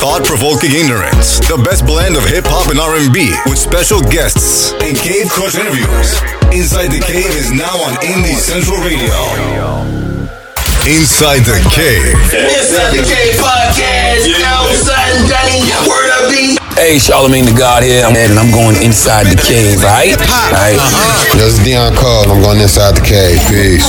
thought-provoking 0.00 0.72
ignorance, 0.72 1.44
the 1.44 1.60
best 1.60 1.84
blend 1.84 2.16
of 2.16 2.24
hip-hop 2.24 2.72
and 2.72 2.80
R&B 2.80 3.36
with 3.44 3.60
special 3.60 4.00
guests 4.08 4.72
and 4.80 4.96
Cave 4.96 5.28
Crush 5.28 5.60
interviews. 5.60 6.16
Inside 6.56 6.88
the 6.88 7.04
Cave 7.04 7.28
is 7.36 7.52
now 7.52 7.76
on 7.84 8.00
Indie 8.00 8.32
Central 8.32 8.80
Radio. 8.80 9.12
Inside 10.88 11.44
the 11.44 11.60
Cave. 11.68 12.16
Inside 12.32 12.96
the 12.96 13.04
Cave 13.04 13.36
podcast. 13.44 14.24
Outside 14.40 15.20
Danny, 15.28 15.68
word 15.84 16.08
up 16.16 16.32
B. 16.32 16.56
Hey, 16.80 16.96
Charlemagne 16.96 17.44
the 17.44 17.52
God 17.52 17.84
here, 17.84 18.00
and 18.08 18.16
I'm 18.40 18.48
going 18.48 18.80
inside 18.80 19.28
the 19.28 19.36
cave, 19.36 19.84
right? 19.84 20.16
Right. 20.16 20.80
Uh-huh. 20.80 21.36
This 21.36 21.60
is 21.60 21.60
Dion 21.60 21.92
Cole. 21.92 22.24
I'm 22.24 22.40
going 22.40 22.56
inside 22.64 22.96
the 22.96 23.04
cave. 23.04 23.36
Peace. 23.52 23.84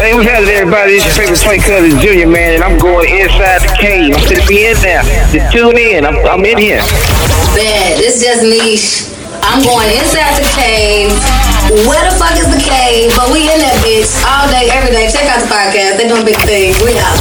Hey, 0.00 0.16
what's 0.16 0.24
happening, 0.24 0.56
everybody? 0.56 0.96
It's 0.96 1.04
your 1.04 1.12
favorite 1.12 1.44
Twin 1.44 1.60
Cousins 1.60 2.00
Junior, 2.00 2.24
man, 2.24 2.56
and 2.56 2.64
I'm 2.64 2.80
going 2.80 3.04
inside 3.20 3.60
the 3.60 3.68
cave. 3.76 4.16
I'm 4.16 4.24
gonna 4.24 4.48
be 4.48 4.64
in 4.64 4.72
there. 4.80 5.04
Just 5.28 5.52
tune 5.52 5.76
in. 5.76 6.08
I'm, 6.08 6.16
I'm 6.24 6.40
in 6.40 6.56
here. 6.56 6.80
Bad. 7.52 8.00
It's 8.00 8.16
just 8.16 8.40
niche. 8.40 9.12
I'm 9.44 9.60
going 9.60 9.92
inside 9.92 10.40
the 10.40 10.48
cave. 10.56 11.12
Where 11.84 12.00
the 12.00 12.16
fuck 12.16 12.32
is 12.32 12.48
the 12.48 12.64
cave? 12.64 13.12
But 13.12 13.28
we 13.28 13.44
in 13.44 13.60
that 13.60 13.76
bitch 13.84 14.08
all 14.24 14.48
day, 14.48 14.72
every 14.72 14.88
day. 14.88 15.04
Check 15.12 15.28
out 15.28 15.44
the 15.44 15.52
podcast. 15.52 16.00
They 16.00 16.08
doing 16.08 16.24
big 16.24 16.40
things. 16.48 16.80
We 16.80 16.96
out. 16.96 17.20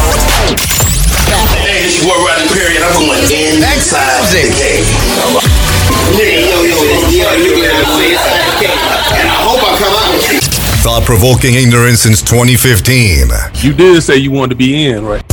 Hey, 1.60 1.84
it's 1.84 2.00
your 2.00 2.16
boy 2.16 2.32
Rodney 2.32 2.48
Perry, 2.48 2.80
and 2.80 2.88
I'm 2.88 2.96
going 2.96 3.28
inside 3.28 4.24
the 4.32 4.48
cave. 4.56 4.88
Nigga, 6.16 6.48
yo, 6.48 6.64
yo, 6.64 6.80
this 6.80 7.12
yo, 7.12 7.28
you 7.44 7.60
get 7.60 7.76
inside 7.76 8.40
the 8.40 8.72
cave. 8.72 8.80
And 9.20 9.28
I 9.28 9.36
hope 9.44 9.60
I 9.68 9.76
come 9.76 10.59
out. 10.80 10.84
Thought-provoking 10.84 11.56
ignorance 11.56 12.02
since 12.02 12.22
2015. 12.22 13.28
You 13.56 13.74
did 13.74 14.02
say 14.02 14.18
you 14.18 14.32
wanted 14.32 14.52
to 14.52 14.56
be 14.56 14.86
in, 14.86 15.06
right? 15.06 15.24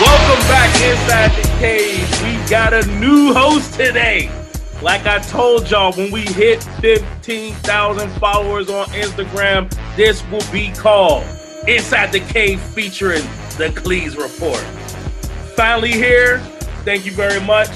Welcome 0.00 0.42
back 0.48 0.70
inside 0.82 1.30
the 1.42 1.48
cave. 1.58 2.22
We 2.22 2.50
got 2.50 2.74
a 2.74 2.86
new 2.98 3.32
host 3.32 3.74
today. 3.74 4.30
Like 4.82 5.06
I 5.06 5.20
told 5.20 5.70
y'all, 5.70 5.92
when 5.92 6.10
we 6.10 6.22
hit 6.22 6.62
15,000 6.80 8.10
followers 8.18 8.68
on 8.68 8.86
Instagram, 8.88 9.70
this 9.96 10.22
will 10.28 10.42
be 10.50 10.72
called 10.72 11.24
Inside 11.68 12.10
the 12.10 12.18
Cave 12.18 12.60
featuring 12.60 13.22
the 13.56 13.68
Cleese 13.68 14.16
Report. 14.16 14.62
Finally 15.56 15.92
here. 15.92 16.38
Thank 16.84 17.06
you 17.06 17.12
very 17.12 17.40
much. 17.40 17.68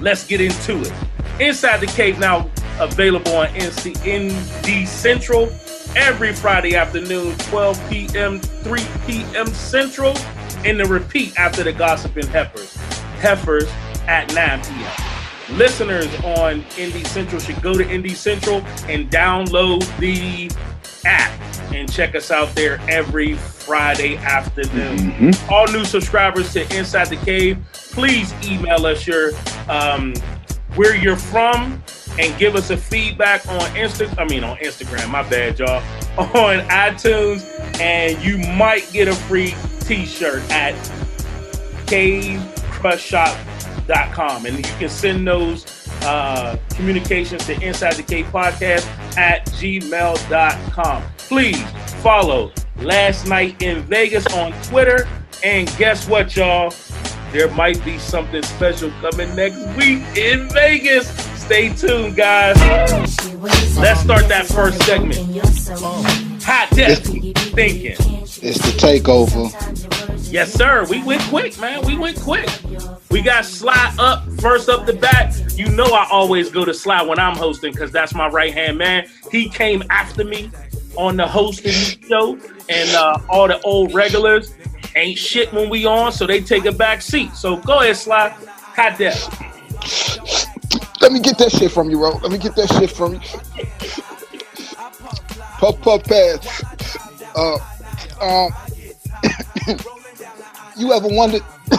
Let's 0.00 0.26
get 0.26 0.40
into 0.40 0.80
it. 0.80 0.92
Inside 1.40 1.78
the 1.80 1.86
Cave 1.86 2.18
now 2.18 2.50
available 2.78 3.36
on 3.36 3.48
NC 3.48 3.94
ND 4.04 4.88
Central 4.88 5.52
every 5.96 6.32
Friday 6.32 6.74
afternoon, 6.76 7.36
12 7.38 7.90
p.m., 7.90 8.40
3 8.40 8.80
p.m. 9.06 9.46
Central, 9.48 10.16
and 10.64 10.80
the 10.80 10.84
repeat 10.84 11.38
after 11.38 11.62
the 11.62 11.72
Gossip 11.72 12.16
and 12.16 12.26
Heifers. 12.26 12.74
Heifers 13.20 13.70
at 14.06 14.32
9 14.34 14.62
p.m. 14.62 15.58
Listeners 15.58 16.12
on 16.24 16.62
Indie 16.72 17.06
Central 17.06 17.40
should 17.40 17.60
go 17.62 17.76
to 17.76 17.84
Indie 17.84 18.16
Central 18.16 18.58
and 18.88 19.10
download 19.10 19.84
the 19.98 20.50
app 21.04 21.32
and 21.72 21.90
check 21.90 22.14
us 22.14 22.30
out 22.30 22.54
there 22.54 22.78
every 22.88 23.34
Friday 23.34 24.16
afternoon. 24.16 25.32
All 25.50 25.66
new 25.72 25.84
subscribers 25.84 26.52
to 26.52 26.62
Inside 26.76 27.08
the 27.08 27.16
Cave, 27.16 27.58
please 27.72 28.32
email 28.44 28.86
us 28.86 29.06
your 29.06 29.32
um, 29.68 30.14
where 30.76 30.96
you're 30.96 31.16
from 31.16 31.82
and 32.18 32.36
give 32.38 32.56
us 32.56 32.70
a 32.70 32.76
feedback 32.76 33.46
on 33.48 33.60
Insta. 33.70 34.12
I 34.18 34.24
mean 34.24 34.44
on 34.44 34.58
Instagram. 34.58 35.10
My 35.10 35.28
bad, 35.28 35.58
y'all. 35.58 35.82
On 36.16 36.60
iTunes, 36.68 37.42
and 37.80 38.22
you 38.22 38.38
might 38.56 38.88
get 38.92 39.08
a 39.08 39.14
free 39.14 39.52
T-shirt 39.80 40.48
at 40.52 40.76
cavecrushshop.com, 41.86 44.46
and 44.46 44.56
you 44.56 44.62
can 44.62 44.88
send 44.88 45.26
those 45.26 45.64
uh, 46.02 46.56
communications 46.70 47.46
to 47.46 47.60
Inside 47.60 47.94
the 47.94 48.02
Cave 48.02 48.26
Podcast 48.26 48.86
at 49.16 49.46
gmail.com. 49.46 51.02
Please 51.18 51.62
follow 52.02 52.52
Last 52.76 53.26
Night 53.26 53.62
in 53.62 53.82
Vegas 53.82 54.26
on 54.34 54.52
Twitter, 54.64 55.08
and 55.44 55.66
guess 55.76 56.08
what, 56.08 56.36
y'all? 56.36 56.72
There 57.32 57.50
might 57.50 57.84
be 57.84 57.98
something 57.98 58.42
special 58.42 58.90
coming 59.00 59.34
next 59.34 59.58
week 59.76 60.02
in 60.16 60.48
Vegas. 60.50 61.08
Stay 61.40 61.74
tuned, 61.74 62.16
guys. 62.16 62.56
Let's 63.76 64.00
start 64.00 64.28
that 64.28 64.46
first 64.46 64.80
segment. 64.84 66.33
Hot 66.44 66.68
def 66.70 66.98
thinking. 67.54 67.96
It's 68.42 68.58
the 68.58 68.74
takeover. 68.76 69.50
Yes, 70.30 70.52
sir. 70.52 70.84
We 70.90 71.02
went 71.02 71.22
quick, 71.22 71.58
man. 71.58 71.84
We 71.86 71.96
went 71.96 72.20
quick. 72.20 72.48
We 73.10 73.22
got 73.22 73.44
Sly 73.44 73.94
up 73.98 74.28
first 74.40 74.68
up 74.68 74.84
the 74.84 74.92
bat. 74.92 75.40
You 75.56 75.68
know 75.70 75.84
I 75.84 76.06
always 76.10 76.50
go 76.50 76.64
to 76.64 76.74
Sly 76.74 77.02
when 77.02 77.18
I'm 77.18 77.36
hosting 77.36 77.72
because 77.72 77.92
that's 77.92 78.14
my 78.14 78.28
right 78.28 78.52
hand 78.52 78.76
man. 78.76 79.08
He 79.30 79.48
came 79.48 79.82
after 79.90 80.24
me 80.24 80.50
on 80.96 81.16
the 81.16 81.26
hosting 81.26 81.72
show, 81.72 82.38
and 82.68 82.90
uh, 82.94 83.20
all 83.28 83.48
the 83.48 83.60
old 83.62 83.94
regulars 83.94 84.54
ain't 84.96 85.18
shit 85.18 85.52
when 85.52 85.70
we 85.70 85.86
on, 85.86 86.12
so 86.12 86.26
they 86.26 86.40
take 86.40 86.66
a 86.66 86.72
back 86.72 87.00
seat. 87.00 87.34
So 87.34 87.56
go 87.56 87.80
ahead, 87.80 87.96
Sly. 87.96 88.28
Hot 88.28 88.98
def. 88.98 89.28
Let 91.00 91.12
me 91.12 91.20
get 91.20 91.38
that 91.38 91.52
shit 91.52 91.70
from 91.70 91.90
you, 91.90 91.98
bro. 91.98 92.16
Let 92.16 92.32
me 92.32 92.38
get 92.38 92.54
that 92.56 92.68
shit 92.68 92.90
from 92.90 93.14
you. 93.14 93.20
Puff 95.58 95.80
puff 95.80 96.04
pass. 96.04 96.62
Uh, 97.36 97.58
um, 98.20 98.50
you 100.76 100.92
ever 100.92 101.08
wondered 101.08 101.42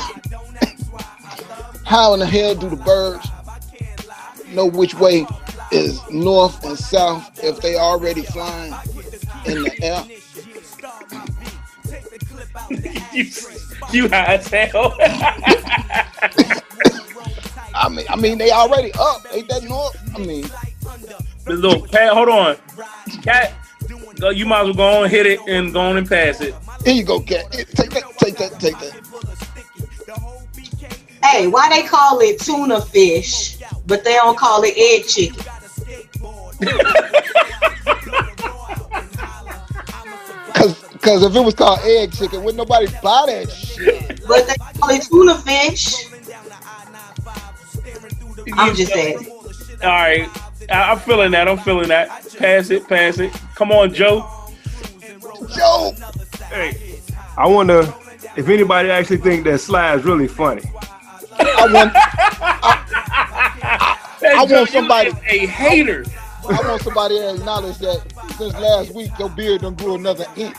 how 1.85 2.13
in 2.13 2.19
the 2.19 2.25
hell 2.25 2.55
do 2.55 2.69
the 2.69 2.75
birds 2.77 3.27
know 4.53 4.65
which 4.65 4.95
way 4.95 5.25
is 5.71 6.01
north 6.09 6.63
and 6.63 6.77
south 6.77 7.43
if 7.43 7.59
they 7.61 7.75
already 7.75 8.23
flying 8.23 8.73
in 9.45 9.63
the 9.63 9.83
air? 9.83 10.03
you, 13.13 13.25
you 13.91 14.09
high 14.09 14.35
as 14.35 14.47
hell. 14.47 14.95
I 17.75 17.89
mean, 17.89 18.05
I 18.09 18.15
mean, 18.15 18.37
they 18.37 18.51
already 18.51 18.91
up. 18.93 19.25
Ain't 19.33 19.49
that 19.49 19.63
north? 19.63 19.97
I 20.15 20.19
mean, 20.19 20.49
the 21.43 21.53
little 21.53 21.85
pat. 21.87 22.13
Hold 22.13 22.29
on, 22.29 22.55
cat. 23.21 23.53
Go, 24.19 24.29
you 24.29 24.45
might 24.45 24.61
as 24.61 24.65
well 24.67 24.73
go 24.75 25.03
on, 25.03 25.09
hit 25.09 25.25
it, 25.25 25.39
and 25.47 25.73
go 25.73 25.81
on 25.81 25.97
and 25.97 26.07
pass 26.07 26.39
it. 26.41 26.53
here 26.83 26.93
you 26.93 27.03
go, 27.03 27.19
cat. 27.19 27.53
Here, 27.53 27.65
Take 27.65 27.89
that, 27.91 28.03
take 28.19 28.37
that, 28.37 28.59
take 28.59 28.77
that. 28.79 29.01
Hey, 31.23 31.47
why 31.47 31.69
they 31.69 31.87
call 31.87 32.19
it 32.19 32.39
tuna 32.39 32.79
fish, 32.81 33.57
but 33.87 34.03
they 34.03 34.13
don't 34.13 34.37
call 34.37 34.63
it 34.63 34.73
egg 34.77 35.07
chicken? 35.07 35.43
Cause, 40.53 40.81
cause 41.01 41.23
if 41.23 41.35
it 41.35 41.41
was 41.41 41.53
called 41.53 41.79
egg 41.83 42.13
chicken, 42.13 42.39
wouldn't 42.39 42.57
nobody 42.57 42.87
buy 43.03 43.25
that 43.27 43.51
shit. 43.51 44.21
But 44.25 44.47
they 44.47 44.55
call 44.55 44.89
it 44.89 45.03
tuna 45.03 45.35
fish. 45.35 46.07
I'm 48.53 48.73
just 48.73 48.93
saying. 48.93 49.27
All 49.83 49.89
right, 49.89 50.29
I, 50.71 50.91
I'm 50.91 50.99
feeling 50.99 51.31
that. 51.31 51.47
I'm 51.47 51.57
feeling 51.57 51.87
that. 51.89 52.09
Pass 52.37 52.69
it, 52.69 52.87
pass 52.87 53.19
it. 53.19 53.31
Come 53.55 53.71
on, 53.71 53.93
Joe. 53.93 54.29
Joe, 55.55 55.93
Hey, 56.49 56.99
I 57.37 57.47
wonder 57.47 57.93
if 58.35 58.47
anybody 58.49 58.89
actually 58.89 59.17
think 59.17 59.43
that 59.45 59.59
Sly 59.59 59.95
is 59.95 60.03
really 60.05 60.27
funny. 60.27 60.63
I 61.39 61.67
want, 61.71 61.91
Hey, 64.21 64.31
I 64.31 64.37
want 64.37 64.49
Joe, 64.49 64.59
you 64.61 64.65
somebody- 64.67 65.09
is 65.09 65.15
a 65.27 65.45
hater. 65.47 66.05
I 66.49 66.61
want 66.67 66.81
somebody 66.83 67.17
to 67.17 67.35
acknowledge 67.35 67.77
that 67.79 68.03
since 68.37 68.53
last 68.55 68.93
week 68.93 69.11
your 69.19 69.29
beard 69.29 69.61
done 69.61 69.73
grew 69.75 69.95
another 69.95 70.25
inch. 70.35 70.55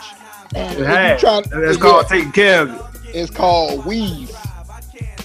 And 0.54 0.72
if 0.75 0.78
you 0.80 0.84
Hey, 0.86 1.16
trying, 1.19 1.42
that's 1.44 1.76
yeah, 1.76 1.82
called 1.82 2.06
taking 2.08 2.32
care 2.32 2.62
of 2.62 2.70
it. 2.75 2.80
It's 3.14 3.30
called 3.30 3.84
weave. 3.86 4.30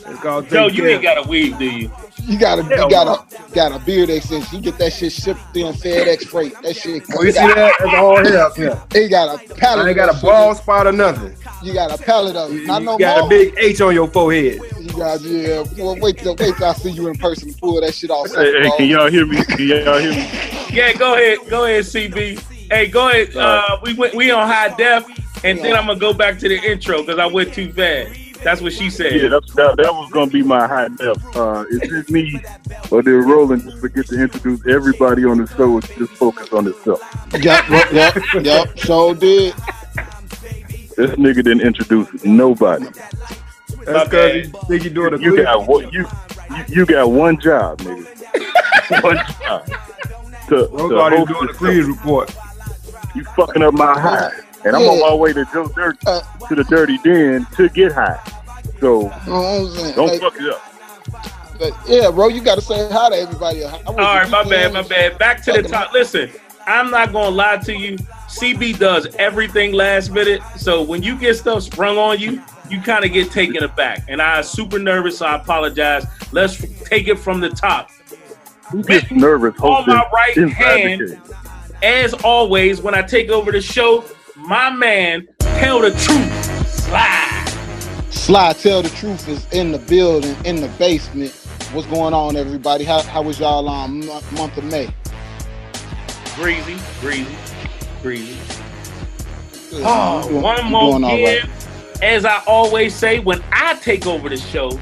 It's 0.08 0.20
called 0.22 0.48
Joe, 0.50 0.68
taking 0.70 0.76
you 0.78 0.84
care 0.84 0.92
ain't 0.94 1.02
got 1.04 1.18
a 1.26 1.28
weave, 1.28 1.58
do 1.58 1.66
you? 1.66 1.92
You 2.24 2.40
got 2.40 2.60
a 2.60 2.64
Hell 2.64 2.86
you 2.86 2.90
got 2.90 3.08
a 3.08 3.54
got 3.54 3.72
a 3.72 3.84
beard 3.84 4.10
extension. 4.10 4.58
You 4.58 4.62
get 4.64 4.78
that 4.78 4.94
shit 4.94 5.12
shipped 5.12 5.40
in 5.56 5.74
FedEx 5.74 6.28
freight. 6.28 6.54
That 6.62 6.76
shit. 6.76 7.04
Oh, 7.18 7.24
you 7.24 7.32
see 7.32 7.40
that? 7.40 7.74
That's 7.80 7.94
all 7.96 8.24
here. 8.24 8.50
Yeah. 8.58 8.84
He 8.94 9.08
got 9.10 9.36
a 9.36 9.54
pallet. 9.56 9.86
I 9.86 9.90
ain't 9.90 9.98
got 9.98 10.16
a 10.16 10.22
bald 10.22 10.58
spot 10.58 10.88
or 10.88 10.92
nothing. 10.92 11.36
You 11.64 11.74
got 11.74 11.98
a 11.98 12.02
pallet 12.02 12.36
of 12.36 12.52
it. 12.52 12.62
You, 12.62 12.68
Not 12.68 12.84
no 12.84 12.98
got 12.98 13.20
more. 13.20 13.28
a 13.28 13.30
big 13.30 13.54
H 13.58 13.82
on 13.82 13.94
your 13.94 14.08
forehead. 14.08 14.62
You 14.80 14.90
got 14.94 15.22
yeah. 15.22 15.64
Well, 15.78 15.98
wait 16.00 16.18
till 16.18 16.36
wait 16.36 16.56
till 16.56 16.66
I 16.66 16.74
see 16.74 16.92
you 16.92 17.08
in 17.08 17.18
person 17.18 17.52
to 17.52 17.58
pull 17.60 17.82
that 17.82 17.94
shit 17.94 18.10
off. 18.10 18.34
Hey, 18.34 18.62
hey, 18.62 18.72
can 18.78 18.88
y'all 18.88 19.10
hear 19.10 19.26
me? 19.26 19.44
Can 19.44 19.68
y'all 19.68 19.98
hear 20.00 20.12
me? 20.12 20.30
Yeah, 20.72 20.94
go 20.94 21.16
ahead, 21.16 21.40
go 21.50 21.66
ahead, 21.66 21.84
CB. 21.84 22.40
Hey, 22.72 22.88
go 22.88 23.10
ahead. 23.10 23.36
Uh, 23.36 23.78
we 23.84 23.94
went 23.94 24.16
we 24.16 24.32
on 24.32 24.48
high 24.48 24.74
def, 24.78 25.06
and 25.44 25.60
then 25.60 25.76
I'm 25.76 25.86
gonna 25.88 26.00
go 26.00 26.14
back 26.14 26.40
to 26.40 26.48
the 26.48 26.56
intro 26.64 27.02
because 27.02 27.20
I 27.20 27.26
went 27.26 27.54
too 27.54 27.74
fast. 27.74 28.18
That's 28.44 28.62
what 28.62 28.74
she 28.74 28.90
said. 28.90 29.14
Yeah, 29.22 29.28
that's, 29.30 29.54
that, 29.54 29.78
that 29.78 29.94
was 29.94 30.10
gonna 30.12 30.32
be 30.32 30.42
my 30.42 30.68
high 30.68 30.88
def. 30.90 31.36
Uh, 31.36 31.66
is 31.70 31.80
this 31.90 32.10
me 32.10 32.42
or 32.90 33.02
did 33.02 33.12
Roland 33.12 33.64
just 33.64 33.78
forget 33.80 34.08
to 34.08 34.20
introduce 34.22 34.66
everybody 34.68 35.26
on 35.26 35.38
the 35.38 35.48
show? 35.56 35.76
and 35.76 35.88
Just 35.98 36.14
focus 36.14 36.52
on 36.52 36.66
himself. 36.66 37.02
Yep, 37.34 37.70
yep, 37.70 37.92
yep, 37.92 38.16
yep. 38.44 38.80
So 38.80 39.14
did. 39.14 39.54
This 40.98 41.12
nigga 41.12 41.36
didn't 41.36 41.62
introduce 41.62 42.24
nobody. 42.26 42.86
That's 43.86 44.10
because 44.10 44.36
you 44.36 44.44
think 44.68 44.84
you're 44.84 44.94
doing 44.94 45.14
a 45.14 45.18
You 45.18 45.44
got 45.44 45.68
one. 45.68 45.90
You, 45.92 46.06
you 46.50 46.64
you 46.68 46.86
got 46.86 47.10
one 47.10 47.40
job, 47.40 47.80
nigga. 47.80 49.04
one 49.04 49.18
job. 49.42 49.66
To, 50.50 50.68
to 50.68 50.76
Nobody's 50.76 51.20
host 51.30 51.60
doing 51.60 51.76
the 51.78 51.84
the 51.84 51.92
report. 51.92 52.36
You 53.16 53.24
fucking 53.24 53.62
up 53.64 53.74
my 53.74 54.00
high, 54.00 54.32
and 54.66 54.76
I'm 54.76 54.84
on 54.84 55.00
my 55.00 55.14
way 55.14 55.34
to 55.34 55.46
Joe 55.54 55.68
Dirt 55.68 55.98
uh, 56.06 56.22
to 56.48 56.56
the 56.56 56.64
Dirty 56.66 56.98
Den 57.00 57.46
to 57.56 57.70
get 57.70 57.92
high. 57.92 58.20
So 58.80 59.02
You 59.02 59.08
know 59.10 59.10
what 59.10 59.62
I'm 59.62 59.70
saying? 59.76 59.96
don't 59.96 60.08
Like, 60.08 60.22
fuck 60.22 60.36
it 60.40 60.50
up. 60.50 61.60
but 61.60 61.74
yeah, 61.88 62.10
bro, 62.12 62.28
you 62.30 62.42
got 62.42 62.56
to 62.56 62.62
say 62.62 62.90
hi 62.92 63.10
to 63.10 63.16
everybody. 63.16 63.64
All 63.64 63.96
right, 63.96 64.30
my 64.30 64.44
bad, 64.44 64.74
my 64.74 64.82
bad. 64.84 65.18
Back 65.18 65.44
to 65.44 65.52
the 65.54 65.64
top. 65.64 65.94
Listen, 65.94 66.32
I'm 66.66 66.90
not 66.92 67.12
gonna 67.12 67.30
lie 67.36 67.58
to 67.58 67.74
you. 67.76 67.98
CB 68.28 68.80
does 68.80 69.08
everything 69.18 69.74
last 69.74 70.12
minute. 70.12 70.42
So 70.58 70.82
when 70.82 71.04
you 71.04 71.18
get 71.18 71.36
stuff 71.36 71.64
sprung 71.64 71.98
on 71.98 72.20
you, 72.20 72.42
you 72.70 72.82
kind 72.82 73.04
of 73.04 73.12
get 73.12 73.32
taken 73.32 73.64
aback. 73.64 74.06
And 74.08 74.22
I 74.22 74.38
was 74.38 74.50
super 74.50 74.80
nervous, 74.80 75.18
so 75.18 75.26
I 75.26 75.36
apologize. 75.36 76.06
Let's 76.32 76.58
take 76.86 77.08
it 77.08 77.20
from 77.20 77.40
the 77.42 77.50
top. 77.50 77.90
Who 78.72 78.82
gets 78.84 79.12
nervous 79.12 79.60
On 79.60 79.86
my 79.86 80.06
right 80.14 80.50
hand, 80.50 81.20
as 81.84 82.14
always, 82.24 82.82
when 82.82 82.96
I 82.96 83.02
take 83.02 83.30
over 83.30 83.52
the 83.52 83.60
show, 83.62 84.06
my 84.42 84.70
man, 84.72 85.28
tell 85.40 85.82
the 85.82 85.92
truth, 85.92 86.68
Sly. 86.68 87.46
Sly, 88.10 88.54
tell 88.54 88.82
the 88.82 88.90
truth 88.90 89.28
is 89.28 89.46
in 89.52 89.72
the 89.72 89.80
building, 89.80 90.36
in 90.46 90.58
the 90.62 90.68
basement. 90.80 91.32
What's 91.74 91.88
going 91.88 92.14
on, 92.14 92.36
everybody? 92.36 92.84
How, 92.84 93.02
how 93.04 93.22
was 93.22 93.40
y'all 93.40 93.68
um, 93.70 94.02
on 94.02 94.06
month, 94.08 94.32
month 94.34 94.58
of 94.58 94.64
May? 94.66 94.94
Breezy, 96.36 96.78
breezy, 97.00 97.36
breezy. 98.02 98.38
Good. 99.70 99.84
Oh, 99.86 100.28
doing- 100.28 100.42
one 100.42 100.66
more 100.66 100.98
again. 100.98 101.48
right. 101.48 102.04
As 102.04 102.26
I 102.26 102.42
always 102.48 102.96
say, 102.96 103.20
when 103.20 103.44
I 103.52 103.76
take 103.76 104.08
over 104.08 104.28
the 104.28 104.38
show, 104.38 104.80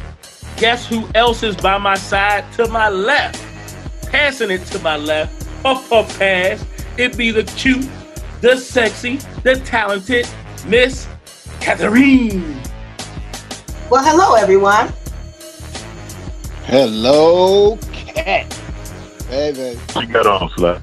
guess 0.58 0.88
who 0.88 1.08
else 1.16 1.44
is 1.44 1.56
by 1.58 1.78
my 1.78 1.96
side 1.96 2.46
to 2.54 2.68
my 2.70 2.88
left? 2.90 3.44
Passing 4.10 4.50
it 4.52 4.66
to 4.68 4.80
my 4.80 4.96
left, 4.96 5.46
puff 5.62 5.88
puff 5.90 6.18
pass. 6.18 6.66
It 6.98 7.18
be 7.18 7.32
the 7.32 7.44
cute, 7.44 7.88
the 8.42 8.56
sexy, 8.56 9.18
the 9.44 9.56
talented 9.66 10.28
Miss 10.66 11.08
Catherine. 11.60 12.60
Well, 13.90 14.04
hello 14.04 14.36
everyone. 14.36 14.94
Hello, 16.66 17.78
cat. 17.92 18.52
Hey, 19.30 19.52
baby. 19.52 19.80
She 19.94 20.06
got 20.06 20.26
on 20.26 20.50
flat. 20.50 20.82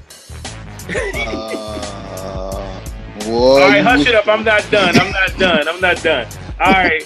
Uh, 0.89 2.81
boy, 3.19 3.61
All 3.61 3.69
right, 3.69 3.83
hush 3.83 4.05
it 4.07 4.15
up. 4.15 4.27
I'm 4.27 4.43
not 4.43 4.69
done. 4.69 4.97
I'm 4.97 5.11
not 5.11 5.37
done. 5.37 5.67
I'm 5.67 5.81
not 5.81 6.01
done. 6.03 6.27
All 6.59 6.73
right. 6.73 7.03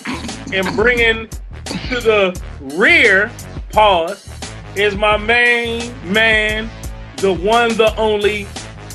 And 0.53 0.75
bringing 0.75 1.27
to 1.65 1.99
the 1.99 2.41
rear, 2.75 3.31
pause, 3.71 4.27
is 4.75 4.95
my 4.95 5.17
main 5.17 5.93
man, 6.11 6.69
the 7.17 7.33
one, 7.33 7.69
the 7.77 7.95
only, 7.97 8.47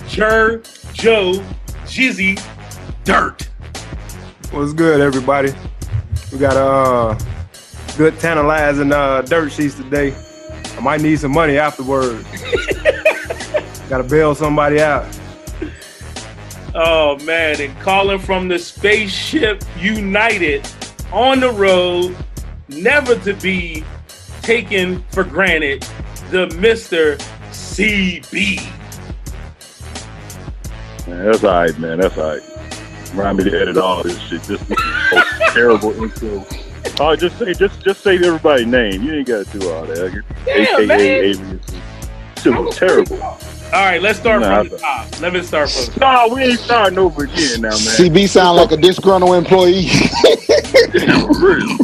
Jer 0.09 0.62
Joe 0.96 1.32
Jizzy 1.84 2.43
Dirt. 3.04 3.43
What's 4.50 4.72
good, 4.72 5.02
everybody? 5.02 5.52
We 6.32 6.38
got 6.38 6.56
a 6.56 6.64
uh, 6.64 7.19
good 7.98 8.19
tantalizing 8.19 8.93
uh, 8.93 9.20
dirt 9.20 9.52
sheets 9.52 9.75
today. 9.75 10.16
I 10.75 10.81
might 10.81 11.02
need 11.02 11.19
some 11.19 11.32
money 11.32 11.58
afterwards. 11.58 12.25
got 13.90 13.98
to 13.98 14.04
bail 14.04 14.34
somebody 14.34 14.81
out. 14.81 15.06
Oh 16.75 17.19
man, 17.25 17.60
and 17.60 17.78
calling 17.81 18.19
from 18.19 18.49
the 18.49 18.58
spaceship 18.58 19.62
United 19.78 20.66
on 21.12 21.40
the 21.40 21.52
road, 21.52 22.16
never 22.69 23.16
to 23.16 23.34
be 23.34 23.84
taken 24.40 25.02
for 25.10 25.25
granted, 25.25 25.82
the 26.31 26.46
Mr. 26.46 27.19
CB. 27.50 28.86
Man, 31.06 31.25
that's 31.25 31.44
all 31.44 31.53
right, 31.53 31.79
man. 31.79 31.99
That's 31.99 32.17
all 32.19 32.31
right. 32.31 32.43
Remind 33.14 33.38
me 33.38 33.44
to 33.44 33.61
edit 33.61 33.76
all 33.79 34.03
this 34.03 34.19
shit. 34.20 34.43
This, 34.43 34.61
this 34.62 34.79
is 34.79 35.12
a 35.12 35.53
terrible 35.53 35.93
intro. 36.03 36.44
Oh, 36.99 37.14
just 37.14 37.38
say, 37.38 37.53
just, 37.55 37.81
just 37.82 38.00
say 38.03 38.17
everybody's 38.17 38.67
name. 38.67 39.03
You 39.03 39.14
ain't 39.14 39.29
got 39.29 39.47
to 39.47 39.58
do 39.58 39.70
all 39.70 39.85
that. 39.87 40.25
Damn, 40.44 40.87
man. 40.87 41.00
AKA 41.00 41.31
alias. 41.31 41.61
Shit 42.43 42.55
was 42.55 42.76
terrible. 42.76 43.23
All 43.23 43.38
right, 43.73 44.00
let's 44.00 44.19
start 44.19 44.43
Nah, 44.43 44.58
from 44.62 44.69
the 44.69 44.79
top. 44.79 45.20
Let 45.20 45.32
me 45.32 45.43
start 45.43 45.70
from 45.70 45.94
the 45.94 46.00
No, 46.00 46.35
we 46.35 46.43
ain't 46.43 46.58
starting 46.61 46.99
over 46.99 47.25
again 47.25 47.61
now, 47.62 47.70
man. 47.70 47.79
CB 47.79 48.29
sound 48.29 48.56
like 48.56 48.73
a 48.73 48.76
disgruntled 48.76 49.35
employee. 49.37 49.87
Really. 51.38 51.76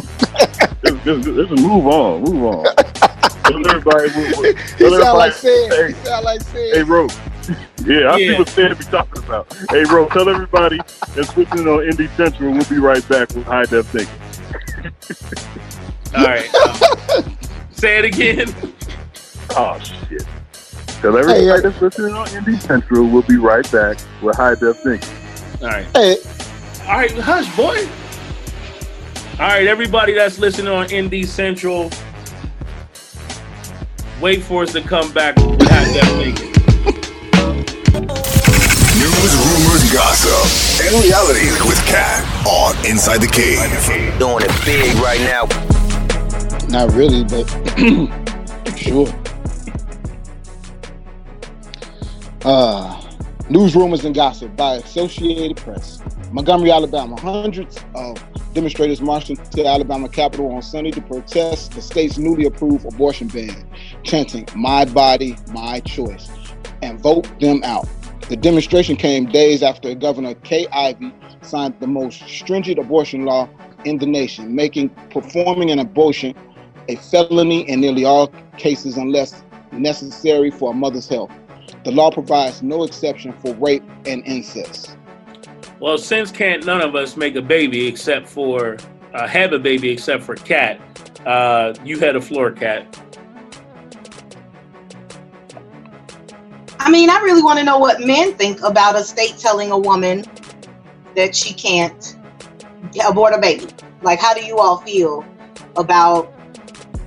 Let's, 0.83 1.05
let's, 1.05 1.27
let's 1.27 1.61
move 1.61 1.85
on. 1.87 2.23
Move 2.23 2.43
on. 2.43 2.65
Tell 3.53 3.67
everybody. 3.67 4.09
he 4.77 4.87
Tell 4.89 4.91
sound 4.99 5.03
everybody. 5.03 5.17
like 5.17 5.33
Sid. 5.33 5.73
Hey, 5.73 5.87
He 5.87 5.93
sound 5.95 6.25
like 6.25 6.41
Sid. 6.41 6.75
hey, 6.75 6.83
bro. 6.83 7.13
Yeah, 7.85 7.95
I 8.13 8.17
Yeah. 8.17 8.17
see 8.17 8.33
what 8.35 8.49
Sid 8.49 8.77
be 8.77 8.85
talking 8.85 9.23
about. 9.23 9.47
Hey, 9.69 9.85
bro, 9.85 10.07
tell 10.09 10.29
everybody 10.29 10.85
that's 11.15 11.35
listening 11.37 11.67
on 11.67 11.79
Indie 11.79 12.13
Central. 12.15 12.53
We'll 12.53 12.65
be 12.65 12.79
right 12.79 13.07
back 13.07 13.33
with 13.35 13.45
High 13.47 13.65
Def 13.65 13.87
Thinking. 13.87 14.21
All 16.15 16.25
right. 16.25 16.49
um, 16.55 16.83
say 17.71 17.99
it 17.99 18.05
again. 18.05 18.55
Oh 19.55 19.77
shit. 19.79 20.23
Tell 21.01 21.15
everybody 21.17 21.45
Hey, 21.45 21.49
uh, 21.51 21.61
that's 21.61 21.79
listening 21.81 22.15
on 22.15 22.31
Indie 22.31 22.59
Central. 22.59 23.07
We'll 23.07 23.23
be 23.23 23.37
right 23.37 23.69
back 23.71 23.97
with 24.21 24.35
High 24.35 24.55
Def 24.55 24.77
Thinking. 24.83 25.09
All 25.61 25.67
right. 25.69 25.87
Hey, 25.93 26.17
All 26.87 26.97
right, 26.97 27.11
hush, 27.11 27.55
boy. 27.55 27.87
All 29.39 29.47
right, 29.47 29.67
everybody 29.67 30.13
that's 30.13 30.39
listening 30.39 30.69
on 30.73 30.87
Indie 30.87 31.27
Central, 31.27 31.91
wait 34.23 34.41
for 34.41 34.63
us 34.63 34.71
to 34.71 34.79
come 34.79 35.11
back 35.11 35.35
with 35.35 35.59
Hot 35.63 35.85
Def 35.91 36.07
Thinking. 36.15 36.47
News, 38.95 39.33
rumors, 39.35 39.83
gossip, 39.91 40.85
and 40.85 41.03
realities 41.03 41.61
with 41.65 41.77
Cat 41.87 42.23
on 42.47 42.73
Inside 42.89 43.17
the 43.17 43.27
Cave. 43.27 43.59
Doing 44.19 44.45
it 44.47 44.65
big 44.65 44.95
right 45.03 45.19
now. 45.19 45.43
not 46.69 46.93
really, 46.93 47.25
but 47.25 47.43
sure. 48.77 49.09
Uh, 52.45 53.01
news, 53.49 53.75
rumors, 53.75 54.05
and 54.05 54.15
gossip 54.15 54.55
by 54.55 54.75
Associated 54.75 55.57
Press. 55.57 56.01
Montgomery, 56.33 56.71
Alabama. 56.71 57.15
Hundreds 57.21 57.77
of 57.93 58.17
demonstrators 58.55 58.99
marched 58.99 59.29
into 59.29 59.47
the 59.51 59.67
Alabama 59.67 60.09
Capitol 60.09 60.51
on 60.51 60.63
Sunday 60.63 60.89
to 60.89 60.99
protest 60.99 61.73
the 61.73 61.81
state's 61.81 62.17
newly 62.17 62.45
approved 62.45 62.87
abortion 62.87 63.27
ban, 63.27 63.63
chanting, 64.01 64.47
My 64.55 64.83
body, 64.83 65.37
my 65.51 65.79
choice, 65.81 66.31
and 66.81 66.99
vote 66.99 67.27
them 67.39 67.61
out. 67.63 67.87
The 68.29 68.35
demonstration 68.35 68.95
came 68.95 69.27
days 69.27 69.61
after 69.61 69.93
Governor 69.93 70.33
Kay 70.33 70.65
Ivey 70.71 71.13
signed 71.43 71.75
the 71.79 71.85
most 71.85 72.27
stringent 72.27 72.79
abortion 72.79 73.25
law 73.25 73.47
in 73.85 73.99
the 73.99 74.07
nation, 74.07 74.55
making 74.55 74.89
performing 75.11 75.69
an 75.69 75.77
abortion 75.77 76.33
a 76.89 76.95
felony 76.95 77.69
in 77.69 77.79
nearly 77.79 78.05
all 78.05 78.33
cases 78.57 78.97
unless 78.97 79.43
necessary 79.71 80.49
for 80.49 80.71
a 80.71 80.73
mother's 80.73 81.07
health. 81.07 81.31
The 81.85 81.91
law 81.91 82.09
provides 82.09 82.63
no 82.63 82.85
exception 82.85 83.33
for 83.33 83.53
rape 83.53 83.83
and 84.07 84.25
incest. 84.25 84.97
Well, 85.83 85.97
since 85.97 86.31
can't 86.31 86.65
none 86.65 86.79
of 86.79 86.95
us 86.95 87.17
make 87.17 87.35
a 87.35 87.41
baby 87.41 87.87
except 87.87 88.29
for 88.29 88.77
uh, 89.13 89.27
have 89.27 89.51
a 89.51 89.59
baby 89.59 89.89
except 89.89 90.23
for 90.23 90.33
cat, 90.33 90.79
uh, 91.25 91.73
you 91.83 91.99
had 91.99 92.15
a 92.15 92.21
floor 92.21 92.51
cat. 92.51 92.97
I 96.79 96.89
mean, 96.89 97.09
I 97.09 97.19
really 97.19 97.43
want 97.43 97.59
to 97.59 97.65
know 97.65 97.79
what 97.79 97.99
men 97.99 98.33
think 98.35 98.61
about 98.61 98.95
a 98.95 99.03
state 99.03 99.37
telling 99.37 99.71
a 99.71 99.77
woman 99.77 100.23
that 101.17 101.35
she 101.35 101.53
can't 101.53 102.15
abort 103.05 103.33
a 103.33 103.37
baby. 103.37 103.67
Like, 104.03 104.21
how 104.21 104.33
do 104.33 104.45
you 104.45 104.59
all 104.59 104.77
feel 104.77 105.25
about 105.75 106.33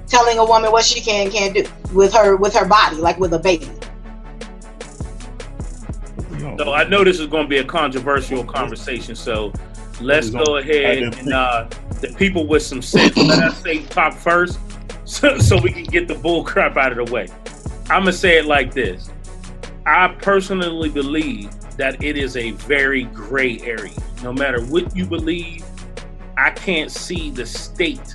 telling 0.07 0.37
a 0.37 0.45
woman 0.45 0.71
what 0.71 0.85
she 0.85 1.01
can 1.01 1.23
and 1.25 1.33
can't 1.33 1.55
do 1.55 1.65
with 1.95 2.13
her 2.13 2.37
with 2.37 2.53
her 2.53 2.67
body, 2.67 2.97
like 2.97 3.19
with 3.19 3.33
a 3.33 3.39
baby? 3.39 3.71
So 6.59 6.73
I 6.73 6.85
know 6.89 7.05
this 7.05 7.21
is 7.21 7.27
going 7.27 7.45
to 7.45 7.49
be 7.49 7.59
a 7.59 7.65
controversial 7.65 8.43
conversation. 8.43 9.15
So 9.15 9.53
let's 10.01 10.31
go 10.31 10.57
ahead 10.57 11.03
and 11.03 11.33
uh, 11.33 11.69
the 12.01 12.15
people 12.17 12.47
with 12.47 12.63
some 12.63 12.81
sense. 12.81 13.17
Let 13.17 13.43
us 13.43 13.63
say 13.63 13.85
talk 13.85 14.15
first, 14.15 14.59
so, 15.05 15.39
so 15.39 15.61
we 15.61 15.71
can 15.71 15.85
get 15.85 16.09
the 16.09 16.15
bull 16.15 16.45
crap 16.45 16.77
out 16.77 16.99
of 16.99 17.07
the 17.07 17.13
way. 17.13 17.29
I'm 17.91 18.03
gonna 18.03 18.13
say 18.13 18.39
it 18.39 18.47
like 18.47 18.73
this. 18.73 19.11
I 19.85 20.09
personally 20.09 20.89
believe 20.89 21.51
that 21.77 22.03
it 22.03 22.17
is 22.17 22.37
a 22.37 22.53
very 22.53 23.05
gray 23.05 23.61
area. 23.61 23.93
No 24.23 24.33
matter 24.33 24.65
what 24.65 24.97
you 24.97 25.07
believe, 25.07 25.65
I 26.37 26.51
can't 26.51 26.91
see 26.91 27.31
the 27.31 27.47
state 27.47 28.15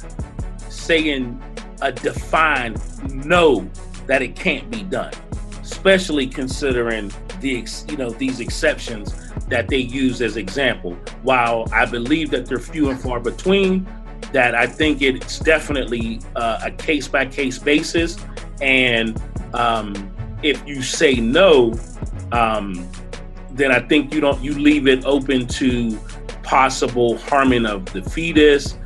saying 0.67 1.41
a 1.81 1.91
defined 1.91 2.81
no 3.25 3.69
that 4.07 4.21
it 4.21 4.35
can't 4.35 4.69
be 4.69 4.83
done, 4.83 5.13
especially 5.61 6.27
considering 6.27 7.11
the 7.41 7.67
you 7.89 7.97
know 7.97 8.11
these 8.11 8.39
exceptions 8.39 9.13
that 9.47 9.67
they 9.67 9.77
use 9.77 10.21
as 10.21 10.37
example. 10.37 10.93
While 11.23 11.67
I 11.73 11.85
believe 11.85 12.31
that 12.31 12.45
they're 12.45 12.59
few 12.59 12.89
and 12.89 12.99
far 12.99 13.19
between, 13.19 13.87
that 14.31 14.55
I 14.55 14.67
think 14.67 15.01
it's 15.01 15.39
definitely 15.39 16.21
uh, 16.35 16.61
a 16.63 16.71
case 16.71 17.07
by 17.07 17.25
case 17.25 17.59
basis, 17.59 18.17
and 18.61 19.21
um, 19.53 20.11
if 20.43 20.65
you 20.67 20.81
say 20.81 21.15
no, 21.15 21.73
um, 22.31 22.87
then 23.51 23.71
I 23.71 23.79
think 23.79 24.13
you 24.13 24.21
don't 24.21 24.41
you 24.41 24.53
leave 24.53 24.87
it 24.87 25.03
open 25.05 25.47
to 25.47 25.99
possible 26.43 27.17
harming 27.17 27.65
of 27.65 27.85
the 27.93 28.01
fetus, 28.01 28.77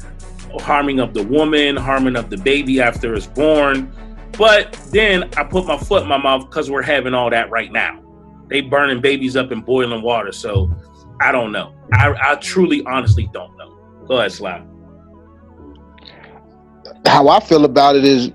harming 0.60 1.00
of 1.00 1.14
the 1.14 1.24
woman, 1.24 1.76
harming 1.76 2.16
of 2.16 2.30
the 2.30 2.38
baby 2.38 2.82
after 2.82 3.14
it's 3.14 3.28
born. 3.28 3.92
But 4.38 4.74
then 4.92 5.30
I 5.38 5.44
put 5.44 5.66
my 5.66 5.78
foot 5.78 6.04
in 6.04 6.10
my 6.10 6.18
mouth 6.18 6.50
because 6.50 6.70
we're 6.70 6.82
having 6.82 7.14
all 7.14 7.30
that 7.30 7.50
right 7.50 7.72
now. 7.72 8.05
They 8.48 8.62
burning 8.62 9.02
babies 9.02 9.36
up 9.36 9.52
in 9.52 9.62
boiling 9.62 10.02
water. 10.02 10.32
So 10.32 10.70
I 11.22 11.32
don't 11.32 11.52
know. 11.52 11.74
I, 11.94 12.14
I 12.22 12.36
truly, 12.36 12.84
honestly 12.86 13.30
don't 13.34 13.56
know. 13.58 13.78
Go 14.08 14.18
ahead, 14.18 14.32
Sly. 14.32 14.64
How 17.06 17.28
I 17.30 17.40
feel 17.40 17.66
about 17.66 17.96
it 17.96 18.04
is 18.04 18.32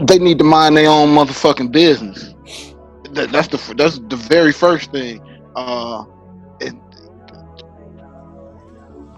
they 0.00 0.18
need 0.18 0.38
to 0.38 0.44
mind 0.44 0.76
their 0.76 0.88
own 0.88 1.08
motherfucking 1.08 1.72
business. 1.72 2.34
That, 3.12 3.30
that's 3.30 3.48
the 3.48 3.74
that's 3.74 3.98
the 3.98 4.16
very 4.16 4.52
first 4.52 4.90
thing. 4.90 5.20
Uh, 5.54 6.04
it, 6.60 6.74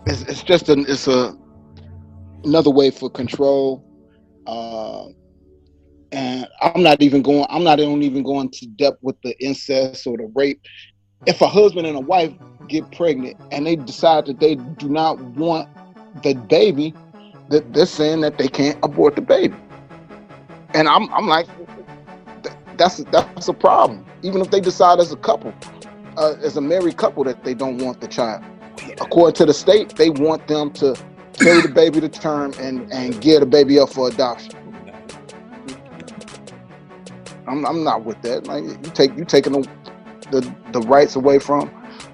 it's, 0.07 0.23
it's 0.23 0.43
just 0.43 0.69
an 0.69 0.85
it's 0.89 1.07
a 1.07 1.37
another 2.45 2.71
way 2.71 2.91
for 2.91 3.09
control. 3.11 3.85
Uh, 4.47 5.07
and 6.15 6.47
I'm 6.63 6.83
not 6.83 7.03
even 7.03 7.23
going. 7.23 7.45
I'm 7.51 7.65
not 7.65 7.81
even 7.81 8.23
going 8.23 8.49
to 8.51 8.67
depth 8.67 8.99
with 9.03 9.21
the 9.23 9.37
incest 9.43 10.07
or 10.07 10.17
the 10.17 10.31
rape. 10.35 10.61
If 11.27 11.41
a 11.41 11.49
husband 11.49 11.87
and 11.87 11.97
a 11.97 12.01
wife 12.01 12.33
get 12.69 12.91
pregnant 12.93 13.37
and 13.51 13.67
they 13.67 13.77
decide 13.77 14.27
that 14.27 14.39
they 14.39 14.55
do 14.55 14.89
not 14.89 15.19
want 15.21 15.69
the 16.23 16.35
baby, 16.35 16.95
that 17.49 17.73
they're 17.73 17.85
saying 17.85 18.21
that 18.21 18.39
they 18.39 18.47
can't 18.47 18.79
abort 18.85 19.17
the 19.17 19.23
baby. 19.23 19.57
And 20.73 20.89
I'm 20.89 21.13
I'm 21.13 21.27
like, 21.27 21.49
that's 22.77 22.99
that's 23.11 23.49
a 23.49 23.53
problem. 23.53 24.07
Even 24.23 24.41
if 24.41 24.51
they 24.53 24.61
decide 24.61 25.01
as 25.01 25.11
a 25.13 25.17
couple, 25.17 25.53
uh, 26.17 26.35
as 26.43 26.57
a 26.57 26.61
married 26.61 26.97
couple, 26.97 27.25
that 27.25 27.43
they 27.43 27.55
don't 27.55 27.79
want 27.79 28.01
the 28.01 28.07
child. 28.07 28.45
According 29.01 29.35
to 29.35 29.47
the 29.47 29.55
state, 29.55 29.97
they 29.97 30.11
want 30.11 30.47
them 30.47 30.71
to 30.75 30.97
carry 31.33 31.61
the 31.61 31.69
baby 31.69 32.01
to 32.01 32.09
term 32.09 32.53
and 32.61 32.91
and 32.93 33.21
get 33.21 33.43
a 33.43 33.47
baby 33.47 33.81
up 33.81 33.91
for 33.91 34.07
adoption. 34.07 34.64
I'm, 37.47 37.65
I'm 37.67 37.85
not 37.85 38.05
with 38.05 38.21
that. 38.23 38.47
Like 38.47 38.65
you 38.65 38.77
take 38.95 39.17
you 39.17 39.25
taking 39.25 39.53
the, 39.53 39.69
the 40.31 40.55
the 40.73 40.81
rights 40.83 41.17
away 41.17 41.39
from 41.39 41.71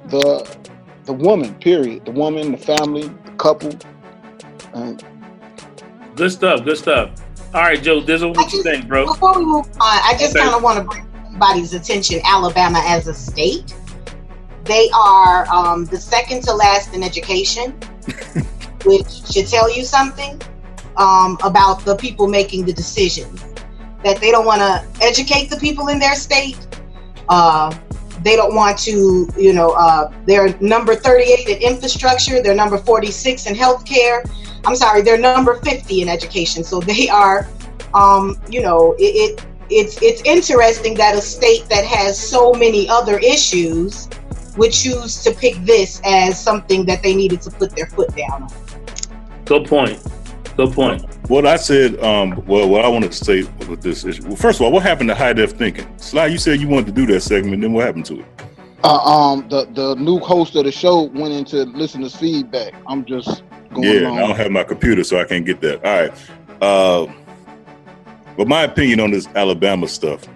the 0.07 0.57
the 1.05 1.13
woman. 1.13 1.55
Period. 1.57 2.05
The 2.05 2.13
woman, 2.13 2.53
the 2.53 2.59
family, 2.59 3.09
the 3.25 3.33
couple. 3.39 3.73
And 4.75 5.03
Good 6.17 6.33
stuff. 6.33 6.65
Good 6.65 6.79
stuff. 6.79 7.11
All 7.55 7.63
right, 7.63 7.83
Joe 7.83 8.01
Dizzle, 8.01 8.35
what 8.37 8.53
you 8.53 8.63
think, 8.63 8.87
bro? 8.87 9.07
Before 9.07 9.37
we 9.37 9.45
move 9.45 9.67
on, 9.67 9.73
I 9.81 10.15
just 10.19 10.37
Okay. 10.37 10.45
kind 10.45 10.55
of 10.55 10.63
want 10.63 10.79
to 10.79 10.85
bring 10.85 11.07
everybody's 11.27 11.75
attention. 11.75 12.21
Alabama 12.25 12.81
as 12.87 13.09
a 13.09 13.15
state, 13.15 13.75
they 14.65 14.89
are 14.95 15.47
um, 15.53 15.85
the 15.87 15.97
second 15.97 16.43
to 16.45 16.53
last 16.53 16.95
in 16.95 17.03
education, 17.03 17.73
which 18.85 19.07
should 19.33 19.49
tell 19.49 19.75
you 19.75 19.85
something 19.85 20.41
um, 20.97 21.39
about 21.43 21.85
the 21.85 21.97
people 21.97 22.29
making 22.29 22.67
the 22.67 22.73
decisions. 22.73 23.43
That 24.05 24.21
they 24.21 24.31
don't 24.31 24.47
want 24.47 24.61
to 24.61 25.05
educate 25.05 25.51
the 25.51 25.57
people 25.57 25.89
in 25.89 25.99
their 25.99 26.15
state. 26.15 26.59
Uh, 27.29 27.77
they 28.23 28.37
don't 28.37 28.55
want 28.55 28.79
to, 28.81 29.29
you 29.37 29.53
know, 29.53 29.71
uh, 29.71 30.13
they're 30.27 30.57
number 30.61 30.95
38 30.95 31.49
in 31.49 31.63
infrastructure. 31.63 32.43
They're 32.43 32.55
number 32.55 32.79
46 32.79 33.47
in 33.47 33.55
healthcare. 33.55 34.29
I'm 34.65 34.77
sorry, 34.77 35.03
they're 35.03 35.19
number 35.19 35.55
50 35.57 36.03
in 36.03 36.09
education. 36.09 36.65
So 36.65 36.81
they 36.81 37.09
are, 37.09 37.49
um, 37.95 38.41
you 38.49 38.63
know, 38.63 38.95
it, 38.99 39.41
it 39.41 39.47
it's 39.71 40.03
it's 40.03 40.21
interesting 40.23 40.95
that 40.95 41.15
a 41.15 41.21
state 41.21 41.67
that 41.69 41.85
has 41.85 42.19
so 42.19 42.53
many 42.53 42.89
other 42.89 43.19
issues 43.19 44.09
would 44.57 44.73
choose 44.73 45.23
to 45.23 45.33
pick 45.33 45.55
this 45.65 46.01
as 46.05 46.43
something 46.43 46.85
that 46.87 47.03
they 47.03 47.15
needed 47.15 47.41
to 47.43 47.51
put 47.51 47.75
their 47.77 47.87
foot 47.87 48.15
down 48.17 48.43
on. 48.43 48.53
Good 49.45 49.67
point. 49.67 50.05
Good 50.57 50.73
point. 50.73 51.07
What 51.31 51.47
I 51.47 51.55
said, 51.55 51.97
um, 52.03 52.45
well, 52.45 52.69
what 52.69 52.85
I 52.85 52.89
wanted 52.89 53.13
to 53.13 53.25
say 53.25 53.43
with 53.69 53.83
this 53.83 54.05
issue. 54.05 54.25
Well, 54.27 54.35
first 54.35 54.59
of 54.59 54.65
all, 54.65 54.73
what 54.73 54.83
happened 54.83 55.11
to 55.11 55.15
high 55.15 55.33
def 55.33 55.53
thinking? 55.53 55.87
Sly, 55.97 56.27
you 56.27 56.39
said 56.39 56.61
you 56.61 56.67
wanted 56.67 56.87
to 56.87 56.93
do 56.93 57.07
that 57.07 57.21
segment. 57.21 57.63
Then 57.63 57.73
what 57.73 57.87
happened 57.87 58.07
to 58.07 58.19
it? 58.19 58.27
uh, 58.83 58.97
um, 58.97 59.49
the 59.49 59.67
the 59.67 59.95
new 59.95 60.19
host 60.19 60.57
of 60.57 60.65
the 60.65 60.73
show 60.73 61.03
went 61.03 61.33
into 61.33 61.63
listeners' 61.67 62.17
feedback. 62.17 62.75
I'm 62.89 63.05
just 63.05 63.45
going 63.73 63.85
yeah, 63.85 64.09
and 64.09 64.19
I 64.19 64.27
don't 64.27 64.37
have 64.37 64.51
my 64.51 64.65
computer, 64.65 65.05
so 65.05 65.21
I 65.21 65.25
can't 65.25 65.47
get 65.47 65.61
that. 65.61 65.85
All 65.85 66.01
right. 66.01 66.13
Uh, 66.61 67.13
but 68.37 68.49
my 68.49 68.63
opinion 68.65 68.99
on 68.99 69.13
this 69.13 69.29
Alabama 69.29 69.87
stuff. 69.87 70.27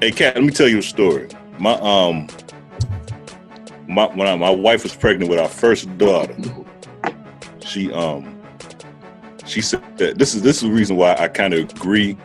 Hey, 0.00 0.10
Kat, 0.10 0.36
let 0.36 0.44
me 0.44 0.52
tell 0.52 0.68
you 0.68 0.78
a 0.78 0.82
story. 0.82 1.28
My 1.58 1.72
um, 1.80 2.28
my 3.86 4.06
when 4.06 4.26
I, 4.26 4.36
my 4.36 4.48
wife 4.48 4.84
was 4.84 4.94
pregnant 4.94 5.30
with 5.30 5.38
our 5.38 5.50
first 5.50 5.98
daughter, 5.98 6.34
she 7.60 7.92
um, 7.92 8.39
she 9.50 9.60
said 9.60 9.82
that 9.98 10.18
this 10.18 10.34
is 10.34 10.42
this 10.42 10.56
is 10.56 10.62
the 10.62 10.70
reason 10.70 10.96
why 10.96 11.14
I 11.18 11.28
kind 11.28 11.52
of 11.54 11.70
agree 11.70 12.16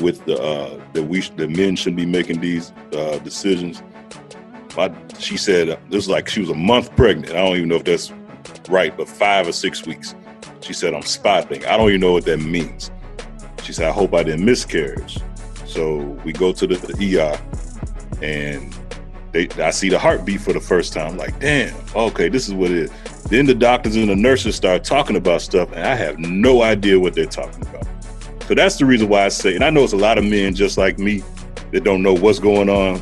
with 0.00 0.24
the 0.24 0.40
uh, 0.40 0.80
that 0.94 1.02
we 1.02 1.20
that 1.20 1.50
men 1.50 1.76
shouldn't 1.76 1.96
be 1.96 2.06
making 2.06 2.40
these 2.40 2.72
uh, 2.92 3.18
decisions. 3.18 3.82
She 5.18 5.36
said 5.36 5.68
uh, 5.68 5.76
this 5.90 5.96
was 5.96 6.08
like 6.08 6.28
she 6.28 6.40
was 6.40 6.48
a 6.48 6.54
month 6.54 6.94
pregnant. 6.96 7.32
I 7.32 7.44
don't 7.44 7.56
even 7.56 7.68
know 7.68 7.76
if 7.76 7.84
that's 7.84 8.12
right, 8.68 8.96
but 8.96 9.08
five 9.08 9.46
or 9.46 9.52
six 9.52 9.86
weeks. 9.86 10.14
She 10.60 10.72
said, 10.72 10.94
I'm 10.94 11.02
spotting. 11.02 11.64
I 11.66 11.76
don't 11.76 11.88
even 11.88 12.00
know 12.00 12.12
what 12.12 12.24
that 12.26 12.38
means. 12.38 12.90
She 13.64 13.72
said, 13.72 13.88
I 13.88 13.92
hope 13.92 14.14
I 14.14 14.22
didn't 14.22 14.44
miscarriage. 14.44 15.18
So 15.66 15.96
we 16.24 16.32
go 16.32 16.52
to 16.52 16.66
the, 16.66 16.76
the 16.76 17.18
ER 17.18 18.22
and 18.22 18.74
they 19.32 19.48
I 19.62 19.70
see 19.70 19.88
the 19.88 19.98
heartbeat 19.98 20.40
for 20.40 20.52
the 20.52 20.60
first 20.60 20.92
time. 20.92 21.16
like, 21.16 21.38
damn, 21.40 21.74
okay, 21.94 22.28
this 22.28 22.48
is 22.48 22.54
what 22.54 22.70
it 22.70 22.76
is. 22.76 22.90
Then 23.32 23.46
the 23.46 23.54
doctors 23.54 23.96
and 23.96 24.10
the 24.10 24.14
nurses 24.14 24.56
start 24.56 24.84
talking 24.84 25.16
about 25.16 25.40
stuff, 25.40 25.72
and 25.72 25.86
I 25.86 25.94
have 25.94 26.18
no 26.18 26.60
idea 26.62 27.00
what 27.00 27.14
they're 27.14 27.24
talking 27.24 27.62
about. 27.62 27.86
So 28.46 28.54
that's 28.54 28.76
the 28.76 28.84
reason 28.84 29.08
why 29.08 29.24
I 29.24 29.30
say, 29.30 29.54
and 29.54 29.64
I 29.64 29.70
know 29.70 29.82
it's 29.84 29.94
a 29.94 29.96
lot 29.96 30.18
of 30.18 30.24
men 30.24 30.54
just 30.54 30.76
like 30.76 30.98
me 30.98 31.22
that 31.70 31.82
don't 31.82 32.02
know 32.02 32.12
what's 32.12 32.38
going 32.38 32.68
on, 32.68 33.00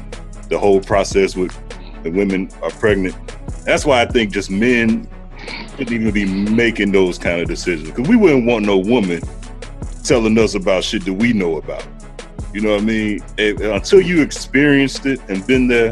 the 0.48 0.56
whole 0.56 0.80
process 0.80 1.34
with 1.34 1.52
the 2.04 2.12
women 2.12 2.48
are 2.62 2.70
pregnant. 2.70 3.16
That's 3.64 3.84
why 3.84 4.02
I 4.02 4.06
think 4.06 4.32
just 4.32 4.52
men 4.52 5.08
shouldn't 5.70 5.90
even 5.90 6.12
be 6.12 6.26
making 6.26 6.92
those 6.92 7.18
kind 7.18 7.40
of 7.40 7.48
decisions 7.48 7.90
because 7.90 8.08
we 8.08 8.14
wouldn't 8.14 8.46
want 8.46 8.64
no 8.64 8.78
woman 8.78 9.22
telling 10.04 10.38
us 10.38 10.54
about 10.54 10.84
shit 10.84 11.04
that 11.06 11.14
we 11.14 11.32
know 11.32 11.56
about. 11.56 11.84
You 12.54 12.60
know 12.60 12.74
what 12.74 12.82
I 12.82 12.84
mean? 12.84 13.20
Eh, 13.36 13.54
until 13.60 14.00
you 14.00 14.22
experienced 14.22 15.06
it 15.06 15.20
and 15.28 15.44
been 15.44 15.66
there, 15.66 15.90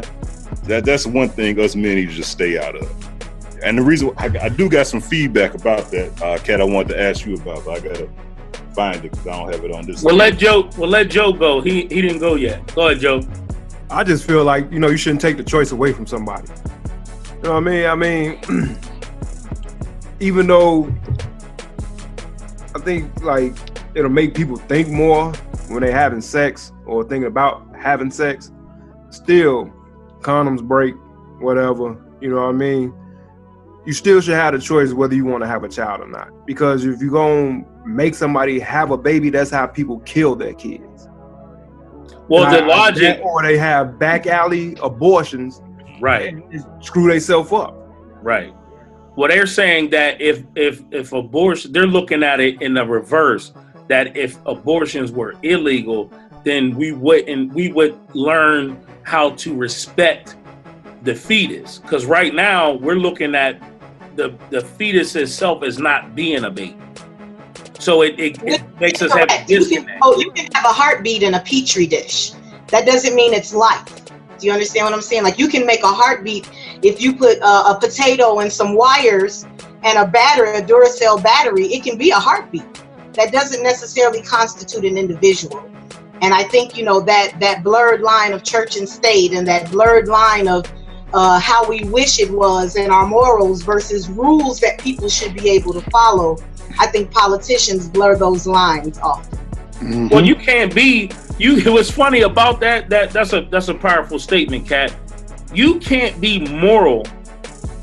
that 0.63 0.85
that's 0.85 1.05
one 1.05 1.27
thing 1.27 1.59
us 1.59 1.75
men 1.75 1.95
need 1.95 2.07
to 2.07 2.15
just 2.15 2.31
stay 2.31 2.57
out 2.57 2.77
of. 2.77 2.98
And 3.63 3.77
the 3.77 3.81
reason 3.81 4.11
I, 4.17 4.25
I 4.41 4.49
do 4.49 4.69
got 4.69 4.87
some 4.87 5.01
feedback 5.01 5.53
about 5.53 5.91
that, 5.91 6.21
uh, 6.21 6.37
Kat, 6.39 6.61
I 6.61 6.63
wanted 6.63 6.89
to 6.89 7.01
ask 7.01 7.25
you 7.25 7.35
about, 7.35 7.65
but 7.65 7.71
I 7.71 7.79
gotta 7.79 8.09
find 8.73 8.97
it 8.97 9.11
because 9.11 9.27
I 9.27 9.37
don't 9.37 9.53
have 9.53 9.63
it 9.63 9.71
on 9.71 9.85
this. 9.85 10.03
We'll 10.03 10.15
let 10.15 10.37
Joe. 10.37 10.69
We'll 10.77 10.89
let 10.89 11.09
Joe 11.09 11.33
go. 11.33 11.61
He 11.61 11.81
he 11.87 12.01
didn't 12.01 12.19
go 12.19 12.35
yet. 12.35 12.73
Go 12.75 12.87
ahead, 12.87 13.01
Joe. 13.01 13.21
I 13.89 14.03
just 14.03 14.25
feel 14.25 14.43
like 14.43 14.71
you 14.71 14.79
know 14.79 14.89
you 14.89 14.97
shouldn't 14.97 15.21
take 15.21 15.37
the 15.37 15.43
choice 15.43 15.71
away 15.71 15.93
from 15.93 16.07
somebody. 16.07 16.47
You 17.37 17.43
know 17.43 17.53
what 17.53 17.67
I 17.67 17.95
mean? 17.95 18.39
I 18.49 18.55
mean, 18.55 18.77
even 20.19 20.47
though 20.47 20.93
I 22.75 22.79
think 22.79 23.21
like 23.23 23.55
it'll 23.95 24.11
make 24.11 24.35
people 24.35 24.55
think 24.55 24.89
more 24.89 25.33
when 25.67 25.81
they're 25.81 25.91
having 25.91 26.21
sex 26.21 26.71
or 26.85 27.03
thinking 27.03 27.27
about 27.27 27.65
having 27.75 28.11
sex. 28.11 28.51
Still, 29.11 29.73
condoms 30.21 30.63
break, 30.63 30.95
whatever. 31.39 31.97
You 32.21 32.29
know 32.29 32.41
what 32.41 32.49
I 32.49 32.51
mean? 32.51 32.93
You 33.85 33.93
still 33.93 34.21
should 34.21 34.35
have 34.35 34.53
the 34.53 34.59
choice 34.59 34.93
whether 34.93 35.15
you 35.15 35.25
want 35.25 35.43
to 35.43 35.47
have 35.47 35.63
a 35.63 35.69
child 35.69 36.01
or 36.01 36.07
not. 36.07 36.45
Because 36.45 36.85
if 36.85 37.01
you're 37.01 37.11
gonna 37.11 37.63
make 37.85 38.13
somebody 38.13 38.59
have 38.59 38.91
a 38.91 38.97
baby, 38.97 39.29
that's 39.29 39.49
how 39.49 39.67
people 39.67 39.99
kill 40.01 40.35
their 40.35 40.53
kids. 40.53 41.07
Well, 42.27 42.49
the 42.51 42.57
Either 42.57 42.67
logic, 42.67 43.19
or 43.23 43.41
they 43.41 43.57
have 43.57 43.97
back 43.97 44.27
alley 44.27 44.77
abortions, 44.83 45.61
right? 45.99 46.35
screw 46.81 47.09
themselves 47.09 47.51
up. 47.51 47.75
Right. 48.21 48.53
Well, 49.15 49.29
they're 49.29 49.47
saying 49.47 49.89
that 49.89 50.21
if 50.21 50.43
if 50.55 50.83
if 50.91 51.11
abortion, 51.11 51.71
they're 51.71 51.87
looking 51.87 52.23
at 52.23 52.39
it 52.39 52.61
in 52.61 52.75
the 52.75 52.85
reverse. 52.85 53.53
That 53.87 54.15
if 54.15 54.37
abortions 54.45 55.11
were 55.11 55.33
illegal, 55.41 56.11
then 56.43 56.75
we 56.75 56.91
wouldn't 56.91 57.53
we 57.53 57.71
would 57.71 57.97
learn 58.13 58.79
how 59.03 59.31
to 59.31 59.55
respect 59.55 60.35
the 61.03 61.15
fetus. 61.15 61.79
Because 61.79 62.05
right 62.05 62.33
now 62.33 62.73
we're 62.73 62.95
looking 62.95 63.35
at 63.35 63.61
the 64.15 64.35
the 64.49 64.61
fetus 64.61 65.15
itself 65.15 65.63
is 65.63 65.79
not 65.79 66.15
being 66.15 66.43
a 66.43 66.51
baby. 66.51 66.77
So 67.79 68.01
it, 68.01 68.19
it, 68.19 68.37
it 68.43 68.61
makes 68.79 69.01
us 69.01 69.13
have 69.13 69.23
a 69.23 69.27
Correct. 69.27 69.49
You 69.49 69.65
can, 69.65 69.89
oh, 70.01 70.19
you 70.19 70.31
can 70.31 70.49
have 70.53 70.65
a 70.65 70.73
heartbeat 70.73 71.23
in 71.23 71.35
a 71.35 71.39
petri 71.39 71.87
dish. 71.87 72.33
That 72.67 72.85
doesn't 72.85 73.15
mean 73.15 73.33
it's 73.33 73.53
life. 73.53 74.05
Do 74.37 74.47
you 74.47 74.51
understand 74.51 74.85
what 74.85 74.93
I'm 74.93 75.01
saying? 75.01 75.23
Like 75.23 75.39
you 75.39 75.47
can 75.47 75.65
make 75.65 75.83
a 75.83 75.87
heartbeat 75.87 76.49
if 76.81 77.01
you 77.01 77.15
put 77.15 77.39
uh, 77.41 77.73
a 77.75 77.79
potato 77.79 78.39
and 78.39 78.51
some 78.51 78.75
wires 78.75 79.45
and 79.83 79.97
a 79.97 80.05
battery, 80.05 80.57
a 80.57 80.61
Duracell 80.61 81.23
battery. 81.23 81.67
It 81.67 81.83
can 81.83 81.97
be 81.97 82.11
a 82.11 82.15
heartbeat. 82.15 82.83
That 83.13 83.31
doesn't 83.31 83.63
necessarily 83.63 84.21
constitute 84.21 84.85
an 84.85 84.97
individual. 84.97 85.69
And 86.21 86.33
I 86.33 86.43
think 86.43 86.77
you 86.77 86.83
know 86.83 86.99
that 87.01 87.39
that 87.39 87.63
blurred 87.63 88.01
line 88.01 88.33
of 88.33 88.43
church 88.43 88.75
and 88.75 88.87
state, 88.87 89.31
and 89.31 89.47
that 89.47 89.71
blurred 89.71 90.09
line 90.09 90.49
of 90.49 90.65
uh, 91.13 91.39
how 91.39 91.67
we 91.67 91.83
wish 91.85 92.19
it 92.19 92.29
was, 92.29 92.75
and 92.75 92.91
our 92.91 93.05
morals 93.05 93.63
versus 93.63 94.09
rules 94.09 94.59
that 94.59 94.79
people 94.79 95.09
should 95.09 95.33
be 95.33 95.49
able 95.49 95.73
to 95.73 95.81
follow. 95.89 96.37
I 96.79 96.87
think 96.87 97.11
politicians 97.11 97.87
blur 97.87 98.15
those 98.15 98.45
lines 98.45 98.99
off. 98.99 99.27
Well, 99.81 100.25
you 100.25 100.35
can't 100.35 100.73
be 100.73 101.11
you. 101.37 101.61
What's 101.71 101.91
funny 101.91 102.21
about 102.21 102.59
that? 102.59 102.89
That 102.89 103.11
that's 103.11 103.33
a 103.33 103.41
that's 103.41 103.69
a 103.69 103.73
powerful 103.73 104.19
statement, 104.19 104.67
Cat. 104.67 104.95
You 105.53 105.79
can't 105.79 106.19
be 106.21 106.39
moral 106.47 107.07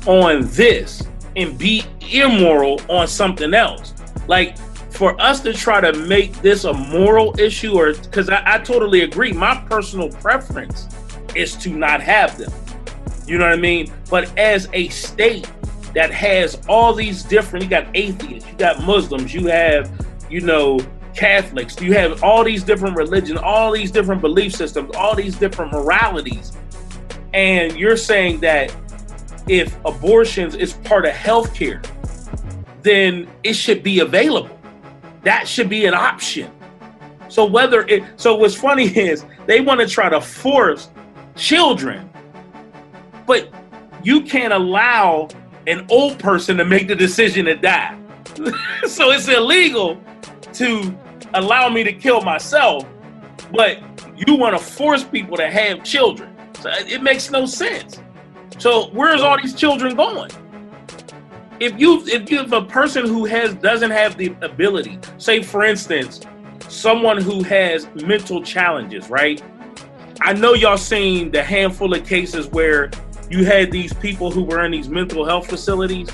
on 0.05 0.47
this 0.49 1.03
and 1.35 1.57
be 1.57 1.83
immoral 2.11 2.79
on 2.89 3.07
something 3.07 3.53
else. 3.53 3.93
Like 4.27 4.57
for 4.91 5.19
us 5.21 5.41
to 5.41 5.53
try 5.53 5.79
to 5.79 5.93
make 5.93 6.33
this 6.41 6.63
a 6.63 6.73
moral 6.73 7.39
issue, 7.39 7.73
or 7.73 7.93
because 7.93 8.29
I, 8.29 8.55
I 8.55 8.59
totally 8.59 9.01
agree. 9.01 9.33
My 9.33 9.55
personal 9.69 10.09
preference 10.09 10.87
is 11.35 11.55
to 11.57 11.69
not 11.69 12.01
have 12.01 12.37
them. 12.37 12.51
You 13.27 13.37
know 13.37 13.45
what 13.45 13.53
I 13.53 13.61
mean? 13.61 13.93
But 14.09 14.35
as 14.37 14.69
a 14.73 14.87
state 14.89 15.51
that 15.93 16.11
has 16.11 16.61
all 16.67 16.93
these 16.93 17.23
different, 17.23 17.63
you 17.63 17.69
got 17.69 17.87
atheists, 17.93 18.49
you 18.49 18.55
got 18.57 18.83
Muslims, 18.83 19.33
you 19.33 19.47
have, 19.47 19.91
you 20.29 20.41
know, 20.41 20.79
Catholics, 21.13 21.81
you 21.81 21.93
have 21.93 22.23
all 22.23 22.43
these 22.43 22.63
different 22.63 22.95
religions, 22.95 23.39
all 23.43 23.71
these 23.71 23.91
different 23.91 24.21
belief 24.21 24.55
systems, 24.55 24.95
all 24.95 25.15
these 25.15 25.35
different 25.35 25.71
moralities. 25.71 26.53
And 27.33 27.75
you're 27.75 27.97
saying 27.97 28.39
that 28.41 28.73
if 29.47 29.75
abortions 29.85 30.55
is 30.55 30.73
part 30.73 31.05
of 31.05 31.13
healthcare, 31.13 31.85
then 32.83 33.27
it 33.43 33.53
should 33.53 33.83
be 33.83 33.99
available. 33.99 34.57
That 35.23 35.47
should 35.47 35.69
be 35.69 35.85
an 35.85 35.93
option. 35.93 36.51
So 37.27 37.45
whether 37.45 37.81
it 37.87 38.03
so 38.15 38.35
what's 38.35 38.55
funny 38.55 38.85
is 38.97 39.25
they 39.45 39.61
want 39.61 39.79
to 39.79 39.87
try 39.87 40.09
to 40.09 40.21
force 40.21 40.89
children, 41.35 42.09
but 43.27 43.53
you 44.03 44.21
can't 44.21 44.53
allow 44.53 45.27
an 45.67 45.85
old 45.89 46.17
person 46.17 46.57
to 46.57 46.65
make 46.65 46.87
the 46.87 46.95
decision 46.95 47.45
to 47.45 47.55
die. 47.55 47.99
so 48.87 49.11
it's 49.11 49.27
illegal 49.27 50.01
to 50.53 50.97
allow 51.33 51.69
me 51.69 51.83
to 51.83 51.93
kill 51.93 52.21
myself, 52.21 52.85
but 53.51 53.79
you 54.15 54.35
want 54.35 54.57
to 54.57 54.63
force 54.63 55.03
people 55.03 55.37
to 55.37 55.49
have 55.49 55.83
children. 55.83 56.35
So 56.61 56.69
it 56.69 57.03
makes 57.03 57.29
no 57.29 57.45
sense. 57.45 58.01
So 58.57 58.87
where's 58.87 59.21
all 59.21 59.39
these 59.39 59.53
children 59.53 59.95
going? 59.95 60.31
If 61.59 61.79
you 61.79 62.03
if 62.05 62.29
you 62.31 62.37
have 62.37 62.53
a 62.53 62.63
person 62.63 63.05
who 63.05 63.25
has 63.25 63.53
doesn't 63.55 63.91
have 63.91 64.17
the 64.17 64.35
ability, 64.41 64.99
say 65.17 65.43
for 65.43 65.63
instance, 65.63 66.21
someone 66.69 67.21
who 67.21 67.43
has 67.43 67.87
mental 67.95 68.41
challenges, 68.41 69.09
right? 69.09 69.41
I 70.21 70.33
know 70.33 70.53
y'all 70.53 70.77
seen 70.77 71.31
the 71.31 71.43
handful 71.43 71.93
of 71.93 72.05
cases 72.05 72.47
where 72.47 72.89
you 73.29 73.45
had 73.45 73.71
these 73.71 73.93
people 73.93 74.31
who 74.31 74.43
were 74.43 74.63
in 74.63 74.71
these 74.71 74.89
mental 74.89 75.25
health 75.25 75.47
facilities 75.47 76.09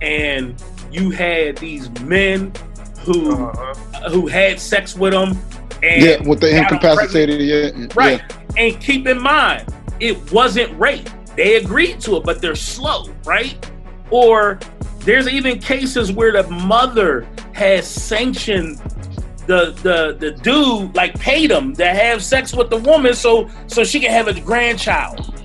and 0.00 0.62
you 0.90 1.10
had 1.10 1.56
these 1.58 1.90
men 2.00 2.52
who 3.00 3.32
uh-huh. 3.32 4.10
who 4.10 4.26
had 4.26 4.58
sex 4.60 4.96
with 4.96 5.12
them 5.12 5.38
and 5.82 6.02
Yeah, 6.02 6.28
with 6.28 6.40
the 6.40 6.56
incapacitated. 6.56 7.40
Yeah, 7.40 7.86
pregnant. 7.88 7.94
right. 7.96 8.22
And 8.56 8.80
keep 8.80 9.06
in 9.06 9.20
mind 9.20 9.72
it 10.00 10.32
wasn't 10.32 10.78
rape. 10.78 11.08
They 11.36 11.56
agreed 11.56 12.00
to 12.00 12.16
it 12.16 12.24
but 12.24 12.40
they're 12.40 12.54
slow 12.54 13.08
right? 13.24 13.70
Or 14.10 14.58
there's 15.00 15.28
even 15.28 15.58
cases 15.58 16.12
where 16.12 16.32
the 16.32 16.48
mother 16.50 17.28
has 17.52 17.86
sanctioned 17.88 18.78
the 19.46 19.72
the 19.82 20.16
the 20.18 20.32
dude 20.42 20.94
like 20.94 21.18
paid 21.18 21.50
him 21.50 21.74
to 21.74 21.86
have 21.86 22.22
sex 22.22 22.54
with 22.54 22.68
the 22.68 22.76
woman 22.76 23.14
so 23.14 23.48
so 23.66 23.82
she 23.82 23.98
can 23.98 24.10
have 24.10 24.28
a 24.28 24.38
grandchild 24.40 25.37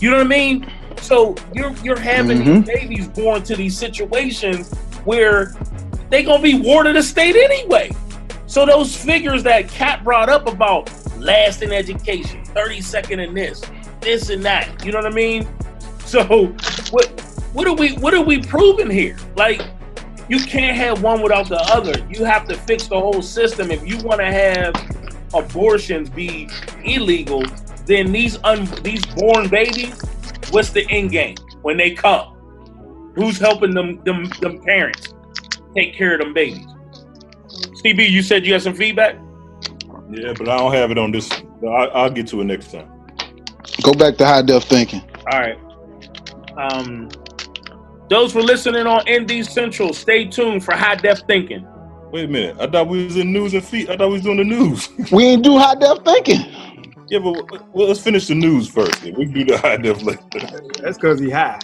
you 0.00 0.10
know 0.10 0.18
what 0.18 0.26
I 0.26 0.28
mean? 0.28 0.70
So 1.00 1.34
you're 1.54 1.72
you're 1.82 1.98
having 1.98 2.38
Mhm. 2.38 2.64
these 2.66 2.76
babies 2.76 3.08
born 3.08 3.42
to 3.44 3.56
these 3.56 3.76
situations 3.76 4.72
where 5.04 5.54
they 6.10 6.22
gonna 6.22 6.42
be 6.42 6.58
ward 6.58 6.86
of 6.86 6.94
the 6.94 7.02
state 7.02 7.36
anyway. 7.36 7.90
So 8.46 8.64
those 8.66 8.96
figures 8.96 9.42
that 9.44 9.68
Kat 9.68 10.02
brought 10.04 10.28
up 10.28 10.48
about 10.48 10.90
last 11.18 11.62
in 11.62 11.72
education, 11.72 12.44
30 12.46 12.80
second 12.80 13.20
in 13.20 13.34
this, 13.34 13.60
this 14.00 14.30
and 14.30 14.42
that, 14.44 14.84
you 14.84 14.92
know 14.92 14.98
what 14.98 15.06
I 15.12 15.14
mean? 15.14 15.46
So 16.04 16.22
what 16.90 17.06
what 17.52 17.66
are 17.66 17.74
we 17.74 17.90
what 17.94 18.14
are 18.14 18.22
we 18.22 18.40
proving 18.40 18.90
here? 18.90 19.16
Like 19.36 19.60
you 20.28 20.40
can't 20.40 20.76
have 20.76 21.02
one 21.02 21.22
without 21.22 21.48
the 21.48 21.60
other. 21.72 21.94
You 22.10 22.24
have 22.24 22.46
to 22.48 22.54
fix 22.54 22.86
the 22.86 22.98
whole 23.00 23.22
system. 23.22 23.70
If 23.70 23.86
you 23.86 23.98
want 23.98 24.20
to 24.20 24.26
have 24.30 24.74
abortions 25.34 26.10
be 26.10 26.48
illegal, 26.84 27.44
then 27.86 28.12
these 28.12 28.38
un, 28.44 28.66
these 28.82 29.04
born 29.06 29.48
babies, 29.48 30.00
what's 30.50 30.70
the 30.70 30.88
end 30.90 31.10
game 31.10 31.36
when 31.62 31.76
they 31.76 31.90
come? 31.90 32.34
Who's 33.14 33.38
helping 33.38 33.74
them 33.74 34.02
them 34.04 34.24
them 34.40 34.62
parents 34.62 35.14
take 35.74 35.94
care 35.94 36.14
of 36.14 36.20
them 36.20 36.34
babies? 36.34 36.66
CB, 37.82 38.10
you 38.10 38.22
said 38.22 38.46
you 38.46 38.52
had 38.52 38.62
some 38.62 38.74
feedback. 38.74 39.16
Yeah, 40.10 40.32
but 40.36 40.48
I 40.48 40.56
don't 40.56 40.72
have 40.72 40.90
it 40.90 40.98
on 40.98 41.12
this. 41.12 41.30
I, 41.62 41.66
I'll 41.66 42.10
get 42.10 42.26
to 42.28 42.40
it 42.40 42.44
next 42.44 42.72
time. 42.72 42.90
Go 43.82 43.92
back 43.92 44.16
to 44.16 44.26
high 44.26 44.42
def 44.42 44.64
thinking. 44.64 45.02
All 45.30 45.40
right. 45.40 45.58
Um, 46.56 47.08
those 48.08 48.32
for 48.32 48.42
listening 48.42 48.86
on 48.86 49.04
Indie 49.06 49.46
Central, 49.46 49.92
stay 49.92 50.24
tuned 50.24 50.64
for 50.64 50.74
high 50.74 50.94
def 50.94 51.20
thinking. 51.26 51.66
Wait 52.10 52.24
a 52.24 52.28
minute. 52.28 52.56
I 52.58 52.66
thought 52.66 52.88
we 52.88 53.04
was 53.04 53.16
in 53.16 53.32
news 53.32 53.54
and 53.54 53.62
feet. 53.64 53.90
I 53.90 53.96
thought 53.96 54.08
we 54.08 54.14
was 54.14 54.22
doing 54.22 54.38
the 54.38 54.44
news. 54.44 54.88
We 55.12 55.24
ain't 55.24 55.44
do 55.44 55.58
high 55.58 55.74
def 55.74 55.98
thinking. 56.04 56.40
yeah, 57.08 57.18
but 57.18 57.34
well, 57.74 57.88
let's 57.88 58.00
finish 58.00 58.26
the 58.26 58.34
news 58.34 58.68
first. 58.68 59.02
Then. 59.02 59.14
We 59.16 59.26
can 59.26 59.34
do 59.34 59.44
the 59.44 59.58
high 59.58 59.76
def 59.76 60.02
later. 60.02 60.20
That's 60.82 60.96
because 60.98 61.20
he 61.20 61.30
high. 61.30 61.58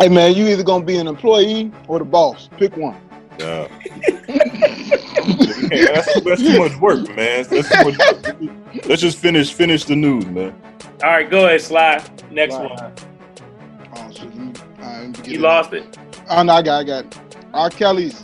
Hey 0.00 0.08
man, 0.08 0.34
you 0.34 0.46
either 0.48 0.62
gonna 0.62 0.84
be 0.84 0.96
an 0.96 1.06
employee 1.06 1.72
or 1.88 1.98
the 1.98 2.04
boss. 2.04 2.48
Pick 2.56 2.76
one. 2.76 3.00
Yeah. 3.38 3.68
Hey, 5.70 5.86
that's, 5.86 6.20
that's 6.22 6.40
too 6.42 6.58
much 6.58 6.76
work, 6.76 7.08
man. 7.16 7.44
That's 7.48 7.68
too 7.68 7.84
much 7.84 7.98
work. 7.98 8.86
Let's 8.86 9.02
just 9.02 9.18
finish 9.18 9.52
finish 9.52 9.84
the 9.84 9.96
news, 9.96 10.26
man. 10.26 10.54
All 11.02 11.10
right, 11.10 11.28
go 11.28 11.46
ahead, 11.46 11.60
Sly. 11.62 12.04
Next 12.30 12.54
Right. 12.54 12.70
one. 12.70 12.92
Oh, 13.96 14.10
shit, 14.12 14.24
let 14.24 14.34
me- 14.36 14.52
all 14.82 14.84
right, 14.84 14.98
let 15.00 15.06
me 15.08 15.12
get 15.14 15.26
You 15.28 15.38
lost 15.38 15.72
it. 15.72 15.98
Oh 16.30 16.42
no, 16.42 16.52
I 16.54 16.62
got, 16.62 16.80
I 16.80 16.84
got. 16.84 17.04
it. 17.06 17.18
R. 17.52 17.70
Kelly's, 17.70 18.22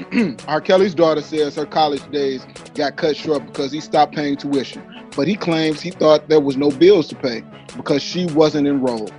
R. 0.48 0.60
Kelly's 0.60 0.94
daughter 0.94 1.22
says 1.22 1.54
her 1.56 1.66
college 1.66 2.08
days 2.10 2.44
got 2.74 2.96
cut 2.96 3.16
short 3.16 3.46
because 3.46 3.70
he 3.72 3.80
stopped 3.80 4.14
paying 4.14 4.36
tuition. 4.36 4.82
But 5.16 5.28
he 5.28 5.36
claims 5.36 5.80
he 5.80 5.90
thought 5.90 6.28
there 6.28 6.40
was 6.40 6.56
no 6.56 6.70
bills 6.70 7.08
to 7.08 7.14
pay 7.14 7.42
because 7.76 8.02
she 8.02 8.26
wasn't 8.26 8.66
enrolled. 8.66 9.12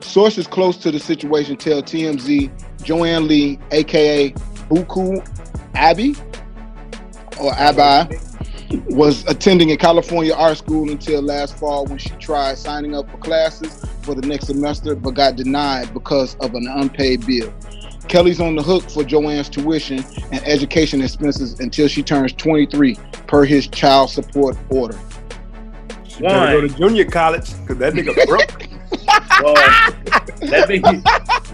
Sources 0.00 0.46
close 0.46 0.76
to 0.78 0.90
the 0.90 0.98
situation 0.98 1.56
tell 1.56 1.82
TMZ 1.82 2.50
Joanne 2.82 3.28
Lee, 3.28 3.58
aka 3.70 4.30
Buku 4.68 5.24
Abby 5.74 6.16
or 7.40 7.54
Abi, 7.54 8.16
was 8.90 9.24
attending 9.26 9.70
a 9.72 9.76
California 9.76 10.34
art 10.34 10.58
school 10.58 10.90
until 10.90 11.22
last 11.22 11.56
fall 11.58 11.86
when 11.86 11.98
she 11.98 12.10
tried 12.10 12.56
signing 12.56 12.94
up 12.94 13.10
for 13.10 13.18
classes 13.18 13.84
for 14.02 14.14
the 14.14 14.26
next 14.26 14.46
semester 14.46 14.94
but 14.94 15.12
got 15.12 15.36
denied 15.36 15.92
because 15.92 16.34
of 16.36 16.54
an 16.54 16.66
unpaid 16.68 17.24
bill. 17.26 17.52
Kelly's 18.10 18.40
on 18.40 18.56
the 18.56 18.62
hook 18.62 18.90
for 18.90 19.04
Joanne's 19.04 19.48
tuition 19.48 20.04
and 20.32 20.44
education 20.44 21.00
expenses 21.00 21.60
until 21.60 21.86
she 21.86 22.02
turns 22.02 22.32
23 22.32 22.96
per 23.28 23.44
his 23.44 23.68
child 23.68 24.10
support 24.10 24.56
order. 24.68 24.98
She 26.08 26.22
better 26.22 26.60
go 26.60 26.66
to 26.66 26.74
junior 26.76 27.04
college 27.04 27.52
because 27.60 27.78
that 27.78 27.94
nigga 27.94 28.26
broke. 28.26 28.66
Well, 29.42 29.54
let 30.42 30.68
me 30.68 30.82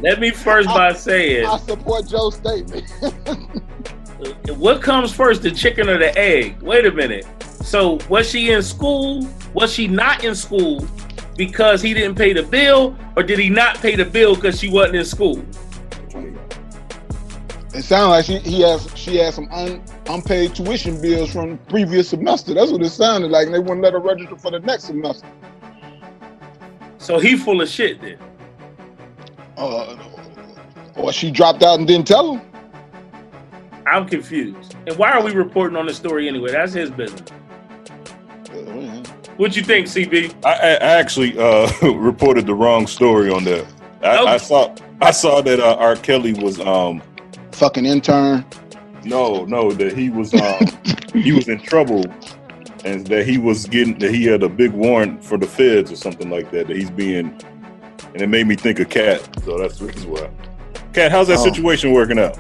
let 0.01 0.19
me 0.19 0.31
first 0.31 0.67
by 0.69 0.93
saying, 0.93 1.47
I 1.47 1.59
support 1.59 2.09
Joe's 2.09 2.35
statement. 2.35 2.91
what 4.57 4.83
comes 4.83 5.13
first, 5.13 5.43
the 5.43 5.53
chicken 5.53 5.89
or 5.89 5.99
the 5.99 6.17
egg? 6.19 6.61
Wait 6.63 6.85
a 6.85 6.91
minute. 6.91 7.27
So 7.43 8.01
was 8.09 8.29
she 8.29 8.51
in 8.51 8.63
school? 8.63 9.29
Was 9.55 9.73
she 9.73 9.87
not 9.87 10.25
in 10.25 10.35
school 10.35 10.85
because 11.37 11.81
he 11.81 11.95
didn't 11.95 12.17
pay 12.17 12.33
the 12.33 12.43
bill, 12.43 12.97
or 13.15 13.23
did 13.23 13.39
he 13.39 13.51
not 13.51 13.77
pay 13.77 13.95
the 13.95 14.05
bill 14.05 14.35
because 14.35 14.59
she 14.59 14.69
wasn't 14.69 14.97
in 14.97 15.05
school? 15.05 15.45
It 17.77 17.85
sounds 17.85 18.09
like 18.09 18.25
she 18.25 18.39
he 18.39 18.63
has 18.63 18.89
she 18.95 19.17
has 19.19 19.35
some 19.35 19.49
un, 19.53 19.83
unpaid 20.07 20.55
tuition 20.55 20.99
bills 21.01 21.31
from 21.31 21.51
the 21.51 21.57
previous 21.69 22.09
semester. 22.09 22.55
That's 22.55 22.73
what 22.73 22.81
it 22.81 22.89
sounded 22.89 23.31
like. 23.31 23.47
And 23.47 23.55
they 23.55 23.59
wouldn't 23.59 23.83
let 23.83 23.93
her 23.93 23.99
register 23.99 24.37
for 24.37 24.51
the 24.51 24.61
next 24.61 24.85
semester. 24.85 25.27
So 26.97 27.19
he 27.19 27.37
full 27.37 27.61
of 27.61 27.69
shit 27.69 28.01
then. 28.01 28.19
Uh, 29.59 29.99
Or 30.97 31.13
she 31.13 31.31
dropped 31.31 31.63
out 31.63 31.79
and 31.79 31.87
didn't 31.87 32.07
tell 32.07 32.37
him. 32.37 32.51
I'm 33.87 34.09
confused. 34.09 34.75
And 34.87 34.97
why 34.97 35.13
are 35.13 35.23
we 35.23 35.33
reporting 35.33 35.77
on 35.77 35.85
the 35.87 35.93
story 35.93 36.29
anyway? 36.29 36.53
That's 36.53 36.73
his 36.73 36.91
business. 36.91 37.29
What 39.37 39.55
you 39.55 39.63
think, 39.63 39.87
CB? 39.87 40.35
I, 40.47 40.53
I 40.53 40.77
actually 40.99 41.39
uh, 41.39 41.71
reported 41.93 42.47
the 42.47 42.55
wrong 42.55 42.87
story 42.87 43.31
on 43.31 43.45
that. 43.45 43.67
I, 44.03 44.17
I 44.25 44.37
saw 44.39 44.75
I 45.03 45.11
saw 45.11 45.43
that 45.43 45.61
uh, 45.61 45.77
R. 45.79 45.97
Kelly 45.97 46.33
was 46.33 46.59
um 46.59 47.03
fucking 47.57 47.87
intern. 47.87 48.45
No, 49.05 49.45
no, 49.47 49.71
that 49.73 49.97
he 49.97 50.11
was 50.11 50.35
um 50.35 50.67
he 51.13 51.33
was 51.33 51.49
in 51.49 51.61
trouble 51.61 52.05
and 52.85 53.07
that 53.09 53.27
he 53.27 53.39
was 53.39 53.67
getting 53.67 53.99
that 54.01 54.13
he 54.13 54.25
had 54.25 54.43
a 54.43 54.49
big 54.49 54.73
warrant 54.73 55.25
for 55.25 55.39
the 55.39 55.47
feds 55.47 55.91
or 55.93 55.97
something 55.97 56.29
like 56.31 56.51
that. 56.51 56.67
That 56.69 56.77
he's 56.77 56.91
being 56.91 57.41
and 58.13 58.23
it 58.23 58.29
made 58.29 58.47
me 58.47 58.57
think 58.57 58.79
of 58.81 58.89
Cat. 58.89 59.21
So 59.45 59.59
that's 59.59 59.79
the 59.79 59.87
reason 59.87 60.11
why. 60.11 60.31
Cat, 60.93 61.11
how's 61.13 61.29
that 61.29 61.39
Oh. 61.39 61.45
situation 61.45 61.93
working 61.93 62.19
out? 62.19 62.39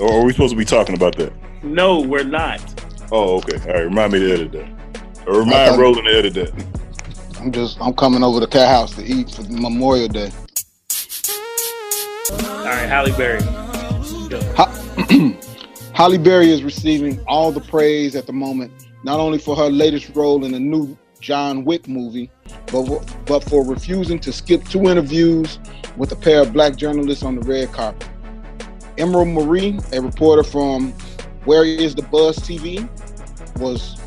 Or 0.00 0.12
are 0.20 0.24
we 0.24 0.32
supposed 0.32 0.52
to 0.52 0.56
be 0.56 0.64
talking 0.64 0.94
about 0.94 1.16
that? 1.16 1.32
No, 1.62 2.00
we're 2.00 2.22
not. 2.24 2.60
Oh, 3.10 3.36
okay. 3.38 3.58
All 3.68 3.74
right. 3.74 3.84
Remind 3.84 4.12
me 4.12 4.20
to 4.20 4.32
edit 4.32 4.52
that. 4.52 4.68
Or 5.26 5.40
remind 5.40 5.78
Roland 5.80 6.06
to 6.06 6.12
edit 6.16 6.34
that. 6.34 6.52
I'm 7.40 7.52
just 7.52 7.78
I'm 7.80 7.94
coming 7.94 8.22
over 8.22 8.40
to 8.40 8.46
Cat 8.46 8.68
House 8.68 8.94
to 8.96 9.04
eat 9.04 9.30
for 9.30 9.42
Memorial 9.44 10.08
Day. 10.08 10.30
Right, 12.68 12.86
Halle 12.86 13.16
Berry. 13.16 13.40
Halle 15.94 16.18
Berry 16.22 16.50
is 16.50 16.62
receiving 16.62 17.18
all 17.26 17.50
the 17.50 17.62
praise 17.62 18.14
at 18.14 18.26
the 18.26 18.32
moment, 18.34 18.70
not 19.04 19.18
only 19.18 19.38
for 19.38 19.56
her 19.56 19.70
latest 19.70 20.14
role 20.14 20.44
in 20.44 20.52
the 20.52 20.60
new 20.60 20.94
John 21.18 21.64
Wick 21.64 21.88
movie, 21.88 22.30
but 22.70 22.84
but 23.24 23.42
for 23.44 23.64
refusing 23.64 24.18
to 24.18 24.34
skip 24.34 24.68
two 24.68 24.82
interviews 24.82 25.58
with 25.96 26.12
a 26.12 26.16
pair 26.16 26.42
of 26.42 26.52
black 26.52 26.76
journalists 26.76 27.24
on 27.24 27.36
the 27.36 27.40
red 27.40 27.72
carpet. 27.72 28.06
Emerald 28.98 29.28
Marie, 29.28 29.80
a 29.94 30.02
reporter 30.02 30.42
from 30.42 30.92
Where 31.46 31.64
Is 31.64 31.94
the 31.94 32.02
Buzz 32.02 32.38
TV, 32.38 32.86
was 33.58 33.98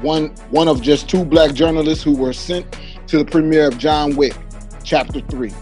one 0.00 0.28
one 0.50 0.68
of 0.68 0.80
just 0.80 1.10
two 1.10 1.24
black 1.24 1.54
journalists 1.54 2.04
who 2.04 2.16
were 2.16 2.32
sent 2.32 2.78
to 3.08 3.18
the 3.18 3.24
premiere 3.24 3.66
of 3.66 3.78
John 3.78 4.14
Wick, 4.14 4.36
Chapter 4.84 5.20
Three, 5.22 5.52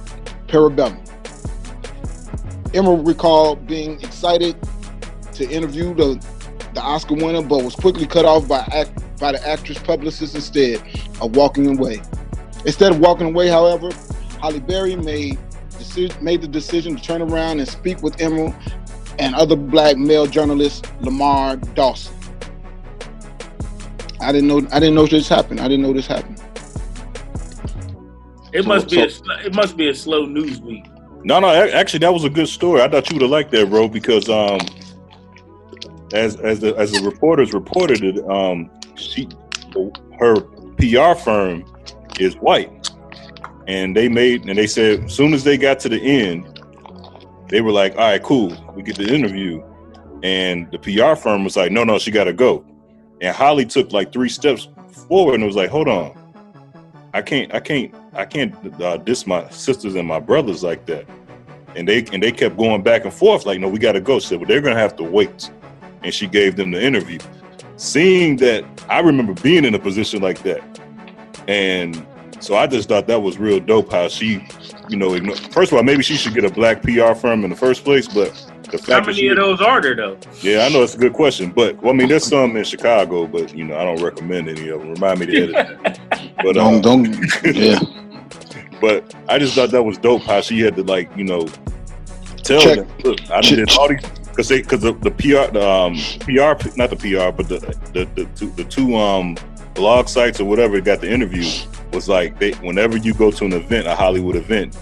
Parabellum. 0.47 1.08
Emerald 2.75 3.07
recalled 3.07 3.67
being 3.67 4.01
excited 4.03 4.57
to 5.35 5.49
interview 5.49 5.95
the, 5.95 6.15
the 6.75 6.81
Oscar 6.81 7.15
winner, 7.15 7.43
but 7.43 7.63
was 7.65 7.75
quickly 7.75 8.07
cut 8.07 8.25
off 8.25 8.47
by 8.49 8.59
act, 8.73 8.91
by 9.19 9.33
the 9.33 9.49
actress 9.49 9.79
publicist 9.79 10.35
instead 10.35 10.83
of 11.21 11.35
walking 11.37 11.79
away. 11.79 12.01
Instead 12.67 12.93
of 12.93 12.99
walking 13.01 13.27
away, 13.29 13.49
however, 13.49 13.91
Halle 14.41 14.61
Berry 14.61 14.97
made 14.97 15.39
deci- 15.71 16.21
made 16.21 16.41
the 16.43 16.49
decision 16.49 16.97
to 16.97 17.03
turn 17.03 17.23
around 17.23 17.61
and 17.61 17.69
speak 17.69 18.03
with 18.03 18.21
Emerald 18.21 18.55
and 19.19 19.35
other 19.35 19.57
black 19.57 19.97
male 19.97 20.27
journalist 20.27 20.87
Lamar 21.01 21.57
Dawson. 21.57 22.15
I 24.21 24.33
didn't 24.33 24.49
know 24.49 24.59
I 24.73 24.81
didn't 24.81 24.95
know 24.97 25.07
this 25.07 25.29
happened. 25.29 25.61
I 25.61 25.69
didn't 25.69 25.83
know 25.83 25.93
this 25.93 26.07
happened. 26.07 26.43
It 28.53 28.63
So- 28.63 28.69
must 28.69 28.91
be 28.91 28.97
so- 28.97 29.05
a 29.05 29.11
sl- 29.11 29.47
it 29.47 29.55
must 29.55 29.77
be 29.77 29.89
a 29.89 29.95
slow 29.95 30.25
news 30.25 30.61
week. 30.61 30.85
No, 31.25 31.41
no, 31.41 31.49
actually, 31.49 32.01
that 32.01 32.13
was 32.13 32.25
a 32.25 32.31
good 32.31 32.49
story. 32.49 32.81
I 32.81 32.89
thought 32.89 33.11
you 33.11 33.17
would 33.17 33.23
have 33.23 33.31
liked 33.31 33.51
that, 33.53 33.69
bro, 33.69 33.89
because 33.89 34.29
um, 34.29 34.61
as 36.13 36.37
as 36.37 36.61
the 36.61 36.75
as 36.77 36.93
the 36.93 37.01
reporters 37.01 37.53
reported 37.53 38.03
it, 38.05 38.29
um, 38.31 38.71
she 38.95 39.29
her 40.19 40.41
PR 40.77 41.19
firm 41.19 41.65
is 42.21 42.37
white, 42.37 42.91
and 43.67 43.97
they 43.97 44.09
made 44.09 44.49
and 44.49 44.57
they 44.59 44.67
said 44.67 45.05
as 45.05 45.15
soon 45.15 45.35
as 45.35 45.45
they 45.45 45.57
got 45.57 45.81
to 45.81 45.89
the 45.89 46.01
end, 46.01 46.63
they 47.49 47.61
were 47.61 47.73
like, 47.73 47.93
"All 47.97 48.11
right, 48.11 48.23
cool, 48.23 48.57
we 48.75 48.83
get 48.83 48.97
the 48.97 49.13
interview," 49.13 49.63
and 50.23 50.71
the 50.71 50.79
PR 50.79 51.15
firm 51.17 51.45
was 51.45 51.57
like, 51.57 51.73
"No, 51.73 51.85
no, 51.85 51.99
she 51.99 52.11
got 52.11 52.25
to 52.25 52.33
go," 52.33 52.65
and 53.21 53.35
Halle 53.35 53.65
took 53.65 53.93
like 53.93 54.13
three 54.13 54.29
steps 54.29 54.69
forward 55.09 55.35
and 55.35 55.45
was 55.45 55.57
like, 55.57 55.71
"Hold 55.71 55.89
on." 55.89 56.17
I 57.15 57.23
can't, 57.23 57.53
I 57.55 57.61
can't, 57.61 57.93
I 58.19 58.25
can't 58.25 58.53
uh, 58.83 58.97
diss 58.97 59.27
my 59.27 59.49
sisters 59.51 59.95
and 59.95 60.07
my 60.07 60.19
brothers 60.19 60.65
like 60.65 60.85
that. 60.87 61.07
And 61.77 61.87
they 61.87 62.05
and 62.13 62.21
they 62.23 62.33
kept 62.33 62.57
going 62.57 62.83
back 62.83 63.05
and 63.05 63.15
forth 63.15 63.47
like, 63.47 63.61
no, 63.61 63.69
we 63.69 63.79
got 63.79 63.93
to 63.93 64.01
go. 64.01 64.19
She 64.19 64.27
said, 64.27 64.39
well, 64.41 64.49
they're 64.49 64.61
gonna 64.61 64.79
have 64.79 64.97
to 64.97 65.05
wait. 65.05 65.51
And 66.03 66.13
she 66.13 66.27
gave 66.27 66.57
them 66.57 66.73
the 66.73 66.83
interview. 66.83 67.19
Seeing 67.77 68.37
that, 68.39 68.65
I 68.89 68.99
remember 69.01 69.35
being 69.41 69.65
in 69.65 69.75
a 69.75 69.79
position 69.79 70.21
like 70.21 70.43
that, 70.43 70.63
and 71.47 72.05
so 72.41 72.57
I 72.57 72.67
just 72.67 72.89
thought 72.89 73.07
that 73.07 73.21
was 73.23 73.39
real 73.39 73.61
dope. 73.61 73.93
How 73.93 74.09
she, 74.09 74.45
you 74.89 74.97
know, 74.97 75.11
igno- 75.11 75.37
first 75.53 75.71
of 75.71 75.79
all, 75.79 75.85
maybe 75.85 76.03
she 76.03 76.17
should 76.17 76.35
get 76.35 76.45
a 76.45 76.51
black 76.51 76.83
PR 76.83 77.15
firm 77.15 77.45
in 77.45 77.51
the 77.51 77.57
first 77.57 77.85
place, 77.85 78.09
but 78.09 78.33
the 78.65 78.79
fact 78.79 78.89
How 78.89 79.01
that 79.01 79.07
many 79.07 79.19
she, 79.19 79.29
of 79.29 79.37
those 79.37 79.61
are 79.61 79.81
there 79.81 79.95
though? 79.95 80.19
yeah, 80.43 80.65
I 80.65 80.69
know 80.71 80.83
it's 80.83 80.95
a 80.95 80.99
good 80.99 81.13
question, 81.13 81.51
but 81.53 81.81
well, 81.83 81.93
I 81.93 81.97
mean, 81.97 82.09
there's 82.09 82.27
some 82.27 82.57
in 82.57 82.65
Chicago, 82.65 83.27
but 83.29 83.55
you 83.55 83.65
know, 83.65 83.77
I 83.79 83.85
don't 83.85 84.03
recommend 84.03 84.49
any 84.49 84.69
of 84.71 84.81
them. 84.81 84.95
Remind 84.95 85.21
me 85.21 85.27
to 85.27 85.43
edit 85.43 85.83
that. 85.85 86.01
But 86.43 86.53
Don't 86.55 86.81
don't 86.83 87.05
yeah. 87.45 87.81
But 88.81 89.15
I 89.29 89.39
just 89.39 89.55
thought 89.55 89.71
that 89.71 89.83
was 89.83 89.99
dope 89.99 90.23
how 90.23 90.41
she 90.41 90.61
had 90.61 90.77
to 90.77 90.83
like 90.83 91.15
you 91.17 91.25
know 91.25 91.47
tell 92.39 92.61
Check- 92.61 92.77
them, 92.79 92.89
look, 93.05 93.31
I 93.31 93.41
check- 93.41 93.57
did 93.57 93.71
all 93.79 93.89
these 93.89 94.01
because 94.29 94.49
they 94.49 94.63
because 94.63 94.81
the, 94.83 94.93
the 94.93 95.11
PR 95.11 95.53
the 95.53 95.69
um 95.69 95.95
PR 96.21 96.69
not 96.77 96.91
the 96.91 96.97
PR 96.97 97.35
but 97.37 97.49
the 97.49 97.59
the 97.93 98.09
the 98.15 98.25
two, 98.37 98.51
the 98.53 98.65
two 98.65 98.97
um 98.97 99.37
blog 99.75 100.09
sites 100.09 100.41
or 100.41 100.45
whatever 100.45 100.81
got 100.81 101.01
the 101.01 101.11
interview 101.11 101.45
was 101.93 102.09
like 102.09 102.39
they 102.39 102.53
whenever 102.55 102.97
you 102.97 103.15
go 103.15 103.31
to 103.31 103.45
an 103.45 103.53
event 103.53 103.87
a 103.87 103.95
Hollywood 103.95 104.37
event 104.37 104.77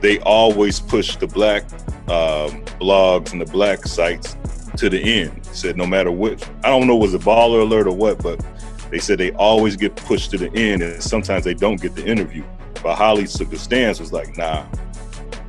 they 0.00 0.18
always 0.20 0.78
push 0.80 1.16
the 1.16 1.26
black 1.26 1.64
um, 2.08 2.64
blogs 2.80 3.32
and 3.32 3.40
the 3.40 3.46
black 3.46 3.84
sites 3.84 4.36
to 4.76 4.88
the 4.88 5.00
end. 5.00 5.44
Said 5.46 5.76
no 5.76 5.86
matter 5.86 6.10
what, 6.10 6.48
I 6.64 6.68
don't 6.68 6.86
know 6.86 6.96
was 6.96 7.14
it 7.14 7.22
baller 7.22 7.62
alert 7.62 7.86
or 7.86 7.96
what, 7.96 8.22
but 8.22 8.44
they 8.90 8.98
said 8.98 9.18
they 9.18 9.32
always 9.32 9.76
get 9.76 9.96
pushed 9.96 10.30
to 10.30 10.38
the 10.38 10.50
end, 10.54 10.82
and 10.82 11.02
sometimes 11.02 11.44
they 11.44 11.54
don't 11.54 11.80
get 11.80 11.94
the 11.94 12.06
interview. 12.06 12.44
But 12.82 12.96
Halle 12.96 13.26
took 13.26 13.50
the 13.50 13.58
stance 13.58 14.00
was 14.00 14.12
like, 14.12 14.36
nah. 14.36 14.64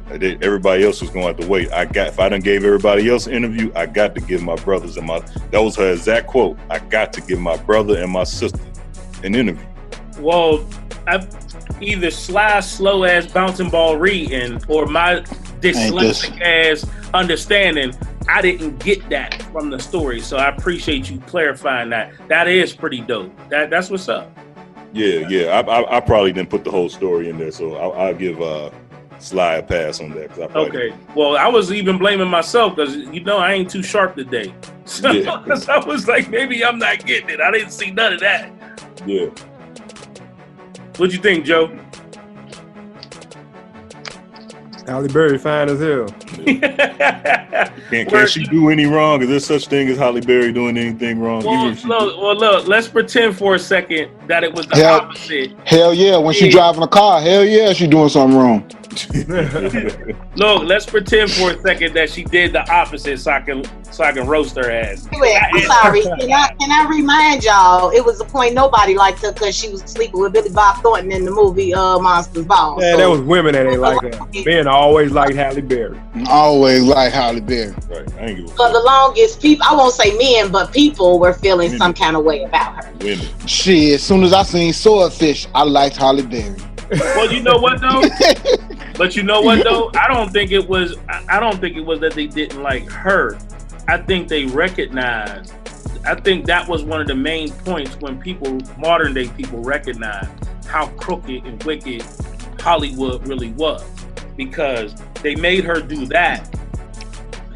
They- 0.09 0.37
Everybody 0.41 0.83
else 0.83 1.01
was 1.01 1.11
going 1.11 1.21
to 1.21 1.27
have 1.27 1.37
to 1.37 1.47
wait. 1.47 1.71
I 1.71 1.85
got 1.85 2.07
if 2.07 2.19
I 2.19 2.29
done 2.29 2.41
gave 2.41 2.63
everybody 2.65 3.07
else 3.09 3.27
an 3.27 3.33
interview, 3.33 3.71
I 3.75 3.85
got 3.85 4.15
to 4.15 4.21
give 4.21 4.41
my 4.41 4.55
brothers 4.55 4.97
and 4.97 5.05
my 5.05 5.19
that 5.51 5.59
was 5.59 5.75
her 5.75 5.91
exact 5.91 6.27
quote. 6.27 6.57
I 6.69 6.79
got 6.79 7.13
to 7.13 7.21
give 7.21 7.39
my 7.39 7.57
brother 7.57 8.01
and 8.01 8.11
my 8.11 8.23
sister 8.23 8.59
an 9.23 9.35
interview. 9.35 9.63
Well, 10.19 10.67
I 11.07 11.27
either 11.79 12.09
sly, 12.09 12.59
slow 12.61 13.03
ass 13.03 13.27
bouncing 13.27 13.69
ball 13.69 13.97
reading 13.97 14.59
or 14.67 14.87
my 14.87 15.19
dyslexic 15.61 16.41
ass 16.41 16.85
understanding. 17.13 17.93
I 18.27 18.41
didn't 18.41 18.79
get 18.83 19.07
that 19.09 19.41
from 19.51 19.69
the 19.69 19.79
story, 19.79 20.21
so 20.21 20.37
I 20.37 20.49
appreciate 20.49 21.09
you 21.09 21.19
clarifying 21.21 21.89
that. 21.91 22.13
That 22.27 22.47
is 22.47 22.73
pretty 22.73 23.01
dope. 23.01 23.31
That 23.49 23.69
that's 23.69 23.89
what's 23.89 24.09
up. 24.09 24.35
Yeah, 24.93 25.27
yeah. 25.29 25.45
I, 25.59 25.61
I, 25.81 25.97
I 25.97 25.99
probably 25.99 26.31
didn't 26.33 26.49
put 26.49 26.63
the 26.63 26.71
whole 26.71 26.89
story 26.89 27.29
in 27.29 27.37
there, 27.37 27.51
so 27.51 27.75
I'll, 27.75 27.93
I'll 27.93 28.13
give 28.15 28.41
uh, 28.41 28.71
Sly 29.19 29.55
a 29.55 29.63
pass 29.63 29.99
on 30.01 30.11
that. 30.11 30.29
'cause 30.29 30.39
I 30.39 30.47
probably 30.47 30.69
Okay. 30.91 30.95
Well, 31.15 31.37
I 31.37 31.47
was 31.47 31.71
even 31.71 31.97
blaming 31.97 32.27
myself 32.27 32.75
because 32.75 32.95
you 32.95 33.23
know 33.23 33.37
I 33.37 33.53
ain't 33.53 33.69
too 33.69 33.83
sharp 33.83 34.15
today. 34.15 34.53
So 34.89 35.11
Yeah. 35.11 35.43
I 35.69 35.85
was 35.85 36.07
like, 36.07 36.29
maybe 36.31 36.65
I'm 36.65 36.79
not 36.79 37.05
getting 37.05 37.29
it. 37.29 37.39
I 37.39 37.51
didn't 37.51 37.69
see 37.69 37.91
none 37.91 38.13
of 38.13 38.19
that. 38.21 38.49
Yeah. 39.05 39.27
What'd 40.97 41.13
you 41.13 41.21
think, 41.21 41.45
Joe? 41.45 41.77
Halle 44.89 45.07
Berry 45.07 45.37
fine 45.37 45.69
as 45.69 45.79
hell. 45.79 46.07
Can't, 47.89 48.09
can 48.09 48.27
she 48.27 48.43
do 48.45 48.69
any 48.69 48.85
wrong? 48.85 49.21
Is 49.21 49.29
there 49.29 49.39
such 49.39 49.67
thing 49.67 49.87
as 49.89 49.97
Halle 49.97 50.21
Berry 50.21 50.51
doing 50.53 50.77
anything 50.77 51.19
wrong? 51.19 51.43
Well, 51.43 51.61
Even 51.61 51.73
if 51.73 51.79
she- 51.81 51.87
look, 51.87 52.21
well, 52.21 52.35
look, 52.35 52.67
let's 52.67 52.87
pretend 52.87 53.37
for 53.37 53.55
a 53.55 53.59
second 53.59 54.11
that 54.27 54.43
it 54.43 54.53
was 54.53 54.67
the 54.67 54.75
Hell- 54.77 55.01
opposite. 55.01 55.51
Hell 55.65 55.93
yeah, 55.93 56.17
when 56.17 56.33
she 56.33 56.45
Yeah. 56.45 56.51
driving 56.51 56.83
a 56.83 56.87
car, 56.87 57.21
hell 57.21 57.43
yeah, 57.45 57.73
she 57.73 57.87
doing 57.87 58.09
something 58.09 58.37
wrong. 58.37 58.69
Look, 60.35 60.63
let's 60.63 60.85
pretend 60.85 61.31
for 61.31 61.51
a 61.51 61.61
second 61.61 61.93
that 61.93 62.09
she 62.09 62.23
did 62.23 62.53
the 62.53 62.67
opposite, 62.71 63.19
so 63.19 63.31
I 63.31 63.41
can 63.41 63.63
so 63.91 64.03
I 64.03 64.11
can 64.11 64.25
roast 64.27 64.55
her 64.55 64.69
ass. 64.71 65.07
Anyway, 65.11 65.37
I'm 65.39 65.61
sorry. 65.61 66.01
Can 66.19 66.31
I, 66.31 66.47
can 66.59 66.71
I 66.71 66.87
remind 66.89 67.43
y'all? 67.43 67.89
It 67.91 68.03
was 68.05 68.19
a 68.21 68.25
point 68.25 68.53
nobody 68.53 68.95
liked 68.95 69.19
her 69.21 69.31
because 69.31 69.55
she 69.55 69.69
was 69.69 69.81
sleeping 69.81 70.19
with 70.19 70.33
Billy 70.33 70.49
Bob 70.49 70.81
Thornton 70.83 71.11
in 71.11 71.23
the 71.25 71.31
movie 71.31 71.73
uh, 71.73 71.97
Monsters 71.99 72.45
Ball. 72.45 72.77
Yeah, 72.81 72.91
So- 72.93 72.97
that 72.97 73.09
was 73.09 73.21
women 73.21 73.53
that 73.53 73.65
ain't 73.67 73.79
like 73.79 74.01
her. 74.01 74.27
Men 74.45 74.67
always 74.67 75.11
liked 75.11 75.35
Halle 75.35 75.61
Berry. 75.61 75.99
Always 76.27 76.83
like 76.83 77.13
Halle 77.13 77.39
Berry. 77.41 77.73
Right. 77.89 78.13
I 78.15 78.25
ain't 78.27 78.37
give 78.39 78.45
a 78.47 78.55
For 78.55 78.71
the 78.71 78.79
longest, 78.79 79.41
people, 79.41 79.65
I 79.69 79.75
won't 79.75 79.93
say 79.93 80.15
men, 80.17 80.51
but 80.51 80.71
people 80.73 81.19
were 81.19 81.33
feeling 81.33 81.75
some 81.77 81.93
kind 81.93 82.15
of 82.15 82.23
way 82.23 82.43
about 82.43 82.83
her. 82.83 82.91
women. 82.99 83.25
Shit, 83.47 83.95
as 83.95 84.03
soon 84.03 84.23
as 84.23 84.33
I 84.33 84.43
seen 84.43 84.73
Swordfish, 84.73 85.47
I 85.55 85.63
liked 85.63 85.97
Halle 85.97 86.21
Berry. 86.23 86.55
Well, 86.91 87.31
you 87.31 87.41
know 87.43 87.57
what 87.59 87.79
though? 87.81 88.01
but 88.99 89.15
you 89.15 89.23
know 89.23 89.41
what 89.41 89.63
though? 89.63 89.89
I 89.95 90.07
don't 90.13 90.31
think 90.31 90.51
it 90.51 90.67
was. 90.69 90.95
I 91.09 91.23
I 91.37 91.39
don't 91.39 91.59
think 91.59 91.75
it 91.75 91.81
was 91.81 91.99
that 92.01 92.13
they 92.13 92.27
didn't 92.27 92.61
like 92.61 92.87
her. 92.91 93.39
I 93.87 93.97
think 93.97 94.27
they 94.27 94.45
recognized. 94.45 95.53
I 96.05 96.13
think 96.15 96.45
that 96.45 96.67
was 96.67 96.83
one 96.83 97.01
of 97.01 97.07
the 97.07 97.15
main 97.15 97.49
points 97.51 97.95
when 97.99 98.19
people, 98.21 98.59
modern 98.77 99.13
day 99.13 99.27
people, 99.29 99.59
recognized 99.63 100.29
how 100.67 100.87
crooked 100.89 101.45
and 101.45 101.61
wicked 101.63 102.03
Hollywood 102.59 103.27
really 103.27 103.51
was. 103.53 103.83
because 104.37 104.93
they 105.23 105.35
made 105.35 105.65
her 105.65 105.81
do 105.81 106.05
that, 106.05 106.47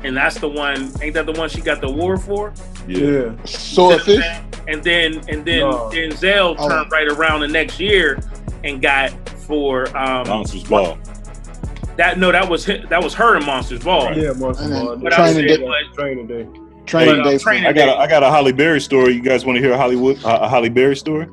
and 0.03 0.17
that's 0.17 0.37
the 0.39 0.49
one. 0.49 0.91
Ain't 1.01 1.13
that 1.13 1.25
the 1.25 1.31
one 1.33 1.47
she 1.49 1.61
got 1.61 1.79
the 1.81 1.87
award 1.87 2.21
for? 2.21 2.53
Yeah. 2.87 3.31
Swordfish. 3.45 4.25
And 4.67 4.83
then 4.83 5.21
and 5.29 5.45
then 5.45 5.59
No. 5.61 5.89
Denzel 5.93 6.55
Oh. 6.57 6.67
turned 6.69 6.91
right 6.91 7.07
around 7.07 7.41
the 7.41 7.47
next 7.47 7.79
year 7.79 8.19
and 8.63 8.81
got 8.81 9.11
for 9.47 9.85
um 9.95 10.27
Monsters 10.27 10.63
Ball. 10.63 10.97
That 11.97 12.17
no 12.17 12.31
that 12.31 12.49
was 12.49 12.65
hi- 12.65 12.83
that 12.89 13.03
was 13.03 13.13
her 13.13 13.37
in 13.37 13.45
Monsters 13.45 13.83
Ball. 13.83 14.17
Yeah, 14.17 14.31
Monster 14.33 14.63
And 14.65 14.73
then 14.73 14.85
Ball. 14.85 14.95
But 14.97 15.13
I 15.13 15.15
training 15.31 15.47
said, 15.49 15.59
day, 15.59 15.65
but 15.65 15.93
Training 15.95 16.27
day. 16.27 16.47
training 16.85 17.15
But, 17.17 17.27
uh, 17.27 17.29
day. 17.31 17.37
training- 17.37 17.65
I 17.67 17.73
got 17.73 17.89
a, 17.89 17.95
I 17.97 18.07
got 18.07 18.23
a 18.23 18.29
Halle 18.31 18.51
Berry 18.51 18.81
story. 18.81 19.13
You 19.13 19.21
guys 19.21 19.45
want 19.45 19.57
to 19.57 19.61
hear 19.61 19.73
a 19.73 19.77
Hollywood 19.77 20.23
uh, 20.25 20.39
a 20.41 20.49
Halle 20.49 20.69
Berry 20.69 20.95
story? 20.95 21.27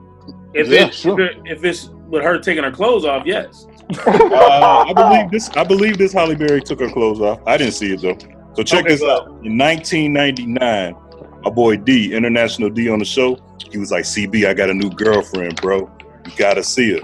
if 0.55 0.69
Yeah, 0.69 0.87
it's 0.87 0.97
sure. 0.99 1.19
if, 1.21 1.31
it- 1.31 1.43
if 1.47 1.65
it's 1.65 1.89
with 2.09 2.23
her 2.23 2.39
taking 2.39 2.65
her 2.65 2.71
clothes 2.73 3.05
off, 3.05 3.25
yes. 3.25 3.67
Uh, 4.07 4.85
I 4.89 4.93
believe 4.93 5.31
this. 5.31 5.49
I 5.51 5.65
believe 5.65 5.97
this 5.99 6.13
Halle 6.13 6.35
Berry 6.35 6.61
took 6.61 6.81
her 6.81 6.91
clothes 6.91 7.21
off. 7.21 7.41
I 7.47 7.57
didn't 7.57 7.73
see 7.75 7.93
it 7.95 8.01
though. 8.03 8.17
So 8.55 8.63
check 8.63 8.81
Okay, 8.81 8.91
this 8.91 9.01
go 9.01 9.11
out. 9.13 9.27
In 9.45 9.57
1999, 9.57 10.95
my 11.43 11.51
boy 11.51 11.77
D, 11.77 12.13
International 12.15 12.69
D, 12.69 12.89
on 12.91 12.99
the 12.99 13.05
show, 13.05 13.39
he 13.71 13.79
was 13.79 13.91
like, 13.91 14.05
"CB, 14.05 14.47
I 14.47 14.55
got 14.55 14.71
a 14.71 14.75
new 14.75 14.91
girlfriend, 14.91 15.61
bro. 15.61 15.91
You 16.27 16.33
gotta 16.37 16.63
see 16.63 16.93
her." 16.99 17.01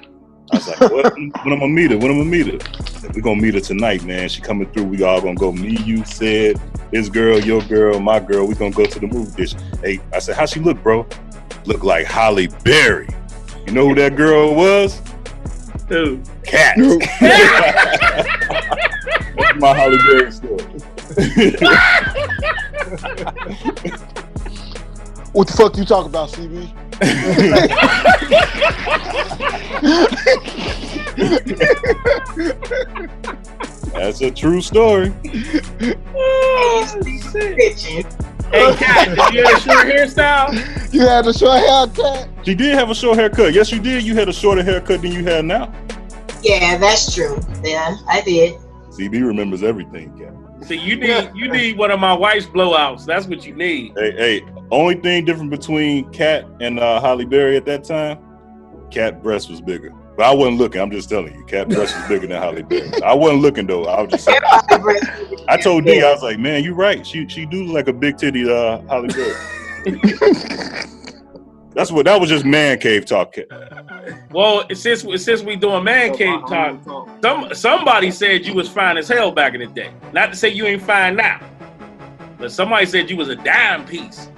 I 0.52 0.56
was 0.56 0.68
like, 0.68 0.80
"What? 0.80 1.14
when 1.16 1.32
I'm 1.52 1.58
gonna 1.58 1.68
meet 1.68 1.90
her? 1.90 1.98
When 1.98 2.10
I'm 2.10 2.18
gonna 2.18 2.30
meet 2.30 2.46
her? 2.46 2.58
We're 3.14 3.20
gonna 3.20 3.40
meet 3.40 3.54
her 3.54 3.60
tonight, 3.60 4.04
man. 4.04 4.28
She 4.28 4.40
coming 4.40 4.70
through. 4.72 4.84
We 4.84 5.02
all 5.02 5.20
gonna 5.20 5.34
go. 5.34 5.52
Me, 5.52 5.76
you, 5.84 6.04
said, 6.04 6.60
his 6.92 7.08
girl, 7.08 7.38
your 7.40 7.62
girl, 7.62 7.98
my 8.00 8.20
girl. 8.20 8.46
We 8.46 8.54
gonna 8.54 8.70
go 8.70 8.84
to 8.84 8.98
the 9.00 9.06
movie 9.06 9.32
dish. 9.36 9.54
Hey, 9.82 10.00
I 10.12 10.18
said, 10.18 10.36
how 10.36 10.46
she 10.46 10.60
look, 10.60 10.82
bro? 10.82 11.06
Look 11.64 11.82
like 11.82 12.06
Halle 12.06 12.46
Berry. 12.64 13.08
You 13.66 13.72
know 13.72 13.88
who 13.88 13.94
that 13.96 14.16
girl 14.16 14.54
was? 14.54 15.00
Dude. 15.88 16.28
Cat. 16.44 16.76
No. 16.78 16.98
That's 19.36 19.58
my 19.58 19.74
Halle 19.74 19.98
Berry 19.98 20.32
story. 20.32 20.62
What 25.32 25.48
the 25.48 25.52
fuck 25.52 25.76
you 25.76 25.84
talking 25.84 26.08
about, 26.08 26.30
CB? 26.30 26.85
That's 33.92 34.20
a 34.20 34.30
true 34.30 34.60
story. 34.60 35.12
Oh, 36.14 36.86
shit. 37.76 38.06
Hey, 38.50 38.76
Cat, 38.76 39.08
did 39.16 39.34
you 39.34 39.44
have 39.44 39.56
a 39.56 39.60
short 39.60 39.86
hairstyle? 39.86 40.94
You 40.94 41.00
had 41.00 41.26
a 41.26 41.32
short 41.32 41.58
haircut. 41.58 42.28
She 42.44 42.54
did 42.54 42.74
have 42.74 42.90
a 42.90 42.94
short 42.94 43.18
haircut. 43.18 43.52
Yes, 43.52 43.72
you 43.72 43.80
did. 43.80 44.04
You 44.04 44.14
had 44.14 44.28
a 44.28 44.32
shorter 44.32 44.62
haircut 44.62 45.02
than 45.02 45.12
you 45.12 45.24
have 45.24 45.44
now. 45.44 45.72
Yeah, 46.42 46.78
that's 46.78 47.12
true. 47.14 47.40
Yeah, 47.64 47.96
I 48.08 48.20
did. 48.20 48.54
CB 48.90 49.26
remembers 49.26 49.62
everything, 49.62 50.16
Cat. 50.18 50.35
See, 50.62 50.76
you 50.76 50.96
need 51.00 51.30
you 51.34 51.50
need 51.50 51.78
one 51.78 51.90
of 51.90 52.00
my 52.00 52.12
wife's 52.12 52.46
blowouts. 52.46 53.04
That's 53.04 53.26
what 53.26 53.46
you 53.46 53.54
need. 53.54 53.92
Hey, 53.96 54.12
hey. 54.12 54.42
Only 54.70 54.96
thing 54.96 55.24
different 55.24 55.50
between 55.50 56.10
Cat 56.10 56.44
and 56.60 56.80
uh, 56.80 57.00
Halle 57.00 57.24
Berry 57.24 57.56
at 57.56 57.64
that 57.66 57.84
time, 57.84 58.18
Cat 58.90 59.22
breast 59.22 59.48
was 59.48 59.60
bigger. 59.60 59.92
But 60.16 60.26
I 60.26 60.34
wasn't 60.34 60.58
looking. 60.58 60.80
I'm 60.80 60.90
just 60.90 61.08
telling 61.08 61.34
you, 61.34 61.44
Cat 61.44 61.68
breast 61.68 61.96
was 61.96 62.08
bigger 62.08 62.26
than 62.26 62.40
Halle 62.40 62.62
Berry. 62.62 62.90
I 63.02 63.14
wasn't 63.14 63.42
looking 63.42 63.66
though. 63.66 63.84
I 63.84 64.02
was 64.02 64.10
just. 64.10 64.24
Saying. 64.24 64.40
I 65.48 65.56
told 65.62 65.84
D, 65.84 66.02
I 66.02 66.10
was 66.12 66.22
like, 66.22 66.38
man, 66.38 66.64
you're 66.64 66.74
right. 66.74 67.06
She 67.06 67.28
she 67.28 67.46
do 67.46 67.64
look 67.64 67.74
like 67.74 67.88
a 67.88 67.92
big 67.92 68.16
titty 68.16 68.50
uh, 68.50 68.80
Halle 68.88 69.08
Berry. 69.08 69.34
That's 71.76 71.92
what 71.92 72.06
that 72.06 72.18
was 72.18 72.30
just 72.30 72.46
man 72.46 72.78
cave 72.78 73.04
talk. 73.04 73.36
Well, 74.30 74.66
since 74.74 75.04
since 75.22 75.42
we 75.42 75.56
doing 75.56 75.84
man 75.84 76.16
cave 76.16 76.40
talk, 76.48 76.82
some 77.22 77.52
somebody 77.52 78.10
said 78.10 78.46
you 78.46 78.54
was 78.54 78.66
fine 78.66 78.96
as 78.96 79.08
hell 79.08 79.30
back 79.30 79.52
in 79.52 79.60
the 79.60 79.66
day. 79.66 79.92
Not 80.14 80.30
to 80.30 80.36
say 80.36 80.48
you 80.48 80.64
ain't 80.64 80.80
fine 80.80 81.16
now, 81.16 81.38
but 82.38 82.50
somebody 82.50 82.86
said 82.86 83.10
you 83.10 83.18
was 83.18 83.28
a 83.28 83.36
dime 83.36 83.84
piece. 83.84 84.30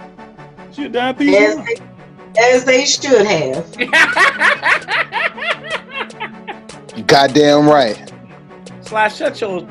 She 0.73 0.87
a 0.87 0.89
dime 0.89 1.15
piece. 1.15 1.37
As 1.37 1.65
they, 1.65 1.77
as 2.41 2.65
they 2.65 2.85
should 2.85 3.25
have. 3.25 3.71
Goddamn 7.07 7.69
right. 7.69 8.13
Slash, 8.81 9.17
shut 9.17 9.41
your 9.41 9.65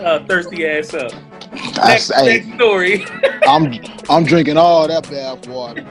uh, 0.00 0.22
thirsty 0.26 0.66
ass 0.66 0.92
up. 0.92 1.12
I, 1.56 1.88
Next, 1.88 2.12
hey, 2.14 2.40
next 2.40 2.54
story. 2.56 3.06
I'm 3.46 3.72
I'm 4.08 4.24
drinking 4.24 4.56
all 4.56 4.88
that 4.88 5.08
bath 5.08 5.46
water. 5.46 5.84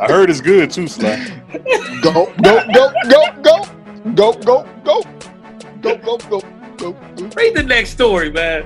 I 0.00 0.06
heard 0.08 0.30
it's 0.30 0.40
good 0.40 0.70
too, 0.70 0.88
Sly. 0.88 1.42
Go 2.02 2.32
go 2.42 2.64
go 2.72 2.92
go 3.04 3.32
go 3.42 3.62
go 4.14 4.32
go 4.44 4.66
go 4.84 5.02
go 5.82 5.96
go 5.98 6.18
go 6.18 6.40
go. 6.76 6.96
Read 7.36 7.54
the 7.54 7.62
next 7.62 7.90
story, 7.90 8.30
man. 8.30 8.64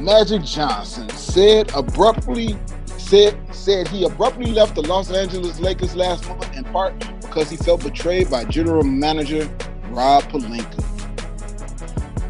Magic 0.00 0.42
Johnson 0.42 1.08
said 1.10 1.70
abruptly 1.76 2.58
said 2.86 3.38
said 3.54 3.86
he 3.88 4.04
abruptly 4.04 4.46
left 4.46 4.74
the 4.74 4.82
Los 4.82 5.12
Angeles 5.12 5.60
Lakers 5.60 5.94
last 5.94 6.28
month 6.28 6.56
in 6.56 6.64
part 6.64 6.92
because 7.20 7.48
he 7.48 7.56
felt 7.56 7.82
betrayed 7.84 8.28
by 8.30 8.44
general 8.44 8.82
manager 8.82 9.48
Rob 9.92 10.22
Pelinka. 10.24 10.82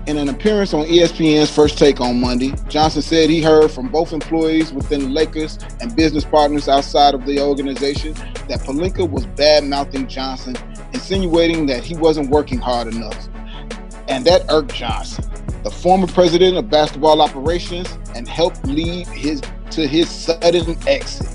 In 0.08 0.18
an 0.18 0.28
appearance 0.28 0.74
on 0.74 0.84
ESPN's 0.86 1.48
First 1.48 1.78
Take 1.78 2.00
on 2.00 2.20
Monday, 2.20 2.52
Johnson 2.68 3.02
said 3.02 3.30
he 3.30 3.40
heard 3.40 3.70
from 3.70 3.88
both 3.88 4.12
employees 4.12 4.72
within 4.72 5.00
the 5.02 5.08
Lakers 5.08 5.58
and 5.80 5.94
business 5.94 6.24
partners 6.24 6.68
outside 6.68 7.14
of 7.14 7.24
the 7.24 7.40
organization 7.40 8.12
that 8.48 8.60
Pelinka 8.64 9.08
was 9.08 9.26
bad 9.26 9.62
mouthing 9.62 10.08
Johnson, 10.08 10.56
insinuating 10.92 11.66
that 11.66 11.84
he 11.84 11.96
wasn't 11.96 12.30
working 12.30 12.58
hard 12.58 12.88
enough. 12.88 13.28
And 14.08 14.24
that 14.24 14.44
irked 14.48 14.74
Johnson, 14.74 15.24
the 15.62 15.70
former 15.70 16.08
president 16.08 16.56
of 16.56 16.68
basketball 16.68 17.22
operations, 17.22 17.96
and 18.16 18.28
helped 18.28 18.64
lead 18.66 19.06
his 19.06 19.40
to 19.70 19.86
his 19.86 20.10
sudden 20.10 20.76
exit. 20.88 21.28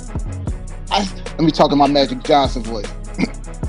I, 0.91 1.07
let 1.29 1.39
me 1.39 1.51
talk 1.51 1.71
in 1.71 1.77
my 1.77 1.87
Magic 1.87 2.21
Johnson 2.23 2.63
voice. 2.63 2.91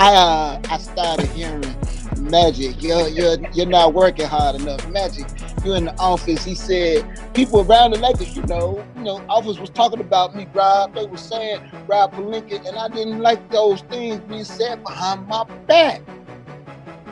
I 0.00 0.14
uh, 0.14 0.62
I 0.70 0.78
started 0.78 1.28
hearing 1.32 1.76
Magic, 2.16 2.82
you're 2.82 3.06
you're 3.08 3.36
you're 3.52 3.66
not 3.66 3.92
working 3.92 4.24
hard 4.24 4.58
enough. 4.58 4.88
Magic, 4.88 5.26
you're 5.62 5.76
in 5.76 5.84
the 5.84 5.94
office. 5.98 6.42
He 6.42 6.54
said 6.54 7.04
people 7.34 7.60
around 7.70 7.90
the 7.90 7.98
Lakers, 7.98 8.34
you 8.34 8.42
know, 8.44 8.82
you 8.96 9.02
know, 9.02 9.22
office 9.28 9.58
was 9.58 9.68
talking 9.68 10.00
about 10.00 10.34
me, 10.34 10.46
Rob. 10.54 10.94
They 10.94 11.04
were 11.04 11.18
saying 11.18 11.60
Rob 11.86 12.14
Pelinka, 12.14 12.66
and 12.66 12.78
I 12.78 12.88
didn't 12.88 13.18
like 13.20 13.50
those 13.50 13.82
things 13.82 14.20
being 14.20 14.44
said 14.44 14.82
behind 14.84 15.28
my 15.28 15.44
back. 15.66 16.00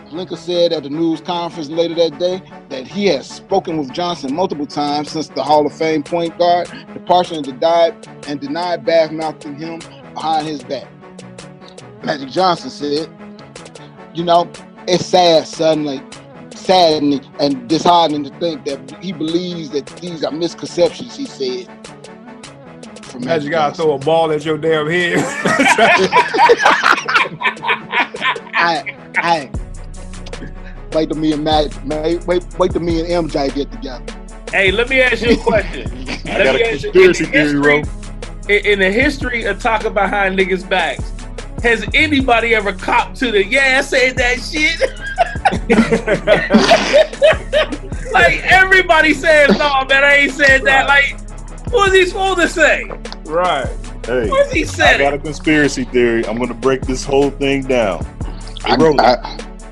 Pelinka 0.07 0.39
said 0.39 0.73
at 0.73 0.83
the 0.83 0.89
news 0.89 1.21
conference 1.21 1.69
later 1.69 1.95
that 1.97 2.19
day 2.19 2.41
that 2.71 2.87
he 2.87 3.05
has 3.09 3.29
spoken 3.29 3.77
with 3.77 3.93
Johnson 3.93 4.35
multiple 4.35 4.67
times 4.67 5.11
since 5.11 5.29
the 5.29 5.43
Hall 5.43 5.67
of 5.67 5.75
Fame 5.75 6.03
point 6.03 6.39
guard 6.39 6.71
departure 6.95 7.35
and 7.35 7.45
denied 7.45 8.09
and 8.27 8.41
denied 8.41 8.89
him 8.89 9.81
behind 10.15 10.47
his 10.47 10.65
back. 10.65 10.87
Magic 12.03 12.29
Johnson 12.31 12.71
said, 12.71 13.09
you 14.15 14.25
know, 14.25 14.51
it's 14.87 15.05
sad 15.07 15.47
suddenly, 15.47 16.01
saddening 16.55 17.25
and 17.41 17.69
disheartening 17.69 18.25
to 18.25 18.31
think 18.39 18.65
that 18.65 19.03
he 19.03 19.13
believes 19.13 19.71
that 19.71 19.87
these 20.01 20.25
are 20.25 20.31
misconceptions, 20.33 21.17
he 21.17 21.27
said. 21.27 21.69
From 23.05 23.23
Now 23.23 23.37
you 23.37 23.51
gotta 23.51 23.75
throw 23.75 23.93
a 23.95 23.99
ball 23.99 24.31
at 24.33 24.45
your 24.45 24.59
damn 24.59 24.87
head. 24.89 25.19
I, 28.61 28.97
I, 29.17 29.51
wait 30.93 31.09
till 31.09 31.19
me 31.19 31.33
and 31.33 31.45
Matt, 31.45 31.85
wait, 31.87 32.27
wait, 32.27 32.59
wait 32.59 32.73
till 32.73 32.83
me 32.83 33.01
and 33.13 33.31
MJ 33.31 33.55
get 33.55 33.71
together. 33.73 34.05
Hey, 34.51 34.71
let 34.71 34.89
me 34.89 35.01
ask 35.01 35.23
you 35.23 35.33
a 35.33 35.37
question. 35.37 35.91
I 36.27 36.39
Let 36.39 36.45
got 36.45 36.55
me 36.57 36.63
a 36.63 36.73
ask 36.75 36.83
you- 36.85 36.93
conspiracy 36.93 37.25
in 37.25 37.31
the 37.31 37.63
theory, 37.63 37.77
history- 37.79 38.57
In, 38.57 38.67
in 38.67 38.79
the 38.79 38.91
history 38.91 39.45
of 39.45 39.61
talking 39.63 39.93
behind 39.95 40.39
niggas' 40.39 40.69
backs, 40.69 41.13
has 41.63 41.85
anybody 41.95 42.55
ever 42.55 42.73
copped 42.73 43.17
to 43.19 43.31
the 43.33 43.45
yeah, 43.45 43.77
I 43.79 43.81
said 43.83 44.17
that 44.17 44.41
shit? 44.41 44.81
like 48.13 48.41
everybody 48.45 49.15
says, 49.15 49.51
no, 49.59 49.85
man, 49.89 50.05
I 50.05 50.15
ain't 50.15 50.33
said 50.33 50.63
that. 50.65 50.87
Like, 50.87 51.19
what 51.73 51.91
was 51.91 51.99
he 51.99 52.07
supposed 52.07 52.41
to 52.41 52.49
say? 52.49 52.85
right. 53.25 53.67
Hey, 54.07 54.31
What 54.31 54.51
he 54.51 54.63
I 54.63 54.65
said? 54.65 54.99
got 54.99 55.13
a 55.13 55.19
conspiracy 55.19 55.85
theory. 55.85 56.25
I'm 56.27 56.39
gonna 56.39 56.55
break 56.55 56.81
this 56.83 57.05
whole 57.05 57.29
thing 57.31 57.65
down. 57.65 58.03
Hey, 58.65 58.73
I, 58.73 58.77
Roland, 58.77 59.01
I, 59.03 59.17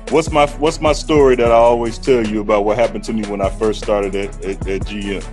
what's 0.09 0.31
my 0.31 0.45
what's 0.57 0.79
my 0.79 0.93
story 0.93 1.35
that 1.37 1.51
I 1.51 1.55
always 1.55 1.97
tell 1.97 2.25
you 2.25 2.41
about 2.41 2.63
what 2.63 2.77
happened 2.77 3.03
to 3.05 3.13
me 3.13 3.25
when 3.27 3.41
I 3.41 3.49
first 3.49 3.81
started 3.83 4.15
at, 4.15 4.29
at, 4.45 4.67
at 4.67 4.81
GM? 4.83 5.23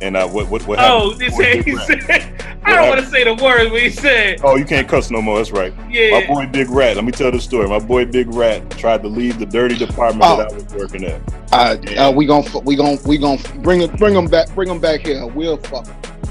And 0.00 0.16
I 0.16 0.24
what 0.24 0.48
what 0.48 0.66
what 0.66 0.78
happened? 0.78 1.02
Oh, 1.02 1.14
this 1.14 1.30
before 1.36 1.44
he 1.44 1.62
Big 1.62 1.74
Rat? 1.76 1.86
said. 1.86 2.44
I 2.64 2.74
don't 2.76 2.88
want 2.90 3.00
to 3.00 3.06
say 3.06 3.24
the 3.24 3.34
words, 3.42 3.70
but 3.70 3.80
he 3.80 3.88
said, 3.90 4.40
Oh, 4.44 4.56
you 4.56 4.64
can't 4.64 4.86
cuss 4.86 5.10
no 5.10 5.22
more. 5.22 5.38
That's 5.38 5.50
right. 5.52 5.72
Yeah. 5.90 6.20
My 6.20 6.26
boy 6.26 6.46
Big 6.46 6.68
Rat. 6.68 6.96
Let 6.96 7.04
me 7.04 7.12
tell 7.12 7.30
the 7.30 7.40
story. 7.40 7.66
My 7.68 7.78
boy 7.78 8.04
Big 8.04 8.28
Rat 8.32 8.68
tried 8.72 9.02
to 9.02 9.08
leave 9.08 9.38
the 9.38 9.46
dirty 9.46 9.76
department 9.76 10.24
Oh. 10.26 10.36
that 10.36 10.52
I 10.52 10.54
was 10.54 10.64
working 10.74 11.04
at. 11.04 11.20
uh, 11.52 11.76
uh, 11.98 12.12
we 12.14 12.26
gon' 12.26 12.44
we 12.64 12.76
gon' 12.76 12.98
we 13.06 13.16
gon' 13.18 13.38
bring 13.62 13.80
it, 13.80 13.96
bring 13.96 14.14
them 14.14 14.26
back, 14.26 14.54
bring 14.54 14.68
them 14.68 14.80
back 14.80 15.00
here. 15.00 15.26
We'll 15.26 15.56
fuck. 15.56 15.86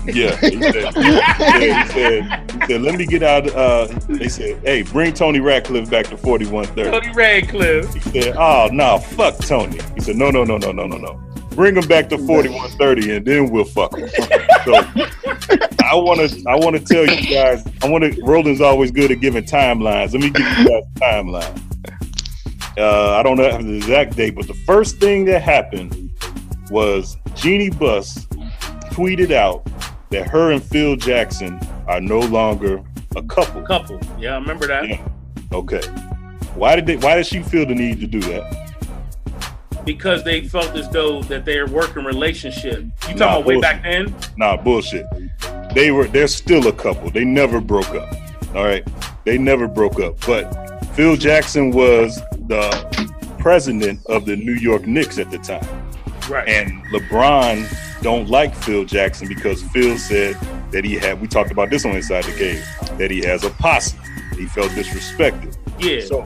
Yeah, 0.05 0.37
he 0.37 0.61
said, 0.61 0.93
he 0.95 1.01
said, 1.01 1.59
he 1.59 1.91
said, 1.91 2.51
he 2.51 2.65
said, 2.67 2.81
let 2.81 2.95
me 2.95 3.05
get 3.05 3.23
out. 3.23 3.45
Uh, 3.53 3.87
they 4.07 4.29
said, 4.29 4.57
hey, 4.63 4.83
bring 4.83 5.13
Tony 5.13 5.41
Radcliffe 5.41 5.89
back 5.89 6.05
to 6.07 6.15
4130. 6.15 6.91
Tony 6.91 7.13
Radcliffe. 7.13 7.93
He 7.93 8.21
said, 8.21 8.35
oh, 8.37 8.69
no, 8.71 8.99
fuck 8.99 9.37
Tony. 9.39 9.81
He 9.95 9.99
said, 9.99 10.15
no, 10.15 10.31
no, 10.31 10.45
no, 10.45 10.57
no, 10.57 10.71
no, 10.71 10.87
no, 10.87 10.95
no. 10.97 11.21
Bring 11.57 11.73
them 11.73 11.87
back 11.87 12.07
to 12.09 12.19
4130 12.19 13.15
and 13.15 13.25
then 13.25 13.49
we'll 13.49 13.65
fuck 13.65 13.89
them. 13.89 14.07
So 14.63 14.75
I 15.83 15.95
want 15.95 16.19
to 16.19 16.43
I 16.47 16.55
want 16.55 16.75
to 16.75 16.83
tell 16.85 17.03
you 17.03 17.33
guys, 17.33 17.65
I 17.81 17.89
want 17.89 18.03
to, 18.03 18.23
Roland's 18.23 18.61
always 18.61 18.91
good 18.91 19.09
at 19.09 19.21
giving 19.21 19.43
timelines. 19.43 20.13
Let 20.13 20.21
me 20.21 20.29
give 20.29 20.45
you 20.45 20.69
guys 20.69 20.83
a 20.83 20.99
timeline. 20.99 21.63
Uh, 22.77 23.15
I 23.15 23.23
don't 23.23 23.37
know 23.37 23.59
the 23.59 23.73
exact 23.73 24.15
date, 24.15 24.35
but 24.35 24.45
the 24.45 24.53
first 24.67 24.99
thing 24.99 25.25
that 25.25 25.41
happened 25.41 26.11
was 26.69 27.17
Jeanie 27.33 27.71
Buss 27.71 28.27
tweeted 28.91 29.31
out 29.31 29.67
that 30.11 30.29
her 30.29 30.51
and 30.51 30.61
Phil 30.61 30.95
Jackson 30.95 31.59
are 31.87 31.99
no 31.99 32.19
longer 32.19 32.83
a 33.15 33.23
couple. 33.23 33.63
Couple. 33.63 33.99
Yeah, 34.19 34.35
I 34.35 34.37
remember 34.37 34.67
that. 34.67 34.87
Yeah. 34.87 35.07
Okay. 35.51 35.81
Why 36.53 36.75
did 36.75 36.85
they? 36.85 36.97
Why 36.97 37.15
did 37.15 37.25
she 37.25 37.41
feel 37.41 37.65
the 37.65 37.73
need 37.73 37.99
to 38.01 38.05
do 38.05 38.19
that? 38.19 38.66
Because 39.87 40.23
they 40.23 40.41
felt 40.47 40.75
as 40.75 40.87
though 40.89 41.23
that 41.23 41.45
they're 41.45 41.65
working 41.67 42.03
relationship. 42.05 42.81
You 42.83 42.89
talking 42.99 43.17
Nah, 43.17 43.37
about 43.37 43.45
way 43.45 43.59
back 43.59 43.81
then? 43.83 44.13
Nah, 44.37 44.57
bullshit. 44.57 45.05
They 45.73 45.91
were. 45.91 46.07
They're 46.07 46.27
still 46.27 46.67
a 46.67 46.73
couple. 46.73 47.09
They 47.09 47.23
never 47.23 47.59
broke 47.61 47.89
up. 47.95 48.13
All 48.53 48.65
right. 48.65 48.85
They 49.23 49.37
never 49.37 49.67
broke 49.67 49.99
up. 49.99 50.19
But 50.25 50.51
Phil 50.95 51.15
Jackson 51.15 51.71
was 51.71 52.17
the 52.47 52.69
president 53.39 54.05
of 54.07 54.25
the 54.25 54.35
New 54.35 54.53
York 54.55 54.85
Knicks 54.85 55.17
at 55.19 55.31
the 55.31 55.37
time. 55.39 55.65
Right. 56.29 56.47
And 56.47 56.83
LeBron 56.87 58.01
don't 58.01 58.29
like 58.29 58.53
Phil 58.55 58.83
Jackson 58.85 59.27
because 59.27 59.63
Phil 59.63 59.97
said 59.97 60.35
that 60.71 60.83
he 60.83 60.95
had. 60.95 61.21
We 61.21 61.27
talked 61.27 61.51
about 61.51 61.69
this 61.69 61.85
on 61.85 61.91
Inside 61.95 62.25
the 62.25 62.33
Cave. 62.33 62.65
That 62.97 63.09
he 63.09 63.21
has 63.21 63.43
a 63.43 63.49
posse. 63.51 63.97
He 64.35 64.45
felt 64.47 64.71
disrespected. 64.71 65.55
Yeah. 65.79 66.01
So, 66.05 66.25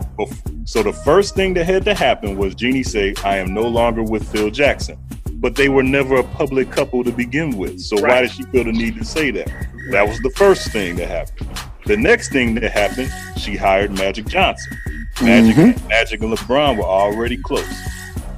so 0.66 0.84
the 0.84 0.94
first 0.94 1.36
thing 1.36 1.54
that 1.56 1.66
had 1.66 1.86
to 1.86 1.94
happen 1.94 2.38
was 2.38 2.56
Jeanie 2.56 2.84
say, 2.84 3.14
"I 3.24 3.38
am 3.38 3.54
no 3.54 3.68
longer 3.68 4.04
with 4.04 4.30
Phil 4.32 4.50
Jackson," 4.50 4.98
but 5.34 5.56
they 5.56 5.70
were 5.70 5.84
never 5.84 6.16
a 6.16 6.24
public 6.24 6.72
couple 6.72 7.04
to 7.04 7.12
begin 7.12 7.58
with. 7.58 7.80
So 7.80 8.00
why 8.02 8.22
did 8.22 8.32
she 8.32 8.44
feel 8.44 8.64
the 8.64 8.72
need 8.72 8.96
to 8.98 9.06
say 9.06 9.32
that? 9.32 9.48
That 9.92 10.08
was 10.08 10.20
the 10.20 10.32
first 10.32 10.72
thing 10.72 10.96
that 10.98 11.10
happened. 11.10 11.50
The 11.86 11.98
next 11.98 12.32
thing 12.32 12.56
that 12.56 12.72
happened, 12.72 13.12
she 13.38 13.56
hired 13.58 13.92
Magic 13.92 14.28
Johnson. 14.28 14.78
Magic, 15.22 15.56
mm-hmm. 15.56 15.88
Magic 15.88 16.22
and 16.22 16.38
LeBron 16.38 16.78
were 16.78 16.84
already 16.84 17.38
close. 17.38 17.68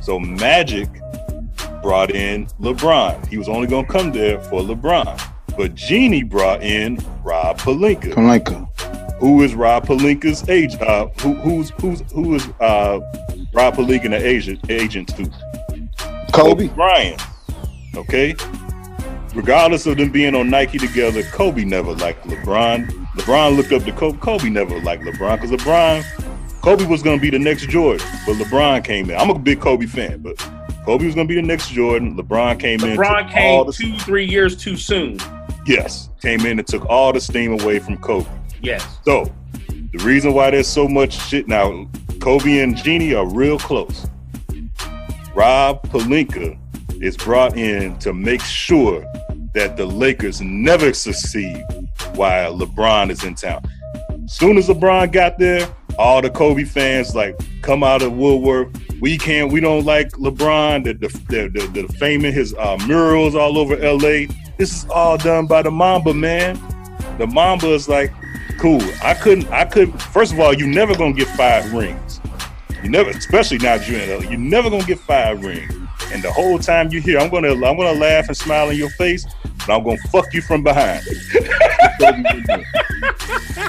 So 0.02 0.20
Magic 0.20 0.90
brought 1.82 2.12
in 2.12 2.48
LeBron. 2.60 3.28
He 3.28 3.38
was 3.38 3.50
only 3.50 3.68
going 3.68 3.86
to 3.86 3.92
come 3.92 4.12
there 4.12 4.40
for 4.42 4.62
LeBron. 4.62 5.22
But 5.56 5.76
Jeanie 5.76 6.24
brought 6.24 6.64
in 6.64 6.98
Rob 7.22 7.60
Pelinka. 7.60 8.14
Pelinka. 8.14 9.13
Who 9.20 9.42
is 9.44 9.56
Rob 9.56 9.86
Pelinka's 9.86 10.48
agent? 10.50 10.82
Uh, 10.82 11.08
who, 11.20 11.34
who's 11.36 11.70
who's 11.82 12.02
who 12.12 12.36
is 12.36 12.48
uh, 12.60 13.00
Rob 13.54 13.76
Pelinka 13.76 14.10
the 14.10 14.26
agent 14.26 14.70
agent 14.70 15.10
to? 15.16 15.30
Kobe. 16.34 16.68
Bryant. 16.70 17.22
Okay. 17.96 18.36
Regardless 19.36 19.86
of 19.86 19.98
them 19.98 20.12
being 20.12 20.36
on 20.36 20.50
Nike 20.50 20.78
together, 20.78 21.24
Kobe 21.24 21.64
never 21.64 21.94
liked 21.94 22.26
LeBron. 22.28 22.88
LeBron 23.16 23.56
looked 23.56 23.72
up 23.72 23.84
to 23.84 23.92
Kobe. 23.92 24.18
Kobe 24.20 24.50
never 24.50 24.80
liked 24.82 25.04
LeBron 25.04 25.42
because 25.42 25.52
LeBron, 25.52 26.62
Kobe 26.62 26.86
was 26.86 27.02
going 27.02 27.18
to 27.18 27.22
be 27.22 27.30
the 27.30 27.40
next 27.40 27.68
Jordan, 27.70 28.06
but 28.26 28.36
LeBron 28.36 28.84
came 28.84 29.10
in. 29.10 29.18
I'm 29.18 29.30
a 29.30 29.38
big 29.38 29.60
Kobe 29.60 29.86
fan, 29.86 30.22
but 30.22 30.38
Kobe 30.86 31.06
was 31.06 31.16
going 31.16 31.28
to 31.28 31.34
be 31.34 31.40
the 31.40 31.46
next 31.46 31.70
Jordan. 31.70 32.16
LeBron 32.16 32.60
came 32.60 32.84
in. 32.84 32.98
LeBron 32.98 33.28
took 33.28 33.36
all 33.38 33.66
came 33.66 33.66
the, 33.66 33.74
two, 33.74 33.98
three 34.04 34.26
years 34.26 34.56
too 34.56 34.76
soon. 34.76 35.20
yes, 35.66 36.10
came 36.22 36.46
in 36.46 36.60
and 36.60 36.68
took 36.68 36.86
all 36.88 37.12
the 37.14 37.22
steam 37.22 37.60
away 37.60 37.80
from 37.80 37.98
Kobe. 37.98 38.30
Yes. 38.64 38.98
So, 39.04 39.26
the 39.92 40.04
reason 40.06 40.34
why 40.34 40.50
there's 40.52 40.68
so 40.68 40.88
much 40.88 41.20
shit 41.28 41.50
now, 41.50 41.86
Kobe 42.22 42.60
and 42.60 42.78
Jeanie 42.78 43.14
are 43.14 43.30
real 43.30 43.60
close. 43.60 44.08
Rob 45.36 45.84
Pelinka 45.90 46.58
is 47.04 47.18
brought 47.18 47.58
in 47.58 48.00
to 48.00 48.14
make 48.14 48.42
sure 48.42 49.02
that 49.54 49.76
the 49.76 49.86
Lakers 49.86 50.40
never 50.40 50.94
succeed 50.94 51.62
while 52.16 52.58
LeBron 52.58 53.12
is 53.12 53.26
in 53.26 53.36
town. 53.36 53.62
Soon 54.28 54.58
as 54.58 54.70
LeBron 54.70 55.12
got 55.12 55.38
there, 55.38 55.68
all 56.00 56.22
the 56.22 56.30
Kobe 56.30 56.64
fans 56.64 57.14
like 57.14 57.38
come 57.62 57.84
out 57.84 58.02
of 58.02 58.14
woodwork. 58.14 58.70
We 59.02 59.18
can't. 59.18 59.52
We 59.52 59.60
don't 59.60 59.86
like 59.86 60.12
LeBron. 60.12 60.86
The 60.86 60.94
the 60.94 61.10
the, 61.28 61.68
the, 61.68 61.82
the 61.82 61.94
fame 61.96 62.24
in 62.24 62.34
his 62.34 62.54
uh, 62.54 62.78
murals 62.88 63.36
all 63.36 63.58
over 63.58 63.76
L.A. 63.78 64.28
This 64.58 64.84
is 64.84 64.90
all 64.90 65.18
done 65.18 65.48
by 65.48 65.62
the 65.64 65.72
Mamba 65.72 66.14
man. 66.14 66.58
The 67.18 67.28
Mamba 67.28 67.74
is 67.74 67.90
like, 67.90 68.12
cool. 68.64 68.82
I 69.04 69.14
couldn't. 69.14 69.52
I 69.52 69.66
couldn't. 69.66 70.02
First 70.02 70.32
of 70.32 70.40
all, 70.40 70.54
you're 70.54 70.70
never 70.70 70.96
gonna 70.96 71.12
get 71.12 71.28
five 71.28 71.74
rings. 71.74 72.22
You 72.82 72.90
never, 72.90 73.10
especially 73.10 73.58
now 73.58 73.78
that 73.78 73.90
you're 73.90 74.00
in 74.00 74.22
you're 74.32 74.40
never 74.40 74.70
gonna 74.70 74.86
get 74.86 75.00
five 75.00 75.44
rings. 75.44 75.74
And 76.14 76.24
the 76.24 76.32
whole 76.32 76.58
time 76.60 76.90
you're 76.90 77.02
here, 77.02 77.20
I'm 77.20 77.30
gonna 77.30 77.52
I'm 77.52 77.60
gonna 77.60 77.92
laugh 77.92 78.30
and 78.30 78.38
smile 78.38 78.70
in 78.70 78.78
your 78.78 78.92
face, 78.92 79.26
but 79.68 79.76
I'm 79.76 79.84
gonna 79.84 79.98
fuck 80.10 80.34
you 80.34 80.42
from 80.42 80.64
behind. 80.64 81.04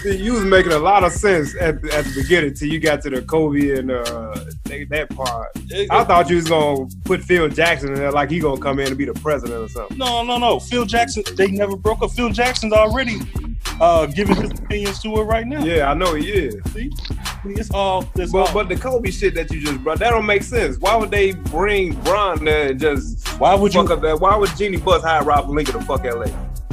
See, 0.02 0.16
you 0.16 0.34
was 0.34 0.44
making 0.44 0.70
a 0.70 0.78
lot 0.78 1.02
of 1.02 1.10
sense 1.10 1.56
at 1.60 1.82
the, 1.82 1.92
at 1.92 2.04
the 2.04 2.22
beginning 2.22 2.54
till 2.54 2.68
you 2.68 2.78
got 2.78 3.02
to 3.02 3.10
the 3.10 3.22
Kobe 3.22 3.76
and 3.76 3.90
uh, 3.90 4.44
that, 4.64 4.86
that 4.90 5.10
part. 5.10 5.50
I 5.90 6.04
thought 6.04 6.30
you 6.30 6.36
was 6.36 6.46
gonna 6.46 6.86
put 7.04 7.20
Phil 7.20 7.48
Jackson 7.48 7.88
in 7.88 7.96
there 7.96 8.12
like 8.12 8.30
he 8.30 8.38
gonna 8.38 8.60
come 8.60 8.78
in 8.78 8.86
and 8.88 8.98
be 8.98 9.06
the 9.06 9.14
president 9.14 9.60
or 9.60 9.68
something. 9.68 9.98
No, 9.98 10.22
no, 10.22 10.38
no. 10.38 10.60
Phil 10.60 10.84
Jackson, 10.84 11.24
they 11.36 11.48
never 11.48 11.74
broke 11.76 12.00
up. 12.02 12.12
Phil 12.12 12.30
Jackson's 12.30 12.72
already 12.72 13.18
uh, 13.80 14.06
giving 14.06 14.36
his 14.36 14.50
opinions 14.52 15.00
to 15.02 15.20
it 15.20 15.24
right 15.24 15.46
now. 15.46 15.64
Yeah, 15.64 15.90
I 15.90 15.94
know 15.94 16.14
he 16.14 16.30
is. 16.30 16.56
See, 16.72 16.92
it's 17.44 17.70
all. 17.70 18.08
It's 18.16 18.32
but 18.32 18.48
all. 18.48 18.54
but 18.54 18.68
the 18.68 18.76
Kobe 18.76 19.10
shit 19.10 19.34
that 19.34 19.50
you 19.50 19.60
just 19.60 19.82
brought 19.82 19.98
that 19.98 20.10
don't 20.10 20.26
make 20.26 20.42
sense. 20.42 20.78
Why 20.78 20.96
would 20.96 21.10
they 21.10 21.32
bring 21.32 21.94
Bron 22.02 22.44
there 22.44 22.70
and 22.70 22.80
just 22.80 23.28
why 23.38 23.54
would 23.54 23.72
fuck 23.72 23.90
up 23.90 24.00
that? 24.02 24.20
Why 24.20 24.36
would 24.36 24.50
Jeanie 24.56 24.78
Buss 24.78 25.02
hire 25.02 25.24
Rob 25.24 25.46
Pelinka 25.46 25.72
to 25.72 25.80
fuck 25.82 26.04
LA? 26.04 26.26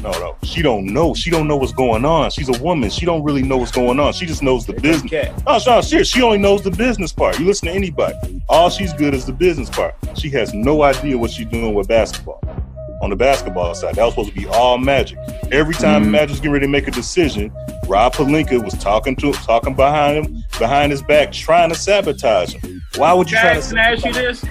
No, 0.03 0.11
no. 0.13 0.35
She 0.43 0.63
don't 0.63 0.87
know. 0.87 1.13
She 1.13 1.29
don't 1.29 1.47
know 1.47 1.57
what's 1.57 1.73
going 1.73 2.05
on. 2.05 2.31
She's 2.31 2.49
a 2.49 2.63
woman. 2.63 2.89
She 2.89 3.05
don't 3.05 3.23
really 3.23 3.43
know 3.43 3.57
what's 3.57 3.71
going 3.71 3.99
on. 3.99 4.13
She 4.13 4.25
just 4.25 4.41
knows 4.41 4.65
the 4.65 4.73
business. 4.73 5.11
No, 5.45 5.59
no, 5.67 5.81
serious. 5.81 6.07
She 6.07 6.23
only 6.23 6.39
knows 6.39 6.63
the 6.63 6.71
business 6.71 7.13
part. 7.13 7.39
You 7.39 7.45
listen 7.45 7.67
to 7.67 7.73
anybody. 7.73 8.41
All 8.49 8.71
she's 8.71 8.93
good 8.93 9.13
is 9.13 9.25
the 9.25 9.33
business 9.33 9.69
part. 9.69 9.95
She 10.15 10.29
has 10.31 10.53
no 10.55 10.81
idea 10.81 11.17
what 11.17 11.29
she's 11.29 11.45
doing 11.47 11.75
with 11.75 11.87
basketball. 11.87 12.41
On 13.01 13.09
the 13.09 13.15
basketball 13.15 13.73
side, 13.73 13.95
that 13.95 14.03
was 14.03 14.13
supposed 14.13 14.29
to 14.29 14.35
be 14.35 14.45
all 14.47 14.77
magic. 14.77 15.17
Every 15.51 15.73
time 15.73 16.05
Mhm. 16.05 16.11
Magic's 16.11 16.39
getting 16.39 16.51
ready 16.51 16.65
to 16.67 16.71
make 16.71 16.87
a 16.87 16.91
decision, 16.91 17.51
Rob 17.87 18.13
Pelinka 18.13 18.63
was 18.63 18.75
talking 18.75 19.15
to 19.17 19.27
him, 19.27 19.33
talking 19.33 19.73
behind 19.73 20.17
him, 20.25 20.43
behind 20.59 20.91
his 20.91 21.01
back, 21.01 21.31
trying 21.31 21.69
to 21.69 21.75
sabotage 21.75 22.53
him. 22.53 22.81
Why 22.97 23.11
would 23.13 23.29
you 23.31 23.37
try 23.37 23.55
to 23.55 23.55
Guys, 23.55 23.69
can 23.69 23.77
I 23.79 23.91
ask 23.93 24.05
you 24.05 24.13
this? 24.13 24.43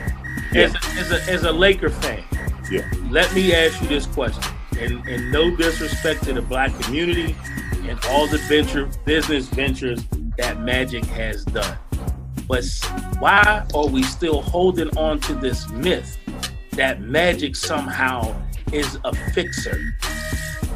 As, 0.54 0.74
a, 0.74 0.78
as, 0.98 1.12
a, 1.12 1.32
as 1.32 1.44
a 1.44 1.52
Laker 1.52 1.90
fan, 1.90 2.24
Yeah. 2.72 2.82
let 3.10 3.32
me 3.34 3.54
ask 3.54 3.80
you 3.82 3.86
this 3.88 4.06
question. 4.06 4.42
And, 4.80 5.06
and 5.06 5.30
no 5.30 5.54
disrespect 5.54 6.24
to 6.24 6.32
the 6.32 6.42
black 6.42 6.76
community 6.80 7.36
and 7.88 7.98
all 8.08 8.26
the 8.26 8.38
venture 8.48 8.88
business 9.04 9.46
ventures 9.46 10.00
that 10.38 10.60
Magic 10.60 11.04
has 11.06 11.44
done. 11.44 11.76
But 12.48 12.64
why 13.20 13.64
are 13.74 13.86
we 13.86 14.02
still 14.02 14.42
holding 14.42 14.88
on 14.98 15.20
to 15.20 15.34
this 15.34 15.68
myth 15.70 16.16
that 16.72 17.00
Magic 17.00 17.56
somehow 17.56 18.35
is 18.72 18.98
a 19.04 19.14
fixer? 19.33 19.80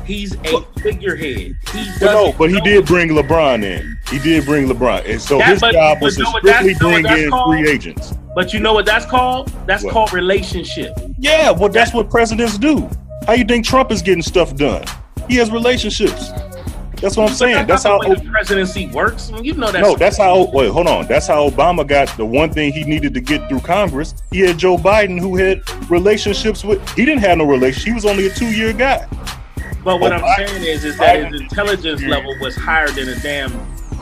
He's 0.05 0.35
a 0.45 0.61
figurehead. 0.81 1.57
He 1.73 1.91
no, 2.03 2.33
but 2.37 2.51
he 2.51 2.61
did 2.61 2.85
bring 2.85 3.09
LeBron 3.11 3.63
in. 3.65 3.97
He 4.11 4.19
did 4.19 4.45
bring 4.45 4.69
LeBron, 4.69 5.09
and 5.09 5.21
so 5.21 5.39
That- 5.39 5.49
his 5.49 5.61
but- 5.61 5.73
job 5.73 6.03
was 6.03 6.17
to 6.17 6.25
know 6.25 6.31
what 6.31 6.43
that's- 6.43 6.63
strictly 6.77 7.03
bring 7.03 7.25
in 7.25 7.31
called? 7.31 7.55
free 7.55 7.69
agents. 7.71 8.13
But 8.35 8.53
you 8.53 8.61
know 8.61 8.75
what 8.75 8.85
that's 8.85 9.07
called? 9.07 9.51
That's 9.67 9.83
What? 9.85 9.93
called 9.95 10.13
relationship. 10.13 10.93
Yeah, 11.19 11.53
well, 11.53 11.69
that's 11.71 11.95
what 11.95 12.11
presidents 12.11 12.59
do. 12.59 12.89
How 13.27 13.33
you 13.35 13.45
think 13.45 13.65
Trump 13.65 13.91
is 13.91 14.03
getting 14.03 14.23
stuff 14.23 14.55
done? 14.57 14.85
He 15.29 15.37
has 15.37 15.51
relationships. 15.51 16.31
That's 17.05 17.19
what 17.19 17.29
I'm 17.29 17.37
saying. 17.37 17.67
That's 17.67 17.83
how. 17.83 17.99
the 17.99 18.15
the 18.15 18.31
presidency 18.31 18.87
works. 18.87 19.31
You 19.43 19.53
know 19.53 19.71
that's 19.71 19.87
No, 19.87 19.95
that's 19.95 20.17
how. 20.17 20.51
Wait, 20.53 20.71
hold 20.71 20.87
on. 20.87 21.07
That's 21.07 21.27
how 21.27 21.51
Obama 21.51 21.87
got 21.87 22.09
the 22.17 22.25
one 22.25 22.51
thing 22.51 22.73
he 22.73 22.83
needed 22.85 23.13
to 23.13 23.21
get 23.21 23.47
through 23.47 23.61
Congress. 23.61 24.15
He 24.31 24.41
had 24.41 24.57
Joe 24.57 24.79
Biden, 24.79 25.21
who 25.21 25.37
had 25.37 25.63
relationships 25.91 26.65
with. 26.65 26.81
He 26.95 27.05
didn't 27.05 27.21
have 27.21 27.37
no 27.37 27.45
relationship. 27.45 27.89
He 27.89 27.93
was 27.93 28.07
only 28.07 28.27
a 28.27 28.31
two-year 28.35 28.73
guy. 28.73 29.07
But 29.85 30.01
what 30.01 30.15
I'm 30.15 30.25
saying 30.39 30.63
is, 30.65 30.85
is 30.85 30.97
that 30.97 31.31
his 31.31 31.43
intelligence 31.43 32.03
level 32.03 32.35
was 32.41 32.57
higher 32.57 32.89
than 32.89 33.11
a 33.11 33.19
damn. 33.21 33.53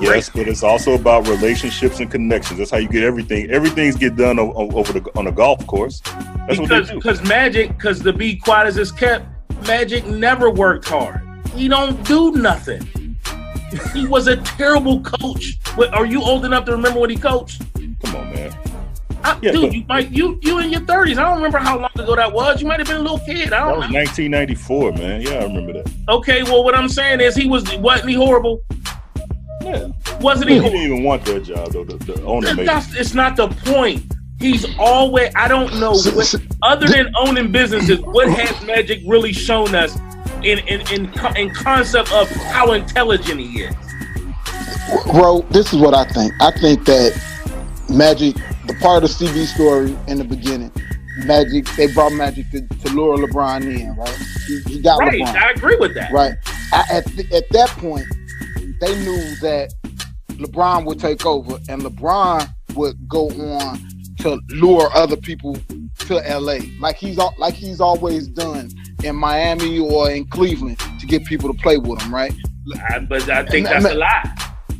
Yes, 0.00 0.30
but 0.30 0.46
it's 0.46 0.62
also 0.62 0.94
about 0.94 1.26
relationships 1.26 1.98
and 1.98 2.08
connections. 2.08 2.58
That's 2.58 2.70
how 2.70 2.78
you 2.78 2.88
get 2.88 3.02
everything. 3.02 3.50
Everything's 3.50 3.96
get 3.96 4.14
done 4.14 4.38
o- 4.38 4.52
o- 4.52 4.70
over 4.72 4.92
the 4.92 5.10
on 5.16 5.26
a 5.26 5.32
golf 5.32 5.66
course. 5.66 6.00
That's 6.46 6.58
what 6.60 6.68
they 6.68 6.82
do. 6.82 6.94
because 6.94 7.22
Magic, 7.28 7.76
because 7.76 8.00
to 8.02 8.12
be 8.12 8.36
quiet 8.36 8.68
as 8.68 8.76
it's 8.76 8.92
kept, 8.92 9.26
Magic 9.66 10.06
never 10.06 10.50
worked 10.50 10.88
hard. 10.88 11.20
He 11.54 11.68
don't 11.68 12.02
do 12.06 12.32
nothing. 12.32 13.16
He 13.94 14.06
was 14.06 14.26
a 14.26 14.36
terrible 14.36 15.00
coach. 15.00 15.58
What, 15.76 15.94
are 15.94 16.04
you 16.04 16.20
old 16.22 16.44
enough 16.44 16.64
to 16.66 16.72
remember 16.72 17.00
when 17.00 17.10
he 17.10 17.16
coached? 17.16 17.62
Come 18.04 18.16
on, 18.16 18.34
man. 18.34 18.52
I, 19.24 19.38
Yeah, 19.40 19.52
dude, 19.52 19.62
but- 19.62 19.72
you 19.74 19.84
might 19.88 20.10
you 20.10 20.38
you 20.42 20.58
in 20.58 20.70
your 20.70 20.80
thirties. 20.82 21.16
I 21.16 21.22
don't 21.22 21.36
remember 21.36 21.58
how 21.58 21.78
long 21.78 21.90
ago 21.94 22.16
that 22.16 22.32
was. 22.32 22.60
You 22.60 22.66
might 22.66 22.80
have 22.80 22.88
been 22.88 22.96
a 22.98 23.00
little 23.02 23.20
kid. 23.20 23.52
I 23.52 23.60
don't 23.70 23.78
was 23.78 23.90
know. 23.90 23.98
1994, 23.98 24.92
man. 24.92 25.20
Yeah, 25.22 25.30
I 25.34 25.42
remember 25.44 25.72
that. 25.74 25.90
Okay, 26.08 26.42
well, 26.42 26.64
what 26.64 26.74
I'm 26.74 26.88
saying 26.88 27.20
is 27.20 27.34
he 27.36 27.46
was 27.48 27.64
wasn't 27.78 28.10
he 28.10 28.14
horrible? 28.16 28.60
Yeah. 29.62 29.88
Wasn't 30.20 30.50
He 30.50 30.56
he? 30.56 30.60
didn't 30.60 30.80
even 30.80 31.02
want 31.04 31.24
that 31.26 31.44
job 31.44 31.72
though. 31.72 31.84
The, 31.84 31.96
the 32.12 32.22
owner 32.24 32.52
made 32.54 32.68
it. 32.68 32.84
It's 32.98 33.14
not 33.14 33.36
the 33.36 33.48
point. 33.48 34.02
He's 34.40 34.66
always. 34.76 35.32
I 35.36 35.46
don't 35.46 35.78
know. 35.78 35.92
What, 35.92 36.34
other 36.62 36.88
than 36.88 37.12
owning 37.16 37.52
businesses, 37.52 38.00
what 38.00 38.28
has 38.28 38.66
Magic 38.66 39.00
really 39.06 39.32
shown 39.32 39.72
us 39.76 39.96
in 40.44 40.58
in 40.60 40.80
in, 40.92 41.12
in 41.36 41.50
concept 41.50 42.12
of 42.12 42.30
how 42.30 42.72
intelligent 42.72 43.40
he 43.40 43.62
is? 43.62 43.74
Bro, 45.10 45.46
this 45.50 45.72
is 45.72 45.80
what 45.80 45.94
I 45.94 46.04
think. 46.04 46.32
I 46.40 46.50
think 46.50 46.84
that 46.86 47.20
Magic, 47.88 48.34
the 48.66 48.74
part 48.80 49.04
of 49.04 49.10
CB 49.10 49.46
story 49.46 49.96
in 50.06 50.18
the 50.18 50.24
beginning, 50.24 50.72
Magic, 51.24 51.66
they 51.76 51.92
brought 51.92 52.12
Magic 52.12 52.50
to, 52.50 52.66
to 52.66 52.88
lure 52.94 53.16
LeBron 53.16 53.62
in, 53.62 53.94
right? 53.96 54.18
He, 54.46 54.60
he 54.74 54.80
got 54.80 54.98
Right, 54.98 55.20
LeBron. 55.20 55.34
I 55.34 55.50
agree 55.50 55.76
with 55.76 55.94
that. 55.94 56.12
Right. 56.12 56.34
I, 56.72 56.84
at, 56.90 57.06
th- 57.06 57.30
at 57.32 57.48
that 57.50 57.68
point, 57.70 58.06
they 58.80 58.94
knew 59.04 59.36
that 59.36 59.72
LeBron 60.28 60.84
would 60.86 60.98
take 60.98 61.24
over 61.24 61.58
and 61.68 61.82
LeBron 61.82 62.48
would 62.74 63.08
go 63.08 63.28
on 63.28 63.78
to 64.18 64.40
lure 64.48 64.90
other 64.94 65.16
people 65.16 65.56
to 65.98 66.14
LA, 66.38 66.58
like 66.78 66.96
he's 66.96 67.18
like 67.38 67.54
he's 67.54 67.80
always 67.80 68.28
done 68.28 68.61
in 69.04 69.16
Miami 69.16 69.78
or 69.78 70.10
in 70.10 70.24
Cleveland 70.26 70.78
to 71.00 71.06
get 71.06 71.24
people 71.24 71.52
to 71.52 71.60
play 71.62 71.76
with 71.78 72.00
him, 72.02 72.14
right? 72.14 72.32
I, 72.88 72.98
but 73.00 73.28
I 73.28 73.44
think 73.46 73.68
And- 73.68 73.84
that's 73.84 73.94
a 73.94 73.98
lie. 73.98 74.34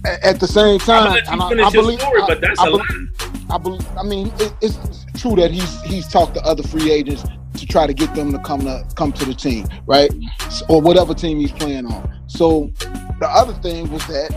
At 0.04 0.40
the 0.40 0.48
same 0.48 0.80
time, 0.80 1.16
and 1.30 1.40
I- 1.40 1.66
I 1.66 1.70
believe- 1.70 2.00
story, 2.00 2.22
but 2.26 2.40
that's 2.40 2.58
I 2.58 2.66
a 2.66 2.70
lie. 2.70 2.84
I 3.50 3.58
believe. 3.58 3.86
I 3.96 4.02
mean, 4.02 4.32
it, 4.40 4.52
it's 4.60 4.76
true 5.16 5.36
that 5.36 5.50
he's 5.52 5.80
he's 5.82 6.08
talked 6.08 6.34
to 6.34 6.42
other 6.44 6.62
free 6.64 6.90
agents 6.90 7.22
to 7.58 7.66
try 7.66 7.86
to 7.86 7.92
get 7.94 8.12
them 8.14 8.32
to 8.32 8.38
come 8.40 8.62
to 8.62 8.84
come 8.96 9.12
to 9.12 9.24
the 9.24 9.34
team, 9.34 9.68
right? 9.86 10.10
Or 10.68 10.80
whatever 10.80 11.14
team 11.14 11.38
he's 11.38 11.52
playing 11.52 11.86
on. 11.86 12.18
So 12.26 12.72
the 13.20 13.28
other 13.28 13.52
thing 13.54 13.90
was 13.92 14.04
that 14.08 14.30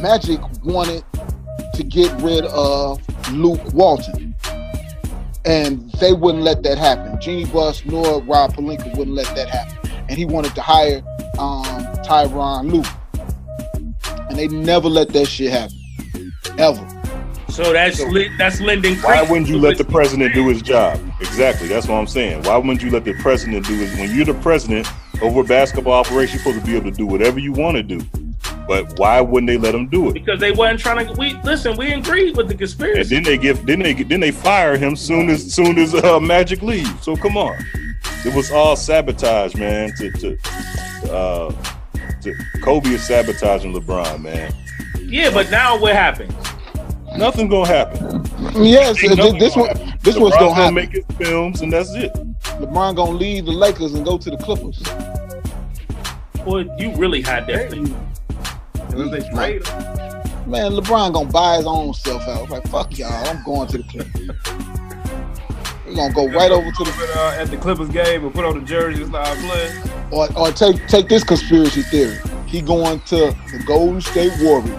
Magic 0.00 0.38
wanted 0.64 1.02
to 1.74 1.82
get 1.82 2.12
rid 2.20 2.44
of 2.46 3.00
Luke 3.32 3.60
Walton. 3.72 4.25
And 5.46 5.90
they 5.92 6.12
wouldn't 6.12 6.42
let 6.42 6.62
that 6.64 6.76
happen. 6.76 7.20
Jeanie 7.20 7.46
Buss 7.46 7.84
nor 7.84 8.20
Rob 8.22 8.54
Pelinka 8.54 8.96
wouldn't 8.96 9.16
let 9.16 9.34
that 9.36 9.48
happen. 9.48 9.90
And 10.08 10.18
he 10.18 10.24
wanted 10.24 10.54
to 10.56 10.60
hire 10.60 11.02
um, 11.38 11.64
Tyronn 12.04 12.72
Lue. 12.72 12.82
And 14.28 14.36
they 14.36 14.48
never 14.48 14.88
let 14.88 15.10
that 15.10 15.26
shit 15.26 15.52
happen. 15.52 15.76
Ever. 16.58 16.96
So 17.48 17.72
that's 17.72 18.00
li- 18.00 18.30
that's 18.36 18.60
lending. 18.60 18.96
Why 18.96 19.00
credit 19.00 19.30
wouldn't 19.30 19.48
you 19.48 19.58
let 19.58 19.78
the 19.78 19.84
president 19.84 20.34
do 20.34 20.48
his 20.48 20.60
job? 20.60 21.00
Exactly. 21.20 21.68
That's 21.68 21.86
what 21.86 21.94
I'm 21.94 22.06
saying. 22.06 22.42
Why 22.42 22.58
wouldn't 22.58 22.82
you 22.82 22.90
let 22.90 23.04
the 23.04 23.14
president 23.14 23.66
do 23.66 23.80
it 23.82 23.98
When 23.98 24.14
you're 24.14 24.26
the 24.26 24.34
president 24.34 24.86
over 25.22 25.42
basketball 25.42 25.94
operation, 25.94 26.34
you're 26.34 26.44
supposed 26.44 26.60
to 26.60 26.66
be 26.66 26.76
able 26.76 26.90
to 26.90 26.96
do 26.96 27.06
whatever 27.06 27.38
you 27.38 27.52
want 27.52 27.76
to 27.76 27.82
do. 27.82 28.25
But 28.68 28.98
why 28.98 29.20
wouldn't 29.20 29.46
they 29.48 29.58
let 29.58 29.74
him 29.74 29.88
do 29.88 30.08
it? 30.10 30.14
because 30.14 30.40
they 30.40 30.50
wasn't 30.52 30.80
trying 30.80 31.06
to. 31.06 31.12
We 31.14 31.34
listen. 31.44 31.76
We 31.76 31.92
agreed 31.92 32.36
with 32.36 32.48
the 32.48 32.54
conspiracy. 32.54 33.00
And 33.00 33.08
then 33.10 33.22
they 33.22 33.38
give, 33.38 33.64
then 33.66 33.78
they 33.80 33.92
then 33.94 34.20
they 34.20 34.30
fire 34.32 34.76
him 34.76 34.96
soon 34.96 35.28
as 35.30 35.54
soon 35.54 35.78
as 35.78 35.94
uh, 35.94 36.18
Magic 36.20 36.62
leaves. 36.62 36.90
So 37.02 37.16
come 37.16 37.36
on, 37.36 37.56
it 38.24 38.34
was 38.34 38.50
all 38.50 38.74
sabotage, 38.76 39.54
man. 39.54 39.92
To 39.98 40.10
to 40.10 40.38
uh, 41.12 41.54
to 42.22 42.34
Kobe 42.62 42.90
is 42.90 43.06
sabotaging 43.06 43.72
LeBron, 43.72 44.20
man. 44.22 44.52
Yeah, 45.00 45.30
but 45.32 45.48
now 45.50 45.78
what 45.78 45.92
happens? 45.94 46.32
Nothing 47.16 47.48
gonna 47.48 47.68
happen. 47.68 48.24
Yes, 48.64 49.02
Ain't 49.02 49.14
th- 49.14 49.38
this 49.38 49.54
one 49.54 49.68
happen. 49.68 49.92
this 50.02 50.16
was 50.16 50.32
LeBron's 50.32 50.40
gonna 50.40 50.54
happen. 50.54 50.74
make 50.74 50.90
his 50.90 51.04
films, 51.16 51.60
and 51.62 51.72
that's 51.72 51.94
it. 51.94 52.12
LeBron 52.60 52.96
gonna 52.96 53.12
leave 53.12 53.46
the 53.46 53.52
Lakers 53.52 53.94
and 53.94 54.04
go 54.04 54.18
to 54.18 54.28
the 54.30 54.36
Clippers. 54.38 54.82
Boy, 56.44 56.66
you 56.78 56.94
really 56.96 57.22
had 57.22 57.46
that 57.46 57.70
thing. 57.70 57.94
Like, 58.96 59.62
man, 60.46 60.72
LeBron 60.72 61.12
gonna 61.12 61.30
buy 61.30 61.56
his 61.58 61.66
own 61.66 61.92
self 61.94 62.22
out. 62.28 62.48
Like, 62.48 62.66
fuck 62.68 62.96
y'all, 62.98 63.12
I'm 63.26 63.42
going 63.44 63.68
to 63.68 63.78
the 63.78 63.84
Clippers. 63.84 64.30
He 65.86 65.94
gonna 65.94 66.12
go 66.14 66.26
right 66.28 66.50
over 66.50 66.70
to 66.70 66.84
the 66.84 67.12
uh, 67.16 67.36
at 67.38 67.48
the 67.50 67.56
Clippers 67.56 67.88
game 67.90 68.24
and 68.24 68.34
put 68.34 68.44
on 68.44 68.58
the 68.58 68.64
jersey 68.64 69.02
and 69.02 69.10
start 69.10 69.36
playing. 69.38 69.82
or, 70.10 70.28
or 70.38 70.50
take 70.50 70.86
take 70.88 71.08
this 71.08 71.22
conspiracy 71.24 71.82
theory. 71.82 72.18
He 72.46 72.60
going 72.62 73.00
to 73.00 73.16
the 73.52 73.62
Golden 73.66 74.00
State 74.00 74.32
Warriors, 74.40 74.70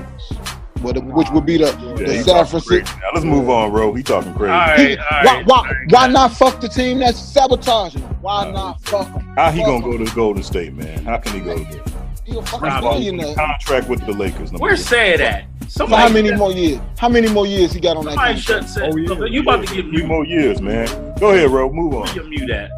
what- 0.81 1.03
which 1.03 1.29
would 1.31 1.45
be 1.45 1.57
the, 1.57 1.65
Yeah, 1.99 2.05
the 2.07 2.23
San 2.23 2.45
Francisco. 2.45 2.97
Now 2.99 3.09
let's 3.13 3.25
move 3.25 3.49
on, 3.49 3.71
bro. 3.71 3.93
He 3.93 4.03
talking 4.03 4.33
crazy. 4.33 4.51
All 4.51 4.57
right, 4.59 4.97
all 4.99 5.05
Why, 5.23 5.33
right. 5.35 5.45
why, 5.45 5.73
why 5.89 6.07
not 6.07 6.31
fuck 6.33 6.59
the 6.61 6.69
team 6.69 6.99
that's 6.99 7.19
sabotaging? 7.19 8.01
Why 8.21 8.49
not 8.51 8.81
fuck 8.81 9.07
him? 9.07 9.21
How 9.35 9.51
he 9.51 9.61
gonna 9.63 9.81
go 9.81 9.97
to 9.97 10.15
Golden 10.15 10.43
State, 10.43 10.73
man? 10.73 11.03
How 11.05 11.17
can 11.17 11.33
he 11.33 11.39
go 11.41 11.57
to? 11.57 11.96
He 12.27 12.37
a 12.37 12.41
fucking 12.41 12.59
First 12.59 12.77
of 12.77 12.83
all, 12.83 12.97
he's 12.97 13.07
in 13.07 13.17
billionaire. 13.17 13.35
contract 13.35 13.87
with 13.87 14.05
the 14.05 14.11
Lakers. 14.11 14.51
number 14.51 14.57
Where's 14.63 14.79
one. 14.79 14.87
Sad 14.87 15.21
at? 15.21 15.45
So 15.69 15.85
Somebody, 15.85 16.01
how 16.01 16.09
many 16.09 16.33
more 16.35 16.51
years? 16.51 16.79
How 16.97 17.07
many 17.09 17.29
more 17.29 17.47
years 17.47 17.71
he 17.71 17.79
got 17.79 17.95
on 17.97 18.03
that 18.05 18.15
Somebody 18.15 18.41
contract? 18.41 18.67
shut 18.67 18.69
Sad. 18.69 18.93
You 19.33 19.41
about 19.41 19.65
to 19.65 19.73
get 19.75 19.85
Three 19.89 20.05
more 20.05 20.25
years, 20.25 20.61
man. 20.61 20.87
Go 21.19 21.31
ahead, 21.31 21.49
bro. 21.49 21.71
Move 21.71 21.93
on. 21.93 22.13
You 22.15 22.23
mute 22.23 22.47
that. 22.47 22.69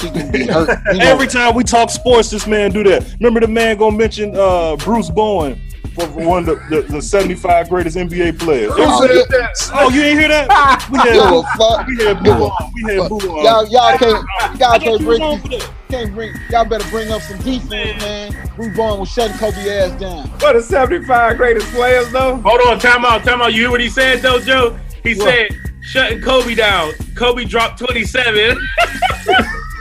He 0.00 0.08
gonna 0.10 0.30
be 0.32 0.46
hurt. 0.46 0.68
He 0.92 0.98
gonna- 0.98 1.04
Every 1.04 1.26
time 1.26 1.54
we 1.54 1.64
talk 1.64 1.88
sports, 1.90 2.28
this 2.30 2.46
man 2.46 2.72
do 2.72 2.82
that. 2.84 3.04
Remember 3.20 3.40
the 3.40 3.48
man 3.48 3.78
gonna 3.78 3.96
mention 3.96 4.36
uh, 4.36 4.76
Bruce 4.76 5.08
Bowen 5.10 5.60
for, 5.94 6.06
for 6.06 6.26
one 6.26 6.38
of 6.40 6.46
the, 6.46 6.82
the, 6.82 6.82
the 6.82 7.02
75 7.02 7.68
greatest 7.68 7.96
NBA 7.96 8.38
players. 8.38 8.72
Oh, 8.74 9.04
yeah. 9.04 9.48
Oh, 9.74 9.90
you 9.90 10.02
ain't 10.02 10.18
hear 10.18 10.28
that? 10.28 10.88
We 10.90 10.98
had, 10.98 11.12
Give 11.12 11.24
a 11.24 11.42
fuck. 11.56 11.86
we 11.86 11.96
had 12.04 12.24
Give 12.24 12.36
Boo 12.36 12.44
on. 12.44 12.72
We 12.74 12.82
had 12.94 13.08
Boo 13.08 13.16
on. 13.16 13.44
Y'all, 13.44 13.66
y'all 13.68 13.98
can't, 13.98 14.26
y'all 14.58 14.78
can't 14.78 14.82
thought 14.82 15.00
you 15.00 15.06
bring, 15.06 15.22
on 15.22 15.40
for 15.40 15.48
that. 15.48 15.70
can't 15.88 16.14
bring. 16.14 16.34
Y'all 16.50 16.64
better 16.64 16.88
bring 16.90 17.10
up 17.10 17.22
some 17.22 17.38
defense, 17.38 18.02
man. 18.02 18.50
Bruce 18.56 18.76
Bowen 18.76 19.00
was 19.00 19.08
shutting 19.10 19.36
Kobe 19.38 19.56
ass 19.56 19.98
down. 20.00 20.28
What 20.40 20.54
the 20.54 20.62
75 20.62 21.36
greatest 21.36 21.66
players 21.72 22.10
though? 22.12 22.36
Hold 22.36 22.60
on, 22.68 22.78
time 22.78 23.04
out, 23.04 23.24
time 23.24 23.42
out. 23.42 23.52
You 23.52 23.62
hear 23.62 23.70
what 23.70 23.80
he 23.80 23.88
said 23.88 24.20
though, 24.20 24.40
Joe? 24.40 24.78
He 25.02 25.14
said 25.14 25.48
shutting 25.80 26.20
Kobe 26.20 26.54
down. 26.54 26.92
Kobe 27.16 27.44
dropped 27.44 27.78
27. 27.78 28.58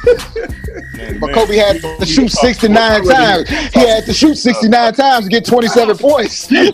Man, 0.05 1.19
But 1.19 1.27
man, 1.27 1.35
Kobe 1.35 1.55
had 1.57 1.81
gonna- 1.81 2.05
shoot 2.05 2.29
69 2.31 3.03
times. 3.05 3.49
He 3.49 3.79
had 3.79 4.05
to 4.05 4.13
shoot 4.13 4.35
69 4.35 4.93
times 4.93 5.25
to 5.25 5.29
get 5.29 5.45
27 5.45 5.97
points. 5.99 6.51
Uh, 6.51 6.55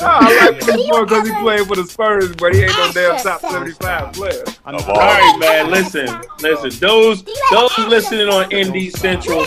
I 0.00 0.50
like 0.50 0.60
Bruce 0.64 0.88
Bowen 0.88 1.04
because 1.04 1.28
he 1.28 1.34
played 1.34 1.66
for 1.66 1.76
the 1.76 1.84
Spurs, 1.84 2.34
but 2.36 2.54
he 2.54 2.62
ain't 2.62 2.72
no 2.72 2.90
damn 2.92 3.16
top 3.22 3.40
75 3.40 4.12
player. 4.12 4.44
All 4.64 4.74
all. 4.82 4.96
right, 4.96 5.36
man. 5.38 5.70
Listen, 5.70 6.08
listen. 6.40 6.70
Those 6.80 7.22
those 7.50 7.78
listening 7.88 8.28
on 8.28 8.50
Indie 8.50 8.90
Central, 8.90 9.44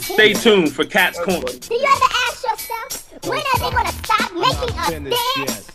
stay 0.00 0.32
tuned 0.34 0.72
for 0.72 0.84
Kat's 0.84 1.18
Corner. 1.20 1.40
Do 1.46 1.74
you 1.74 1.82
ever 1.84 2.04
ask 2.28 2.44
yourself, 2.44 3.24
when 3.26 3.38
are 3.38 3.58
they 3.58 3.70
gonna 3.76 3.92
stop 3.92 4.32
making 4.34 4.78
us 4.78 4.90
dance? 5.46 5.73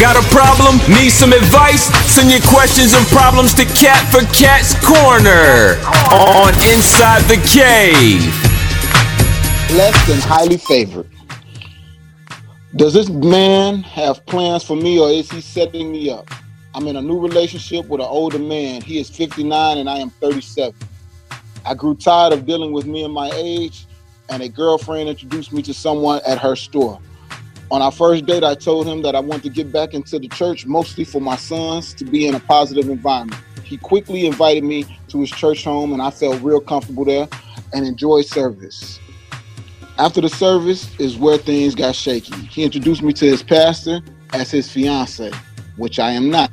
Got 0.00 0.16
a 0.16 0.26
problem? 0.30 0.78
Need 0.88 1.10
some 1.10 1.32
advice? 1.32 1.84
Send 2.06 2.30
your 2.30 2.40
questions 2.40 2.94
and 2.94 3.04
problems 3.08 3.52
to 3.54 3.64
Kat 3.64 4.06
for 4.12 4.20
Kat's 4.32 4.72
Corner 4.86 5.76
on 6.14 6.54
Inside 6.72 7.22
the 7.22 7.36
Cave. 7.46 8.22
Less 9.76 10.06
than 10.06 10.20
highly 10.20 10.56
favored. 10.56 11.10
Does 12.76 12.94
this 12.94 13.08
man 13.08 13.82
have 13.82 14.24
plans 14.26 14.62
for 14.62 14.76
me 14.76 15.00
or 15.00 15.10
is 15.10 15.30
he 15.30 15.40
setting 15.40 15.90
me 15.90 16.10
up? 16.10 16.30
I'm 16.74 16.86
in 16.86 16.94
a 16.94 17.02
new 17.02 17.18
relationship 17.18 17.88
with 17.88 18.00
an 18.00 18.06
older 18.08 18.38
man. 18.38 18.80
He 18.80 19.00
is 19.00 19.10
59 19.10 19.78
and 19.78 19.90
I 19.90 19.98
am 19.98 20.10
37. 20.10 20.74
I 21.66 21.74
grew 21.74 21.96
tired 21.96 22.32
of 22.32 22.46
dealing 22.46 22.70
with 22.70 22.86
me 22.86 23.02
and 23.02 23.12
my 23.12 23.30
age, 23.34 23.87
and 24.28 24.42
a 24.42 24.48
girlfriend 24.48 25.08
introduced 25.08 25.52
me 25.52 25.62
to 25.62 25.74
someone 25.74 26.20
at 26.26 26.38
her 26.38 26.56
store. 26.56 27.00
On 27.70 27.82
our 27.82 27.92
first 27.92 28.24
date, 28.24 28.44
I 28.44 28.54
told 28.54 28.86
him 28.86 29.02
that 29.02 29.14
I 29.14 29.20
want 29.20 29.42
to 29.42 29.50
get 29.50 29.70
back 29.70 29.92
into 29.92 30.18
the 30.18 30.28
church, 30.28 30.64
mostly 30.64 31.04
for 31.04 31.20
my 31.20 31.36
sons 31.36 31.92
to 31.94 32.04
be 32.04 32.26
in 32.26 32.34
a 32.34 32.40
positive 32.40 32.88
environment. 32.88 33.42
He 33.62 33.76
quickly 33.76 34.26
invited 34.26 34.64
me 34.64 34.86
to 35.08 35.20
his 35.20 35.30
church 35.30 35.64
home, 35.64 35.92
and 35.92 36.00
I 36.00 36.10
felt 36.10 36.40
real 36.40 36.60
comfortable 36.60 37.04
there 37.04 37.28
and 37.74 37.86
enjoyed 37.86 38.24
service. 38.24 38.98
After 39.98 40.22
the 40.22 40.28
service 40.30 40.88
is 40.98 41.18
where 41.18 41.36
things 41.36 41.74
got 41.74 41.94
shaky. 41.94 42.34
He 42.46 42.64
introduced 42.64 43.02
me 43.02 43.12
to 43.14 43.26
his 43.26 43.42
pastor 43.42 44.00
as 44.32 44.50
his 44.50 44.70
fiance, 44.70 45.30
which 45.76 45.98
I 45.98 46.12
am 46.12 46.30
not. 46.30 46.50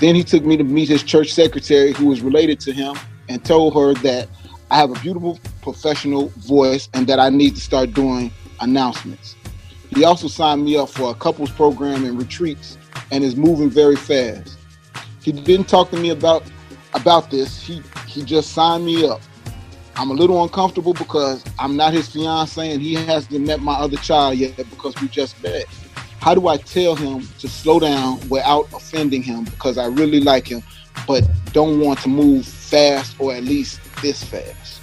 Then 0.00 0.14
he 0.14 0.22
took 0.22 0.44
me 0.44 0.56
to 0.56 0.64
meet 0.64 0.88
his 0.88 1.02
church 1.02 1.32
secretary, 1.32 1.92
who 1.92 2.06
was 2.06 2.20
related 2.20 2.60
to 2.60 2.72
him, 2.72 2.96
and 3.28 3.44
told 3.44 3.74
her 3.74 3.94
that 4.02 4.28
I 4.72 4.76
have 4.76 4.90
a 4.90 5.00
beautiful 5.00 5.40
professional 5.62 6.28
voice 6.28 6.88
and 6.94 7.04
that 7.08 7.18
I 7.18 7.28
need 7.28 7.56
to 7.56 7.60
start 7.60 7.92
doing 7.92 8.30
announcements. 8.60 9.34
He 9.96 10.04
also 10.04 10.28
signed 10.28 10.64
me 10.64 10.76
up 10.76 10.90
for 10.90 11.10
a 11.10 11.14
couples 11.14 11.50
program 11.50 12.04
and 12.04 12.16
retreats 12.16 12.78
and 13.10 13.24
is 13.24 13.34
moving 13.34 13.68
very 13.68 13.96
fast. 13.96 14.58
He 15.22 15.32
didn't 15.32 15.68
talk 15.68 15.90
to 15.90 15.96
me 15.96 16.10
about 16.10 16.44
about 16.94 17.30
this. 17.30 17.60
He 17.60 17.82
he 18.06 18.22
just 18.22 18.52
signed 18.52 18.86
me 18.86 19.08
up. 19.08 19.20
I'm 19.96 20.10
a 20.10 20.14
little 20.14 20.40
uncomfortable 20.42 20.94
because 20.94 21.44
I'm 21.58 21.76
not 21.76 21.92
his 21.92 22.08
fiance 22.08 22.72
and 22.72 22.80
he 22.80 22.94
hasn't 22.94 23.44
met 23.44 23.60
my 23.60 23.74
other 23.74 23.96
child 23.96 24.38
yet 24.38 24.56
because 24.56 24.94
we 25.02 25.08
just 25.08 25.42
met. 25.42 25.64
How 26.20 26.32
do 26.32 26.46
I 26.46 26.58
tell 26.58 26.94
him 26.94 27.26
to 27.40 27.48
slow 27.48 27.80
down 27.80 28.20
without 28.28 28.72
offending 28.72 29.22
him 29.22 29.44
because 29.44 29.78
I 29.78 29.86
really 29.86 30.20
like 30.20 30.46
him, 30.46 30.62
but 31.08 31.28
don't 31.52 31.80
want 31.80 31.98
to 32.00 32.08
move 32.08 32.46
fast 32.70 33.16
or 33.18 33.34
at 33.34 33.44
least 33.44 33.80
this 34.00 34.22
fast? 34.22 34.80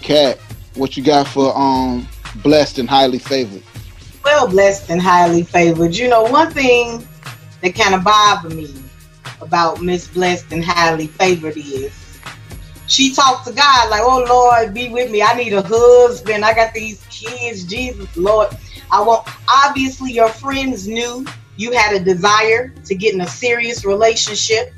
Kat, 0.00 0.38
what 0.74 0.96
you 0.96 1.02
got 1.02 1.28
for 1.28 1.56
um 1.56 2.08
blessed 2.42 2.78
and 2.78 2.88
highly 2.88 3.18
favored? 3.18 3.62
well 4.28 4.48
blessed 4.48 4.90
and 4.90 5.00
highly 5.00 5.42
favored. 5.42 5.96
You 5.96 6.08
know, 6.08 6.22
one 6.24 6.50
thing 6.50 7.06
that 7.62 7.74
kind 7.74 7.94
of 7.94 8.04
bothered 8.04 8.54
me 8.54 8.74
about 9.40 9.80
Miss 9.80 10.06
Blessed 10.08 10.52
and 10.52 10.64
highly 10.64 11.06
favored 11.06 11.56
is 11.56 12.20
she 12.88 13.14
talked 13.14 13.46
to 13.46 13.52
God 13.52 13.90
like, 13.90 14.02
"Oh 14.02 14.24
Lord, 14.28 14.74
be 14.74 14.88
with 14.90 15.10
me. 15.10 15.22
I 15.22 15.34
need 15.34 15.52
a 15.54 15.62
husband. 15.62 16.44
I 16.44 16.54
got 16.54 16.74
these 16.74 17.04
kids. 17.10 17.64
Jesus, 17.64 18.14
Lord, 18.16 18.48
I 18.90 19.00
want." 19.00 19.26
Obviously, 19.64 20.12
your 20.12 20.28
friends 20.28 20.86
knew 20.86 21.26
you 21.56 21.72
had 21.72 21.94
a 21.94 22.00
desire 22.00 22.68
to 22.84 22.94
get 22.94 23.14
in 23.14 23.20
a 23.22 23.26
serious 23.26 23.84
relationship. 23.84 24.74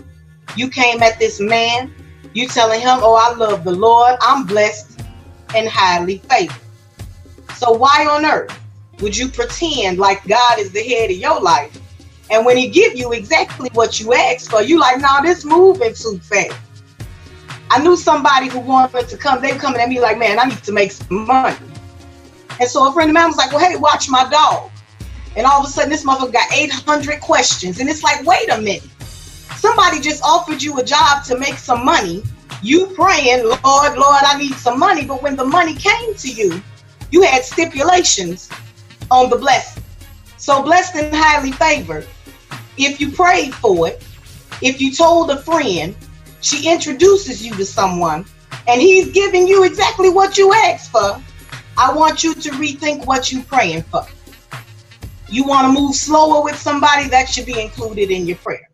You 0.57 0.69
came 0.69 1.03
at 1.03 1.19
this 1.19 1.41
man. 1.41 1.93
You 2.33 2.47
telling 2.49 2.81
him, 2.81 2.99
"Oh, 3.03 3.15
I 3.15 3.35
love 3.37 3.65
the 3.65 3.73
Lord. 3.73 4.17
I'm 4.21 4.47
blessed 4.47 5.01
and 5.55 5.69
highly 5.69 6.19
favored." 6.19 6.55
So 7.57 7.73
why 7.73 8.07
on 8.07 8.25
earth 8.25 8.59
would 9.01 9.17
you 9.17 9.29
pretend 9.29 9.99
like 9.99 10.27
God 10.27 10.59
is 10.59 10.71
the 10.73 10.83
head 10.83 11.11
of 11.11 11.17
your 11.17 11.41
life? 11.41 11.77
And 12.31 12.47
when 12.47 12.57
he 12.57 12.69
give 12.69 12.97
you 12.97 13.13
exactly 13.13 13.69
what 13.73 13.99
you 13.99 14.15
asked 14.15 14.51
for, 14.51 14.63
you 14.63 14.79
like, 14.79 15.01
nah, 15.01 15.21
this 15.21 15.45
moving 15.45 15.95
too 15.95 16.19
fast. 16.19 16.57
I 17.71 17.83
knew 17.83 17.97
somebody 17.97 18.49
who 18.49 18.61
wanted 18.61 19.09
to 19.09 19.17
come, 19.17 19.43
they 19.43 19.53
were 19.53 19.59
coming 19.59 19.81
at 19.81 19.89
me 19.89 20.01
like, 20.01 20.19
man, 20.19 20.39
I 20.39 20.45
need 20.45 20.63
to 20.65 20.73
make 20.73 20.93
some 20.93 21.27
money. 21.27 21.57
And 22.61 22.69
so 22.69 22.89
a 22.89 22.93
friend 22.93 23.11
of 23.11 23.15
mine 23.15 23.29
was 23.29 23.37
like, 23.37 23.53
well, 23.53 23.61
hey, 23.61 23.77
watch 23.77 24.09
my 24.09 24.29
dog. 24.29 24.71
And 25.37 25.47
all 25.47 25.61
of 25.61 25.67
a 25.67 25.69
sudden, 25.69 25.91
this 25.91 26.05
motherfucker 26.05 26.33
got 26.33 26.53
800 26.53 27.21
questions. 27.21 27.81
And 27.81 27.89
it's 27.89 28.03
like, 28.03 28.25
wait 28.25 28.51
a 28.51 28.61
minute. 28.61 28.83
Somebody 29.61 30.01
just 30.01 30.23
offered 30.23 30.63
you 30.63 30.79
a 30.79 30.83
job 30.83 31.23
to 31.25 31.37
make 31.37 31.59
some 31.59 31.85
money. 31.85 32.23
You 32.63 32.87
praying, 32.87 33.45
Lord, 33.45 33.99
Lord, 33.99 34.23
I 34.25 34.39
need 34.39 34.55
some 34.55 34.79
money. 34.79 35.05
But 35.05 35.23
when 35.23 35.37
the 35.37 35.45
money 35.45 35.75
came 35.75 36.15
to 36.15 36.29
you, 36.31 36.63
you 37.11 37.21
had 37.21 37.45
stipulations 37.45 38.49
on 39.11 39.29
the 39.29 39.37
blessing. 39.37 39.83
So 40.39 40.63
blessed 40.63 40.97
and 40.97 41.15
highly 41.15 41.53
favored. 41.53 42.07
If 42.79 43.03
you 43.03 43.13
prayed 43.13 43.55
for 43.55 43.89
it, 43.89 44.03
if 44.63 44.81
you 44.81 44.95
told 44.95 45.31
a 45.31 45.37
friend, 45.43 45.95
she 46.41 46.67
introduces 46.67 47.45
you 47.45 47.55
to 47.57 47.67
someone, 47.67 48.25
and 48.67 48.81
he's 48.81 49.13
giving 49.13 49.47
you 49.47 49.65
exactly 49.65 50.09
what 50.09 50.39
you 50.39 50.55
asked 50.55 50.91
for. 50.91 51.23
I 51.77 51.93
want 51.93 52.25
you 52.25 52.33
to 52.33 52.51
rethink 52.53 53.05
what 53.05 53.31
you're 53.31 53.43
praying 53.43 53.83
for. 53.83 54.07
You 55.29 55.45
want 55.45 55.67
to 55.67 55.79
move 55.79 55.95
slower 55.95 56.43
with 56.43 56.57
somebody, 56.59 57.09
that 57.09 57.29
should 57.29 57.45
be 57.45 57.61
included 57.61 58.11
in 58.11 58.27
your 58.27 58.39
prayer. 58.39 58.70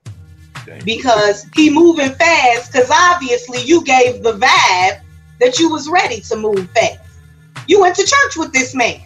Because 0.85 1.47
he 1.55 1.71
moving 1.71 2.11
fast, 2.11 2.73
because 2.73 2.91
obviously 2.91 3.63
you 3.63 3.85
gave 3.85 4.23
the 4.23 4.33
vibe 4.33 5.01
that 5.41 5.59
you 5.59 5.71
was 5.71 5.89
ready 5.89 6.21
to 6.21 6.37
move 6.37 6.69
fast. 6.71 6.99
You 7.67 7.81
went 7.81 7.97
to 7.97 8.05
church 8.05 8.37
with 8.37 8.53
this 8.53 8.75
man. 8.75 9.01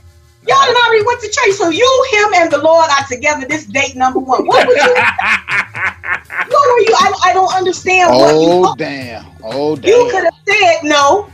Y'all 0.49 0.65
done 0.65 0.77
already 0.77 1.05
went 1.05 1.21
to 1.21 1.29
church. 1.29 1.55
So 1.55 1.69
you, 1.69 2.07
him, 2.13 2.35
and 2.35 2.51
the 2.51 2.59
Lord 2.59 2.89
are 2.91 3.07
together 3.07 3.47
this 3.47 3.67
date 3.67 3.95
number 3.95 4.19
one. 4.19 4.47
What 4.47 4.67
would 4.67 4.77
you 4.77 4.83
what 4.95 6.49
were 6.49 6.81
you? 6.81 6.95
I, 6.97 7.13
I 7.25 7.33
don't 7.35 7.55
understand 7.55 8.11
what 8.11 8.33
you 8.33 8.49
Oh 8.51 8.75
damn! 8.77 9.27
Oh 9.43 9.77
damn! 9.77 9.91
you 9.91 10.09
could 10.11 10.25
have 10.25 10.35
said 10.49 10.79
no. 10.85 11.31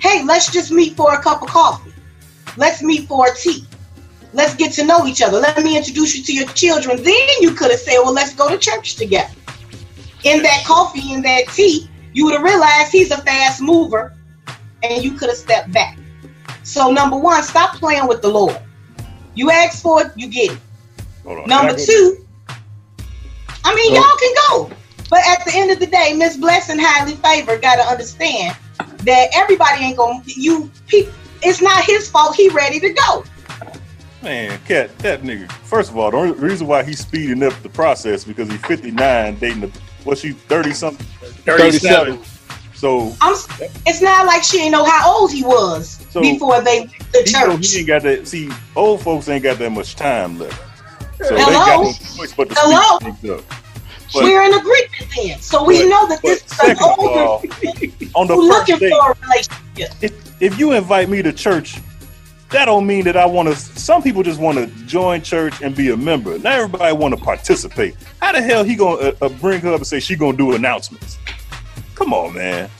Hey, 0.00 0.22
let's 0.24 0.52
just 0.52 0.70
meet 0.70 0.96
for 0.96 1.14
a 1.14 1.22
cup 1.22 1.42
of 1.42 1.48
coffee. 1.48 1.92
Let's 2.58 2.82
meet 2.82 3.08
for 3.08 3.26
a 3.26 3.34
tea. 3.34 3.66
Let's 4.32 4.54
get 4.54 4.72
to 4.74 4.84
know 4.84 5.06
each 5.06 5.22
other. 5.22 5.38
Let 5.38 5.62
me 5.62 5.76
introduce 5.76 6.14
you 6.14 6.22
to 6.24 6.32
your 6.32 6.46
children. 6.48 7.02
Then 7.02 7.28
you 7.40 7.52
could 7.52 7.70
have 7.70 7.80
said, 7.80 7.98
well, 8.00 8.12
let's 8.12 8.34
go 8.34 8.50
to 8.50 8.58
church 8.58 8.96
together. 8.96 9.32
In 10.24 10.42
that 10.42 10.64
coffee, 10.64 11.12
in 11.12 11.22
that 11.22 11.48
tea, 11.48 11.88
you 12.12 12.24
would 12.24 12.34
have 12.34 12.42
realized 12.42 12.90
he's 12.90 13.10
a 13.10 13.18
fast 13.18 13.60
mover 13.60 14.14
and 14.82 15.02
you 15.04 15.12
could 15.12 15.28
have 15.28 15.38
stepped 15.38 15.72
back. 15.72 15.98
So, 16.62 16.90
number 16.90 17.16
one, 17.16 17.42
stop 17.42 17.76
playing 17.76 18.08
with 18.08 18.22
the 18.22 18.28
Lord. 18.28 18.58
You 19.34 19.50
ask 19.50 19.82
for 19.82 20.02
it, 20.02 20.12
you 20.16 20.28
get 20.28 20.52
it. 20.52 20.58
Number 21.46 21.74
two, 21.76 22.24
I 23.64 23.74
mean, 23.74 23.92
Oh. 23.92 23.96
y'all 23.96 24.18
can 24.18 24.68
go. 24.68 24.76
But 25.10 25.20
at 25.26 25.44
the 25.44 25.52
end 25.54 25.70
of 25.70 25.78
the 25.78 25.86
day, 25.86 26.14
Miss 26.16 26.36
Blessing 26.36 26.78
highly 26.80 27.14
favored 27.16 27.62
got 27.62 27.76
to 27.76 27.82
understand 27.82 28.56
that 28.98 29.28
everybody 29.34 29.84
ain't 29.84 29.96
gonna 29.96 30.20
you. 30.26 30.70
Pe- 30.88 31.08
it's 31.42 31.60
not 31.62 31.84
his 31.84 32.08
fault. 32.08 32.34
He 32.34 32.48
ready 32.48 32.80
to 32.80 32.90
go. 32.92 33.24
Man, 34.22 34.58
Kat, 34.66 34.96
that 34.98 35.22
nigga. 35.22 35.50
First 35.52 35.90
of 35.90 35.96
all, 35.98 36.10
the 36.10 36.34
reason 36.34 36.66
why 36.66 36.82
he's 36.82 36.98
speeding 36.98 37.42
up 37.44 37.52
the 37.62 37.68
process 37.68 38.24
because 38.24 38.50
he's 38.50 38.60
59, 38.62 39.38
dating 39.38 39.60
the 39.60 39.70
what 40.06 40.18
she 40.18 40.32
30 40.32 40.72
something, 40.72 41.06
37. 41.44 42.20
So 42.74 43.14
I'm. 43.20 43.34
It's 43.86 44.02
not 44.02 44.26
like 44.26 44.42
she 44.42 44.60
ain't 44.60 44.72
know 44.72 44.84
how 44.84 45.10
old 45.20 45.32
he 45.32 45.42
was 45.42 46.04
So- 46.10 46.20
before 46.20 46.60
they 46.62 46.80
went 46.80 46.92
to 47.12 47.22
he, 47.24 47.32
know 47.32 47.56
church. 47.56 47.70
he 47.72 47.78
ain't 47.78 47.86
got 47.88 48.02
that. 48.02 48.28
See, 48.28 48.50
old 48.74 49.00
folks 49.02 49.28
ain't 49.28 49.42
got 49.42 49.58
that 49.58 49.70
much 49.70 49.96
time 49.96 50.38
left, 50.38 50.58
so 51.18 51.34
they 51.34 51.42
Hello? 51.42 51.92
got 51.92 52.16
no 52.18 52.26
but 52.36 52.48
to 52.50 52.54
Hello? 52.58 52.98
speed 52.98 53.16
things 53.20 53.30
up. 53.40 53.44
But- 54.12 54.22
We're 54.24 54.42
in 54.44 54.54
agreement 54.54 54.90
then, 55.16 55.40
so 55.40 55.64
we 55.64 55.82
but- 55.82 55.88
know 55.88 56.08
that 56.08 56.22
this 56.22 56.44
is 56.44 56.52
an 56.52 56.76
second 56.76 56.82
older 56.98 57.20
all, 57.20 57.42
on 58.14 58.26
the 58.28 58.34
who 58.36 58.48
first 58.52 58.68
looking 58.68 58.78
date, 58.78 58.90
for 58.90 59.10
a 59.12 59.16
relationship. 59.26 59.90
if, 60.02 60.42
if 60.42 60.58
you 60.58 60.72
invite 60.72 61.08
me 61.08 61.22
to 61.22 61.32
church, 61.32 61.78
that 62.50 62.66
don't 62.66 62.86
mean 62.86 63.04
that 63.04 63.16
I 63.16 63.26
want 63.26 63.48
to. 63.48 63.56
Some 63.56 64.02
people 64.02 64.22
just 64.22 64.38
want 64.38 64.58
to 64.58 64.66
join 64.86 65.22
church 65.22 65.62
and 65.62 65.74
be 65.74 65.90
a 65.90 65.96
member. 65.96 66.38
Not 66.38 66.52
everybody 66.52 66.96
want 66.96 67.16
to 67.16 67.22
participate. 67.22 67.96
How 68.20 68.32
the 68.32 68.42
hell 68.42 68.62
he 68.62 68.76
gonna 68.76 69.08
uh, 69.08 69.12
uh, 69.22 69.28
bring 69.28 69.60
her 69.62 69.70
up 69.72 69.78
and 69.78 69.86
say 69.86 69.98
she 70.00 70.16
gonna 70.16 70.36
do 70.36 70.54
announcements? 70.54 71.18
Come 71.94 72.12
on, 72.14 72.34
man. 72.34 72.70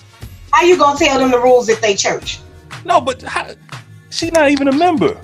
How 0.52 0.62
you 0.62 0.78
gonna 0.78 0.98
tell 0.98 1.18
them 1.18 1.30
the 1.30 1.40
rules 1.40 1.68
if 1.68 1.80
they 1.80 1.94
church? 1.94 2.38
No, 2.84 3.00
but 3.00 3.20
how, 3.22 3.50
she 4.10 4.30
not 4.30 4.50
even 4.50 4.68
a 4.68 4.72
member. 4.72 5.20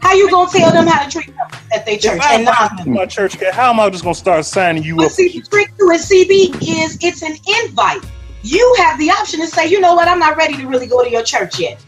How 0.00 0.14
you 0.14 0.30
gonna 0.30 0.50
tell 0.50 0.72
them 0.72 0.86
how 0.86 1.04
to 1.04 1.10
treat 1.10 1.26
them 1.26 1.48
at 1.72 1.86
their 1.86 1.98
church 1.98 2.20
and 2.24 2.44
not 2.44 2.86
my 2.86 3.06
church, 3.06 3.34
how 3.52 3.70
am 3.70 3.80
I 3.80 3.88
just 3.90 4.02
gonna 4.02 4.14
start 4.14 4.44
signing 4.44 4.82
you 4.82 4.96
But 4.96 5.06
up? 5.06 5.12
see, 5.12 5.28
the 5.28 5.40
trick 5.46 5.68
to 5.78 5.84
a 5.84 5.98
CB 5.98 6.62
is 6.62 6.98
it's 7.00 7.22
an 7.22 7.36
invite. 7.62 8.04
You 8.42 8.74
have 8.78 8.98
the 8.98 9.10
option 9.10 9.40
to 9.40 9.46
say, 9.46 9.68
you 9.68 9.80
know 9.80 9.94
what, 9.94 10.08
I'm 10.08 10.18
not 10.18 10.36
ready 10.36 10.56
to 10.56 10.66
really 10.68 10.86
go 10.86 11.02
to 11.02 11.10
your 11.10 11.22
church 11.22 11.58
yet. 11.58 11.84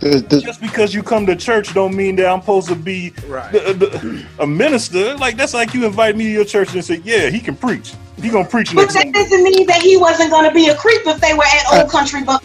Just 0.00 0.60
because 0.60 0.94
you 0.94 1.02
come 1.02 1.26
to 1.26 1.36
church 1.36 1.74
don't 1.74 1.94
mean 1.94 2.16
that 2.16 2.26
I'm 2.26 2.40
supposed 2.40 2.68
to 2.68 2.74
be 2.74 3.10
the- 3.10 3.74
the- 3.78 4.24
a 4.38 4.46
minister. 4.46 5.14
Like 5.16 5.36
that's 5.36 5.52
like 5.54 5.74
you 5.74 5.84
invite 5.84 6.16
me 6.16 6.24
to 6.24 6.30
your 6.30 6.44
church 6.44 6.72
and 6.74 6.84
say, 6.84 7.00
"Yeah, 7.04 7.28
he 7.28 7.38
can 7.40 7.54
preach. 7.54 7.92
He 8.20 8.28
gonna 8.30 8.44
preach 8.48 8.74
But 8.74 8.82
next 8.82 8.94
that 8.94 9.02
Sunday." 9.02 9.22
doesn't 9.22 9.42
mean 9.42 9.66
that 9.66 9.82
he 9.82 9.96
wasn't 9.96 10.30
going 10.30 10.44
to 10.44 10.54
be 10.54 10.68
a 10.68 10.74
creep 10.74 11.02
if 11.06 11.20
they 11.20 11.34
were 11.34 11.44
at 11.44 11.80
Old 11.80 11.90
Country 11.90 12.22
Buck. 12.22 12.42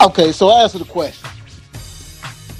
Okay, 0.00 0.32
so 0.32 0.48
I 0.50 0.62
answer 0.62 0.78
the 0.78 0.84
question. 0.84 1.28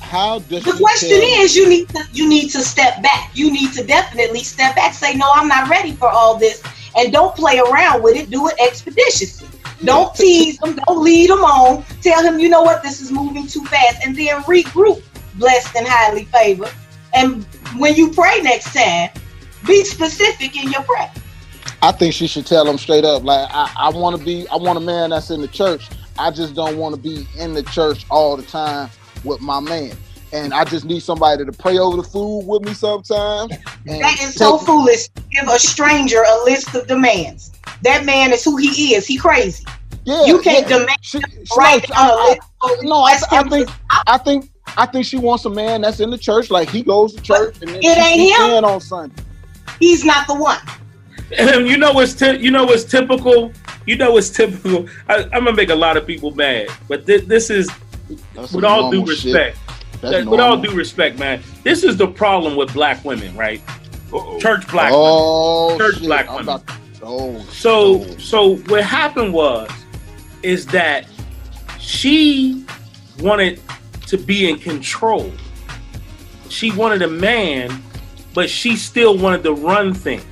How 0.00 0.38
does 0.40 0.62
The 0.64 0.72
question 0.72 1.10
tell- 1.10 1.42
is, 1.42 1.56
you 1.56 1.68
need 1.68 1.88
to 1.88 2.00
you 2.12 2.28
need 2.28 2.48
to 2.50 2.62
step 2.62 3.02
back. 3.02 3.30
You 3.34 3.50
need 3.50 3.72
to 3.74 3.82
definitely 3.84 4.42
step 4.44 4.76
back. 4.76 4.94
Say, 4.94 5.14
no, 5.14 5.28
I'm 5.34 5.48
not 5.48 5.68
ready 5.68 5.92
for 5.92 6.08
all 6.08 6.36
this, 6.36 6.62
and 6.96 7.12
don't 7.12 7.34
play 7.34 7.58
around 7.58 8.02
with 8.02 8.14
it. 8.16 8.30
Do 8.30 8.46
it 8.48 8.54
expeditiously. 8.60 9.48
Don't 9.84 10.14
tease 10.14 10.58
them. 10.58 10.78
Don't 10.86 11.02
lead 11.02 11.30
them 11.30 11.44
on. 11.44 11.84
Tell 12.02 12.22
him, 12.22 12.38
you 12.38 12.48
know 12.48 12.62
what, 12.62 12.82
this 12.82 13.00
is 13.00 13.12
moving 13.12 13.46
too 13.46 13.64
fast, 13.64 14.04
and 14.04 14.16
then 14.16 14.42
regroup, 14.42 15.02
blessed 15.34 15.76
and 15.76 15.86
highly 15.86 16.24
favored. 16.24 16.72
And 17.14 17.44
when 17.76 17.94
you 17.94 18.10
pray 18.10 18.40
next 18.42 18.72
time, 18.74 19.10
be 19.66 19.84
specific 19.84 20.56
in 20.56 20.70
your 20.70 20.82
prayer. 20.82 21.12
I 21.82 21.92
think 21.92 22.14
she 22.14 22.26
should 22.26 22.46
tell 22.46 22.66
him 22.66 22.78
straight 22.78 23.04
up. 23.04 23.22
Like 23.22 23.48
I, 23.52 23.72
I 23.76 23.88
want 23.90 24.18
to 24.18 24.24
be. 24.24 24.48
I 24.48 24.56
want 24.56 24.78
a 24.78 24.80
man 24.80 25.10
that's 25.10 25.30
in 25.30 25.40
the 25.40 25.48
church. 25.48 25.88
I 26.18 26.30
just 26.30 26.54
don't 26.54 26.78
want 26.78 26.94
to 26.94 27.00
be 27.00 27.26
in 27.38 27.52
the 27.52 27.62
church 27.62 28.06
all 28.10 28.36
the 28.36 28.42
time 28.42 28.88
with 29.24 29.40
my 29.40 29.60
man. 29.60 29.92
And 30.32 30.52
I 30.52 30.64
just 30.64 30.84
need 30.84 31.00
somebody 31.00 31.44
to 31.44 31.52
pray 31.52 31.78
over 31.78 31.96
the 31.98 32.02
food 32.02 32.44
with 32.46 32.62
me 32.62 32.74
sometimes. 32.74 33.52
That 33.86 34.18
is 34.20 34.34
so 34.34 34.58
foolish. 34.58 35.08
to 35.08 35.22
Give 35.30 35.48
a 35.48 35.58
stranger 35.58 36.22
a 36.26 36.44
list 36.44 36.74
of 36.74 36.86
demands. 36.86 37.52
That 37.82 38.04
man 38.04 38.32
is 38.32 38.44
who 38.44 38.56
he 38.56 38.94
is. 38.94 39.06
He 39.06 39.16
crazy. 39.18 39.64
Yeah, 40.04 40.24
you 40.24 40.40
can't 40.40 40.68
yeah. 40.68 40.78
demand 40.78 40.98
She- 41.02 41.18
right 41.56 41.88
like, 41.88 41.98
on 41.98 42.08
a 42.10 42.12
I- 42.12 42.28
list. 42.28 42.40
I- 42.62 42.76
no, 42.82 42.96
I, 43.02 43.18
I 43.30 43.48
think 43.48 43.68
I 44.06 44.18
think 44.18 44.50
I 44.76 44.86
think 44.86 45.06
she 45.06 45.16
wants 45.16 45.44
a 45.44 45.50
man 45.50 45.82
that's 45.82 46.00
in 46.00 46.10
the 46.10 46.18
church, 46.18 46.50
like 46.50 46.68
he 46.70 46.82
goes 46.82 47.14
to 47.14 47.22
church 47.22 47.56
and 47.60 47.70
then 47.70 47.76
it 47.82 47.82
she 47.82 47.88
ain't 48.00 48.36
him. 48.56 48.64
on 48.64 48.80
Sunday. 48.80 49.22
He's 49.78 50.04
not 50.04 50.26
the 50.26 50.34
one. 50.34 50.58
you 51.66 51.76
know 51.76 51.92
what's 51.92 52.14
ty- 52.14 52.32
you 52.36 52.50
know 52.50 52.64
what's 52.64 52.84
typical. 52.84 53.52
You 53.84 53.96
know 53.96 54.12
what's 54.12 54.30
typical. 54.30 54.86
I, 55.08 55.24
I'm 55.24 55.44
gonna 55.44 55.52
make 55.54 55.70
a 55.70 55.74
lot 55.74 55.96
of 55.96 56.06
people 56.06 56.30
mad, 56.32 56.68
but 56.88 57.04
thi- 57.06 57.18
this 57.18 57.50
is 57.50 57.68
That's 58.34 58.52
with 58.52 58.64
all 58.64 58.90
due 58.90 59.04
respect. 59.04 59.56
shit. 59.56 59.65
That's 60.00 60.24
that- 60.24 60.26
with 60.26 60.40
all 60.40 60.56
due 60.56 60.72
respect, 60.72 61.18
man, 61.18 61.42
this 61.64 61.82
is 61.84 61.96
the 61.96 62.06
problem 62.06 62.56
with 62.56 62.72
black 62.72 63.04
women, 63.04 63.34
right? 63.36 63.60
Church 64.38 64.66
black 64.68 64.90
Oh, 64.94 65.66
women, 65.74 65.78
church 65.78 65.94
shit. 65.96 66.04
black 66.04 66.28
women. 66.30 66.42
about- 66.44 66.62
Oh, 67.02 67.40
So 67.52 68.04
so 68.18 68.56
what 68.68 68.82
happened 68.82 69.32
was 69.32 69.70
is 70.42 70.66
that 70.66 71.04
she 71.78 72.64
wanted 73.20 73.60
to 74.06 74.16
be 74.16 74.48
in 74.48 74.58
control. 74.58 75.30
She 76.48 76.70
wanted 76.72 77.02
a 77.02 77.08
man, 77.08 77.82
but 78.34 78.48
she 78.50 78.76
still 78.76 79.16
wanted 79.18 79.42
to 79.44 79.52
run 79.52 79.92
things. 79.94 80.24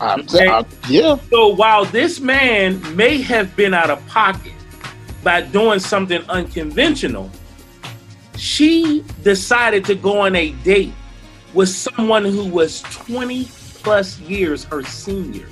Okay? 0.00 0.48
yeah. 0.88 1.16
So 1.30 1.48
while 1.48 1.84
this 1.84 2.20
man 2.20 2.80
may 2.96 3.20
have 3.22 3.54
been 3.56 3.74
out 3.74 3.90
of 3.90 4.04
pocket 4.08 4.52
by 5.22 5.42
doing 5.42 5.78
something 5.78 6.22
unconventional, 6.28 7.30
she 8.40 9.04
decided 9.22 9.84
to 9.84 9.94
go 9.94 10.20
on 10.20 10.34
a 10.34 10.50
date 10.64 10.92
with 11.52 11.68
someone 11.68 12.24
who 12.24 12.46
was 12.46 12.80
20 12.82 13.44
plus 13.82 14.18
years 14.20 14.64
her 14.64 14.82
senior. 14.82 15.46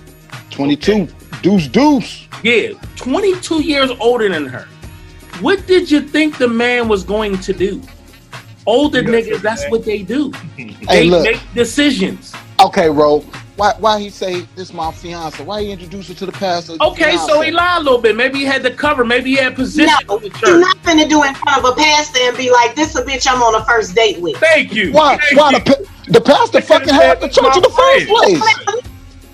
22. 0.50 1.06
Deuce 1.42 1.68
deuce. 1.68 2.26
Yeah, 2.42 2.70
22 2.96 3.62
years 3.62 3.90
older 4.00 4.28
than 4.30 4.46
her. 4.46 4.66
What 5.40 5.66
did 5.66 5.90
you 5.90 6.00
think 6.00 6.38
the 6.38 6.48
man 6.48 6.88
was 6.88 7.04
going 7.04 7.38
to 7.40 7.52
do? 7.52 7.82
Older 8.66 9.02
niggas, 9.02 9.40
that's 9.42 9.68
what 9.70 9.84
they 9.84 10.02
do. 10.02 10.32
Hey, 10.56 10.74
They 10.86 11.10
look. 11.10 11.24
make 11.24 11.40
decisions. 11.54 12.34
Okay, 12.64 12.88
Ro. 12.88 13.22
Why 13.58 13.74
why 13.80 13.98
he 13.98 14.08
say 14.08 14.42
this 14.54 14.72
my 14.72 14.92
fiance? 14.92 15.42
Why 15.42 15.62
he 15.62 15.72
introduce 15.72 16.06
her 16.06 16.14
to 16.14 16.26
the 16.26 16.30
pastor? 16.32 16.76
Okay, 16.80 17.16
so 17.16 17.40
he 17.40 17.50
lied 17.50 17.80
a 17.80 17.82
little 17.82 18.00
bit. 18.00 18.14
Maybe 18.14 18.38
he 18.38 18.44
had 18.44 18.62
the 18.62 18.70
cover. 18.70 19.04
Maybe 19.04 19.30
he 19.30 19.36
had 19.36 19.56
position 19.56 19.92
in 20.00 20.06
the 20.06 20.14
You're 20.22 20.30
church. 20.30 20.60
not 20.60 20.76
finna 20.84 21.08
do 21.08 21.24
in 21.24 21.34
front 21.34 21.58
of 21.58 21.64
a 21.64 21.74
pastor 21.74 22.20
and 22.22 22.36
be 22.36 22.52
like, 22.52 22.76
"This 22.76 22.94
a 22.94 23.02
bitch 23.02 23.26
I'm 23.28 23.42
on 23.42 23.60
a 23.60 23.64
first 23.64 23.96
date 23.96 24.20
with." 24.20 24.36
Thank 24.36 24.72
you. 24.72 24.92
Why 24.92 25.18
why 25.32 25.58
the, 25.58 25.88
the 26.06 26.20
pastor 26.20 26.60
fucking 26.60 26.94
had 26.94 27.20
the 27.20 27.26
church 27.28 27.56
in 27.56 27.62
the 27.62 27.68
first 27.68 28.06
place? 28.06 28.84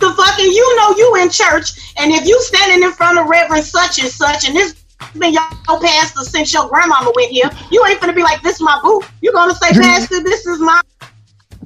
The 0.01 0.11
fucking 0.14 0.51
you 0.51 0.77
know 0.77 0.95
you 0.97 1.16
in 1.20 1.29
church, 1.29 1.93
and 1.99 2.11
if 2.11 2.27
you 2.27 2.41
standing 2.45 2.83
in 2.83 2.93
front 2.95 3.18
of 3.18 3.27
Reverend 3.27 3.64
such 3.64 3.99
and 3.99 4.09
such, 4.09 4.49
and 4.49 4.57
this 4.57 4.75
been 5.18 5.35
your 5.35 5.45
pastor 5.68 6.20
since 6.22 6.55
your 6.55 6.66
grandmama 6.68 7.12
went 7.14 7.31
here, 7.31 7.51
you 7.70 7.85
ain't 7.87 8.01
finna 8.01 8.14
be 8.14 8.22
like, 8.22 8.41
"This 8.41 8.59
my 8.59 8.81
boo." 8.83 9.03
You 9.20 9.33
gonna 9.33 9.55
say, 9.55 9.70
"Pastor, 9.72 10.22
this 10.22 10.47
is 10.47 10.61
my." 10.61 10.81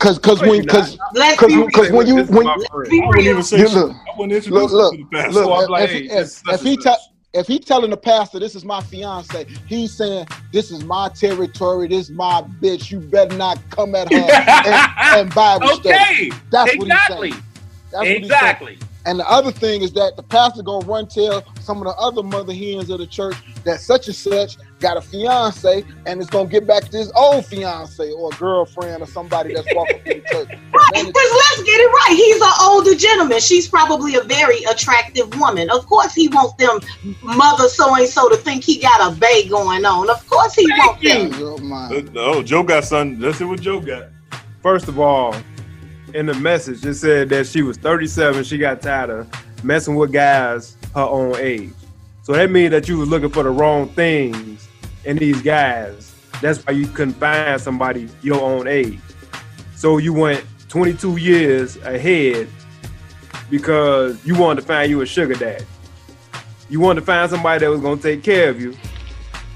Cause 0.01 0.18
cause 0.18 0.42
when 0.42 0.66
cause 0.66 0.99
cause, 1.36 1.53
cause 1.72 1.90
when 1.90 2.07
you 2.07 2.24
when 2.26 2.55
you 2.57 2.66
look, 3.70 3.96
look, 4.49 4.72
look, 4.72 4.72
look, 4.72 5.01
So 5.44 5.53
I'm 5.55 5.66
like, 5.68 5.84
if, 5.84 5.92
he- 5.92 6.07
if, 6.49 6.62
he 6.62 6.76
te- 6.78 6.96
if 7.34 7.46
he 7.49 7.61
telling 7.61 7.90
the 7.90 7.99
pastor 7.99 8.40
this 8.40 8.55
is 8.57 8.64
my 8.64 8.82
fiance, 8.82 9.46
he's 9.66 9.96
saying 9.96 10.28
this 10.53 10.70
is 10.72 10.84
my 10.84 11.11
territory, 11.18 11.88
this 11.88 12.07
is 12.11 12.12
my 12.12 12.42
bitch. 12.62 12.90
You 12.90 13.01
better 13.01 13.32
not 13.32 13.59
come 13.70 13.94
at 13.94 14.09
her 14.09 14.32
and, 14.64 14.86
and 15.12 15.34
Bible 15.34 15.68
Okay, 15.74 15.90
study. 15.90 16.32
That's 16.53 16.74
exactly. 16.74 16.76
what 16.76 16.88
he's 16.88 17.05
saying. 17.05 17.44
That's 17.92 18.12
what 18.12 18.24
he's 18.24 18.38
saying. 18.38 18.57
Exactly. 18.57 18.78
And 19.07 19.20
the 19.20 19.28
other 19.28 19.53
thing 19.53 19.82
is 19.82 19.92
that 19.94 20.14
the 20.16 20.24
pastor 20.24 20.62
gonna 20.62 20.86
run 20.86 21.09
tell 21.09 21.44
some 21.59 21.78
of 21.78 21.84
the 21.84 21.94
other 21.96 22.22
mother 22.22 22.55
hens 22.55 22.90
of 22.90 22.99
the 23.01 23.07
church 23.07 23.38
that 23.64 23.80
such 23.80 24.09
and 24.09 24.16
such 24.16 24.59
got 24.81 24.97
a 24.97 25.01
fiance 25.01 25.85
and 26.07 26.20
it's 26.20 26.31
gonna 26.31 26.49
get 26.49 26.66
back 26.66 26.85
to 26.85 26.97
his 26.97 27.11
old 27.12 27.45
fiance 27.45 28.11
or 28.12 28.31
girlfriend 28.31 29.03
or 29.03 29.07
somebody 29.07 29.55
that's 29.55 29.66
walking 29.74 30.01
through 30.03 30.14
the 30.14 30.29
church. 30.31 30.59
Right, 30.79 31.07
because 31.07 31.33
let's 31.33 31.62
get 31.64 31.81
it 31.81 31.91
right. 31.91 32.14
He's 32.14 32.41
an 32.41 32.53
older 32.62 32.95
gentleman. 32.95 33.41
She's 33.41 33.68
probably 33.68 34.14
a 34.14 34.20
very 34.22 34.62
attractive 34.64 35.39
woman. 35.39 35.70
Of 35.70 35.87
course, 35.87 36.14
he 36.14 36.29
wants 36.29 36.55
them 36.55 36.79
mother 37.22 37.68
so 37.68 37.95
and 37.97 38.09
so 38.09 38.29
to 38.29 38.37
think 38.37 38.62
he 38.64 38.79
got 38.79 39.12
a 39.12 39.16
bay 39.18 39.49
going 39.49 39.85
on. 39.85 40.09
Of 40.09 40.26
course, 40.29 40.55
he 40.55 40.66
wants 40.66 41.03
them. 41.03 42.12
Oh, 42.16 42.43
Joe 42.43 42.62
got 42.62 42.85
something. 42.85 43.20
Let's 43.20 43.39
see 43.39 43.45
what 43.45 43.61
Joe 43.61 43.81
got. 43.81 44.09
First 44.62 44.89
of 44.89 45.01
all, 45.01 45.35
in 46.14 46.26
the 46.26 46.35
message, 46.35 46.85
it 46.85 46.95
said 46.95 47.29
that 47.31 47.47
she 47.47 47.62
was 47.62 47.76
37. 47.79 48.45
She 48.45 48.59
got 48.59 48.81
tired 48.81 49.11
of 49.11 49.64
messing 49.64 49.97
with 49.97 50.12
guys 50.12 50.76
her 50.95 51.01
own 51.03 51.37
age. 51.37 51.72
So 52.22 52.35
that 52.35 52.51
means 52.51 52.70
that 52.72 52.89
you 52.89 52.99
was 52.99 53.09
looking 53.09 53.31
for 53.31 53.43
the 53.43 53.51
wrong 53.51 53.89
things 53.89 54.68
in 55.09 55.17
these 55.17 55.41
guys. 55.43 56.15
That's 56.43 56.65
why 56.67 56.75
you 56.75 56.87
couldn't 56.87 57.15
find 57.15 57.61
somebody 57.61 58.09
your 58.23 58.41
own 58.43 58.69
age. 58.69 59.01
So 59.75 59.97
you 59.99 60.13
went 60.13 60.45
22 60.69 61.17
years 61.17 61.77
ahead 61.79 62.47
because 63.51 64.25
you 64.25 64.35
wanted 64.37 64.61
to 64.61 64.67
find 64.67 64.91
you 64.91 65.01
a 65.01 65.07
sugar 65.07 65.35
daddy. 65.35 65.65
You 66.69 66.81
wanted 66.81 67.01
to 67.01 67.07
find 67.07 67.29
somebody 67.31 67.61
that 67.65 67.71
was 67.71 67.81
gonna 67.81 68.01
take 68.01 68.23
care 68.23 68.51
of 68.51 68.61
you, 68.61 68.77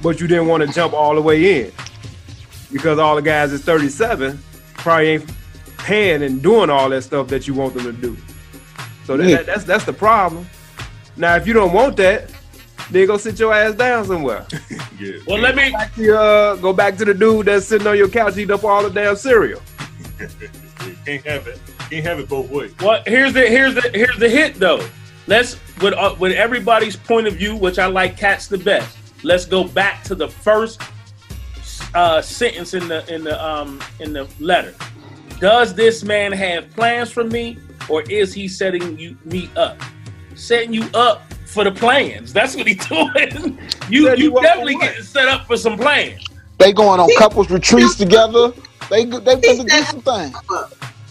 but 0.02 0.20
you 0.20 0.26
didn't 0.26 0.46
want 0.46 0.66
to 0.66 0.72
jump 0.72 0.94
all 0.94 1.14
the 1.14 1.20
way 1.20 1.64
in 1.66 1.72
because 2.72 2.98
all 2.98 3.14
the 3.14 3.22
guys 3.22 3.52
is 3.52 3.62
37 3.62 4.38
probably 4.74 5.08
ain't 5.08 5.30
paying 5.76 6.22
and 6.22 6.42
doing 6.42 6.70
all 6.70 6.88
that 6.88 7.02
stuff 7.02 7.28
that 7.28 7.46
you 7.46 7.52
want 7.52 7.74
them 7.74 7.84
to 7.84 7.92
do. 7.92 8.16
So 9.04 9.16
that, 9.18 9.28
Yeah. 9.28 9.36
that- 9.36 9.46
that's 9.46 9.64
that's 9.64 9.84
the 9.84 9.92
problem. 9.92 10.46
Now, 11.18 11.36
if 11.36 11.46
you 11.46 11.52
don't 11.52 11.74
want 11.74 11.96
that, 11.98 12.30
then 12.90 13.06
go 13.06 13.16
sit 13.16 13.38
your 13.38 13.52
ass 13.52 13.74
down 13.74 14.04
somewhere. 14.04 14.46
yeah. 14.98 15.18
Well, 15.26 15.38
let 15.38 15.54
me 15.54 15.70
go 15.70 15.78
back, 15.78 15.94
to, 15.94 16.18
uh, 16.18 16.56
go 16.56 16.72
back 16.72 16.96
to 16.98 17.04
the 17.04 17.14
dude 17.14 17.46
that's 17.46 17.66
sitting 17.66 17.86
on 17.86 17.96
your 17.96 18.08
couch 18.08 18.36
eating 18.36 18.52
up 18.52 18.64
all 18.64 18.82
the 18.82 18.90
damn 18.90 19.16
cereal. 19.16 19.60
Can't 21.04 21.24
have 21.26 21.46
it. 21.46 21.60
Can't 21.90 22.04
have 22.04 22.18
it 22.18 22.28
both 22.28 22.50
ways. 22.50 22.74
Well, 22.80 23.02
here's 23.06 23.32
the 23.32 23.46
here's 23.46 23.74
the 23.74 23.90
here's 23.94 24.18
the 24.18 24.28
hit 24.28 24.54
though. 24.54 24.86
Let's 25.26 25.58
with 25.80 25.94
uh, 25.94 26.16
with 26.18 26.32
everybody's 26.32 26.96
point 26.96 27.26
of 27.26 27.34
view, 27.34 27.56
which 27.56 27.78
I 27.78 27.86
like 27.86 28.16
Kat's 28.16 28.46
the 28.48 28.58
best. 28.58 28.96
Let's 29.22 29.44
go 29.44 29.64
back 29.64 30.02
to 30.04 30.14
the 30.14 30.28
first 30.28 30.80
uh, 31.94 32.20
sentence 32.22 32.74
in 32.74 32.88
the 32.88 33.12
in 33.12 33.24
the 33.24 33.44
um 33.44 33.80
in 34.00 34.12
the 34.12 34.28
letter. 34.40 34.74
Does 35.38 35.74
this 35.74 36.04
man 36.04 36.32
have 36.32 36.70
plans 36.70 37.10
for 37.10 37.24
me, 37.24 37.58
or 37.88 38.02
is 38.02 38.32
he 38.32 38.48
setting 38.48 38.98
you 38.98 39.16
me 39.24 39.50
up? 39.56 39.80
Setting 40.34 40.72
you 40.72 40.84
up 40.94 41.22
for 41.52 41.64
the 41.64 41.72
plans. 41.72 42.32
That's 42.32 42.56
what 42.56 42.66
he's 42.66 42.86
doing. 42.88 43.58
you 43.88 44.14
you 44.16 44.32
definitely 44.40 44.76
getting 44.76 45.02
set 45.02 45.28
up 45.28 45.46
for 45.46 45.56
some 45.56 45.76
plans. 45.76 46.24
They 46.58 46.72
going 46.72 47.00
on 47.00 47.10
couples 47.18 47.50
retreats 47.50 47.96
together. 47.96 48.52
They 48.90 49.04
go- 49.04 49.20
they 49.20 49.36
finna 49.36 49.68
do 49.68 49.82
some 49.82 50.02
things. 50.02 50.36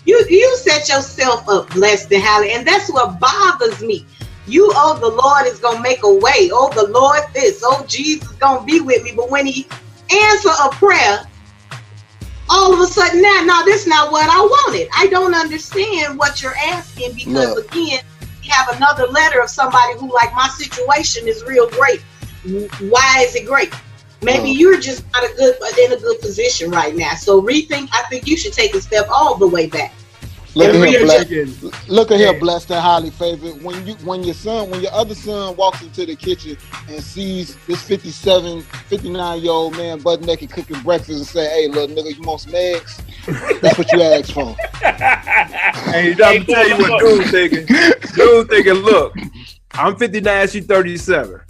You 0.06 0.26
you 0.30 0.58
set 0.58 0.90
yourself 0.90 1.48
up, 1.48 1.70
blessed 1.72 2.12
and 2.12 2.24
highly, 2.24 2.54
and 2.54 2.66
that's 2.66 2.92
what 2.92 3.20
bothers 3.20 3.82
me. 3.82 4.06
You, 4.48 4.72
oh, 4.76 4.98
the 5.00 5.08
Lord 5.08 5.46
is 5.46 5.60
gonna 5.60 5.82
make 5.82 6.04
a 6.04 6.14
way. 6.14 6.50
Oh, 6.52 6.72
the 6.74 6.92
Lord 6.92 7.22
this. 7.34 7.62
Oh, 7.64 7.86
Jesus 7.88 8.32
gonna 8.34 8.66
be 8.66 8.82
with 8.82 9.04
me. 9.04 9.14
But 9.16 9.30
when 9.30 9.46
He 9.46 9.68
answer 10.12 10.50
a 10.50 10.70
prayer, 10.70 11.26
all 12.50 12.74
of 12.74 12.80
a 12.80 12.88
sudden, 12.88 13.22
now, 13.22 13.42
now 13.46 13.64
this 13.64 13.86
not 13.88 14.12
what 14.12 14.28
I 14.30 14.40
wanted. 14.40 14.90
I 14.98 15.08
don't 15.08 15.36
understand 15.36 16.18
what 16.18 16.42
you're 16.42 16.58
asking 16.58 17.14
because 17.14 17.56
Look. 17.56 17.72
again, 17.72 18.00
you 18.00 18.11
have 18.50 18.76
another 18.76 19.08
letter 19.08 19.42
of 19.42 19.50
somebody 19.50 19.98
who, 19.98 20.14
like, 20.14 20.34
my 20.34 20.48
situation 20.48 21.28
is 21.28 21.44
real 21.44 21.70
great. 21.70 22.02
Why 22.80 23.24
is 23.26 23.36
it 23.36 23.46
great? 23.46 23.74
Maybe 24.24 24.50
Look. 24.50 24.60
you're 24.60 24.80
just 24.80 25.04
not 25.14 25.24
a 25.24 25.34
good 25.36 25.56
in 25.80 25.94
a 25.94 25.98
good 25.98 26.22
position 26.22 26.70
right 26.70 26.96
now. 26.96 27.14
So 27.16 27.42
rethink. 27.42 27.90
I 27.92 28.04
think 28.10 28.28
you 28.28 28.38
should 28.38 28.54
take 28.54 28.76
a 28.76 28.82
step 28.82 29.08
all 29.10 29.36
the 29.36 29.48
way 29.48 29.68
back. 29.68 29.94
Look 30.54 30.68
at 30.68 30.76
And 30.76 30.86
here, 30.86 31.06
really 31.06 31.46
blessed. 31.46 31.90
Look 31.90 32.12
at 32.12 32.18
here, 32.18 32.38
blessed 32.38 32.72
and 32.72 32.82
highly 32.82 33.10
favored. 33.10 33.64
When 33.64 33.88
you 33.88 33.94
when 34.04 34.24
your 34.24 34.34
son, 34.34 34.70
when 34.70 34.82
your 34.82 34.92
other 34.92 35.16
son 35.16 35.56
walks 35.56 35.82
into 35.82 36.06
the 36.06 36.16
kitchen 36.16 36.58
and 36.90 37.02
sees 37.02 37.56
this 37.68 37.82
57, 37.82 38.62
59 38.62 39.42
year 39.42 39.52
old 39.52 39.78
man 39.78 40.00
butt 40.00 40.22
naked 40.22 40.52
cooking 40.52 40.82
breakfast 40.82 41.18
and 41.18 41.26
say, 41.26 41.50
"Hey, 41.50 41.68
little 41.68 41.96
nigga, 41.96 42.16
you 42.16 42.22
want 42.24 42.42
some 42.42 42.54
eggs?" 42.54 43.02
That's 43.62 43.78
what 43.78 43.92
you 43.92 44.02
asked 44.02 44.34
for. 44.34 44.56
Hey, 45.92 46.16
I'm 46.24 46.46
tell 46.46 46.68
you 46.68 46.78
what 46.78 47.00
dude 47.02 47.30
thinking. 47.32 47.66
Dude 48.16 48.50
thinking, 48.50 48.74
look, 48.76 49.14
I'm 49.74 49.98
59, 49.98 50.48
she 50.48 50.62
37. 50.62 51.42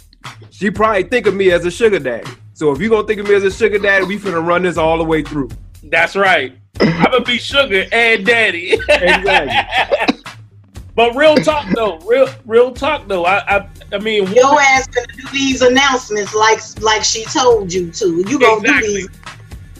She 0.50 0.70
probably 0.70 1.04
think 1.04 1.26
of 1.26 1.34
me 1.34 1.50
as 1.52 1.64
a 1.64 1.70
sugar 1.70 1.98
daddy. 1.98 2.28
So 2.54 2.72
if 2.72 2.80
you 2.80 2.88
gonna 2.88 3.06
think 3.06 3.20
of 3.20 3.28
me 3.28 3.34
as 3.34 3.44
a 3.44 3.50
sugar 3.50 3.78
daddy, 3.78 4.04
we 4.04 4.18
finna 4.18 4.44
run 4.44 4.62
this 4.62 4.76
all 4.76 4.98
the 4.98 5.04
way 5.04 5.22
through. 5.22 5.50
That's 5.84 6.16
right. 6.16 6.56
I'm 6.80 7.10
gonna 7.10 7.24
be 7.24 7.38
sugar 7.38 7.86
and 7.92 8.24
daddy. 8.24 8.72
Exactly. 8.88 10.22
but 10.94 11.14
real 11.14 11.36
talk 11.36 11.66
though, 11.74 11.98
real 11.98 12.28
real 12.46 12.72
talk 12.72 13.08
though. 13.08 13.24
I 13.24 13.56
I, 13.56 13.68
I 13.92 13.98
mean, 13.98 14.26
Your 14.32 14.60
ass 14.60 14.86
gonna 14.86 15.06
do 15.08 15.28
these 15.32 15.62
announcements 15.62 16.34
like 16.34 16.60
like 16.80 17.04
she 17.04 17.24
told 17.24 17.72
you 17.72 17.90
to. 17.92 18.24
You 18.28 18.38
gonna 18.38 18.66
do 18.66 18.80
these. 18.80 19.08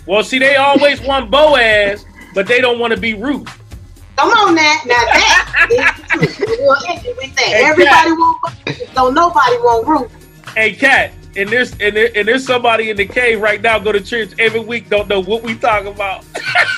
Well, 0.06 0.24
see, 0.24 0.38
they 0.38 0.56
always 0.56 1.00
want 1.00 1.30
Boaz, 1.30 2.04
but 2.34 2.46
they 2.46 2.60
don't 2.60 2.78
want 2.78 2.92
to 2.92 3.00
be 3.00 3.14
Ruth. 3.14 3.48
Come 4.16 4.30
on 4.30 4.54
now, 4.54 4.76
now 4.84 4.94
that 4.94 5.98
is 6.20 6.36
true. 6.36 6.46
We'll 6.60 6.76
end 6.88 7.06
it 7.06 7.16
with 7.16 7.34
that. 7.34 7.44
Hey, 7.44 7.64
Everybody 7.64 8.12
want, 8.12 8.38
so 8.94 9.10
nobody 9.10 9.56
want 9.56 9.86
Ruth. 9.86 10.54
Hey, 10.54 10.74
Kat, 10.74 11.12
and 11.36 11.48
there's 11.48 11.72
and, 11.80 11.96
there, 11.96 12.10
and 12.14 12.28
there's 12.28 12.44
somebody 12.44 12.90
in 12.90 12.96
the 12.96 13.06
cave 13.06 13.40
right 13.40 13.60
now. 13.60 13.78
Go 13.78 13.92
to 13.92 14.00
church 14.00 14.32
every 14.38 14.60
week. 14.60 14.90
Don't 14.90 15.08
know 15.08 15.22
what 15.22 15.42
we 15.42 15.56
talk 15.56 15.86
about. 15.86 16.24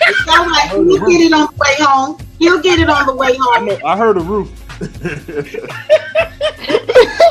It's 0.06 0.28
all 0.28 0.46
right. 0.46 0.70
He'll 0.70 1.06
get 1.06 1.20
it 1.20 1.32
on 1.32 1.48
the 1.50 1.56
way 1.56 1.76
home. 1.80 2.18
He'll 2.38 2.62
get 2.62 2.78
it 2.78 2.88
on 2.88 3.06
the 3.06 3.14
way 3.14 3.34
home. 3.38 3.70
I 3.84 3.96
heard 3.96 4.16
a 4.16 4.20
roof. 4.20 4.50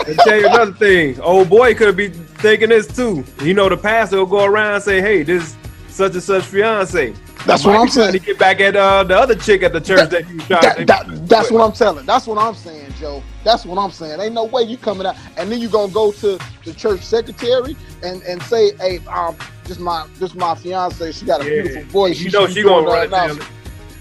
and 0.08 0.20
tell 0.20 0.40
you 0.40 0.48
another 0.48 0.74
thing, 0.74 1.20
old 1.22 1.50
boy 1.50 1.76
could 1.76 1.96
be 1.96 2.10
thinking 2.10 2.70
this 2.70 2.88
too. 2.88 3.24
You 3.42 3.54
know, 3.54 3.70
the 3.70 3.78
pastor 3.78 4.18
will 4.18 4.26
go 4.26 4.44
around 4.46 4.76
and 4.76 4.84
say, 4.84 5.02
"Hey, 5.02 5.24
this 5.24 5.44
is 5.44 5.58
such 5.94 6.14
and 6.14 6.24
such 6.24 6.44
fiance." 6.46 7.14
That's 7.46 7.66
what 7.66 7.76
I'm 7.76 7.90
saying. 7.90 8.14
To 8.14 8.20
get 8.20 8.40
back 8.40 8.62
at 8.62 8.76
uh, 8.76 9.04
the 9.04 9.18
other 9.18 9.36
chick 9.36 9.64
at 9.64 9.74
the 9.74 9.82
church 9.82 10.10
that, 10.12 10.30
you 10.30 10.38
was 10.38 10.48
trying 10.48 10.62
That, 10.62 10.78
to. 10.78 10.86
that, 10.86 11.28
that's 11.28 11.52
what 11.52 11.62
I'm 11.62 11.74
telling. 11.74 12.06
That's 12.06 12.26
what 12.26 12.38
I'm 12.38 12.56
saying, 12.56 12.94
Joe. 12.94 13.22
That's 13.44 13.66
what 13.66 13.78
I'm 13.78 13.92
saying. 13.92 14.22
Ain't 14.22 14.34
no 14.34 14.46
way 14.46 14.64
you 14.64 14.78
coming 14.78 15.06
out 15.06 15.16
and 15.38 15.52
then 15.52 15.60
you 15.60 15.68
gonna 15.70 15.92
go 15.92 16.12
to 16.14 16.40
the 16.64 16.74
church 16.74 17.02
secretary 17.02 17.76
and 18.02 18.22
and 18.24 18.42
say, 18.44 18.72
hey, 18.78 19.00
um, 19.08 19.36
just 19.66 19.80
my 19.82 20.08
just 20.20 20.36
my 20.36 20.56
fiance. 20.56 21.12
She 21.12 21.26
got 21.26 21.42
a 21.42 21.44
Yeah. 21.44 21.62
beautiful 21.64 21.84
voice. 21.92 22.20
You 22.20 22.32
know 22.32 22.48
she 22.48 22.64
gonna 22.64 22.86
run 22.86 23.04
it 23.04 23.08
announcement." 23.08 23.50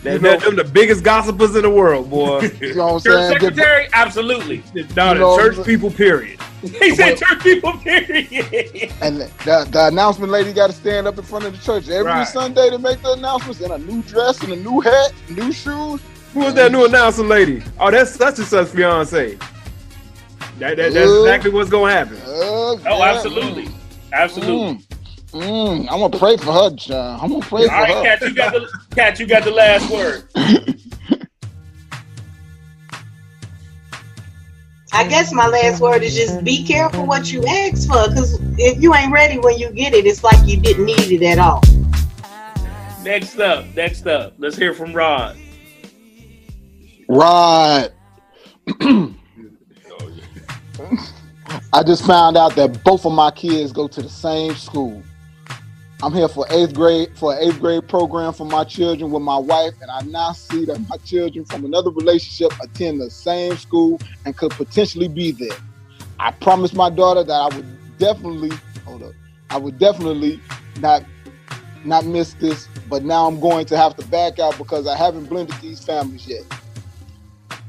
That, 0.02 0.14
You 0.14 0.18
know- 0.18 0.36
them 0.38 0.56
the 0.56 0.64
biggest 0.64 1.04
gossipers 1.04 1.54
in 1.54 1.62
the 1.62 1.70
world, 1.70 2.10
boy. 2.10 2.40
You 2.60 2.74
know 2.74 2.94
what 2.94 2.94
I'm 2.94 3.00
Church 3.00 3.02
saying? 3.02 3.32
Get- 3.32 3.40
secretary, 3.42 3.88
absolutely. 3.92 4.62
no, 4.74 4.80
You 4.82 4.84
the 4.86 5.14
know- 5.14 5.36
church 5.38 5.64
people, 5.64 5.90
period. 5.90 6.38
He 6.62 6.94
said 6.94 7.16
church 7.18 7.40
people, 7.42 7.72
period. 7.78 8.92
And 9.00 9.20
the, 9.20 9.66
the 9.70 9.86
announcement 9.88 10.32
lady 10.32 10.52
got 10.52 10.68
to 10.68 10.72
stand 10.72 11.06
up 11.06 11.18
in 11.18 11.24
front 11.24 11.44
of 11.44 11.52
the 11.52 11.58
church 11.64 11.88
every 11.88 12.10
Right. 12.10 12.26
Sunday 12.26 12.70
to 12.70 12.78
make 12.78 13.00
the 13.02 13.12
announcements 13.12 13.60
in 13.60 13.70
a 13.70 13.78
new 13.78 14.02
dress 14.02 14.42
and 14.42 14.52
a 14.52 14.56
new 14.56 14.80
hat, 14.80 15.12
new 15.28 15.52
shoes. 15.52 16.00
Who 16.34 16.40
was 16.40 16.54
that 16.54 16.72
new 16.72 16.84
announcer 16.84 17.22
lady? 17.24 17.62
Oh, 17.78 17.90
that's 17.90 18.12
such 18.12 18.38
and 18.38 18.46
such 18.46 18.68
fiance. 18.68 19.36
That, 20.58 20.76
that, 20.76 20.92
that's 20.92 20.96
Uh, 21.10 21.20
exactly 21.22 21.50
what's 21.50 21.70
gonna 21.70 21.92
happen. 21.92 22.16
Uh, 22.26 22.76
Oh, 22.86 23.02
absolutely. 23.02 23.68
Absolutely. 24.12 24.74
Mm, 24.84 24.91
mm, 25.32 25.80
I'm 25.90 26.00
gonna 26.00 26.18
pray 26.18 26.36
for 26.36 26.52
her, 26.52 26.70
John. 26.70 27.20
I'm 27.20 27.30
gonna 27.30 27.44
pray 27.44 27.62
All 27.62 27.68
for 27.68 27.74
right, 27.74 27.94
her. 27.94 28.02
Kat, 28.02 28.20
you 28.22 28.34
got 28.34 28.52
the 28.52 28.68
Kat, 28.94 29.20
you 29.20 29.26
got 29.26 29.44
the 29.44 29.50
last 29.50 29.90
word. 29.90 30.24
I 34.94 35.08
guess 35.08 35.32
my 35.32 35.46
last 35.46 35.80
word 35.80 36.02
is 36.02 36.14
just 36.14 36.44
be 36.44 36.62
careful 36.64 37.06
what 37.06 37.32
you 37.32 37.42
ask 37.46 37.88
for, 37.88 38.08
because 38.08 38.38
if 38.58 38.80
you 38.80 38.94
ain't 38.94 39.10
ready 39.10 39.38
when 39.38 39.58
you 39.58 39.70
get 39.70 39.94
it, 39.94 40.04
it's 40.04 40.22
like 40.22 40.46
you 40.46 40.60
didn't 40.60 40.84
need 40.84 41.10
it 41.10 41.22
at 41.24 41.38
all. 41.38 41.62
Next 43.02 43.38
up, 43.38 43.64
next 43.74 44.06
up, 44.06 44.34
let's 44.38 44.54
hear 44.56 44.74
from 44.74 44.92
Rod. 44.92 45.38
Rod. 47.08 47.92
I 51.72 51.82
just 51.82 52.06
found 52.06 52.36
out 52.36 52.54
that 52.56 52.84
both 52.84 53.06
of 53.06 53.12
my 53.12 53.30
kids 53.30 53.72
go 53.72 53.88
to 53.88 54.02
the 54.02 54.08
same 54.08 54.54
school. 54.54 55.02
I'm 56.02 56.12
here 56.12 56.26
for 56.26 56.44
eighth 56.50 56.74
grade 56.74 57.16
for 57.16 57.32
an 57.32 57.38
eighth 57.44 57.60
grade 57.60 57.86
program 57.86 58.32
for 58.32 58.44
my 58.44 58.64
children 58.64 59.12
with 59.12 59.22
my 59.22 59.38
wife, 59.38 59.74
and 59.80 59.88
I 59.88 60.00
now 60.00 60.32
see 60.32 60.64
that 60.64 60.80
my 60.88 60.96
children 60.96 61.44
from 61.44 61.64
another 61.64 61.90
relationship 61.90 62.52
attend 62.60 63.00
the 63.00 63.08
same 63.08 63.56
school 63.56 64.00
and 64.24 64.36
could 64.36 64.50
potentially 64.50 65.06
be 65.06 65.30
there. 65.30 65.56
I 66.18 66.32
promised 66.32 66.74
my 66.74 66.90
daughter 66.90 67.22
that 67.22 67.32
I 67.32 67.54
would 67.54 67.98
definitely 67.98 68.50
hold 68.84 69.04
up. 69.04 69.12
I 69.48 69.58
would 69.58 69.78
definitely 69.78 70.40
not 70.80 71.04
not 71.84 72.04
miss 72.04 72.34
this, 72.34 72.68
but 72.88 73.04
now 73.04 73.28
I'm 73.28 73.38
going 73.38 73.66
to 73.66 73.76
have 73.76 73.94
to 73.96 74.06
back 74.08 74.40
out 74.40 74.58
because 74.58 74.88
I 74.88 74.96
haven't 74.96 75.26
blended 75.26 75.54
these 75.60 75.84
families 75.84 76.26
yet. 76.26 76.42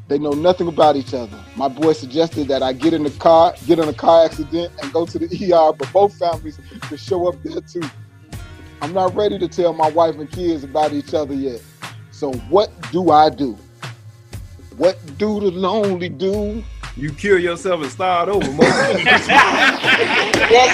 They 0.08 0.18
know 0.18 0.32
nothing 0.32 0.68
about 0.68 0.96
each 0.96 1.14
other. 1.14 1.40
My 1.56 1.68
boy 1.68 1.94
suggested 1.94 2.48
that 2.48 2.64
I 2.64 2.74
get 2.74 2.94
in 2.94 3.04
the 3.04 3.12
car, 3.12 3.54
get 3.68 3.78
in 3.78 3.88
a 3.88 3.94
car 3.94 4.26
accident, 4.26 4.74
and 4.82 4.92
go 4.92 5.06
to 5.06 5.20
the 5.20 5.54
ER, 5.54 5.72
but 5.74 5.94
both 5.94 6.18
families 6.18 6.60
could 6.82 7.00
show 7.00 7.28
up 7.28 7.36
there 7.44 7.62
too. 7.62 7.82
I'm 8.84 8.92
not 8.92 9.16
ready 9.16 9.40
to 9.40 9.48
tell 9.48 9.72
my 9.72 9.90
wife 9.92 10.16
and 10.16 10.30
kids 10.30 10.66
about 10.66 10.92
each 10.92 11.14
other 11.14 11.34
yet. 11.34 11.62
So 12.12 12.34
what 12.50 12.70
do 12.92 13.12
I 13.12 13.30
do? 13.30 13.58
What 14.76 15.00
do 15.18 15.40
the 15.40 15.52
lonely 15.52 16.10
do? 16.10 16.62
You 16.98 17.14
kill 17.14 17.40
yourself 17.40 17.82
and 17.82 17.90
start 17.90 18.28
over. 18.28 18.46
Mo. 18.46 18.58
That's 18.62 19.22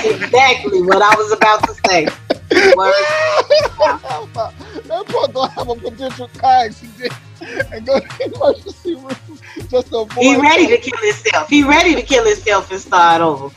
exactly 0.07 0.82
what 0.82 1.03
I 1.03 1.14
was 1.18 1.34
about 1.34 1.62
to 1.68 1.76
say. 1.88 2.05
that 2.49 2.76
boy 5.07 5.28
gonna 5.32 5.51
have 5.51 5.70
a 5.70 5.76
potential 5.76 6.32
car 6.36 6.66
accident 6.66 7.14
and 7.72 7.86
go 7.86 7.99
to 7.99 8.07
the 8.18 8.34
emergency 8.34 8.95
room 8.95 9.16
just 9.70 9.89
to 9.89 9.97
avoid. 9.97 10.24
He 10.24 10.36
ready 10.36 10.66
to 10.66 10.80
kill 10.80 10.97
himself. 10.99 11.47
He 11.47 11.62
ready 11.62 11.93
to 11.93 12.01
kill 12.01 12.26
himself 12.26 12.72
and 12.72 12.82
start 12.82 13.22
over. 13.22 13.53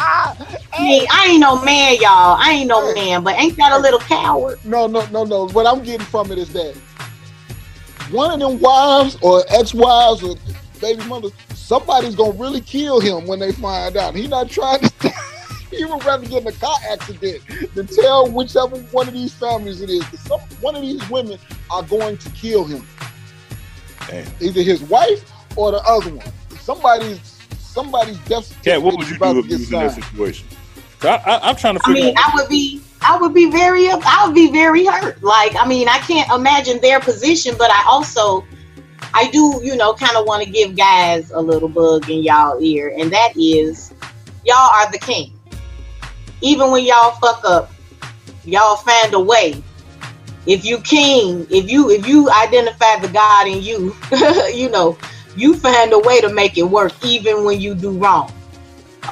Ah, 0.00 0.36
I, 0.74 1.26
ain't 1.30 1.40
no 1.40 1.62
man, 1.64 1.96
y'all. 1.96 2.36
I 2.38 2.52
ain't 2.52 2.68
no 2.68 2.94
man, 2.94 3.24
but 3.24 3.34
ain't 3.38 3.56
that 3.56 3.72
a 3.72 3.78
little 3.78 3.98
coward? 3.98 4.58
No, 4.64 4.86
no, 4.86 5.04
no, 5.06 5.24
no. 5.24 5.48
What 5.48 5.66
I'm 5.66 5.82
getting 5.82 6.06
from 6.06 6.30
it 6.30 6.38
is 6.38 6.52
that 6.52 6.76
one 8.10 8.30
of 8.30 8.38
them 8.38 8.60
wives 8.60 9.18
or 9.22 9.42
ex-wives 9.48 10.22
or 10.22 10.36
baby 10.80 11.04
mothers, 11.06 11.32
somebody's 11.54 12.14
gonna 12.14 12.30
really 12.38 12.60
kill 12.60 13.00
him 13.00 13.26
when 13.26 13.38
they 13.40 13.52
find 13.52 13.96
out. 13.96 14.14
He 14.14 14.28
not 14.28 14.48
trying 14.48 14.80
to. 14.80 15.14
he 15.70 15.84
would 15.84 16.04
rather 16.04 16.26
get 16.26 16.42
in 16.42 16.48
a 16.48 16.52
car 16.52 16.76
accident 16.90 17.42
than 17.74 17.86
tell 17.88 18.30
whichever 18.30 18.76
one 18.92 19.08
of 19.08 19.14
these 19.14 19.34
families 19.34 19.80
it 19.80 19.90
is. 19.90 20.04
'Cause 20.04 20.20
Some, 20.20 20.40
one 20.60 20.76
of 20.76 20.82
these 20.82 21.06
women 21.10 21.38
are 21.70 21.82
going 21.82 22.16
to 22.18 22.30
kill 22.30 22.64
him. 22.64 22.86
Either 24.40 24.62
his 24.62 24.80
wife 24.84 25.30
or 25.56 25.72
the 25.72 25.82
other 25.82 26.14
one. 26.14 26.26
Somebody's 26.60 27.37
somebody's 27.78 28.18
death. 28.20 28.64
Kat, 28.64 28.82
what 28.82 28.96
would 28.96 29.08
you 29.08 29.16
about 29.16 29.34
do 29.34 29.38
if 29.40 29.44
you 29.44 29.50
get 29.50 29.60
was 29.60 29.72
in 29.72 29.78
that 29.78 29.92
situation? 29.92 30.46
I, 31.02 31.08
I, 31.08 31.48
I'm 31.48 31.56
trying 31.56 31.76
to 31.76 31.80
I 31.84 31.92
mean, 31.92 32.16
out. 32.16 32.32
I 32.32 32.34
would 32.34 32.48
be, 32.48 32.82
I 33.00 33.16
would 33.16 33.32
be 33.32 33.50
very, 33.50 33.88
I 33.88 34.24
would 34.26 34.34
be 34.34 34.50
very 34.50 34.84
hurt. 34.84 35.22
Like, 35.22 35.54
I 35.56 35.66
mean, 35.66 35.88
I 35.88 35.98
can't 35.98 36.28
imagine 36.32 36.80
their 36.80 36.98
position, 36.98 37.54
but 37.56 37.70
I 37.70 37.84
also, 37.86 38.44
I 39.14 39.30
do, 39.30 39.60
you 39.62 39.76
know, 39.76 39.94
kind 39.94 40.16
of 40.16 40.26
want 40.26 40.42
to 40.44 40.50
give 40.50 40.76
guys 40.76 41.30
a 41.30 41.40
little 41.40 41.68
bug 41.68 42.10
in 42.10 42.22
y'all 42.24 42.60
ear, 42.60 42.92
and 42.98 43.12
that 43.12 43.32
is, 43.36 43.94
y'all 44.44 44.56
are 44.56 44.90
the 44.90 44.98
king. 44.98 45.32
Even 46.40 46.72
when 46.72 46.84
y'all 46.84 47.12
fuck 47.12 47.44
up, 47.44 47.70
y'all 48.44 48.76
find 48.76 49.14
a 49.14 49.20
way. 49.20 49.62
If 50.46 50.64
you 50.64 50.80
king, 50.80 51.46
if 51.50 51.70
you 51.70 51.90
if 51.90 52.08
you 52.08 52.30
identify 52.30 52.98
the 53.00 53.08
God 53.08 53.46
in 53.46 53.62
you, 53.62 53.94
you 54.54 54.70
know, 54.70 54.96
you 55.38 55.54
find 55.54 55.92
a 55.92 55.98
way 56.00 56.20
to 56.20 56.28
make 56.28 56.58
it 56.58 56.64
work, 56.64 56.92
even 57.04 57.44
when 57.44 57.60
you 57.60 57.74
do 57.74 57.90
wrong. 57.90 58.32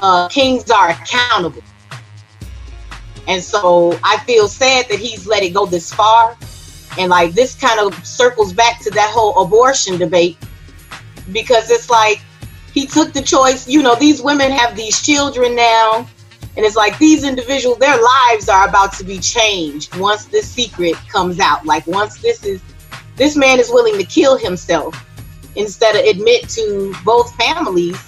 Uh, 0.02 0.28
kings 0.28 0.70
are 0.70 0.90
accountable. 0.90 1.62
And 3.28 3.42
so 3.42 3.98
I 4.02 4.18
feel 4.26 4.48
sad 4.48 4.88
that 4.88 4.98
he's 4.98 5.26
let 5.26 5.42
it 5.42 5.54
go 5.54 5.66
this 5.66 5.92
far. 5.92 6.36
And 6.98 7.10
like 7.10 7.32
this 7.32 7.54
kind 7.54 7.78
of 7.80 8.06
circles 8.06 8.52
back 8.52 8.80
to 8.82 8.90
that 8.90 9.10
whole 9.12 9.42
abortion 9.42 9.98
debate 9.98 10.36
because 11.32 11.70
it's 11.70 11.90
like 11.90 12.20
he 12.72 12.86
took 12.86 13.12
the 13.12 13.22
choice. 13.22 13.68
You 13.68 13.82
know, 13.82 13.94
these 13.94 14.20
women 14.20 14.50
have 14.50 14.76
these 14.76 15.00
children 15.02 15.54
now. 15.54 16.08
And 16.56 16.64
it's 16.64 16.76
like 16.76 16.98
these 16.98 17.22
individuals, 17.22 17.78
their 17.78 18.00
lives 18.00 18.48
are 18.48 18.66
about 18.66 18.94
to 18.94 19.04
be 19.04 19.18
changed 19.18 19.94
once 19.96 20.24
this 20.24 20.48
secret 20.48 20.94
comes 21.08 21.38
out. 21.38 21.66
Like 21.66 21.86
once 21.86 22.18
this 22.18 22.44
is, 22.44 22.62
this 23.16 23.36
man 23.36 23.60
is 23.60 23.68
willing 23.68 23.98
to 23.98 24.04
kill 24.04 24.38
himself 24.38 25.05
instead 25.57 25.96
of 25.96 26.04
admit 26.04 26.48
to 26.50 26.94
both 27.04 27.34
families 27.36 28.02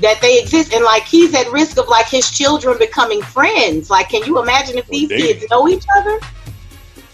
that 0.00 0.20
they 0.20 0.40
exist. 0.40 0.72
And 0.72 0.84
like 0.84 1.04
he's 1.04 1.34
at 1.34 1.50
risk 1.50 1.78
of 1.78 1.88
like 1.88 2.08
his 2.08 2.30
children 2.30 2.78
becoming 2.78 3.22
friends. 3.22 3.90
Like 3.90 4.08
can 4.08 4.24
you 4.24 4.40
imagine 4.40 4.78
if 4.78 4.86
these 4.88 5.08
dating. 5.08 5.26
kids 5.26 5.50
know 5.50 5.68
each 5.68 5.86
other? 5.96 6.18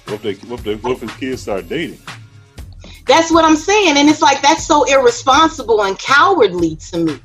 What 0.06 0.14
if, 0.14 0.22
they, 0.22 0.34
what, 0.48 0.58
if 0.60 0.64
they, 0.64 0.74
what 0.76 0.92
if 0.92 1.00
his 1.02 1.12
kids 1.16 1.42
start 1.42 1.68
dating? 1.68 2.00
that's 3.10 3.32
what 3.32 3.44
i'm 3.44 3.56
saying. 3.56 3.96
And 3.96 4.08
it's 4.08 4.22
like 4.22 4.40
that's 4.40 4.66
so 4.66 4.84
irresponsible 4.84 5.82
and 5.82 5.98
cowardly 5.98 6.76
to 6.76 6.98
me. 7.04 7.20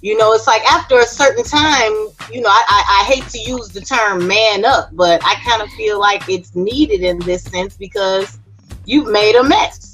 You 0.00 0.18
know 0.18 0.32
it's 0.32 0.48
like 0.48 0.62
after 0.64 0.98
a 0.98 1.06
certain 1.06 1.44
time 1.44 1.92
you 2.32 2.40
know 2.40 2.48
i, 2.48 2.64
I, 2.68 3.00
I 3.00 3.12
hate 3.12 3.28
to 3.28 3.38
use 3.38 3.68
the 3.68 3.80
term 3.80 4.26
man 4.26 4.64
up 4.64 4.88
but 4.92 5.22
i 5.24 5.36
kind 5.48 5.62
of 5.62 5.68
feel 5.70 6.00
like 6.00 6.28
it's 6.28 6.56
needed 6.56 7.02
in 7.02 7.20
this 7.20 7.44
sense 7.44 7.76
because 7.76 8.40
you've 8.84 9.06
made 9.06 9.36
a 9.36 9.44
mess 9.44 9.91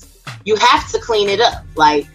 you 0.49 0.57
have 0.57 0.91
to 0.91 0.99
clean 0.99 1.29
it 1.29 1.41
up 1.41 1.65
like 1.77 2.07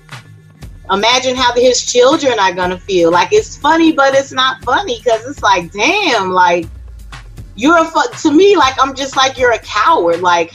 imagine 0.91 1.35
how 1.35 1.53
his 1.53 1.85
children 1.85 2.39
are 2.39 2.53
gonna 2.53 2.79
feel. 2.79 3.11
Like 3.11 3.31
it's 3.31 3.55
funny, 3.55 3.91
but 3.91 4.13
it's 4.15 4.31
not 4.31 4.63
funny 4.63 4.99
because 5.03 5.25
it's 5.27 5.41
like, 5.41 5.71
damn, 5.71 6.31
like 6.31 6.65
you're 7.55 7.77
a 7.77 7.85
fu- 7.85 8.11
to 8.21 8.31
me, 8.31 8.57
like 8.57 8.75
I'm 8.81 8.95
just 8.95 9.15
like 9.15 9.37
you're 9.37 9.51
a 9.51 9.59
coward. 9.59 10.21
Like 10.21 10.51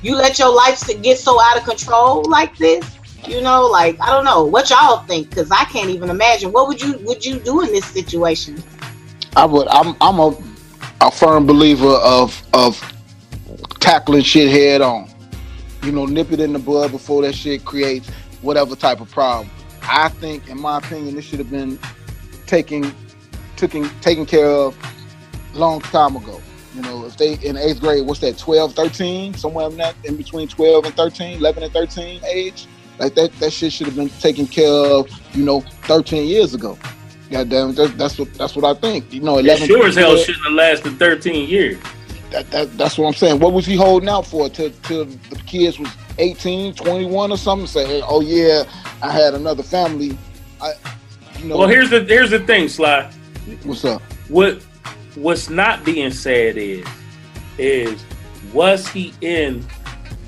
you 0.00 0.14
let 0.14 0.38
your 0.38 0.54
life 0.54 0.80
get 1.02 1.18
so 1.18 1.40
out 1.40 1.58
of 1.58 1.64
control 1.64 2.24
like 2.28 2.56
this. 2.56 2.98
You 3.26 3.40
know, 3.40 3.66
like 3.66 4.00
I 4.00 4.06
don't 4.06 4.24
know 4.24 4.44
what 4.44 4.70
y'all 4.70 5.04
think 5.04 5.30
because 5.30 5.50
I 5.50 5.64
can't 5.64 5.90
even 5.90 6.08
imagine. 6.08 6.52
What 6.52 6.68
would 6.68 6.80
you 6.80 6.98
would 6.98 7.24
you 7.24 7.38
do 7.38 7.62
in 7.62 7.68
this 7.68 7.86
situation? 7.86 8.62
I 9.36 9.44
would. 9.44 9.66
I'm. 9.68 9.96
I'm 10.00 10.18
a, 10.18 10.36
a 11.00 11.10
firm 11.10 11.46
believer 11.46 11.94
of 12.02 12.40
of 12.52 12.80
tackling 13.80 14.22
shit 14.22 14.50
head 14.50 14.80
on. 14.80 15.11
You 15.82 15.92
know, 15.92 16.06
nip 16.06 16.32
it 16.32 16.40
in 16.40 16.52
the 16.52 16.58
bud 16.58 16.92
before 16.92 17.22
that 17.22 17.34
shit 17.34 17.64
creates 17.64 18.08
whatever 18.40 18.76
type 18.76 19.00
of 19.00 19.10
problem. 19.10 19.50
I 19.82 20.08
think, 20.08 20.48
in 20.48 20.60
my 20.60 20.78
opinion, 20.78 21.16
this 21.16 21.24
should 21.24 21.40
have 21.40 21.50
been 21.50 21.78
taken, 22.46 22.94
taken, 23.56 23.88
taken 24.00 24.26
care 24.26 24.48
of 24.48 24.76
long 25.54 25.80
time 25.80 26.16
ago. 26.16 26.40
You 26.74 26.82
know, 26.82 27.04
if 27.04 27.16
they 27.16 27.34
in 27.34 27.56
eighth 27.56 27.80
grade, 27.80 28.06
what's 28.06 28.20
that, 28.20 28.38
12, 28.38 28.74
13, 28.74 29.34
somewhere 29.34 29.68
in 29.68 29.76
that, 29.76 29.94
in 30.04 30.16
between 30.16 30.48
12 30.48 30.86
and 30.86 30.94
13, 30.94 31.38
11 31.38 31.62
and 31.64 31.72
13 31.72 32.22
age, 32.24 32.66
like 32.98 33.14
that, 33.14 33.32
that 33.40 33.52
shit 33.52 33.72
should 33.72 33.86
have 33.86 33.96
been 33.96 34.08
taken 34.08 34.46
care 34.46 34.70
of, 34.70 35.10
you 35.34 35.44
know, 35.44 35.60
13 35.82 36.26
years 36.26 36.54
ago. 36.54 36.78
God 37.30 37.48
damn 37.48 37.74
that, 37.74 37.96
that's 37.96 38.18
what 38.18 38.32
that's 38.34 38.54
what 38.54 38.64
I 38.64 38.78
think. 38.78 39.10
You 39.12 39.22
know, 39.22 39.38
It 39.38 39.46
11. 39.46 39.66
sure 39.66 39.86
as 39.86 39.96
hell 39.96 40.16
shouldn't 40.18 40.44
have 40.44 40.52
lasted 40.52 40.98
13 40.98 41.48
years. 41.48 41.82
That, 42.32 42.50
that 42.50 42.78
that's 42.78 42.98
what 42.98 43.06
I'm 43.08 43.14
saying. 43.14 43.40
What 43.40 43.52
was 43.52 43.66
he 43.66 43.76
holding 43.76 44.08
out 44.08 44.26
for? 44.26 44.48
Till 44.48 44.70
till 44.82 45.04
the 45.04 45.36
kids 45.46 45.78
was 45.78 45.90
18, 46.18 46.74
21 46.74 47.30
or 47.30 47.36
something? 47.36 47.66
Say, 47.66 48.02
oh 48.02 48.20
yeah, 48.20 48.64
I 49.02 49.10
had 49.10 49.34
another 49.34 49.62
family. 49.62 50.16
I, 50.60 50.72
you 51.38 51.46
know, 51.46 51.58
Well, 51.58 51.68
here's 51.68 51.90
the 51.90 52.04
here's 52.04 52.30
the 52.30 52.40
thing, 52.40 52.68
Sly. 52.68 53.10
what's 53.64 53.84
up. 53.84 54.02
What 54.28 54.62
what's 55.14 55.48
not 55.50 55.84
being 55.84 56.10
said 56.10 56.56
is 56.56 56.86
is 57.58 58.04
was 58.52 58.88
he 58.88 59.14
in 59.20 59.64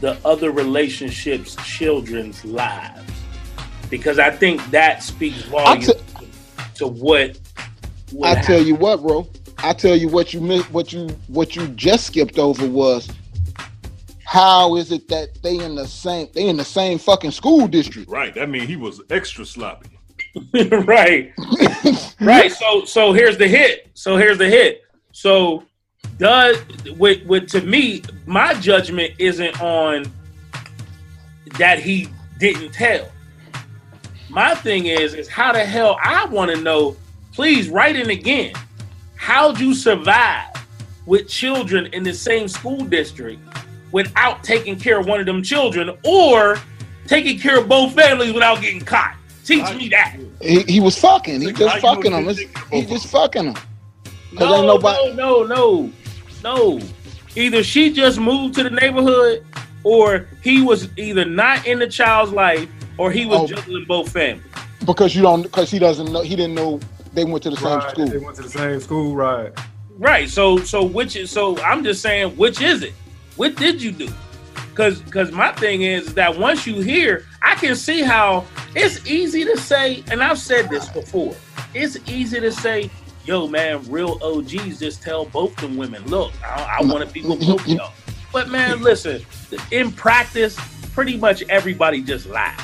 the 0.01 0.19
other 0.25 0.51
relationships 0.51 1.57
children's 1.65 2.45
lives? 2.45 3.11
Because 3.91 4.19
I 4.19 4.31
think 4.31 4.65
that 4.71 5.03
speaks 5.03 5.43
volumes 5.43 5.91
to 6.77 6.87
what 6.87 7.39
what 8.13 8.39
I 8.39 8.43
tell 8.43 8.63
you 8.63 8.75
what, 8.75 9.03
bro. 9.03 9.29
I 9.65 9.73
tell 9.73 9.97
you 9.97 10.09
what 10.09 10.35
you 10.35 10.43
missed, 10.43 10.71
what 10.71 10.93
you 10.93 11.09
what 11.29 11.57
you 11.57 11.67
just 11.69 12.07
skipped 12.09 12.39
over 12.39 12.69
was 12.69 13.09
how 14.25 14.77
is 14.77 14.93
it 14.93 15.09
that 15.09 15.43
they 15.43 15.59
in 15.59 15.75
the 15.75 15.87
same 15.87 16.29
they 16.35 16.49
in 16.49 16.59
the 16.59 16.65
same 16.65 16.99
fucking 16.99 17.31
school 17.31 17.67
district? 17.67 18.11
Right. 18.11 18.35
That 18.35 18.51
means 18.51 18.69
he 18.69 18.77
was 18.77 19.01
extra 19.09 19.47
sloppy. 19.47 19.89
right. 20.85 21.33
right. 22.21 22.53
So 22.53 22.85
so 22.85 23.15
here's 23.15 23.39
the 23.39 23.49
hit. 23.49 23.91
So 23.95 24.19
here's 24.19 24.37
the 24.37 24.49
hit. 24.51 24.83
So 25.12 25.65
does 26.19 26.59
with 26.99 27.25
with 27.25 27.49
to 27.53 27.62
me, 27.62 28.03
my 28.27 28.53
judgment 28.61 29.15
isn't 29.19 29.62
on 29.62 30.05
that 31.59 31.79
he 31.79 32.11
didn't 32.39 32.73
tell. 32.73 33.09
My 34.29 34.55
thing 34.57 34.87
is 34.87 35.15
is 35.15 35.27
how 35.27 35.53
the 35.53 35.65
hell 35.65 35.99
I 36.05 36.27
want 36.27 36.51
to 36.51 36.61
know, 36.61 36.99
please 37.33 37.71
write 37.71 37.97
in 37.97 38.11
again. 38.11 38.53
How'd 39.25 39.59
you 39.59 39.72
survive 39.72 40.49
with 41.07 41.29
children 41.31 41.87
in 41.95 42.03
the 42.03 42.12
same 42.12 42.47
school 42.47 42.85
district 42.85 43.41
without 43.91 44.45
taking 44.45 44.79
care 44.79 45.01
of 45.01 45.07
one 45.07 45.18
of 45.18 45.25
them 45.25 45.43
children 45.43 45.97
or 46.05 46.59
taking 47.07 47.39
care 47.39 47.59
of 47.59 47.66
both 47.66 47.95
families 47.95 48.35
without 48.35 48.61
getting 48.61 48.83
caught? 48.83 49.16
Teach 49.43 49.64
me 49.77 49.89
that. 49.89 50.18
He, 50.43 50.61
he 50.64 50.79
was 50.81 50.99
fucking. 50.99 51.41
He 51.41 51.53
just 51.53 51.79
fucking 51.79 52.12
them. 52.12 52.29
he 52.70 52.85
just 52.85 53.07
fucking 53.07 53.47
them. 53.47 53.55
Cause 53.55 53.64
No, 54.41 54.57
ain't 54.57 54.66
nobody. 54.66 55.14
no, 55.14 55.43
no, 55.43 55.91
no, 56.43 56.77
no. 56.77 56.81
Either 57.35 57.62
she 57.62 57.95
just 57.95 58.20
moved 58.20 58.55
to 58.57 58.62
the 58.62 58.68
neighborhood, 58.68 59.47
or 59.85 60.29
he 60.43 60.61
was 60.61 60.91
either 60.99 61.25
not 61.25 61.66
in 61.66 61.79
the 61.79 61.87
child's 61.89 62.31
life, 62.31 62.68
or 62.99 63.11
he 63.11 63.25
was 63.25 63.41
Oh. 63.41 63.47
juggling 63.47 63.87
both 63.87 64.12
families. 64.12 64.45
Because 64.85 65.16
you 65.16 65.22
don't. 65.22 65.45
Because 65.45 65.70
he 65.70 65.79
doesn't 65.79 66.12
know. 66.12 66.20
He 66.20 66.37
didn't 66.37 66.57
know 66.57 66.79
they 67.15 67.25
went 67.25 67.43
to 67.45 67.51
the 67.51 67.57
same 67.57 67.79
Right, 67.79 67.91
school. 67.91 68.07
They 68.09 68.19
went 68.19 68.37
to 68.37 68.43
the 68.43 68.49
same 68.49 68.81
school, 68.81 69.15
right? 69.15 69.53
Right. 69.97 70.29
So, 70.29 70.59
so 70.59 70.85
which 70.85 71.17
is 71.17 71.31
so? 71.31 71.59
I'm 71.61 71.85
just 71.85 72.03
saying, 72.03 72.37
which 72.37 72.61
is 72.61 72.83
it? 72.83 72.93
What 73.37 73.57
did 73.57 73.81
you 73.83 73.93
do? 73.93 74.09
Because, 74.71 75.01
because 75.01 75.31
my 75.31 75.53
thing 75.53 75.83
is 75.83 76.15
that 76.15 76.37
once 76.37 76.67
you 76.67 76.81
hear, 76.81 77.27
I 77.43 77.55
can 77.55 77.77
see 77.77 78.03
how 78.03 78.45
it's 78.75 79.07
easy 79.07 79.45
to 79.45 79.57
say, 79.57 80.03
and 80.11 80.23
I've 80.23 80.39
said 80.39 80.69
this 80.69 80.89
before. 80.89 81.35
It's 81.75 81.97
easy 82.09 82.41
to 82.41 82.51
say, 82.51 82.91
"Yo, 83.25 83.47
man, 83.47 83.85
real 83.89 84.19
OGs 84.23 84.81
just 84.81 85.03
tell 85.03 85.27
both 85.27 85.55
them 85.57 85.77
women, 85.77 86.05
look, 86.07 86.33
I, 86.45 86.79
I 86.81 86.85
want 86.85 87.07
to 87.07 87.12
be 87.12 87.23
with 87.23 87.47
both 87.47 87.67
y'all." 87.69 87.93
But 88.33 88.49
man, 88.51 88.83
listen, 88.83 89.25
in 89.71 89.93
practice, 89.93 90.59
pretty 90.93 91.17
much 91.17 91.45
everybody 91.49 92.03
just 92.03 92.27
lies. 92.27 92.59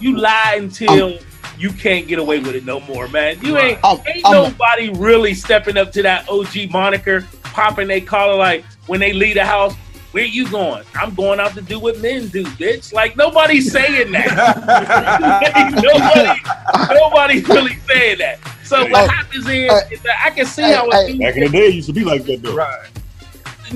You 0.00 0.16
lie 0.16 0.56
until 0.58 1.18
you 1.60 1.70
can't 1.72 2.08
get 2.08 2.18
away 2.18 2.38
with 2.40 2.54
it 2.54 2.64
no 2.64 2.80
more, 2.80 3.06
man. 3.08 3.38
You 3.42 3.58
ain't 3.58 3.78
ain't 3.84 4.26
I'm- 4.26 4.32
nobody 4.50 4.88
really 4.90 5.34
stepping 5.34 5.76
up 5.76 5.92
to 5.92 6.02
that 6.02 6.26
OG 6.28 6.70
moniker, 6.70 7.26
popping 7.42 7.88
their 7.88 8.00
collar 8.00 8.34
like 8.36 8.64
when 8.86 8.98
they 8.98 9.12
leave 9.12 9.34
the 9.34 9.44
house. 9.44 9.74
Where 10.12 10.24
you 10.24 10.50
going? 10.50 10.82
I'm 10.96 11.14
going 11.14 11.38
out 11.38 11.54
to 11.54 11.62
do 11.62 11.78
what 11.78 12.00
men 12.00 12.26
do, 12.28 12.42
bitch. 12.44 12.92
Like 12.92 13.16
nobody's 13.16 13.70
saying 13.70 14.10
that. 14.10 14.26
nobody, 16.90 16.94
nobody's 16.98 17.48
really 17.48 17.76
saying 17.88 18.18
that. 18.18 18.38
So 18.64 18.82
what 18.88 19.08
Hey, 19.08 19.16
happens 19.16 19.46
is, 19.46 19.70
hey, 19.70 19.80
is 19.94 20.00
that 20.02 20.22
I 20.24 20.30
can 20.30 20.46
see 20.46 20.62
how 20.62 20.88
it's 20.90 21.16
Back 21.18 21.36
in 21.36 21.42
the 21.44 21.48
day, 21.48 21.68
used 21.68 21.86
to 21.88 21.92
be 21.92 22.02
like 22.04 22.24
that 22.24 22.42
though. 22.42 22.56
Right. 22.56 22.88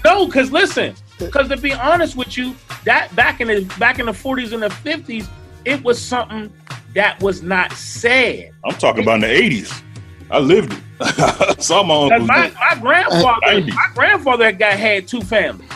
no, 0.05 0.26
because 0.26 0.51
listen, 0.51 0.95
because 1.18 1.49
to 1.51 1.57
be 1.57 1.72
honest 1.72 2.16
with 2.16 2.37
you, 2.37 2.57
that 2.85 3.14
back 3.14 3.41
in 3.41 3.47
the 3.49 3.61
back 3.78 4.01
in 4.01 4.07
the 4.07 4.12
40s 4.12 4.53
and 4.53 4.62
the 4.62 4.68
50s, 4.68 5.28
it 5.64 5.82
was 5.85 6.01
something 6.01 6.53
that 6.95 7.20
was 7.22 7.42
not 7.42 7.72
said. 7.72 8.53
I'm 8.64 8.74
talking 8.76 9.03
about 9.03 9.16
in 9.16 9.20
the 9.22 9.26
80s. 9.26 9.82
I 10.30 10.38
lived 10.38 10.72
it. 10.72 10.78
I 11.01 11.55
saw 11.59 11.82
my 11.82 11.95
uncle. 12.05 12.26
my, 12.26 12.51
my 12.59 12.80
grandfather, 12.80 13.61
my 13.74 13.88
grandfather 13.95 14.53
got 14.53 14.74
had 14.78 15.07
two 15.09 15.20
families. 15.20 15.68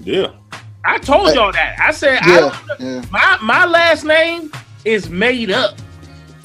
Yeah. 0.00 0.32
I 0.84 0.98
told 0.98 1.34
y'all 1.34 1.50
that. 1.52 1.76
I 1.80 1.90
said 1.90 2.18
I 2.22 2.34
Yeah, 2.34 2.40
don't, 2.68 2.80
yeah. 2.80 3.02
my 3.10 3.38
my 3.42 3.64
last 3.66 4.04
name 4.04 4.52
is 4.84 5.10
made 5.10 5.50
up. 5.50 5.76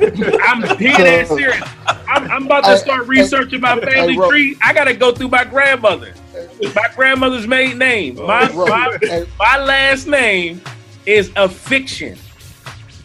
I'm 0.00 0.60
dead 0.78 1.00
ass 1.00 1.28
serious. 1.28 1.62
I'm, 1.86 2.30
I'm 2.30 2.46
about 2.46 2.64
to 2.64 2.70
Hey, 2.70 2.76
start 2.76 3.06
researching 3.08 3.60
my 3.60 3.74
hey, 3.74 3.80
family 3.92 4.18
Ro- 4.18 4.28
tree. 4.30 4.56
I 4.62 4.72
gotta 4.72 4.94
go 4.94 5.12
through 5.12 5.28
my 5.28 5.44
grandmother. 5.44 6.12
My 6.74 6.88
grandmother's 6.96 7.46
maiden 7.46 7.78
name. 7.78 8.14
My, 8.16 8.48
my, 8.52 9.26
my 9.38 9.58
last 9.64 10.06
name 10.06 10.60
is 11.06 11.30
a 11.36 11.48
fiction. 11.48 12.18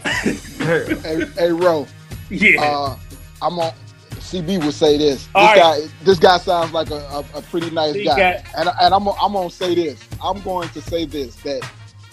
Hey, 0.03 1.25
hey, 1.37 1.51
Ro. 1.51 1.87
Yeah. 2.29 2.61
Uh, 2.61 2.97
I'm 3.41 3.59
on. 3.59 3.71
CB 4.15 4.63
would 4.63 4.73
say 4.73 4.97
this. 4.97 5.25
This 5.25 5.29
All 5.35 5.43
right. 5.45 5.57
guy, 5.57 5.79
this 6.03 6.17
guy 6.17 6.37
sounds 6.37 6.71
like 6.71 6.89
a, 6.89 6.95
a, 6.95 7.19
a 7.35 7.41
pretty 7.43 7.69
nice 7.69 7.93
He 7.95 8.05
guy, 8.05 8.15
got- 8.41 8.45
and 8.57 8.69
and 8.81 8.93
I'm 8.93 9.07
I'm 9.07 9.33
gonna 9.33 9.49
say 9.49 9.75
this. 9.75 10.01
I'm 10.23 10.41
going 10.41 10.69
to 10.69 10.81
say 10.81 11.05
this 11.05 11.35
that 11.37 11.61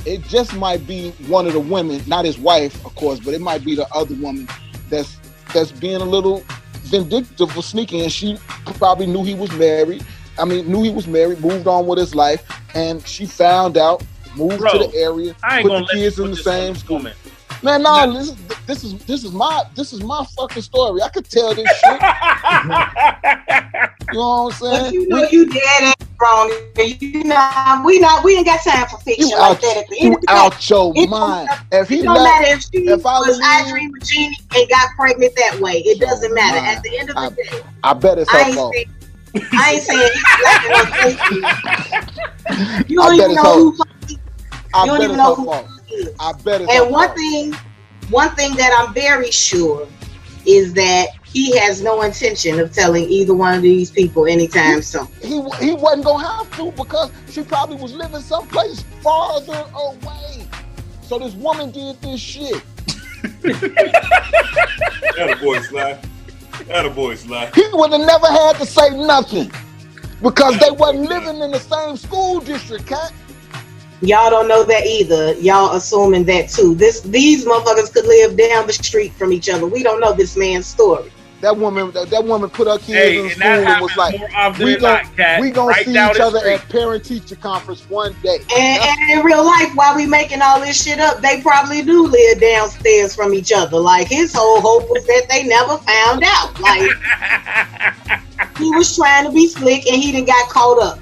it 0.05 0.23
just 0.25 0.55
might 0.57 0.87
be 0.87 1.11
one 1.29 1.47
of 1.47 1.53
the 1.53 1.61
women, 1.61 2.03
not 2.07 2.25
his 2.25 2.39
wife, 2.39 2.85
of 2.85 2.95
course, 2.97 3.21
but 3.21 3.33
it 3.33 3.41
might 3.41 3.65
be 3.65 3.75
the 3.75 3.87
other 3.95 4.15
woman 4.17 4.49
that's 4.89 5.17
that's 5.55 5.71
being 5.73 6.01
a 6.01 6.05
little 6.05 6.43
vindictive 6.83 7.53
for 7.53 7.63
sneaking, 7.63 8.03
and 8.03 8.13
she 8.13 8.37
probably 8.75 9.07
knew 9.07 9.23
he 9.23 9.35
was 9.35 9.51
married. 9.53 10.05
I 10.39 10.45
mean, 10.45 10.67
knew 10.71 10.83
he 10.83 10.91
was 10.91 11.07
married, 11.07 11.41
moved 11.41 11.67
on 11.69 11.87
with 11.87 11.99
his 11.99 12.15
life, 12.15 12.43
and 12.75 13.07
she 13.07 13.25
found 13.27 13.77
out, 13.79 14.03
moved 14.37 14.59
Bro, 14.59 14.73
to 14.73 14.79
the 14.79 14.95
area, 14.97 15.35
I 15.45 15.59
ain't 15.59 15.63
put 15.69 15.75
gonna 15.75 15.87
the 15.87 15.93
kids 15.93 16.19
in 16.19 16.31
the 16.31 16.37
same 16.37 16.75
school. 16.75 16.97
woman. 16.97 17.15
Man, 17.63 17.83
no, 17.83 18.11
this 18.13 18.29
is 18.29 18.37
this 18.67 18.85
is 18.85 18.95
this 19.05 19.25
is 19.25 19.33
my 19.33 19.65
this 19.75 19.93
is 19.93 20.03
my 20.03 20.25
fucking 20.37 20.63
story. 20.63 21.03
I 21.03 21.11
could 21.11 21.29
tell 21.29 21.55
this 21.55 21.69
shit. 21.69 21.83
you 24.13 24.19
know 24.19 24.45
what 24.45 24.53
I'm 24.53 24.53
saying? 24.53 24.85
But 24.85 24.95
you 24.95 25.09
know 25.09 25.29
you 25.31 25.45
dead 25.47 25.83
ass 25.83 25.95
wrong. 26.19 26.51
You 26.79 27.25
know 27.25 27.83
we 27.85 27.99
not 27.99 28.25
we 28.25 28.37
ain't 28.37 28.47
got 28.47 28.63
time 28.63 28.87
for 28.89 28.97
fiction 28.99 29.29
You 29.29 29.39
like 29.39 29.57
out, 29.57 29.61
that. 29.61 29.77
At 29.77 29.89
the 29.89 29.97
you 30.01 30.15
of 30.15 30.23
the 30.23 30.27
day, 30.27 30.33
out 30.33 30.71
your 30.71 30.95
it 30.97 31.11
mind. 31.11 31.51
If 31.71 31.91
he 31.91 32.01
it 32.01 32.05
don't 32.05 32.15
matter 32.15 32.47
if 32.47 32.63
she 32.63 32.89
if 32.89 33.05
I 33.05 33.19
was 33.19 33.29
was 33.29 33.41
I 33.45 33.69
dream 33.69 33.93
of 33.95 34.01
Jeannie 34.09 34.39
and 34.55 34.67
got 34.71 34.89
pregnant 34.97 35.37
that 35.37 35.61
way. 35.61 35.83
It 35.85 36.01
doesn't 36.01 36.33
matter. 36.35 36.65
At 36.65 36.83
the 36.83 36.99
end 36.99 37.11
of 37.11 37.17
the 37.17 37.31
day, 37.43 37.63
I 37.85 37.93
bet 37.93 38.19
it's 38.19 38.33
I 38.33 38.45
her 38.45 38.55
fault. 38.55 38.75
I 39.53 39.73
ain't 39.75 39.83
saying 39.83 40.13
he's 40.15 40.23
slapping 40.41 40.73
on 40.73 40.87
Facebook. 40.97 42.89
You 42.89 42.97
don't 43.03 43.15
even 43.15 43.35
know 43.35 43.71
who 43.71 43.77
I 44.73 44.85
you 44.85 44.87
don't 44.87 44.99
bet 44.99 45.05
even 45.05 45.11
it's 45.11 45.19
know 45.19 45.35
her 45.35 45.37
who 45.43 45.45
fault. 45.45 45.67
He 45.91 45.97
is. 45.97 46.15
I 46.21 46.33
bet 46.45 46.63
it's 46.63 46.73
And 46.73 46.91
one 46.91 47.09
fault. 47.09 47.19
thing, 47.19 47.53
one 48.11 48.31
thing 48.37 48.55
that 48.57 48.73
I'm 48.79 48.95
very 48.95 49.31
sure 49.31 49.87
is 50.47 50.73
that 50.75 51.09
he 51.25 51.57
has 51.59 51.83
no 51.83 52.03
intention 52.03 52.59
of 52.59 52.73
telling 52.73 53.05
either 53.09 53.35
one 53.35 53.55
of 53.55 53.63
these 53.63 53.91
people 53.91 54.27
anytime 54.27 54.83
soon. 54.83 55.07
He 55.23 55.41
he 55.65 55.75
wasn't 55.75 56.05
gonna 56.05 56.27
have 56.27 56.57
to 56.57 56.73
because 56.73 57.11
she 57.31 57.43
probably 57.43 57.77
was 57.77 57.93
living 57.95 58.21
someplace 58.21 58.83
farther 59.03 59.65
away. 59.75 60.47
So 61.03 61.19
this 61.19 61.35
woman 61.35 61.71
did 61.71 62.01
this 62.03 62.21
shit. 62.21 62.63
Attaboy, 65.19 65.63
Sly. 65.65 66.01
Attaboy, 66.53 67.17
Sly. 67.17 67.51
He 67.55 67.65
would 67.73 67.93
have 67.93 68.01
never 68.01 68.27
had 68.27 68.57
to 68.57 68.67
say 68.67 68.91
nothing 68.91 69.51
because 70.23 70.59
they 70.59 70.71
wasn't 70.71 71.09
living 71.09 71.41
in 71.41 71.51
the 71.51 71.59
same 71.61 71.97
school 71.97 72.41
district, 72.41 72.87
Kat. 72.87 73.13
Y'all 74.03 74.31
don't 74.31 74.49
know 74.49 74.65
that 74.65 74.87
either. 74.87 75.35
Y'all 75.35 75.77
assuming 75.77 76.25
that 76.25 76.49
too. 76.49 76.75
This 76.75 77.01
these 77.03 77.45
motherfuckers 77.45 77.93
could 77.93 78.07
live 78.07 78.37
down 78.37 78.67
the 78.67 78.73
street 78.73 79.13
from 79.13 79.33
each 79.33 79.51
other. 79.51 79.67
We 79.67 79.83
don't 79.83 80.01
know 80.01 80.15
this 80.15 80.37
man's 80.37 80.67
story. 80.67 81.13
That 81.43 81.57
woman, 81.57 81.91
that, 81.93 82.11
that 82.11 82.25
woman 82.25 82.51
put 82.51 82.67
her 82.67 82.77
kids 82.77 82.89
Hey, 82.89 83.19
in 83.19 83.25
and 83.25 83.33
school 83.33 83.43
that 83.43 83.67
and 83.67 83.83
was 83.83 83.97
like, 83.97 84.13
"We 84.59 84.73
than 84.73 84.81
gonna, 84.81 85.03
not, 85.17 85.41
we 85.41 85.51
gonna 85.51 85.69
Right 85.69 85.85
see 85.87 85.93
each 85.93 86.21
other 86.21 86.39
street." 86.39 86.53
at 86.53 86.69
parent 86.69 87.05
teacher 87.05 87.37
conference 87.37 87.89
one 87.89 88.15
day." 88.23 88.41
And, 88.57 88.83
and 88.83 89.19
in 89.19 89.25
real 89.25 89.45
life, 89.45 89.75
while 89.75 89.97
we 89.97 90.07
making 90.07 90.43
all 90.43 90.61
this 90.61 90.83
shit 90.83 90.99
up, 90.99 91.21
they 91.21 91.41
probably 91.41 91.83
do 91.83 92.07
live 92.07 92.41
downstairs 92.41 93.15
from 93.15 93.33
each 93.33 93.53
other. 93.53 93.79
Like 93.79 94.09
his 94.09 94.35
whole 94.35 94.61
hope 94.61 94.89
was 94.91 95.07
that 95.07 95.27
they 95.31 95.45
never 95.45 95.79
found 95.79 96.25
out. 96.25 96.61
Like 96.61 96.91
he 98.59 98.71
was 98.73 98.95
trying 98.95 99.25
to 99.25 99.33
be 99.33 99.47
slick 99.47 99.87
and 99.87 99.97
he 99.97 100.13
didn't 100.13 100.27
got 100.27 100.49
caught 100.51 100.83
up. 100.83 100.99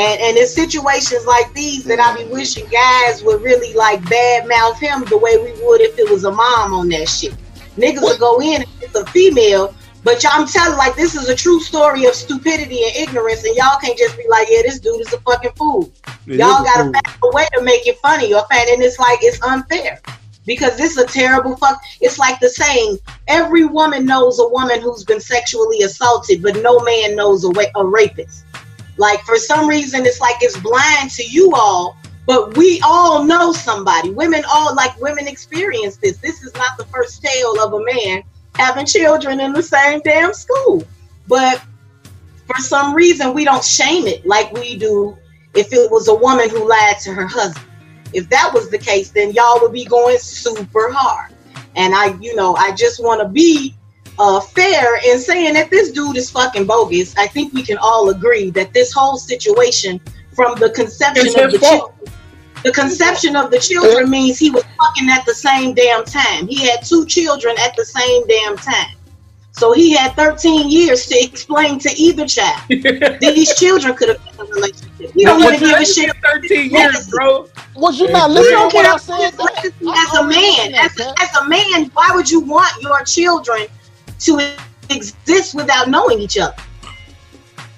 And 0.00 0.18
and 0.22 0.36
in 0.38 0.46
situations 0.46 1.26
like 1.26 1.52
these 1.52 1.84
that 1.84 2.00
I 2.00 2.16
be 2.16 2.24
wishing 2.24 2.66
guys 2.68 3.22
would 3.22 3.42
really 3.42 3.74
like 3.74 4.02
bad 4.08 4.48
mouth 4.48 4.80
him 4.80 5.04
the 5.04 5.18
way 5.18 5.36
we 5.36 5.52
would 5.62 5.82
if 5.82 5.98
it 5.98 6.10
was 6.10 6.24
a 6.24 6.32
mom 6.32 6.72
on 6.72 6.88
that 6.88 7.06
shit. 7.06 7.34
Niggas 7.76 8.00
would 8.00 8.18
go 8.18 8.40
in 8.40 8.62
if 8.62 8.82
it's 8.82 8.94
a 8.94 9.04
female, 9.06 9.74
But 10.02 10.22
y'all, 10.22 10.32
I'm 10.34 10.46
telling 10.46 10.78
like 10.78 10.96
this 10.96 11.14
is 11.14 11.28
a 11.28 11.34
true 11.34 11.60
story 11.60 12.06
of 12.06 12.14
stupidity 12.14 12.82
and 12.84 12.96
ignorance, 12.96 13.44
and 13.44 13.54
y'all 13.54 13.78
can't 13.78 13.98
just 13.98 14.16
be 14.16 14.26
like, 14.28 14.48
yeah, 14.50 14.62
this 14.62 14.80
dude 14.80 15.02
is 15.02 15.12
a 15.12 15.20
fucking 15.20 15.52
fool. 15.56 15.92
It 16.26 16.38
y'all 16.38 16.64
gotta 16.64 16.84
fool. 16.84 16.92
find 16.94 17.18
a 17.22 17.36
way 17.36 17.46
to 17.54 17.62
make 17.62 17.86
it 17.86 17.98
funny 17.98 18.32
or 18.32 18.42
find, 18.48 18.70
and 18.70 18.82
it's 18.82 18.98
like 18.98 19.18
it's 19.22 19.42
unfair 19.42 20.00
because 20.46 20.78
this 20.78 20.96
is 20.96 20.98
a 20.98 21.06
terrible 21.06 21.56
fuck. 21.58 21.78
It's 22.00 22.18
like 22.18 22.40
the 22.40 22.48
saying: 22.48 22.98
every 23.28 23.66
woman 23.66 24.06
knows 24.06 24.38
a 24.38 24.48
woman 24.48 24.80
who's 24.80 25.04
been 25.04 25.20
sexually 25.20 25.82
assaulted, 25.82 26.42
but 26.42 26.56
no 26.62 26.80
man 26.80 27.16
knows 27.16 27.44
a, 27.44 27.50
wa- 27.50 27.64
a 27.76 27.84
rapist. 27.84 28.44
Like 29.00 29.22
for 29.22 29.36
some 29.36 29.66
reason, 29.66 30.04
it's 30.04 30.20
like 30.20 30.36
it's 30.42 30.58
blind 30.58 31.10
to 31.12 31.24
you 31.24 31.54
all, 31.54 31.96
but 32.26 32.54
we 32.58 32.82
all 32.84 33.24
know 33.24 33.50
somebody. 33.50 34.10
Women 34.10 34.44
all 34.46 34.74
like 34.74 35.00
women 35.00 35.26
experience 35.26 35.96
this. 35.96 36.18
This 36.18 36.42
is 36.42 36.52
not 36.54 36.76
the 36.76 36.84
first 36.84 37.22
tale 37.22 37.58
of 37.64 37.72
a 37.72 37.82
man 37.82 38.22
having 38.56 38.84
children 38.84 39.40
in 39.40 39.54
the 39.54 39.62
same 39.62 40.02
damn 40.04 40.34
school. 40.34 40.84
But 41.26 41.62
for 42.46 42.58
some 42.58 42.94
reason, 42.94 43.32
we 43.32 43.42
don't 43.42 43.64
shame 43.64 44.06
it 44.06 44.26
like 44.26 44.52
we 44.52 44.76
do 44.76 45.16
if 45.54 45.72
it 45.72 45.90
was 45.90 46.08
a 46.08 46.14
woman 46.14 46.50
who 46.50 46.68
lied 46.68 46.98
to 47.04 47.14
her 47.14 47.26
husband. 47.26 47.66
If 48.12 48.28
that 48.28 48.50
was 48.52 48.68
the 48.68 48.76
case, 48.78 49.12
then 49.12 49.32
y'all 49.32 49.62
would 49.62 49.72
be 49.72 49.86
going 49.86 50.18
super 50.18 50.92
hard. 50.92 51.32
And 51.74 51.94
I, 51.94 52.18
you 52.20 52.36
know, 52.36 52.54
I 52.54 52.72
just 52.72 53.02
want 53.02 53.22
to 53.22 53.28
be 53.28 53.74
uh, 54.20 54.38
fair 54.38 54.98
in 55.06 55.18
saying 55.18 55.54
that 55.54 55.70
this 55.70 55.90
dude 55.90 56.16
is 56.16 56.30
fucking 56.30 56.66
bogus. 56.66 57.16
I 57.16 57.26
think 57.26 57.54
we 57.54 57.62
can 57.62 57.78
all 57.78 58.10
agree 58.10 58.50
that 58.50 58.74
this 58.74 58.92
whole 58.92 59.16
situation, 59.16 59.98
from 60.34 60.58
the 60.58 60.68
conception 60.70 61.26
It's 61.26 61.34
of 61.36 61.50
the 61.52 61.58
fault. 61.58 61.96
children, 61.96 62.14
the 62.62 62.72
conception 62.72 63.34
of 63.34 63.50
the 63.50 63.58
children 63.58 64.10
means 64.10 64.38
he 64.38 64.50
was 64.50 64.62
fucking 64.78 65.08
at 65.08 65.24
the 65.24 65.34
same 65.34 65.72
damn 65.72 66.04
time. 66.04 66.46
He 66.46 66.68
had 66.68 66.84
two 66.84 67.06
children 67.06 67.56
at 67.60 67.74
the 67.76 67.84
same 67.84 68.26
damn 68.26 68.56
time. 68.58 68.94
So 69.52 69.72
he 69.72 69.94
had 69.96 70.14
13 70.14 70.68
years 70.70 71.06
to 71.06 71.16
explain 71.18 71.78
to 71.80 71.90
either 71.96 72.26
child. 72.26 72.60
These 72.68 73.54
children 73.58 73.94
could 73.96 74.10
have 74.10 74.18
been 74.24 74.34
in 74.34 74.40
a 74.40 74.54
relationship. 74.54 75.12
He 75.14 75.24
don't 75.24 75.40
But 75.40 75.54
even 75.54 75.68
give 75.70 75.80
a 75.80 75.84
shit. 75.86 76.16
13 76.22 76.70
years, 76.70 77.08
bro. 77.08 77.48
Was 77.74 77.98
you 77.98 78.08
not 78.10 78.30
listening 78.30 78.52
don't 78.58 78.70
to 78.70 78.76
what 78.76 78.84
care 78.84 79.16
I 79.16 79.30
said? 79.30 79.40
as 79.96 80.14
a 80.14 80.24
man, 80.24 80.74
as 80.74 81.00
a, 81.00 81.14
as 81.22 81.34
a 81.36 81.48
man, 81.48 81.90
why 81.94 82.10
would 82.14 82.30
you 82.30 82.40
want 82.40 82.70
your 82.82 83.02
children 83.04 83.66
to 84.20 84.54
exist 84.90 85.54
without 85.54 85.88
knowing 85.88 86.20
each 86.20 86.38
other? 86.38 86.54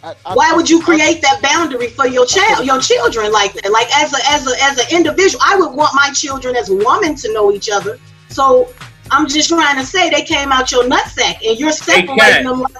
I- 0.04 0.14
I- 0.26 0.34
Why 0.34 0.52
would 0.52 0.68
you 0.68 0.82
create 0.82 1.22
that 1.22 1.40
boundary 1.42 1.88
for 1.88 2.06
your 2.08 2.26
child, 2.26 2.66
your 2.66 2.80
children 2.80 3.30
like 3.30 3.52
that? 3.54 3.70
Like 3.70 3.88
as 3.96 4.12
a 4.12 4.30
as 4.30 4.46
a 4.46 4.64
as 4.64 4.78
an 4.78 4.86
individual, 4.96 5.40
I 5.46 5.56
would 5.56 5.72
want 5.72 5.94
my 5.94 6.10
children 6.10 6.56
as 6.56 6.70
a 6.70 6.74
woman 6.74 7.14
to 7.16 7.32
know 7.32 7.52
each 7.52 7.70
other. 7.70 7.98
So 8.28 8.68
I'm 9.10 9.28
just 9.28 9.48
trying 9.48 9.76
to 9.76 9.86
say 9.86 10.10
they 10.10 10.22
came 10.22 10.50
out 10.50 10.72
your 10.72 10.84
nutsack 10.84 11.36
and 11.46 11.58
you're 11.58 11.70
separating 11.70 12.16
Kat. 12.18 12.42
them 12.42 12.60
like, 12.60 12.72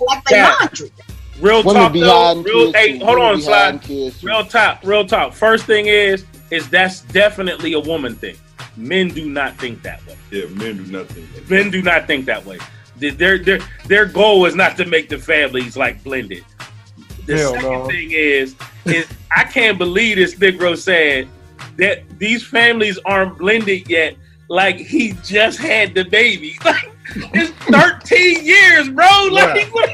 like 0.00 0.24
they 0.24 0.42
laundry. 0.42 0.90
Real 1.40 1.62
Women 1.62 1.82
talk 1.82 1.92
though. 1.92 2.42
Real, 2.42 2.72
hey, 2.72 2.98
hold 2.98 3.18
on, 3.18 3.40
slide. 3.40 3.82
kids. 3.82 4.22
Real 4.22 4.44
talk. 4.44 4.80
Real 4.84 5.06
talk. 5.06 5.32
First 5.34 5.64
thing 5.64 5.86
is, 5.86 6.24
is 6.50 6.68
that's 6.68 7.00
definitely 7.00 7.72
a 7.74 7.80
woman 7.80 8.14
thing. 8.14 8.36
Men 8.76 9.08
do 9.08 9.28
not 9.28 9.56
think 9.58 9.82
that 9.82 10.04
way. 10.06 10.16
Yeah, 10.30 10.46
men 10.46 10.76
do 10.82 10.92
nothing. 10.92 11.28
Men 11.48 11.70
do 11.70 11.82
not 11.82 12.06
think 12.06 12.24
that 12.26 12.44
way. 12.46 12.58
Their 13.00 13.12
their 13.12 13.38
their, 13.38 13.58
their 13.86 14.04
goal 14.06 14.44
is 14.46 14.54
not 14.54 14.76
to 14.76 14.84
make 14.86 15.08
the 15.08 15.18
families 15.18 15.76
like 15.76 16.02
blended. 16.04 16.44
The 17.26 17.36
Hell 17.36 17.54
second 17.54 17.70
no. 17.70 17.86
thing 17.86 18.10
is, 18.12 18.54
is 18.84 19.06
I 19.36 19.44
can't 19.44 19.78
believe 19.78 20.16
this 20.16 20.34
Negro 20.34 20.76
said 20.76 21.28
that 21.76 22.02
these 22.18 22.46
families 22.46 22.98
aren't 23.04 23.38
blended 23.38 23.88
yet. 23.88 24.16
Like 24.48 24.76
he 24.76 25.12
just 25.24 25.58
had 25.58 25.94
the 25.94 26.04
baby. 26.04 26.58
Like 27.12 27.32
it's 27.34 27.50
13 27.64 28.44
years, 28.44 28.88
bro. 28.88 29.06
Like 29.32 29.66
what- 29.74 29.90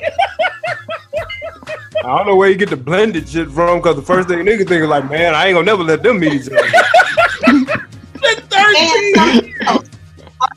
I 2.04 2.18
don't 2.18 2.26
know 2.26 2.36
where 2.36 2.50
you 2.50 2.56
get 2.56 2.68
the 2.68 2.76
blended 2.76 3.26
shit 3.26 3.50
from 3.50 3.78
because 3.78 3.96
the 3.96 4.02
first 4.02 4.28
thing 4.28 4.40
niggas 4.40 4.68
think 4.68 4.82
is 4.82 4.88
like, 4.88 5.08
man, 5.10 5.34
I 5.34 5.46
ain't 5.46 5.54
gonna 5.54 5.64
never 5.64 5.82
let 5.82 6.02
them 6.02 6.20
meet 6.20 6.34
each 6.34 6.48
other. 6.48 7.82
And 8.22 9.14
something 9.14 9.54
else. 9.66 9.88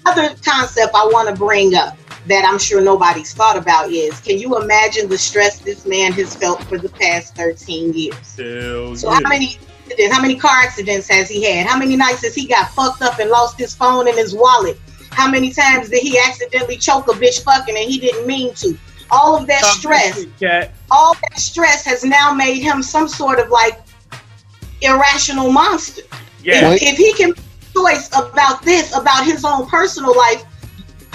Another 0.05 0.35
concept 0.43 0.93
I 0.95 1.05
want 1.13 1.29
to 1.29 1.35
bring 1.35 1.75
up 1.75 1.97
that 2.29 2.45
I'm 2.45 2.59
sure 2.59 2.79
nobody's 2.79 3.33
thought 3.33 3.57
about 3.57 3.91
is 3.91 4.19
can 4.21 4.37
you 4.37 4.57
imagine 4.57 5.09
the 5.09 5.17
stress 5.17 5.59
this 5.59 5.85
man 5.85 6.11
has 6.13 6.35
felt 6.35 6.63
for 6.63 6.77
the 6.77 6.89
past 6.89 7.35
13 7.35 7.93
years? 7.93 8.37
Hell 8.37 8.95
So 8.95 9.09
how 9.09 9.19
many 9.21 9.57
accidents, 9.89 10.15
how 10.15 10.21
many 10.21 10.35
car 10.35 10.55
accidents 10.57 11.09
has 11.09 11.27
he 11.27 11.43
had? 11.43 11.65
How 11.65 11.77
many 11.77 11.95
nights 11.95 12.23
has 12.23 12.35
he 12.35 12.47
got 12.47 12.69
fucked 12.71 13.01
up 13.01 13.19
and 13.19 13.29
lost 13.29 13.57
his 13.57 13.75
phone 13.75 14.07
and 14.07 14.15
his 14.15 14.35
wallet? 14.35 14.79
How 15.11 15.29
many 15.29 15.51
times 15.51 15.89
did 15.89 16.01
he 16.03 16.19
accidentally 16.19 16.77
choke 16.77 17.07
a 17.07 17.13
bitch 17.13 17.43
fucking 17.43 17.75
and 17.75 17.89
he 17.89 17.99
didn't 17.99 18.27
mean 18.27 18.53
to? 18.55 18.77
All 19.11 19.35
of 19.35 19.47
that 19.47 19.63
stress, 19.63 20.25
Kat. 20.39 20.71
all 20.91 21.15
that 21.15 21.39
stress 21.39 21.83
has 21.83 22.03
now 22.03 22.31
made 22.31 22.61
him 22.61 22.83
some 22.83 23.07
sort 23.07 23.39
of 23.39 23.49
like 23.49 23.81
irrational 24.81 25.51
monster. 25.51 26.03
Yeah. 26.43 26.73
If, 26.73 26.83
if 26.83 26.97
he 26.97 27.13
can 27.13 27.29
make 27.29 27.73
choice 27.73 28.07
about 28.09 28.61
this, 28.61 28.95
about 28.95 29.25
his 29.25 29.43
own 29.43 29.65
personal 29.67 30.15
life, 30.15 30.45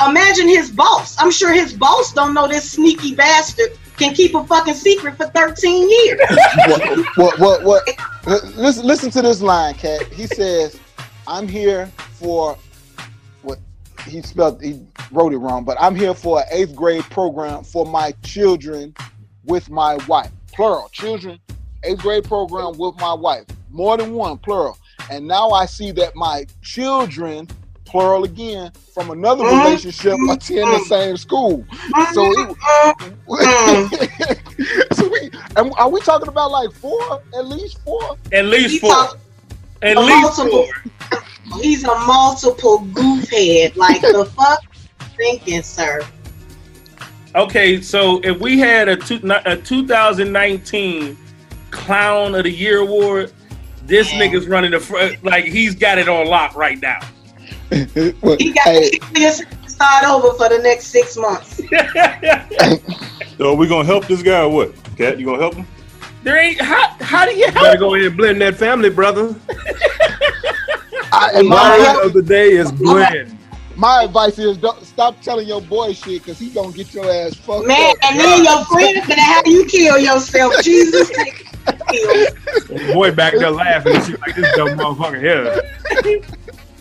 imagine 0.03 0.49
his 0.49 0.71
boss. 0.71 1.17
I'm 1.19 1.31
sure 1.31 1.53
his 1.53 1.73
boss 1.73 2.13
don't 2.13 2.35
know 2.35 2.49
this 2.49 2.73
sneaky 2.73 3.15
bastard 3.15 3.79
can 3.97 4.15
keep 4.15 4.35
a 4.35 4.45
fucking 4.45 4.75
secret 4.75 5.17
for 5.17 5.27
13 5.27 5.91
years. 5.91 6.21
what, 7.17 7.39
what, 7.39 7.63
what, 7.63 7.65
what? 7.65 8.57
Listen, 8.57 8.87
listen 8.87 9.11
to 9.13 9.23
this 9.23 9.41
line, 9.41 9.75
Kat. 9.75 10.03
He 10.13 10.27
says, 10.27 10.79
"I'm 11.27 11.47
here 11.47 11.87
for 12.13 12.59
what 13.43 13.59
he 14.07 14.23
spelled. 14.23 14.63
He 14.63 14.81
wrote 15.13 15.33
it 15.33 15.39
wrong, 15.39 15.65
but 15.65 15.77
I'm 15.81 15.95
here 15.95 16.15
for 16.15 16.41
an 16.41 16.47
eighth 16.51 16.75
grade 16.75 17.05
program 17.05 17.63
for 17.63 17.87
my 17.87 18.13
children 18.23 18.95
with 19.45 19.71
my 19.71 19.97
wife. 20.09 20.31
Plural, 20.53 20.89
children, 20.91 21.39
eighth 21.85 22.01
grade 22.01 22.25
program 22.25 22.77
with 22.79 22.97
my 22.97 23.13
wife. 23.13 23.45
More 23.71 23.97
than 23.97 24.13
one, 24.15 24.39
plural. 24.39 24.79
And 25.11 25.27
now 25.27 25.51
I 25.51 25.67
see 25.67 25.93
that 25.93 26.17
my 26.17 26.47
children." 26.63 27.49
Plural 27.95 28.25
again 28.25 28.73
from 28.93 29.13
another 29.13 29.45
mm-hmm. 29.45 29.67
relationship 29.67 30.15
attend 30.29 30.67
the 30.67 30.85
same 30.89 31.17
school. 31.17 31.65
So 32.13 32.25
it, 32.33 32.49
mm-hmm. 33.29 34.95
so 34.95 35.09
we 35.09 35.31
and 35.55 35.73
are 35.79 35.89
we 35.89 36.01
talking 36.01 36.27
about 36.27 36.51
like 36.51 36.73
four? 36.73 37.23
At 37.37 37.47
least 37.47 37.81
four? 37.85 38.17
At 38.33 38.47
least 38.47 38.81
four. 38.81 38.91
talk- 38.91 39.21
At 39.83 39.97
least 39.97 40.39
multiple, 40.39 40.67
four. 40.67 41.23
He's 41.61 41.85
a 41.85 41.95
multiple 42.01 42.81
goof 42.81 43.31
head. 43.31 43.77
Like 43.77 44.01
the 44.01 44.25
fuck 44.37 44.65
thinking, 45.17 45.63
sir. 45.63 46.03
Okay, 47.37 47.81
so 47.81 48.21
if 48.25 48.41
we 48.41 48.59
had 48.59 48.89
a, 48.89 48.97
two, 48.97 49.21
a 49.47 49.57
2019 49.57 51.17
Clown 51.71 52.35
of 52.35 52.43
the 52.43 52.51
Year 52.51 52.79
award, 52.79 53.33
this 53.85 54.11
nigga's 54.11 54.49
running 54.49 54.73
the 54.73 54.81
front 54.81 55.23
like 55.23 55.45
he's 55.45 55.77
got 55.77 55.99
it 55.99 56.09
on 56.09 56.27
lock 56.27 56.57
right 56.57 56.83
now. 56.83 56.99
He 58.39 58.53
got 58.53 58.69
he 58.75 59.01
just 59.17 59.45
start 59.67 60.05
over 60.05 60.33
for 60.37 60.49
the 60.49 60.59
next 60.63 60.87
six 60.89 61.17
months. 61.17 61.61
So 63.37 63.51
are 63.51 63.57
we 63.57 63.67
gonna 63.67 63.85
help 63.85 64.07
this 64.07 64.23
guy 64.23 64.43
or 64.43 64.49
what? 64.49 64.73
Kat, 64.97 65.19
you 65.19 65.27
gonna 65.27 65.41
help 65.43 65.55
him? 65.55 65.67
There 66.23 66.37
ain't 66.39 66.61
how 66.61 66.87
how 67.01 67.27
do 67.27 67.33
you 67.35 67.47
help? 67.47 67.57
You 67.57 67.61
better 67.63 67.79
go 67.81 67.95
ahead 67.97 68.07
and 68.07 68.17
blend 68.17 68.41
that 68.43 68.55
family, 68.55 68.91
brother. 68.91 69.35
I, 71.13 71.33
The 71.33 71.39
and 71.41 71.51
word 71.51 71.51
my, 71.51 72.01
of 72.05 72.13
the 72.13 72.23
day 72.23 72.53
is 72.53 72.71
blend. 72.71 73.37
my 73.77 74.05
advice 74.05 74.39
is 74.39 74.57
don't 74.57 74.81
stop 74.85 75.21
telling 75.21 75.49
your 75.49 75.61
boy 75.63 75.93
shit 75.95 76.23
because 76.23 76.39
he 76.39 76.51
gonna 76.51 76.71
get 76.73 76.95
your 76.95 77.11
ass 77.11 77.35
fucked 77.35 77.67
Man, 77.67 77.91
up. 77.91 77.97
and 78.05 78.21
then 78.21 78.45
your 78.45 78.65
friend 78.67 78.97
gonna 79.09 79.21
have 79.21 79.47
you 79.49 79.65
kill 79.67 79.99
yourself. 79.99 80.55
Jesus. 80.63 81.09
The 81.67 82.91
boy 82.93 83.11
back 83.13 83.33
there 83.35 83.51
laughing 83.51 83.97
and 83.97 84.05
shit 84.05 84.21
like 84.21 84.37
this 84.37 84.55
dumb 84.55 84.69
motherfucker 84.79 85.21
here. 85.21 86.23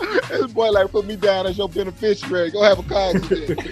this 0.30 0.52
boy 0.52 0.70
like 0.70 0.92
put 0.92 1.06
me 1.06 1.16
down 1.16 1.48
as 1.48 1.58
your 1.58 1.70
beneficiary. 1.70 2.52
Go 2.52 2.62
have 2.64 2.80
a 2.80 2.84
car 2.84 3.16
accident. 3.16 3.60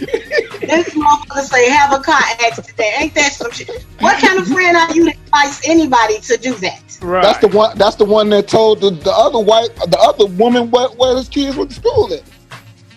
This 0.61 0.93
motherfucker 0.93 1.41
say 1.41 1.69
have 1.71 1.91
a 1.91 2.03
car 2.03 2.21
accident. 2.45 2.79
Ain't 2.79 3.15
that 3.15 3.33
some 3.33 3.51
shit? 3.51 3.83
What 3.99 4.21
kind 4.21 4.39
of 4.39 4.47
friend 4.47 4.77
are 4.77 4.93
you 4.93 5.05
to 5.05 5.17
advise 5.17 5.59
anybody 5.65 6.19
to 6.19 6.37
do 6.37 6.53
that? 6.57 6.99
Right. 7.01 7.23
That's 7.23 7.39
the 7.39 7.47
one. 7.47 7.75
That's 7.79 7.95
the 7.95 8.05
one 8.05 8.29
that 8.29 8.47
told 8.47 8.79
the, 8.79 8.91
the 8.91 9.11
other 9.11 9.39
white, 9.39 9.75
the 9.75 9.97
other 9.99 10.27
woman 10.27 10.69
where, 10.69 10.89
where 10.89 11.17
his 11.17 11.29
kids 11.29 11.57
went 11.57 11.71
to 11.71 11.75
school 11.75 12.13
at. 12.13 12.21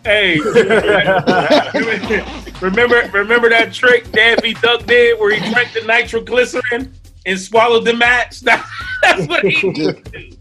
Hey, 0.04 0.38
remember 2.60 3.10
remember 3.14 3.48
that 3.48 3.72
trick 3.72 4.12
Daffy 4.12 4.52
Duck 4.54 4.84
did 4.84 5.18
where 5.18 5.34
he 5.34 5.50
drank 5.50 5.72
the 5.72 5.80
nitroglycerin 5.86 6.92
and 7.24 7.40
swallowed 7.40 7.86
the 7.86 7.94
match? 7.94 8.40
That, 8.40 8.62
that's 9.02 9.26
what 9.26 9.42
he 9.42 9.72
did. 9.72 10.36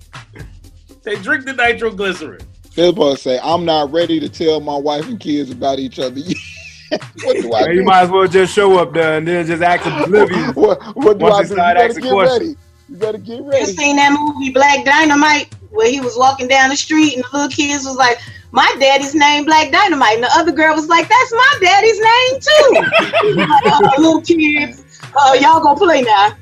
They 1.04 1.16
drink 1.16 1.46
the 1.46 1.54
nitroglycerin. 1.54 2.42
This 2.76 2.92
boy 2.92 3.16
say, 3.16 3.40
"I'm 3.44 3.66
not 3.66 3.92
ready 3.92 4.20
to 4.20 4.30
tell 4.30 4.60
my 4.60 4.76
wife 4.78 5.08
and 5.08 5.20
kids 5.20 5.52
about 5.52 5.80
each 5.80 6.00
other." 6.00 6.20
what 7.24 7.36
do 7.42 7.54
I 7.54 7.62
Man, 7.62 7.70
do? 7.70 7.76
you 7.76 7.84
might 7.84 8.04
as 8.04 8.10
well 8.10 8.28
just 8.28 8.54
show 8.54 8.78
up 8.80 8.94
there 8.94 9.18
and 9.18 9.28
then 9.28 9.46
just 9.46 9.62
act 9.62 9.86
oblivious. 9.86 10.56
what, 10.56 10.82
what 10.96 11.20
do 11.20 11.26
Once 11.26 11.36
I 11.36 11.44
he 11.44 11.48
do? 11.50 11.54
You 11.54 11.56
start 11.56 11.76
better 11.78 12.00
get 12.00 12.12
questions. 12.12 12.40
ready. 12.40 12.58
You 12.90 12.96
better 12.98 13.18
get 13.18 13.42
ready. 13.44 13.60
You 13.60 13.66
seen 13.66 13.96
that 13.98 14.18
movie 14.20 14.52
Black 14.52 14.86
Dynamite 14.86 15.54
where 15.70 15.90
he 15.90 16.00
was 16.02 16.18
walking 16.18 16.48
down 16.48 16.70
the 16.70 16.76
street 16.76 17.16
and 17.16 17.24
the 17.24 17.30
little 17.34 17.50
kids 17.50 17.86
was 17.86 17.96
like, 17.96 18.20
my 18.52 18.76
daddy's 18.80 19.16
name 19.16 19.46
Black 19.46 19.72
Dynamite. 19.72 20.16
And 20.16 20.24
the 20.24 20.32
other 20.36 20.52
girl 20.52 20.76
was 20.76 20.88
like, 20.88 21.08
that's 21.10 21.32
my 21.32 21.58
daddy's 21.62 22.00
name 22.00 22.40
too. 22.40 23.36
like, 23.36 23.66
uh, 23.66 23.92
little 23.98 24.22
kids, 24.22 24.84
uh, 25.16 25.36
y'all 25.40 25.62
gonna 25.62 25.78
play 25.78 26.02
now. 26.02 26.36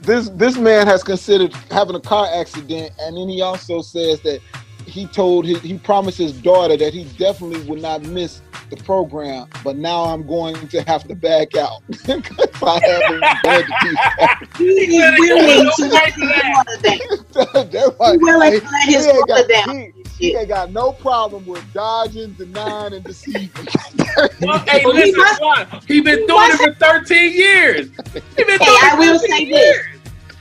this 0.00 0.28
this 0.30 0.56
man 0.56 0.86
has 0.86 1.02
considered 1.02 1.52
having 1.70 1.94
a 1.96 2.00
car 2.00 2.26
accident, 2.34 2.90
and 3.00 3.16
then 3.16 3.28
he 3.28 3.42
also 3.42 3.80
says 3.82 4.20
that 4.22 4.40
he 4.86 5.06
told 5.06 5.44
his, 5.46 5.60
he 5.60 5.78
promised 5.78 6.18
his 6.18 6.32
daughter 6.32 6.76
that 6.76 6.92
he 6.94 7.04
definitely 7.18 7.60
would 7.68 7.80
not 7.82 8.02
miss 8.02 8.40
the 8.70 8.76
program, 8.76 9.46
but 9.62 9.76
now 9.76 10.04
I'm 10.04 10.26
going 10.26 10.68
to 10.68 10.82
have 10.82 11.04
to 11.08 11.14
back 11.14 11.56
out 11.56 11.82
because 11.88 12.48
I 12.62 12.80
haven't 12.84 13.20
read 13.44 13.66
the 13.66 14.46
piece. 14.56 14.58
He's 14.88 15.18
willing 15.18 15.70
to 15.76 15.86
let 15.86 16.12
his 16.12 16.30
daughter 16.50 16.76
down. 16.82 17.70
That's 17.70 17.98
why- 17.98 18.12
He 18.12 18.18
willing 18.18 18.60
to 18.60 18.66
let 18.66 18.88
his 18.88 19.04
he 19.04 19.10
ain't 19.10 19.28
daughter 19.28 19.42
got- 19.48 19.66
down. 19.66 19.76
He, 19.76 20.28
he 20.30 20.36
ain't 20.36 20.48
got 20.48 20.70
no 20.72 20.92
problem 20.92 21.44
with 21.44 21.64
dodging, 21.72 22.32
denying, 22.34 22.94
and 22.94 23.04
deceiving. 23.04 23.50
Well, 24.40 24.58
hey, 24.68 24.82
Well, 24.84 24.94
he 24.94 25.12
listen, 25.12 25.18
must- 25.18 25.40
Ron, 25.40 25.80
he 25.88 26.00
been 26.00 26.26
doing 26.26 26.50
it 26.52 26.56
for 26.56 26.74
13 26.74 27.32
years. 27.32 27.88
He 28.36 28.44
been 28.44 28.58
doing 28.58 28.60
Hey, 28.60 28.66
I 28.68 28.94
it 28.94 28.98
will 28.98 29.18
for 29.18 29.26
13 29.26 29.46
say 29.46 29.50
this. 29.50 29.78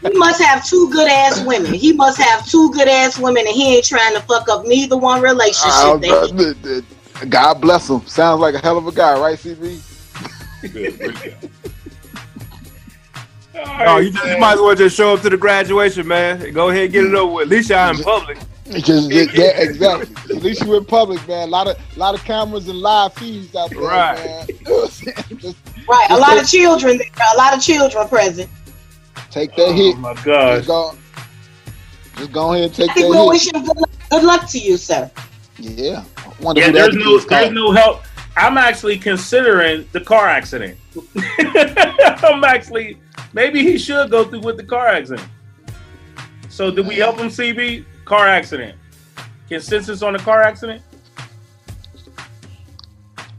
Years. 0.03 0.13
He 0.13 0.19
must 0.19 0.41
have 0.41 0.65
two 0.65 0.89
good 0.91 1.09
ass 1.09 1.43
women. 1.45 1.73
He 1.73 1.93
must 1.93 2.17
have 2.21 2.45
two 2.47 2.71
good 2.73 2.87
ass 2.87 3.17
women, 3.19 3.45
and 3.47 3.55
he 3.55 3.75
ain't 3.77 3.85
trying 3.85 4.13
to 4.13 4.21
fuck 4.21 4.47
up 4.49 4.65
neither 4.65 4.97
one 4.97 5.21
relationship. 5.21 5.71
Uh, 5.73 5.97
that 5.97 6.25
he- 6.27 6.31
the- 6.43 6.83
the- 7.19 7.25
God 7.27 7.61
bless 7.61 7.89
him. 7.89 8.05
Sounds 8.07 8.39
like 8.41 8.55
a 8.55 8.59
hell 8.59 8.77
of 8.77 8.85
a 8.87 8.91
guy, 8.91 9.17
right, 9.19 9.37
CB? 9.37 9.79
Oh, 13.55 13.97
you, 13.97 14.11
just, 14.11 14.25
you 14.25 14.37
might 14.39 14.53
as 14.53 14.59
well 14.59 14.75
just 14.75 14.95
show 14.97 15.13
up 15.13 15.21
to 15.21 15.29
the 15.29 15.37
graduation, 15.37 16.07
man. 16.07 16.51
Go 16.53 16.69
ahead 16.69 16.85
and 16.85 16.93
get 16.93 17.05
it 17.05 17.13
over 17.13 17.33
with. 17.33 17.43
At 17.43 17.49
least 17.49 17.69
y'all 17.69 17.95
in 17.95 18.03
public. 18.03 18.37
Just 18.71 19.11
yeah, 19.11 19.43
exactly. 19.59 20.15
At 20.35 20.41
least 20.41 20.63
you 20.63 20.75
in 20.75 20.85
public, 20.85 21.25
man. 21.27 21.47
A 21.49 21.51
lot 21.51 21.67
of 21.67 21.77
lot 21.97 22.15
of 22.15 22.23
cameras 22.23 22.67
and 22.67 22.79
live 22.79 23.13
feeds 23.13 23.53
out 23.55 23.69
there, 23.69 23.79
Right. 23.79 24.15
man. 24.25 24.47
Just 25.39 25.57
right, 25.87 26.07
a 26.09 26.17
lot 26.17 26.37
of 26.41 26.47
children. 26.49 26.97
there, 26.97 27.07
A 27.35 27.37
lot 27.37 27.53
of 27.55 27.61
children 27.61 28.07
present. 28.07 28.49
Take 29.33 29.55
that 29.55 29.69
oh 29.69 29.73
hit. 29.73 29.95
Oh 29.95 29.99
my 29.99 30.13
God. 30.23 30.55
Just 30.57 30.67
go, 30.67 30.95
just 32.15 32.31
go 32.31 32.53
ahead 32.53 32.65
and 32.65 32.73
take 32.73 32.89
I 32.89 32.93
think 32.93 33.05
that 33.05 33.09
we'll 33.09 33.31
hit. 33.31 33.33
wish 33.33 33.53
him 33.53 33.65
good 33.65 33.77
luck, 33.77 33.89
good 34.09 34.23
luck 34.23 34.49
to 34.49 34.59
you, 34.59 34.77
sir. 34.77 35.09
Yeah. 35.57 36.03
Wonder 36.39 36.61
Yeah, 36.61 36.71
there's 36.71 36.95
no 36.95 37.19
there's 37.19 37.51
no 37.51 37.71
help. 37.71 38.03
I'm 38.35 38.57
actually 38.57 38.97
considering 38.97 39.87
the 39.91 40.01
car 40.01 40.27
accident. 40.27 40.77
I'm 42.23 42.43
actually 42.43 42.99
maybe 43.33 43.63
he 43.63 43.77
should 43.77 44.09
go 44.09 44.23
through 44.23 44.41
with 44.41 44.57
the 44.57 44.63
car 44.63 44.87
accident. 44.87 45.27
So 46.49 46.69
did 46.69 46.87
we 46.87 46.95
help 46.95 47.17
him, 47.17 47.29
CB? 47.29 47.85
Car 48.05 48.27
accident. 48.27 48.77
Consensus 49.49 50.01
on 50.03 50.13
the 50.13 50.19
car 50.19 50.41
accident? 50.43 50.81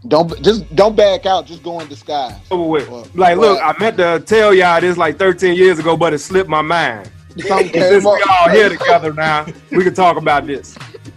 Don't 0.07 0.43
just 0.43 0.75
don't 0.77 0.95
back 0.95 1.25
out. 1.27 1.47
Just 1.47 1.63
go 1.63 1.81
in 1.81 1.89
disguise. 1.89 2.37
Over 2.51 2.69
with. 2.69 2.89
Well, 2.91 3.07
Like, 3.15 3.39
look, 3.39 3.59
I 3.63 3.75
meant 3.79 3.97
to 3.97 4.23
tell 4.25 4.53
y'all 4.53 4.81
this 4.81 4.97
like 4.99 5.19
13 5.19 5.57
years 5.57 5.79
ago, 5.79 5.97
but 5.97 6.13
it 6.13 6.19
slipped 6.19 6.49
my 6.51 6.61
mind. 6.63 7.11
Something 7.39 7.73
Since 7.73 8.05
we 8.05 8.25
all 8.29 8.49
here 8.51 8.69
together 8.69 9.13
now, 9.13 9.47
we 9.71 9.83
can 9.83 9.95
talk 9.95 10.17
about 10.17 10.47
this. 10.47 10.77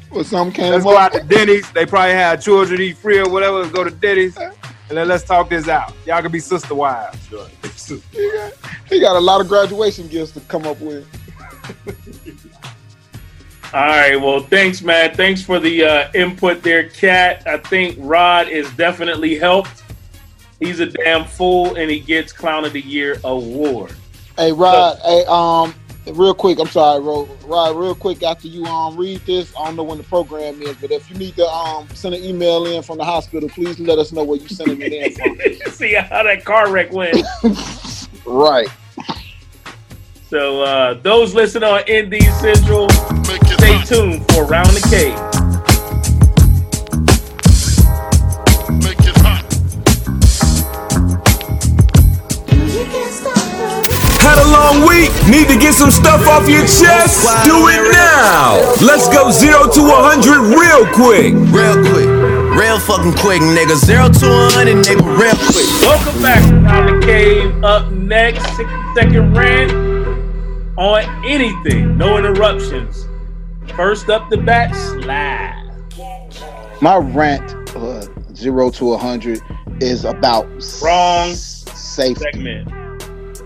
Well, 0.10 0.24
some 0.24 0.52
came 0.52 0.72
Let's 0.72 0.86
up. 0.86 0.92
go 0.92 0.98
out 0.98 1.14
to 1.14 1.20
Denny's. 1.24 1.70
They 1.72 1.86
probably 1.86 2.14
had 2.14 2.42
children 2.42 2.82
eat 2.82 2.98
free 2.98 3.20
or 3.20 3.30
whatever. 3.30 3.60
Let's 3.60 3.72
go 3.74 3.84
to 3.84 3.92
Denny's. 3.92 4.38
And 4.38 4.98
then 4.98 5.08
let's 5.10 5.24
talk 5.26 5.50
this 5.50 5.68
out. 5.68 5.94
Y'all 6.06 6.22
can 6.22 6.32
be 6.32 6.40
sister 6.40 6.74
wives. 6.74 7.18
He 7.28 7.36
got, 8.32 8.54
he 8.90 9.00
got 9.02 9.16
a 9.18 9.20
lot 9.20 9.42
of 9.42 9.50
graduation 9.50 10.08
gifts 10.08 10.32
to 10.32 10.40
come 10.42 10.66
up 10.66 10.80
with. 10.80 11.06
All 13.74 13.88
right. 13.88 14.16
Well, 14.16 14.40
thanks, 14.40 14.82
man. 14.82 15.14
Thanks 15.14 15.42
for 15.42 15.60
the 15.60 15.84
uh, 15.84 16.12
input 16.14 16.64
there, 16.64 16.90
Kat. 16.90 17.46
I 17.46 17.58
think 17.58 17.98
Rod 18.00 18.48
is 18.48 18.72
definitely 18.72 19.38
helped. 19.38 19.84
He's 20.60 20.80
a 20.80 20.86
damn 20.86 21.26
fool, 21.26 21.76
and 21.76 21.92
he 21.92 22.00
gets 22.00 22.32
Clown 22.32 22.66
of 22.66 22.74
the 22.74 22.82
Year 22.82 23.20
award. 23.24 23.94
Hey 24.38 24.52
Rod, 24.52 25.00
hey 25.04 25.26
um, 25.28 25.74
real 26.14 26.34
quick, 26.34 26.60
I'm 26.60 26.68
sorry, 26.68 27.02
Rod. 27.02 27.28
Rod, 27.44 27.76
real 27.76 27.96
quick 27.96 28.24
after 28.24 28.48
you 28.48 28.66
um 28.66 28.96
read 28.96 29.20
this, 29.22 29.52
I 29.60 29.66
don't 29.66 29.76
know 29.76 29.84
when 29.84 29.98
the 29.98 30.04
program 30.04 30.62
is, 30.62 30.76
but 30.78 30.92
if 30.92 31.10
you 31.10 31.18
need 31.18 31.36
to 31.36 31.46
um 31.46 31.88
send 31.94 32.16
an 32.16 32.24
email 32.24 32.66
in 32.66 32.84
from 32.84 32.98
the 32.98 33.04
hospital, 33.04 33.50
please 33.50 33.80
let 33.80 33.98
us 33.98 34.12
know 34.12 34.24
where 34.24 34.40
you 34.40 34.48
sending 34.48 34.80
it 34.82 34.94
in 34.94 35.14
from. 35.14 35.72
See 35.72 35.94
how 35.94 36.24
that 36.24 36.46
car 36.46 36.72
wreck 36.72 36.92
went. 36.92 37.18
right. 38.26 38.68
So 40.30 40.62
uh, 40.62 40.94
those 40.96 41.34
listening 41.34 41.70
on 41.70 41.82
Indie 41.84 42.22
Central, 42.40 42.88
tuned 43.88 44.20
for 44.32 44.44
Round 44.44 44.68
the 44.68 44.84
Cave. 44.92 45.16
Had 54.20 54.44
a 54.44 54.52
long 54.52 54.86
week? 54.86 55.10
Need 55.30 55.48
to 55.48 55.58
get 55.58 55.74
some 55.74 55.90
stuff 55.90 56.28
off 56.28 56.50
your 56.50 56.64
chest? 56.64 57.24
Do 57.46 57.70
it 57.72 57.94
now! 57.94 58.60
Let's 58.84 59.08
go 59.08 59.32
0 59.32 59.72
to 59.72 59.82
100 59.82 60.52
real 60.52 60.84
quick. 60.92 61.32
Real 61.56 61.80
quick. 61.88 62.60
Real 62.60 62.80
fucking 62.80 63.14
quick, 63.14 63.40
nigga. 63.40 63.78
Zero 63.78 64.10
to 64.10 64.28
100, 64.52 64.84
nigga. 64.84 65.18
Real 65.18 65.38
quick. 65.48 65.68
Welcome 65.88 66.22
back 66.22 66.44
to 66.50 66.56
Round 66.56 67.02
the 67.02 67.06
Cave. 67.06 67.64
Up 67.64 67.90
next, 67.94 68.46
60 68.58 68.66
second 68.96 69.34
rant 69.34 69.72
on 70.78 71.06
anything. 71.24 71.98
No 71.98 72.18
interruptions. 72.18 73.07
First 73.76 74.10
up 74.10 74.30
the 74.30 74.38
bat, 74.38 74.74
slide. 74.76 75.64
My 76.82 76.98
rant, 76.98 77.54
uh, 77.76 78.06
zero 78.36 78.70
to 78.72 78.94
a 78.94 78.98
hundred, 78.98 79.42
is 79.82 80.06
about 80.06 80.46
Wrong 80.82 81.30
s- 81.30 81.66
safety. 81.74 82.24
segment. 82.32 82.70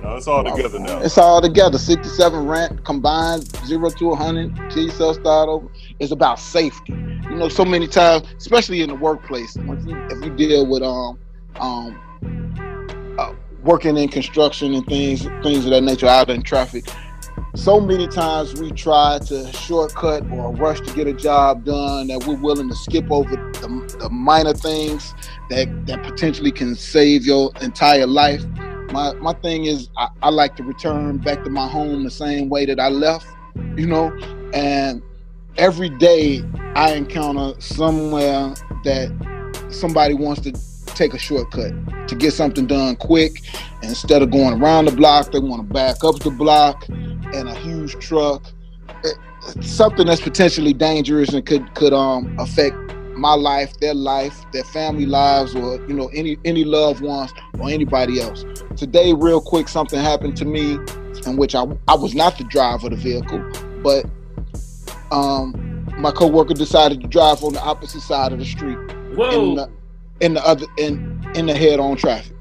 No, 0.04 0.16
it's 0.16 0.28
all 0.28 0.44
together 0.44 0.80
now. 0.80 1.00
It's 1.00 1.18
all 1.18 1.42
together. 1.42 1.78
67 1.78 2.48
rant 2.48 2.84
combined, 2.86 3.44
zero 3.66 3.90
to 3.90 4.06
100. 4.08 4.72
T 4.72 4.90
cell 4.90 5.14
start 5.14 5.48
over. 5.48 5.68
It's 6.00 6.12
about 6.12 6.40
safety. 6.40 6.94
You 7.30 7.36
know, 7.38 7.50
so 7.50 7.64
many 7.64 7.88
times, 7.88 8.26
especially 8.38 8.82
in 8.82 8.90
the 8.90 8.96
workplace, 8.96 9.56
once 9.58 9.86
you, 9.86 9.96
if 10.10 10.26
you 10.26 10.32
deal 10.32 10.66
with 10.66 10.82
um 10.82 11.20
um 11.60 13.16
uh, 13.20 13.34
working 13.64 13.96
in 13.98 14.10
construction 14.10 14.74
and 14.74 14.86
things 14.88 15.22
things 15.44 15.66
of 15.66 15.72
that 15.72 15.84
nature 15.84 16.08
out 16.08 16.30
in 16.30 16.42
traffic, 16.42 16.86
so 17.56 17.82
many 17.82 18.08
times 18.08 18.60
we 18.60 18.72
try 18.72 19.20
to 19.28 19.52
shortcut 19.52 20.24
or 20.32 20.54
rush 20.56 20.80
to 20.82 20.94
get 20.94 21.08
a 21.08 21.14
job 21.14 21.66
done 21.66 22.08
that 22.08 22.26
we're 22.26 22.40
willing 22.40 22.70
to 22.70 22.76
skip 22.76 23.12
over 23.12 23.30
the, 23.30 23.98
the 24.00 24.10
minor 24.10 24.54
things 24.54 25.14
that 25.50 25.68
that 25.86 26.02
potentially 26.02 26.52
can 26.52 26.76
save 26.76 27.26
your 27.26 27.52
entire 27.62 28.08
life. 28.08 28.44
My 28.92 29.14
my 29.16 29.34
thing 29.34 29.66
is 29.66 29.90
I, 29.98 30.08
I 30.24 30.30
like 30.30 30.56
to 30.58 30.64
return 30.64 31.18
back 31.18 31.44
to 31.44 31.50
my 31.50 31.68
home 31.68 32.04
the 32.04 32.12
same 32.12 32.48
way 32.48 32.66
that 32.66 32.80
I 32.80 32.88
left, 32.88 33.28
you 33.76 33.86
know, 33.86 34.18
and 34.54 35.02
every 35.58 35.90
day 35.90 36.44
I 36.76 36.94
encounter 36.94 37.60
somewhere 37.60 38.54
that 38.86 39.12
somebody 39.70 40.14
wants 40.14 40.42
to 40.42 40.54
take 40.96 41.14
a 41.14 41.18
shortcut 41.18 41.74
to 42.08 42.16
get 42.16 42.34
something 42.34 42.68
done 42.68 42.96
quick. 42.96 43.42
Instead 43.84 44.22
of 44.22 44.32
going 44.32 44.62
around 44.62 44.86
the 44.86 44.92
block, 44.92 45.32
they 45.32 45.40
want 45.40 45.68
to 45.68 45.74
back 45.74 46.04
up 46.04 46.20
the 46.20 46.30
block 46.32 46.88
and 46.90 47.48
a 47.50 47.56
huge 47.56 47.94
truck. 48.00 48.44
It- 49.04 49.18
something 49.62 50.06
that's 50.06 50.22
potentially 50.22 50.72
dangerous 50.74 51.30
and 51.34 51.44
could 51.46 51.74
could 51.74 51.94
um 51.94 52.36
affect 52.40 52.76
my 53.16 53.34
life, 53.34 53.78
their 53.80 53.94
life, 53.94 54.46
their 54.52 54.64
family 54.64 55.06
lives, 55.06 55.56
or 55.56 55.76
you 55.88 55.94
know 55.94 56.10
any 56.14 56.38
any 56.46 56.64
loved 56.64 57.02
ones 57.02 57.34
or 57.60 57.70
anybody 57.70 58.22
else. 58.22 58.46
Today, 58.76 59.14
real 59.14 59.42
quick, 59.42 59.68
something 59.68 60.00
happened 60.00 60.38
to 60.38 60.46
me 60.46 60.78
in 61.26 61.38
which 61.38 61.56
I 61.56 61.64
I 61.88 61.96
was 61.96 62.14
not 62.14 62.38
the 62.38 62.44
driver 62.46 62.88
of 62.88 62.92
the 62.92 62.98
vehicle, 62.98 63.44
but 63.84 64.06
um 65.12 65.56
my 65.98 66.12
coworker 66.12 66.54
decided 66.54 67.02
to 67.02 67.08
drive 67.08 67.44
on 67.44 67.54
the 67.54 67.62
opposite 67.62 68.02
side 68.02 68.32
of 68.32 68.40
the 68.40 68.46
street 68.46 68.78
Whoa. 69.16 69.68
In 70.22 70.36
the 70.36 70.46
other 70.46 70.66
in 70.78 71.20
in 71.36 71.48
the 71.48 71.56
head-on 71.56 71.98
traffic, 71.98 72.36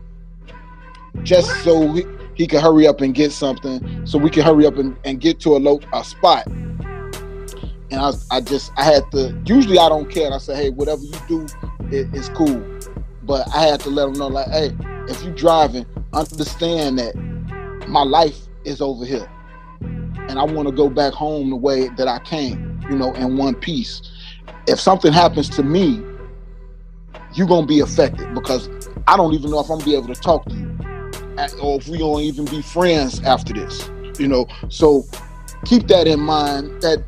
just 1.23 1.51
so 1.65 1.93
he, 2.36 2.47
could 2.47 2.61
hurry 2.61 2.86
up 2.86 3.01
and 3.01 3.15
get 3.15 3.32
something, 3.32 4.07
so 4.07 4.19
we 4.19 4.31
can 4.31 4.43
hurry 4.43 4.66
up 4.66 4.77
and, 4.77 4.97
and 5.05 5.20
get 5.20 5.40
to 5.40 5.57
a 5.57 5.59
low 5.59 5.81
a 5.93 6.05
spot. 6.05 6.47
And 6.47 8.01
I, 8.01 8.12
I 8.31 8.40
just 8.40 8.73
I 8.77 8.85
had 8.85 9.11
to. 9.12 9.36
Usually 9.47 9.78
I 9.78 9.89
don't 9.89 10.11
care. 10.11 10.32
I 10.32 10.39
say, 10.39 10.55
hey, 10.55 10.70
whatever 10.70 11.02
you 11.02 11.19
do, 11.28 11.43
it, 11.90 12.09
it's 12.12 12.28
cool. 12.31 12.65
But 13.23 13.48
I 13.55 13.62
had 13.62 13.81
to 13.81 13.90
let 13.90 14.09
him 14.09 14.15
know, 14.15 14.28
like, 14.28 14.48
hey, 14.48 14.77
if 15.09 15.23
you 15.23 15.31
driving, 15.31 15.86
understand 16.12 16.98
that 16.98 17.15
my 17.89 18.02
life 18.02 18.39
is 18.65 18.81
over 18.81 19.05
here, 19.05 19.28
and 19.81 20.39
I 20.39 20.44
want 20.44 20.69
to 20.69 20.74
go 20.74 20.89
back 20.89 21.12
home 21.12 21.51
the 21.51 21.57
way 21.57 21.89
that 21.89 22.09
I 22.09 22.19
came, 22.20 22.81
you 22.89 22.97
know, 22.97 23.12
in 23.15 23.36
one 23.36 23.55
piece. 23.55 24.02
If 24.66 24.81
something 24.81 25.12
happens 25.12 25.48
to 25.51 25.62
me, 25.62 26.02
you're 27.35 27.47
gonna 27.47 27.66
be 27.66 27.81
affected 27.81 28.32
because 28.35 28.69
I 29.07 29.16
don't 29.16 29.35
even 29.35 29.51
know 29.51 29.61
if 29.61 29.70
I'm 29.70 29.78
gonna 29.78 29.85
be 29.85 29.97
able 29.97 30.12
to 30.12 30.20
talk 30.20 30.44
to 30.47 30.55
you, 30.55 30.78
or 31.62 31.78
if 31.78 31.89
we 31.89 31.98
gonna 31.98 32.23
even 32.23 32.44
be 32.44 32.62
friends 32.62 33.20
after 33.23 33.52
this, 33.52 33.90
you 34.19 34.28
know. 34.28 34.47
So 34.69 35.05
keep 35.65 35.86
that 35.89 36.07
in 36.07 36.20
mind. 36.20 36.82
That 36.82 37.05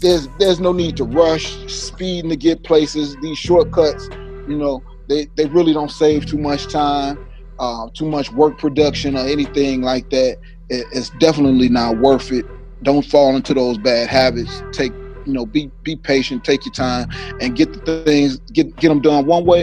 there's 0.00 0.28
there's 0.38 0.60
no 0.60 0.72
need 0.72 0.96
to 0.96 1.04
rush, 1.04 1.56
speeding 1.72 2.30
to 2.30 2.36
get 2.36 2.62
places. 2.62 3.16
These 3.22 3.38
shortcuts, 3.38 4.08
you 4.48 4.56
know, 4.56 4.82
they 5.08 5.28
they 5.36 5.46
really 5.46 5.72
don't 5.72 5.90
save 5.90 6.26
too 6.26 6.38
much 6.38 6.68
time, 6.68 7.18
uh, 7.58 7.88
too 7.94 8.08
much 8.08 8.32
work 8.32 8.58
production 8.58 9.16
or 9.16 9.26
anything 9.26 9.82
like 9.82 10.08
that. 10.10 10.38
It, 10.68 10.86
it's 10.92 11.10
definitely 11.20 11.68
not 11.68 11.98
worth 11.98 12.32
it. 12.32 12.46
Don't 12.82 13.04
fall 13.04 13.36
into 13.36 13.52
those 13.52 13.76
bad 13.76 14.08
habits. 14.08 14.62
Take 14.72 14.92
you 15.30 15.34
know, 15.34 15.46
be 15.46 15.70
be 15.84 15.94
patient, 15.94 16.44
take 16.44 16.66
your 16.66 16.74
time, 16.74 17.08
and 17.40 17.56
get 17.56 17.72
the 17.84 18.02
things 18.04 18.38
get 18.52 18.74
get 18.76 18.88
them 18.88 19.00
done 19.00 19.26
one 19.26 19.44
way 19.44 19.62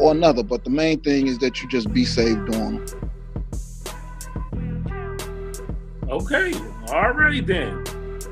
or 0.00 0.10
another. 0.10 0.42
But 0.42 0.64
the 0.64 0.70
main 0.70 1.00
thing 1.00 1.28
is 1.28 1.38
that 1.38 1.62
you 1.62 1.68
just 1.68 1.92
be 1.92 2.04
safe 2.04 2.36
doing 2.46 2.84
them. 2.84 2.86
Okay, 6.08 6.52
alrighty 6.88 7.46
then. 7.46 7.84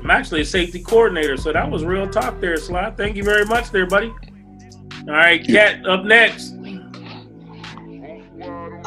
I'm 0.03 0.11
actually 0.11 0.41
a 0.41 0.45
safety 0.45 0.81
coordinator, 0.81 1.37
so 1.37 1.51
that 1.53 1.69
was 1.69 1.83
real 1.83 2.07
talk 2.09 2.39
there, 2.41 2.57
Sly. 2.57 2.91
Thank 2.91 3.15
you 3.15 3.23
very 3.23 3.45
much 3.45 3.71
there, 3.71 3.87
buddy. 3.87 4.13
All 5.07 5.13
right, 5.13 5.43
Kat, 5.45 5.85
up 5.87 6.03
next. 6.03 6.53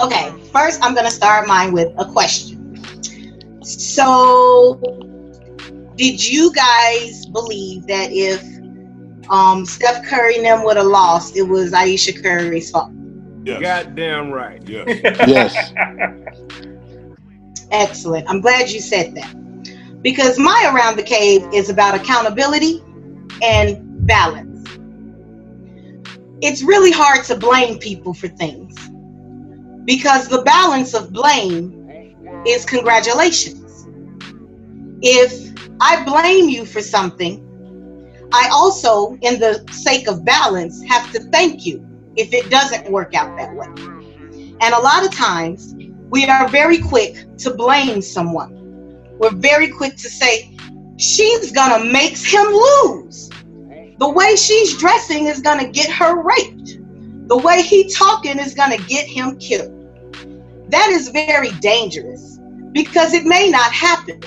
Okay, 0.00 0.32
first 0.52 0.82
I'm 0.82 0.94
gonna 0.94 1.10
start 1.10 1.48
mine 1.48 1.72
with 1.72 1.88
a 1.98 2.04
question. 2.04 2.76
So, 3.62 5.07
did 5.98 6.26
you 6.26 6.52
guys 6.54 7.26
believe 7.26 7.86
that 7.88 8.10
if 8.12 8.42
um, 9.30 9.66
Steph 9.66 10.06
Curry 10.06 10.36
and 10.36 10.46
them 10.46 10.64
would 10.64 10.76
have 10.76 10.86
lost, 10.86 11.36
it 11.36 11.42
was 11.42 11.74
Ayesha 11.74 12.12
Curry's 12.12 12.70
fault? 12.70 12.92
Yes. 13.44 13.60
Goddamn 13.60 14.30
right. 14.30 14.62
Yes. 14.66 14.86
Yes. 15.28 15.72
Excellent. 17.70 18.28
I'm 18.30 18.40
glad 18.40 18.70
you 18.70 18.80
said 18.80 19.14
that. 19.16 20.02
Because 20.02 20.38
my 20.38 20.70
Around 20.72 20.96
the 20.96 21.02
Cave 21.02 21.46
is 21.52 21.68
about 21.68 21.94
accountability 21.94 22.80
and 23.42 24.06
balance. 24.06 24.66
It's 26.40 26.62
really 26.62 26.92
hard 26.92 27.24
to 27.24 27.36
blame 27.36 27.78
people 27.78 28.14
for 28.14 28.28
things 28.28 28.74
because 29.84 30.28
the 30.28 30.42
balance 30.42 30.94
of 30.94 31.12
blame 31.12 32.44
is 32.46 32.64
congratulations. 32.64 33.88
If 35.02 35.47
I 35.80 36.04
blame 36.04 36.48
you 36.48 36.64
for 36.64 36.80
something, 36.80 37.44
I 38.32 38.48
also, 38.52 39.16
in 39.22 39.38
the 39.40 39.64
sake 39.72 40.06
of 40.08 40.24
balance, 40.24 40.82
have 40.84 41.10
to 41.12 41.20
thank 41.30 41.64
you 41.64 41.86
if 42.16 42.32
it 42.32 42.50
doesn't 42.50 42.90
work 42.90 43.14
out 43.14 43.36
that 43.38 43.54
way. 43.54 43.68
And 44.60 44.74
a 44.74 44.80
lot 44.80 45.04
of 45.04 45.14
times, 45.14 45.74
we 46.10 46.26
are 46.26 46.48
very 46.48 46.78
quick 46.78 47.26
to 47.38 47.54
blame 47.54 48.02
someone. 48.02 48.54
We're 49.18 49.34
very 49.34 49.68
quick 49.68 49.96
to 49.96 50.08
say, 50.10 50.54
she's 50.96 51.52
gonna 51.52 51.84
make 51.84 52.16
him 52.18 52.46
lose. 52.48 53.30
The 53.98 54.08
way 54.08 54.36
she's 54.36 54.76
dressing 54.76 55.26
is 55.26 55.40
gonna 55.40 55.68
get 55.68 55.90
her 55.90 56.22
raped. 56.22 56.78
The 57.28 57.36
way 57.36 57.62
he 57.62 57.88
talking 57.88 58.38
is 58.38 58.54
gonna 58.54 58.78
get 58.78 59.06
him 59.06 59.38
killed. 59.38 59.74
That 60.70 60.90
is 60.90 61.08
very 61.08 61.50
dangerous 61.60 62.38
because 62.72 63.14
it 63.14 63.24
may 63.24 63.48
not 63.48 63.72
happen. 63.72 64.20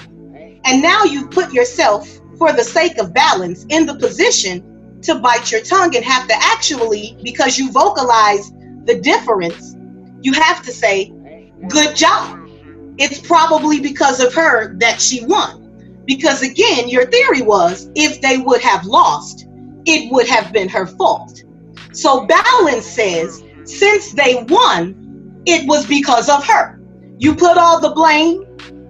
And 0.66 0.82
now 0.82 1.04
you've 1.04 1.32
put 1.32 1.54
yourself, 1.54 2.08
for 2.38 2.54
the 2.54 2.64
sake 2.64 2.98
of 2.98 3.14
balance, 3.14 3.66
in 3.70 3.86
the 3.86 3.96
position 3.96 5.00
to 5.02 5.16
bite 5.16 5.52
your 5.52 5.62
tongue 5.62 5.96
and 5.96 6.06
have 6.06 6.28
to 6.28 6.36
actually, 6.36 7.18
because 7.24 7.58
you 7.58 7.72
vocalize 7.72 8.52
the 8.86 9.00
difference, 9.02 9.76
you 10.22 10.34
have 10.34 10.64
to 10.64 10.72
say, 10.72 11.12
good 11.70 11.96
job. 11.96 12.40
It's 12.98 13.20
probably 13.20 13.80
because 13.80 14.20
of 14.20 14.34
her 14.34 14.76
that 14.78 15.02
she 15.02 15.26
won. 15.26 16.02
Because 16.06 16.42
again, 16.42 16.90
your 16.90 17.06
theory 17.06 17.42
was 17.42 17.90
if 17.96 18.22
they 18.22 18.38
would 18.38 18.62
have 18.62 18.86
lost, 18.86 19.48
it 19.86 20.12
would 20.12 20.28
have 20.28 20.52
been 20.52 20.70
her 20.70 20.86
fault. 20.86 21.44
So 21.94 22.26
balance 22.26 22.86
says 22.86 23.44
since 23.64 24.12
they 24.14 24.44
won, 24.50 25.42
it 25.46 25.68
was 25.68 25.86
because 25.86 26.30
of 26.30 26.46
her. 26.46 26.80
You 27.18 27.36
put 27.36 27.58
all 27.58 27.80
the 27.80 27.92
blame 27.92 28.46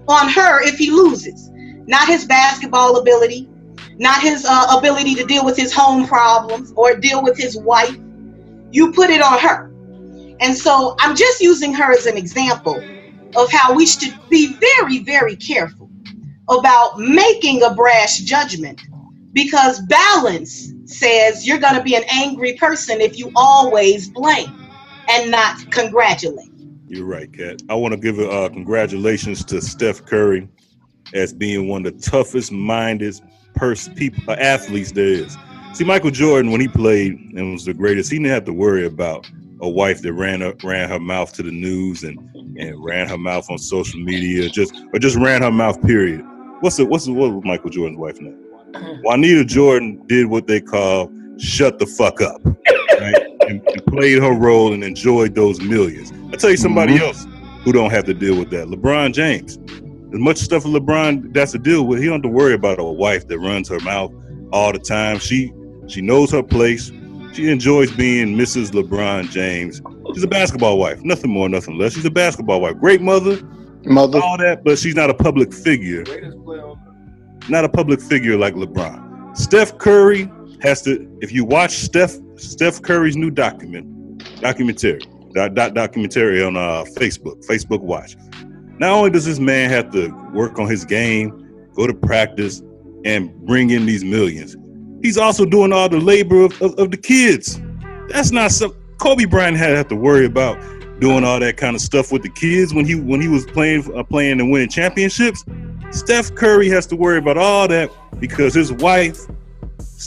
on 0.07 0.29
her 0.29 0.61
if 0.63 0.77
he 0.77 0.89
loses, 0.89 1.50
not 1.87 2.07
his 2.07 2.25
basketball 2.25 2.97
ability, 2.97 3.49
not 3.97 4.21
his 4.21 4.45
uh, 4.47 4.77
ability 4.77 5.15
to 5.15 5.25
deal 5.25 5.45
with 5.45 5.57
his 5.57 5.73
home 5.73 6.07
problems 6.07 6.73
or 6.75 6.95
deal 6.95 7.23
with 7.23 7.37
his 7.37 7.57
wife. 7.57 7.97
You 8.71 8.91
put 8.91 9.09
it 9.09 9.21
on 9.21 9.39
her. 9.39 9.71
And 10.39 10.55
so 10.55 10.95
I'm 10.99 11.15
just 11.15 11.41
using 11.41 11.73
her 11.73 11.91
as 11.91 12.05
an 12.05 12.17
example 12.17 12.81
of 13.35 13.51
how 13.51 13.73
we 13.73 13.85
should 13.85 14.17
be 14.29 14.53
very, 14.55 14.99
very 14.99 15.35
careful 15.35 15.89
about 16.49 16.99
making 16.99 17.63
a 17.63 17.73
brash 17.73 18.17
judgment 18.19 18.81
because 19.33 19.79
balance 19.81 20.73
says 20.85 21.47
you're 21.47 21.59
going 21.59 21.75
to 21.75 21.83
be 21.83 21.95
an 21.95 22.03
angry 22.09 22.53
person 22.53 22.99
if 22.99 23.17
you 23.17 23.31
always 23.35 24.09
blame 24.09 24.69
and 25.09 25.31
not 25.31 25.71
congratulate. 25.71 26.49
You're 26.87 27.05
right, 27.05 27.31
Kat. 27.31 27.61
I 27.69 27.75
want 27.75 27.93
to 27.93 27.99
give 27.99 28.19
uh, 28.19 28.49
congratulations 28.49 29.45
to 29.45 29.61
Steph 29.61 30.05
Curry 30.05 30.49
as 31.13 31.33
being 31.33 31.67
one 31.67 31.85
of 31.85 31.93
the 31.95 32.01
toughest 32.01 32.51
minded 32.51 33.19
person, 33.55 33.93
people, 33.95 34.23
uh, 34.29 34.33
athletes 34.35 34.91
there 34.91 35.05
is. 35.07 35.37
See, 35.73 35.83
Michael 35.83 36.11
Jordan, 36.11 36.51
when 36.51 36.61
he 36.61 36.67
played 36.67 37.13
and 37.35 37.53
was 37.53 37.65
the 37.65 37.73
greatest, 37.73 38.11
he 38.11 38.17
didn't 38.17 38.31
have 38.31 38.45
to 38.45 38.53
worry 38.53 38.85
about 38.85 39.29
a 39.61 39.69
wife 39.69 40.01
that 40.01 40.13
ran 40.13 40.41
up, 40.41 40.63
ran 40.63 40.89
her 40.89 40.99
mouth 40.99 41.31
to 41.33 41.43
the 41.43 41.51
news 41.51 42.03
and 42.03 42.17
and 42.57 42.83
ran 42.83 43.07
her 43.07 43.17
mouth 43.17 43.49
on 43.49 43.57
social 43.57 43.99
media, 44.01 44.49
just 44.49 44.73
or 44.93 44.99
just 44.99 45.15
ran 45.17 45.41
her 45.41 45.51
mouth. 45.51 45.81
Period. 45.83 46.21
What's 46.59 46.75
the 46.77 46.85
what's 46.85 47.05
the, 47.05 47.13
what 47.13 47.31
was 47.31 47.43
Michael 47.45 47.69
Jordan's 47.69 47.97
wife 47.99 48.19
name? 48.19 48.37
Juanita 49.03 49.45
Jordan 49.45 50.01
did 50.07 50.25
what 50.27 50.47
they 50.47 50.59
call 50.59 51.09
shut 51.37 51.79
the 51.79 51.85
fuck 51.85 52.21
up, 52.21 52.41
right? 52.45 53.15
and, 53.47 53.61
and 53.67 53.85
played 53.87 54.21
her 54.21 54.33
role 54.33 54.73
and 54.73 54.83
enjoyed 54.83 55.33
those 55.35 55.59
millions. 55.61 56.11
I 56.33 56.35
tell 56.37 56.51
you 56.51 56.57
somebody 56.57 56.95
Mhm. 56.97 57.01
else 57.01 57.25
who 57.63 57.71
don't 57.71 57.89
have 57.91 58.03
to 58.05 58.13
deal 58.13 58.37
with 58.37 58.49
that. 58.51 58.67
LeBron 58.67 59.13
James. 59.13 59.57
As 60.13 60.19
much 60.19 60.37
stuff 60.37 60.63
LeBron 60.63 61.33
that's 61.33 61.53
to 61.53 61.57
deal 61.57 61.83
with, 61.83 61.99
he 61.99 62.05
don't 62.05 62.15
have 62.15 62.21
to 62.23 62.27
worry 62.29 62.53
about 62.53 62.79
a 62.79 62.83
wife 62.83 63.27
that 63.27 63.39
runs 63.39 63.69
her 63.69 63.79
mouth 63.79 64.13
all 64.51 64.73
the 64.73 64.79
time. 64.79 65.19
She 65.19 65.53
she 65.87 66.01
knows 66.01 66.31
her 66.31 66.43
place. 66.43 66.91
She 67.33 67.49
enjoys 67.49 67.91
being 67.91 68.35
Mrs. 68.35 68.71
LeBron 68.71 69.29
James. 69.29 69.81
She's 70.13 70.23
a 70.23 70.27
basketball 70.27 70.77
wife, 70.77 71.01
nothing 71.03 71.31
more, 71.31 71.47
nothing 71.47 71.77
less. 71.77 71.93
She's 71.93 72.05
a 72.05 72.11
basketball 72.11 72.59
wife, 72.59 72.77
great 72.77 73.01
mother, 73.01 73.41
mother, 73.85 74.19
all 74.21 74.37
that, 74.37 74.65
but 74.65 74.77
she's 74.77 74.95
not 74.95 75.09
a 75.09 75.13
public 75.13 75.53
figure. 75.53 76.03
Not 77.47 77.63
a 77.63 77.69
public 77.69 78.01
figure 78.01 78.37
like 78.37 78.53
LeBron. 78.55 79.37
Steph 79.37 79.77
Curry 79.77 80.29
has 80.61 80.81
to. 80.83 81.07
If 81.21 81.31
you 81.31 81.45
watch 81.45 81.71
Steph 81.71 82.17
Steph 82.35 82.81
Curry's 82.81 83.15
new 83.15 83.31
document, 83.31 84.41
documentary, 84.41 84.99
doc, 85.33 85.53
doc- 85.53 85.73
documentary 85.73 86.43
on 86.43 86.57
uh, 86.57 86.83
Facebook, 86.95 87.45
Facebook 87.45 87.79
Watch. 87.81 88.15
Not 88.79 88.91
only 88.91 89.09
does 89.09 89.25
this 89.25 89.39
man 89.39 89.69
have 89.69 89.91
to 89.91 90.09
work 90.33 90.59
on 90.59 90.67
his 90.67 90.85
game, 90.85 91.67
go 91.75 91.87
to 91.87 91.93
practice, 91.93 92.61
and 93.05 93.33
bring 93.45 93.69
in 93.71 93.85
these 93.85 94.03
millions, 94.03 94.55
he's 95.01 95.17
also 95.17 95.45
doing 95.45 95.73
all 95.73 95.89
the 95.89 95.99
labor 95.99 96.41
of, 96.43 96.61
of, 96.61 96.77
of 96.77 96.91
the 96.91 96.97
kids. 96.97 97.61
That's 98.09 98.31
not 98.31 98.51
some 98.51 98.73
Kobe 98.99 99.25
Bryant 99.25 99.57
had 99.57 99.69
to 99.69 99.77
have 99.77 99.87
to 99.87 99.95
worry 99.95 100.25
about 100.25 100.59
doing 100.99 101.23
all 101.23 101.39
that 101.39 101.57
kind 101.57 101.75
of 101.75 101.81
stuff 101.81 102.11
with 102.11 102.21
the 102.21 102.29
kids 102.29 102.73
when 102.73 102.85
he 102.85 102.95
when 102.95 103.19
he 103.19 103.27
was 103.27 103.45
playing 103.45 103.91
uh, 103.95 104.03
playing 104.03 104.39
and 104.39 104.51
winning 104.51 104.69
championships. 104.69 105.43
Steph 105.89 106.33
Curry 106.35 106.69
has 106.69 106.85
to 106.87 106.95
worry 106.95 107.17
about 107.17 107.37
all 107.37 107.67
that 107.67 107.91
because 108.19 108.53
his 108.53 108.71
wife 108.71 109.27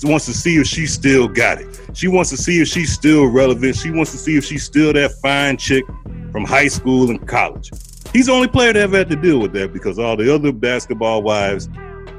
wants 0.05 0.27
to 0.27 0.33
see 0.33 0.57
if 0.57 0.67
she 0.67 0.87
still 0.87 1.29
got 1.29 1.61
it. 1.61 1.81
She 1.93 2.09
wants 2.09 2.31
to 2.31 2.37
see 2.37 2.61
if 2.61 2.69
she's 2.69 2.93
still 2.93 3.27
relevant. 3.27 3.77
She 3.77 3.91
wants 3.91 4.13
to 4.13 4.19
see 4.19 4.37
if 4.37 4.45
she's 4.45 4.65
still 4.65 4.93
that 4.93 5.13
fine 5.21 5.57
chick 5.57 5.85
from 6.33 6.45
high 6.45 6.69
school 6.69 7.11
and 7.11 7.27
college. 7.27 7.71
He's 8.15 8.27
the 8.27 8.33
only 8.33 8.47
player 8.47 8.73
that 8.73 8.81
ever 8.81 8.99
had 8.99 9.11
to 9.11 9.17
deal 9.17 9.41
with 9.41 9.53
that 9.55 9.73
because 9.73 9.99
all 9.99 10.17
the 10.17 10.33
other 10.33 10.53
basketball 10.53 11.25
wives 11.25 11.69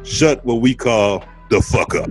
shut 0.03 0.45
what 0.45 0.55
we 0.55 0.75
call 0.75 1.23
the 1.49 1.61
fuck 1.61 1.95
up. 1.95 2.09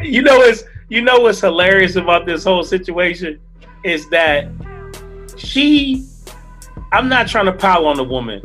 You 0.00 0.22
know 0.22 0.38
what's 0.38 0.62
you 0.88 1.02
know 1.02 1.18
what's 1.18 1.40
hilarious 1.40 1.96
about 1.96 2.26
this 2.26 2.44
whole 2.44 2.62
situation 2.62 3.40
is 3.84 4.08
that 4.10 4.48
she 5.36 6.06
I'm 6.92 7.08
not 7.08 7.26
trying 7.26 7.46
to 7.46 7.52
pile 7.52 7.86
on 7.86 7.96
the 7.96 8.04
woman, 8.04 8.40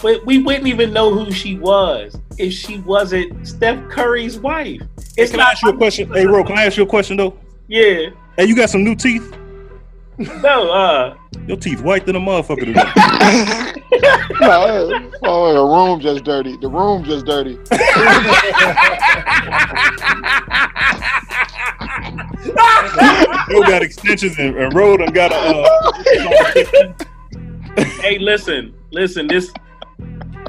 but 0.00 0.24
we 0.24 0.38
wouldn't 0.38 0.68
even 0.68 0.92
know 0.92 1.12
who 1.12 1.32
she 1.32 1.58
was 1.58 2.16
if 2.38 2.52
she 2.52 2.78
wasn't 2.78 3.44
Steph 3.44 3.90
Curry's 3.90 4.38
wife. 4.38 4.82
It's 5.16 5.32
can 5.32 5.40
I 5.40 5.50
ask 5.50 5.64
you 5.64 5.70
a 5.70 5.76
question? 5.76 6.12
Hey, 6.12 6.26
Ro, 6.26 6.44
can 6.44 6.56
I 6.56 6.66
ask 6.66 6.76
you 6.76 6.84
a 6.84 6.86
question 6.86 7.16
though? 7.16 7.36
Yeah. 7.66 8.10
Hey, 8.36 8.44
you 8.44 8.54
got 8.54 8.70
some 8.70 8.84
new 8.84 8.94
teeth? 8.94 9.36
No, 10.18 10.70
uh 10.70 11.16
Your 11.46 11.56
teeth 11.56 11.80
white 11.82 12.06
than 12.06 12.16
a 12.16 12.20
motherfucker 12.20 12.64
today. 12.64 12.82
no, 14.40 15.10
oh, 15.24 15.54
the 15.54 15.62
room 15.62 16.00
just 16.00 16.24
dirty. 16.24 16.56
The 16.56 16.68
room 16.68 17.04
just 17.04 17.26
dirty. 17.26 17.58
you 23.48 23.66
got 23.66 23.82
extensions 23.82 24.38
and, 24.38 24.56
and 24.56 24.74
road 24.74 25.00
and 25.00 25.12
got 25.14 25.32
a. 25.32 25.36
Uh, 25.36 26.92
hey, 28.00 28.18
listen, 28.18 28.74
listen. 28.90 29.26
This 29.26 29.52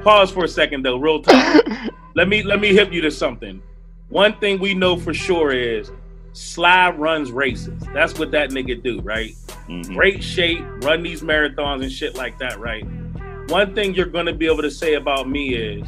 pause 0.04 0.32
for 0.32 0.46
a 0.46 0.48
second 0.48 0.84
though, 0.84 0.98
real 0.98 1.22
talk. 1.22 1.64
let 2.16 2.28
me 2.28 2.44
let 2.44 2.60
me 2.60 2.74
hip 2.74 2.92
you 2.92 3.02
to 3.02 3.12
something. 3.12 3.62
one 4.10 4.38
thing 4.40 4.60
we 4.60 4.74
know 4.74 4.98
for 4.98 5.14
sure 5.14 5.52
is 5.52 5.92
Sly 6.38 6.92
runs 6.92 7.32
races. 7.32 7.82
That's 7.94 8.18
what 8.20 8.32
that 8.32 8.52
nigga 8.52 8.82
do, 8.82 9.02
right? 9.02 9.36
Mhm. 9.68 9.96
Great 9.96 10.24
shape, 10.24 10.64
run 10.84 11.02
these 11.02 11.22
marathons 11.22 11.82
and 11.82 11.92
shit 11.92 12.16
like 12.16 12.38
that, 12.38 12.60
right? 12.60 12.86
One 13.48 13.74
thing 13.74 13.96
you're 13.96 14.06
gonna 14.06 14.34
be 14.34 14.46
able 14.46 14.62
to 14.62 14.70
say 14.70 14.94
about 14.94 15.28
me 15.28 15.56
is 15.56 15.88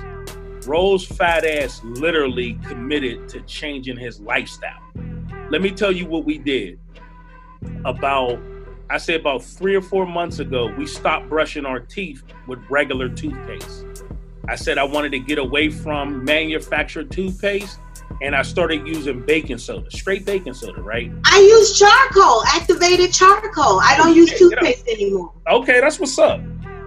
Ro's 0.65 1.05
fat 1.05 1.45
ass 1.45 1.81
literally 1.83 2.57
committed 2.67 3.27
to 3.29 3.41
changing 3.41 3.97
his 3.97 4.19
lifestyle. 4.19 4.81
Let 5.51 5.61
me 5.61 5.69
tell 5.71 5.91
you 5.91 6.05
what 6.05 6.25
we 6.25 6.37
did. 6.37 6.79
About 7.85 8.39
I 8.89 8.97
say 8.97 9.13
about 9.15 9.43
three 9.43 9.75
or 9.75 9.81
four 9.81 10.07
months 10.07 10.39
ago, 10.39 10.73
we 10.75 10.87
stopped 10.87 11.29
brushing 11.29 11.63
our 11.63 11.79
teeth 11.79 12.23
with 12.47 12.57
regular 12.71 13.07
toothpaste. 13.07 13.85
I 14.47 14.55
said 14.55 14.79
I 14.79 14.83
wanted 14.83 15.11
to 15.11 15.19
get 15.19 15.37
away 15.37 15.69
from 15.69 16.23
manufactured 16.25 17.11
toothpaste 17.11 17.77
and 18.21 18.35
I 18.35 18.41
started 18.41 18.87
using 18.87 19.21
baking 19.25 19.57
soda, 19.57 19.89
straight 19.91 20.25
baking 20.25 20.53
soda, 20.53 20.81
right? 20.81 21.11
I 21.25 21.39
use 21.39 21.77
charcoal, 21.77 22.43
activated 22.45 23.13
charcoal. 23.13 23.79
I 23.79 23.95
don't 23.97 24.15
use 24.15 24.37
toothpaste 24.37 24.87
anymore. 24.87 25.33
Okay, 25.49 25.79
that's 25.79 25.99
what's 25.99 26.17
up. 26.17 26.41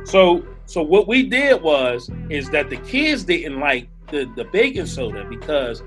So 0.05 0.45
so 0.67 0.83
what 0.83 1.07
we 1.07 1.29
did 1.29 1.61
was 1.61 2.11
is 2.31 2.49
that 2.51 2.71
the 2.71 2.77
kids 2.79 3.25
didn't 3.25 3.61
like 3.61 3.89
the, 4.11 4.31
the 4.37 4.45
baking 4.45 4.87
soda 4.87 5.27
because 5.29 5.83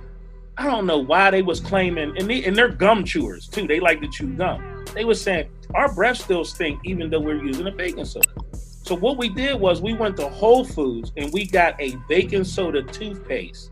I 0.57 0.65
don't 0.65 0.85
know 0.85 0.99
why 0.99 1.31
they 1.31 1.41
was 1.41 1.59
claiming 1.59 2.13
and, 2.17 2.29
they, 2.29 2.43
and 2.43 2.55
they're 2.55 2.69
gum 2.69 3.03
chewers 3.03 3.47
too. 3.47 3.67
They 3.67 3.79
like 3.79 4.01
to 4.01 4.07
chew 4.07 4.33
gum. 4.33 4.85
They 4.93 5.03
was 5.03 5.21
saying 5.21 5.49
our 5.73 5.93
breath 5.93 6.17
still 6.17 6.45
stink 6.45 6.79
even 6.83 7.09
though 7.09 7.19
we're 7.19 7.43
using 7.43 7.67
a 7.67 7.71
baking 7.71 8.05
soda. 8.05 8.27
So 8.53 8.95
what 8.95 9.17
we 9.17 9.29
did 9.29 9.59
was 9.59 9.81
we 9.81 9.93
went 9.93 10.15
to 10.17 10.29
Whole 10.29 10.63
Foods 10.63 11.11
and 11.17 11.33
we 11.33 11.47
got 11.47 11.79
a 11.81 11.95
baking 12.07 12.43
soda 12.43 12.83
toothpaste, 12.83 13.71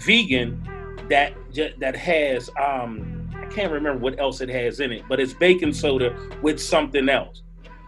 vegan, 0.00 0.62
that 1.08 1.34
that 1.78 1.96
has 1.96 2.50
um 2.60 3.30
I 3.34 3.46
can't 3.46 3.72
remember 3.72 3.98
what 4.00 4.18
else 4.18 4.40
it 4.40 4.48
has 4.48 4.80
in 4.80 4.92
it, 4.92 5.04
but 5.08 5.20
it's 5.20 5.32
baking 5.32 5.72
soda 5.72 6.14
with 6.42 6.60
something 6.60 7.08
else. 7.08 7.42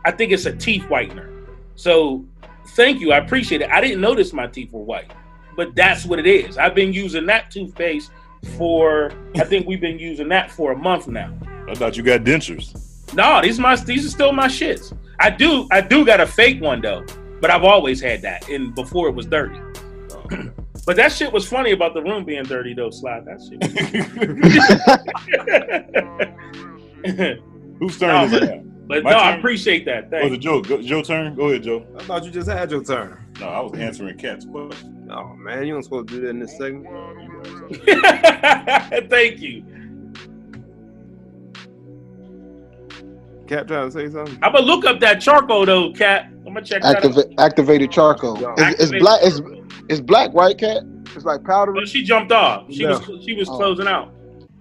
I 0.04 0.10
think 0.10 0.32
it's 0.32 0.46
a 0.46 0.56
teeth 0.56 0.84
whitener. 0.84 1.46
So 1.74 2.24
thank 2.68 3.00
you, 3.00 3.12
I 3.12 3.18
appreciate 3.18 3.60
it. 3.60 3.70
I 3.70 3.80
didn't 3.80 4.00
notice 4.00 4.32
my 4.32 4.46
teeth 4.46 4.72
were 4.72 4.82
white, 4.82 5.10
but 5.56 5.74
that's 5.74 6.06
what 6.06 6.18
it 6.18 6.26
is. 6.26 6.56
I've 6.56 6.74
been 6.74 6.92
using 6.92 7.26
that 7.26 7.50
toothpaste 7.50 8.10
for 8.56 9.12
I 9.36 9.44
think 9.44 9.66
we've 9.66 9.80
been 9.80 9.98
using 9.98 10.28
that 10.28 10.50
for 10.50 10.72
a 10.72 10.76
month 10.76 11.08
now. 11.08 11.32
I 11.68 11.74
thought 11.74 11.96
you 11.96 12.02
got 12.02 12.22
dentures. 12.22 13.14
No, 13.14 13.40
these 13.42 13.58
my 13.58 13.76
these 13.76 14.06
are 14.06 14.10
still 14.10 14.32
my 14.32 14.46
shits. 14.46 14.96
I 15.18 15.30
do 15.30 15.66
I 15.70 15.80
do 15.80 16.06
got 16.06 16.20
a 16.20 16.26
fake 16.26 16.60
one 16.60 16.80
though, 16.80 17.04
but 17.40 17.50
I've 17.50 17.64
always 17.64 18.00
had 18.00 18.22
that, 18.22 18.48
and 18.48 18.74
before 18.74 19.08
it 19.08 19.14
was 19.14 19.26
dirty. 19.26 19.58
But 20.90 20.96
that 20.96 21.12
shit 21.12 21.32
was 21.32 21.46
funny 21.46 21.70
about 21.70 21.94
the 21.94 22.02
room 22.02 22.24
being 22.24 22.42
dirty 22.42 22.74
though, 22.74 22.90
Slide. 22.90 23.24
That 23.24 23.40
shit. 23.40 23.62
Whose 27.78 27.96
turn 27.96 28.24
is 28.24 28.32
No, 28.32 28.38
it 28.38 28.64
but- 28.88 28.88
But 28.88 29.04
My 29.04 29.10
no, 29.12 29.18
I 29.18 29.36
appreciate 29.36 29.84
that. 29.84 30.06
Oh, 30.12 30.16
was 30.16 30.22
Thank 30.22 30.32
it 30.32 30.38
Joe? 30.38 30.60
Go, 30.62 30.82
Joe 30.82 31.00
turn? 31.02 31.36
Go 31.36 31.50
ahead, 31.50 31.62
Joe. 31.62 31.86
I 31.96 32.02
thought 32.02 32.24
you 32.24 32.32
just 32.32 32.48
had 32.50 32.72
your 32.72 32.82
turn. 32.82 33.24
No, 33.38 33.46
I 33.46 33.60
was 33.60 33.78
answering 33.78 34.18
Kat's 34.18 34.44
question. 34.46 35.08
Oh 35.12 35.32
man, 35.36 35.64
you 35.64 35.74
weren't 35.74 35.84
supposed 35.84 36.08
to 36.08 36.14
do 36.16 36.22
that 36.22 36.30
in 36.30 36.40
this 36.40 36.58
segment. 36.58 36.88
Thank 39.10 39.40
you. 39.40 39.64
Cap 43.50 43.66
trying 43.66 43.90
to 43.90 43.92
say 43.92 44.08
something. 44.08 44.38
I'm 44.42 44.52
gonna 44.52 44.64
look 44.64 44.84
up 44.84 45.00
that 45.00 45.20
charcoal 45.20 45.66
though, 45.66 45.92
Kat. 45.92 46.26
I'm 46.46 46.54
gonna 46.54 46.62
check 46.62 46.82
that 46.82 47.04
out. 47.04 47.24
Activated 47.40 47.90
charcoal. 47.90 48.36
It's, 48.56 48.80
it's 48.80 48.92
black. 49.02 49.18
It's, 49.24 49.40
it's 49.88 50.00
black, 50.00 50.30
right, 50.34 50.56
Kat? 50.56 50.84
It's 51.16 51.24
like 51.24 51.42
powdery. 51.42 51.80
Oh, 51.82 51.84
she 51.84 52.04
jumped 52.04 52.30
off. 52.30 52.70
She 52.70 52.84
Yeah. 52.84 52.90
was 52.90 53.24
she 53.24 53.34
was 53.34 53.48
Oh. 53.48 53.56
closing 53.56 53.88
out. 53.88 54.14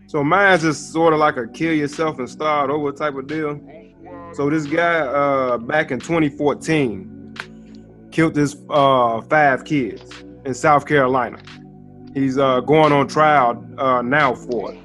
So 0.07 0.23
mine's 0.23 0.63
just 0.63 0.91
sort 0.91 1.13
of 1.13 1.19
like 1.19 1.37
a 1.37 1.45
kill 1.47 1.71
yourself 1.71 2.17
and 2.17 2.27
start 2.27 2.71
over 2.71 2.91
type 2.91 3.13
of 3.13 3.27
deal. 3.27 3.61
So 4.33 4.49
this 4.49 4.65
guy 4.65 5.01
uh 5.01 5.59
back 5.59 5.91
in 5.91 5.99
2014 5.99 7.35
killed 8.11 8.35
his 8.35 8.57
uh 8.71 9.21
five 9.21 9.65
kids 9.65 10.01
in 10.45 10.55
South 10.55 10.87
Carolina. 10.87 11.37
He's 12.15 12.39
uh 12.39 12.61
going 12.61 12.91
on 12.91 13.07
trial 13.07 13.63
uh 13.77 14.01
now 14.01 14.33
for 14.33 14.73
it. 14.73 14.79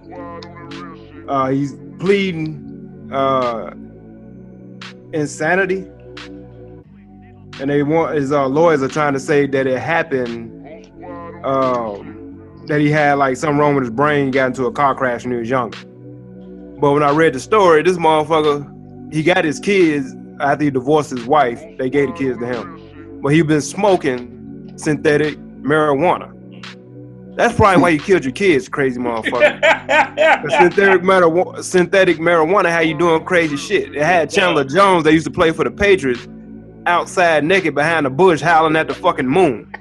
Uh 1.26 1.48
he's 1.48 1.74
pleading 1.98 3.08
uh 3.10 3.70
insanity. 5.14 5.86
And 7.60 7.70
they 7.70 7.82
want 7.82 8.16
his 8.16 8.32
uh, 8.32 8.48
lawyers 8.48 8.82
are 8.82 8.88
trying 8.88 9.12
to 9.12 9.20
say 9.20 9.46
that 9.46 9.66
it 9.66 9.78
happened 9.78 10.50
um 11.44 12.14
that 12.66 12.80
he 12.80 12.90
had 12.90 13.14
like 13.14 13.36
something 13.36 13.58
wrong 13.58 13.74
with 13.74 13.84
his 13.84 13.90
brain, 13.90 14.30
got 14.30 14.46
into 14.46 14.64
a 14.64 14.72
car 14.72 14.94
crash 14.94 15.24
when 15.24 15.32
he 15.32 15.38
was 15.38 15.50
younger. 15.50 15.78
But 16.80 16.92
when 16.92 17.02
I 17.02 17.10
read 17.10 17.34
the 17.34 17.40
story, 17.40 17.82
this 17.82 17.98
motherfucker, 17.98 19.12
he 19.12 19.22
got 19.22 19.44
his 19.44 19.60
kids 19.60 20.14
after 20.40 20.64
he 20.64 20.70
divorced 20.70 21.10
his 21.10 21.26
wife. 21.26 21.62
They 21.78 21.90
gave 21.90 22.08
the 22.08 22.14
kids 22.14 22.38
to 22.38 22.46
him. 22.46 23.20
But 23.22 23.32
he 23.32 23.42
been 23.42 23.60
smoking 23.60 24.72
synthetic 24.76 25.36
marijuana. 25.62 26.33
That's 27.36 27.54
probably 27.56 27.82
why 27.82 27.88
you 27.88 27.98
killed 27.98 28.24
your 28.24 28.32
kids, 28.32 28.68
crazy 28.68 29.00
motherfucker. 29.00 29.60
Synthetic, 30.50 31.02
marijuana, 31.02 31.64
synthetic 31.64 32.18
marijuana, 32.18 32.70
how 32.70 32.78
you 32.78 32.96
doing 32.96 33.24
crazy 33.24 33.56
shit. 33.56 33.94
It 33.94 34.02
had 34.02 34.30
Chandler 34.30 34.64
Jones, 34.64 35.02
they 35.02 35.10
used 35.10 35.26
to 35.26 35.32
play 35.32 35.50
for 35.50 35.64
the 35.64 35.70
Patriots, 35.70 36.28
outside 36.86 37.44
naked 37.44 37.74
behind 37.74 38.06
a 38.06 38.10
bush 38.10 38.40
howling 38.40 38.76
at 38.76 38.86
the 38.86 38.94
fucking 38.94 39.26
moon. 39.26 39.72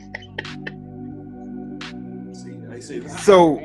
So 3.19 3.59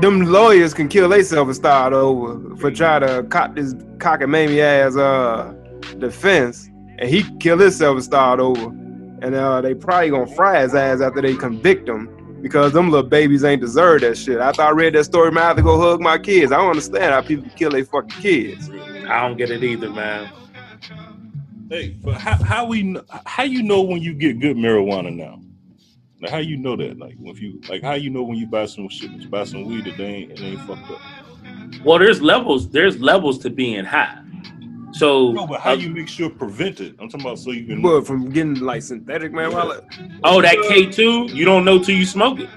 them 0.00 0.22
lawyers 0.26 0.72
can 0.72 0.88
kill 0.88 1.08
themselves 1.10 1.48
and 1.48 1.56
start 1.56 1.92
over 1.92 2.56
for 2.56 2.70
trying 2.70 3.02
to 3.02 3.22
cop 3.24 3.54
this 3.54 3.74
cockamamie 3.98 4.60
ass 4.60 4.96
uh 4.96 5.54
defense, 5.98 6.68
and 6.98 7.08
he 7.08 7.22
kill 7.38 7.58
himself 7.58 7.96
and 7.96 8.04
start 8.04 8.40
over, 8.40 8.66
and 9.22 9.34
uh 9.34 9.60
they 9.60 9.74
probably 9.74 10.10
gonna 10.10 10.34
fry 10.34 10.62
his 10.62 10.74
ass 10.74 11.00
after 11.00 11.20
they 11.20 11.34
convict 11.34 11.88
him 11.88 12.15
because 12.42 12.72
them 12.72 12.90
little 12.90 13.08
babies 13.08 13.44
ain't 13.44 13.60
deserve 13.60 14.02
that 14.02 14.16
shit. 14.16 14.38
After 14.38 14.62
I 14.62 14.70
read 14.70 14.94
that 14.94 15.04
story, 15.04 15.30
man, 15.30 15.44
I 15.44 15.46
have 15.48 15.56
to 15.56 15.62
go 15.62 15.78
hug 15.78 16.00
my 16.00 16.18
kids. 16.18 16.52
I 16.52 16.56
don't 16.56 16.70
understand 16.70 17.12
how 17.12 17.20
people 17.22 17.48
kill 17.56 17.70
their 17.70 17.84
fucking 17.84 18.20
kids. 18.20 18.70
I 19.08 19.26
don't 19.26 19.36
get 19.36 19.50
it 19.50 19.62
either, 19.62 19.90
man. 19.90 20.30
Hey, 21.68 21.96
but 22.02 22.14
how 22.14 22.36
how 22.44 22.66
we 22.66 22.96
how 23.24 23.42
you 23.42 23.62
know 23.62 23.82
when 23.82 24.00
you 24.00 24.14
get 24.14 24.38
good 24.38 24.56
marijuana 24.56 25.14
now? 25.14 25.40
Like 26.20 26.30
how 26.30 26.38
you 26.38 26.56
know 26.56 26.76
that? 26.76 26.98
Like 26.98 27.16
if 27.20 27.40
you 27.40 27.60
like 27.68 27.82
how 27.82 27.94
you 27.94 28.10
know 28.10 28.22
when 28.22 28.38
you 28.38 28.46
buy 28.46 28.66
some 28.66 28.88
shit, 28.88 29.28
buy 29.30 29.44
some 29.44 29.64
weed 29.64 29.84
that 29.84 29.96
they 29.96 30.04
ain't 30.04 30.32
it 30.32 30.40
ain't 30.40 30.60
fucked 30.60 30.90
up. 30.90 31.00
Well, 31.84 31.98
there's 31.98 32.22
levels. 32.22 32.68
There's 32.68 33.00
levels 33.00 33.38
to 33.40 33.50
being 33.50 33.84
high. 33.84 34.22
So, 34.92 35.32
No, 35.32 35.46
but 35.46 35.60
how 35.60 35.72
uh, 35.72 35.74
you 35.74 35.90
make 35.90 36.08
sure 36.08 36.30
prevent 36.30 36.80
it? 36.80 36.94
I'm 36.98 37.08
talking 37.08 37.26
about 37.26 37.38
so 37.38 37.50
you 37.50 37.66
can. 37.66 37.82
But 37.82 38.06
from 38.06 38.30
getting 38.30 38.60
like 38.60 38.82
synthetic 38.82 39.32
marijuana, 39.32 39.84
oh, 40.24 40.40
that 40.40 40.56
K 40.68 40.86
two, 40.86 41.26
you 41.26 41.44
don't 41.44 41.64
know 41.64 41.78
till 41.78 41.96
you 41.96 42.06
smoke 42.06 42.38
it. 42.40 42.48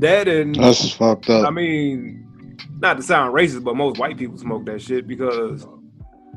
that 0.00 0.28
and 0.28 0.54
That's 0.54 0.92
fucked 0.92 1.30
up. 1.30 1.46
I 1.46 1.50
mean, 1.50 2.58
not 2.80 2.96
to 2.96 3.02
sound 3.02 3.34
racist, 3.34 3.64
but 3.64 3.76
most 3.76 3.98
white 3.98 4.16
people 4.18 4.36
smoke 4.38 4.64
that 4.66 4.82
shit 4.82 5.06
because 5.06 5.66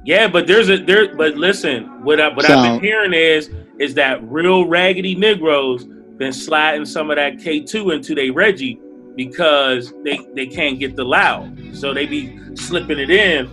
Yeah, 0.06 0.28
but 0.28 0.48
there's 0.48 0.70
a 0.70 0.78
there. 0.78 1.16
But 1.16 1.36
listen, 1.36 2.04
what 2.04 2.22
I 2.22 2.28
what 2.30 2.50
I've 2.50 2.74
been 2.74 2.82
hearing 2.84 3.14
is 3.14 3.50
is 3.80 3.96
that 3.96 4.24
real 4.30 4.68
raggedy 4.68 5.16
Negroes 5.16 5.86
been 6.18 6.32
sliding 6.32 6.86
some 6.86 7.10
of 7.10 7.18
that 7.18 7.40
K 7.40 7.62
two 7.62 7.92
into 7.92 8.14
their 8.16 8.32
Reggie 8.32 8.80
because 9.16 9.94
they 10.04 10.20
they 10.36 10.46
can't 10.46 10.78
get 10.80 10.96
the 10.96 11.04
loud, 11.04 11.58
so 11.74 11.94
they 11.94 12.06
be 12.06 12.40
slipping 12.56 13.00
it 13.00 13.10
in, 13.10 13.50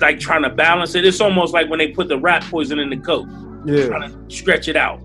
like 0.00 0.18
trying 0.18 0.42
to 0.42 0.50
balance 0.50 0.94
it. 0.94 1.04
It's 1.04 1.20
almost 1.20 1.52
like 1.52 1.68
when 1.68 1.78
they 1.78 1.88
put 1.88 2.08
the 2.08 2.18
rat 2.18 2.42
poison 2.44 2.78
in 2.78 2.90
the 2.90 2.96
coke, 2.96 3.28
yeah, 3.66 3.86
trying 3.86 4.10
to 4.10 4.34
stretch 4.34 4.68
it 4.68 4.76
out. 4.76 5.00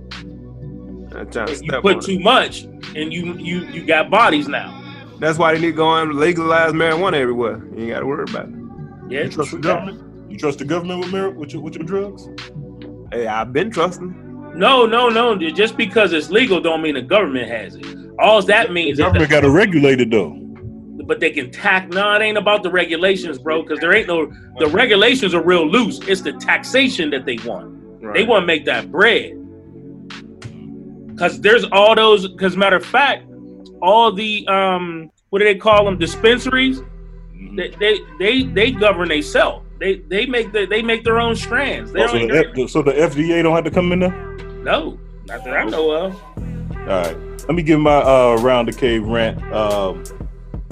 I'm 1.16 1.30
trying 1.32 1.48
to 1.48 1.66
You 1.66 1.72
put 1.82 2.02
too 2.02 2.14
it. 2.14 2.22
much, 2.22 2.64
and 2.96 3.14
you 3.14 3.34
you 3.38 3.66
you 3.68 3.86
got 3.86 4.10
bodies 4.10 4.48
now. 4.48 4.82
That's 5.20 5.38
why 5.38 5.54
they 5.54 5.60
need 5.62 5.68
to 5.68 5.74
go 5.74 5.94
and 5.96 6.14
legalize 6.16 6.74
marijuana 6.74 7.14
everywhere. 7.14 7.64
You 7.74 7.84
ain't 7.84 7.90
got 7.92 8.00
to 8.02 8.06
worry 8.06 8.26
about 8.30 8.50
it. 8.50 8.56
Yeah, 9.10 9.24
you 9.24 9.30
trust 9.30 9.52
the 9.52 9.60
government? 9.60 10.02
You 10.32 10.38
trust 10.38 10.60
the 10.60 10.66
government 10.66 11.00
with 11.00 11.12
mar- 11.12 11.30
with 11.30 11.54
your 11.54 11.62
with 11.62 11.76
your 11.76 11.86
drugs? 11.86 12.28
Hey, 13.12 13.28
I've 13.28 13.54
been 13.54 13.72
trusting. 13.72 14.14
No, 14.56 14.86
no, 14.86 15.10
no. 15.10 15.36
Just 15.38 15.78
because 15.78 16.12
it's 16.14 16.30
legal 16.30 16.60
don't 16.60 16.82
mean 16.82 16.96
the 16.96 17.02
government 17.02 17.50
has 17.50 17.76
it. 17.76 17.86
All 18.20 18.42
that 18.44 18.72
means 18.74 18.98
The 18.98 19.04
government 19.04 19.30
got 19.30 19.42
to 19.42 19.50
regulate 19.50 20.02
it 20.02 20.10
though. 20.10 20.34
But 21.06 21.20
they 21.20 21.32
can 21.32 21.52
tack. 21.52 21.90
No, 21.90 22.14
it 22.14 22.22
ain't 22.22 22.38
about 22.38 22.64
the 22.64 22.72
regulations, 22.72 23.38
bro. 23.38 23.62
Because 23.62 23.80
there 23.80 23.94
ain't 23.94 24.08
no. 24.08 24.32
The 24.60 24.68
regulations 24.68 25.34
are 25.34 25.44
real 25.44 25.68
loose. 25.68 26.00
It's 26.08 26.22
the 26.22 26.34
taxation 26.34 27.10
that 27.12 27.26
they 27.26 27.38
want. 27.46 27.74
They 28.14 28.24
want 28.24 28.44
to 28.44 28.46
make 28.46 28.66
that 28.66 28.92
bread. 28.92 29.34
Because 31.08 31.40
there's 31.42 31.66
all 31.72 31.96
those. 31.96 32.28
Because 32.28 32.58
matter 32.58 32.76
of 32.76 32.86
fact, 32.86 33.26
all 33.82 34.12
the 34.12 34.48
um, 34.48 35.12
what 35.30 35.40
do 35.40 35.46
they 35.46 35.56
call 35.56 35.86
them? 35.86 35.98
Dispensaries. 35.98 36.82
They 37.56 37.70
they 37.80 38.00
they, 38.20 38.44
they 38.44 38.72
govern 38.72 39.10
themselves. 39.10 39.66
They 39.80 39.98
they 39.98 40.26
make 40.26 40.52
the, 40.52 40.66
they 40.66 40.82
make 40.82 41.04
their 41.04 41.20
own 41.20 41.36
strands. 41.36 41.92
Oh, 41.96 42.08
so, 42.08 42.14
the 42.14 42.54
F- 42.58 42.70
so 42.70 42.82
the 42.82 42.94
FDA 42.94 43.44
don't 43.44 43.54
have 43.54 43.66
to 43.66 43.72
come 43.72 43.92
in 43.92 44.00
there. 44.00 44.36
no, 44.64 45.00
not 45.26 45.44
that 45.44 45.58
I 45.58 45.66
know 45.66 45.92
of. 45.92 46.24
All 46.36 46.86
right. 46.86 47.18
let 47.48 47.56
me 47.56 47.64
give 47.64 47.80
my 47.80 47.98
uh, 47.98 48.38
round 48.40 48.68
the 48.68 48.74
cave 48.74 49.06
rant. 49.06 49.42
Um, 49.52 50.04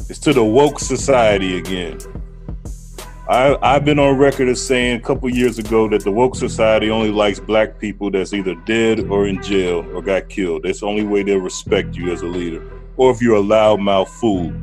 it's 0.10 0.20
to 0.20 0.34
the 0.34 0.44
woke 0.44 0.80
society 0.80 1.58
again. 1.58 2.00
I, 3.30 3.58
I've 3.62 3.86
been 3.86 4.00
on 4.00 4.18
record 4.18 4.50
as 4.50 4.62
saying 4.62 4.98
a 4.98 5.00
couple 5.00 5.30
years 5.30 5.58
ago 5.58 5.88
that 5.88 6.04
the 6.04 6.12
woke 6.12 6.36
society 6.36 6.90
only 6.90 7.10
likes 7.10 7.40
black 7.40 7.80
people 7.80 8.12
that's 8.12 8.34
either 8.34 8.54
dead 8.66 9.00
or 9.10 9.28
in 9.28 9.42
jail 9.42 9.86
or 9.96 10.02
got 10.02 10.28
killed. 10.28 10.64
That's 10.64 10.82
the 10.82 10.88
only 10.88 11.04
way 11.04 11.24
they'll 11.24 11.38
respect 11.38 11.96
you 11.96 12.12
as 12.12 12.22
a 12.22 12.28
leader, 12.28 12.70
or 12.98 13.12
if 13.12 13.22
you're 13.22 13.38
a 13.38 13.42
loudmouth 13.42 14.10
fool. 14.10 14.54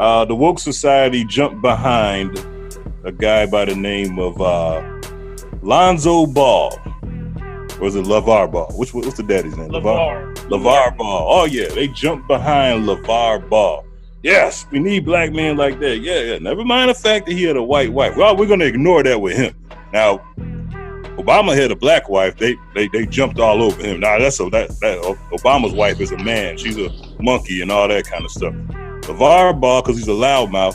Uh, 0.00 0.24
the 0.24 0.34
woke 0.34 0.58
society 0.58 1.24
jumped 1.24 1.62
behind 1.62 2.36
a 3.04 3.12
guy 3.12 3.46
by 3.46 3.64
the 3.64 3.76
name 3.76 4.18
of 4.18 4.40
uh, 4.40 4.82
Lonzo 5.62 6.26
Ball. 6.26 6.76
Or 7.80 7.86
is 7.86 7.94
it 7.94 8.04
LaVar 8.04 8.50
Ball? 8.50 8.72
Which 8.72 8.92
what's 8.92 9.14
the 9.14 9.22
daddy's 9.22 9.56
name? 9.56 9.70
LaVar. 9.70 10.34
LaVar 10.48 10.96
Ball. 10.96 11.26
Oh 11.30 11.44
yeah, 11.44 11.68
they 11.68 11.86
jumped 11.88 12.26
behind 12.26 12.88
LaVar 12.88 13.48
Ball. 13.48 13.84
Yes, 14.24 14.66
we 14.72 14.78
need 14.78 15.04
black 15.04 15.32
men 15.32 15.58
like 15.58 15.78
that. 15.80 15.98
Yeah, 15.98 16.20
yeah. 16.20 16.38
Never 16.38 16.64
mind 16.64 16.88
the 16.88 16.94
fact 16.94 17.26
that 17.26 17.32
he 17.32 17.44
had 17.44 17.56
a 17.56 17.62
white 17.62 17.92
wife. 17.92 18.16
Well, 18.16 18.34
we're 18.34 18.46
gonna 18.46 18.64
ignore 18.64 19.02
that 19.02 19.20
with 19.20 19.36
him. 19.36 19.54
Now, 19.92 20.16
Obama 21.18 21.54
had 21.54 21.70
a 21.70 21.76
black 21.76 22.08
wife. 22.08 22.38
They 22.38 22.56
they 22.74 22.88
they 22.88 23.04
jumped 23.04 23.38
all 23.38 23.62
over 23.62 23.82
him. 23.82 24.00
Now 24.00 24.18
that's 24.18 24.40
a 24.40 24.48
that 24.48 24.70
that 24.80 24.98
Obama's 25.30 25.74
wife 25.74 26.00
is 26.00 26.10
a 26.10 26.16
man. 26.16 26.56
She's 26.56 26.78
a 26.78 26.88
monkey 27.20 27.60
and 27.60 27.70
all 27.70 27.86
that 27.86 28.06
kind 28.06 28.24
of 28.24 28.30
stuff. 28.30 28.54
LaVar 29.02 29.60
Ball, 29.60 29.82
because 29.82 29.98
he's 29.98 30.08
a 30.08 30.12
loudmouth, 30.12 30.74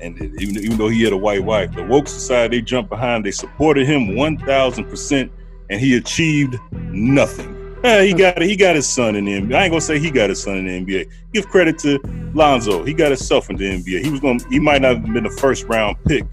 and 0.00 0.18
even, 0.40 0.56
even 0.64 0.78
though 0.78 0.88
he 0.88 1.02
had 1.02 1.12
a 1.12 1.16
white 1.18 1.44
wife, 1.44 1.72
the 1.72 1.84
woke 1.84 2.08
society 2.08 2.56
they 2.56 2.62
jumped 2.62 2.88
behind. 2.88 3.26
They 3.26 3.32
supported 3.32 3.86
him 3.86 4.16
one 4.16 4.38
thousand 4.38 4.84
percent, 4.84 5.30
and 5.68 5.78
he 5.78 5.94
achieved 5.98 6.58
nothing. 6.72 7.61
Eh, 7.84 8.04
he 8.04 8.14
got 8.14 8.40
he 8.40 8.54
got 8.54 8.76
his 8.76 8.88
son 8.88 9.16
in 9.16 9.24
the 9.24 9.32
NBA. 9.40 9.56
I 9.56 9.64
ain't 9.64 9.72
gonna 9.72 9.80
say 9.80 9.98
he 9.98 10.10
got 10.10 10.30
his 10.30 10.40
son 10.40 10.56
in 10.56 10.66
the 10.66 10.84
NBA. 10.84 11.10
Give 11.32 11.48
credit 11.48 11.78
to 11.80 11.98
Lonzo. 12.32 12.84
He 12.84 12.94
got 12.94 13.08
himself 13.08 13.50
in 13.50 13.56
the 13.56 13.64
NBA. 13.64 14.04
He 14.04 14.10
was 14.10 14.20
gonna 14.20 14.38
he 14.48 14.60
might 14.60 14.82
not 14.82 14.98
have 14.98 15.12
been 15.12 15.24
the 15.24 15.30
first 15.30 15.64
round 15.64 15.96
pick 16.04 16.24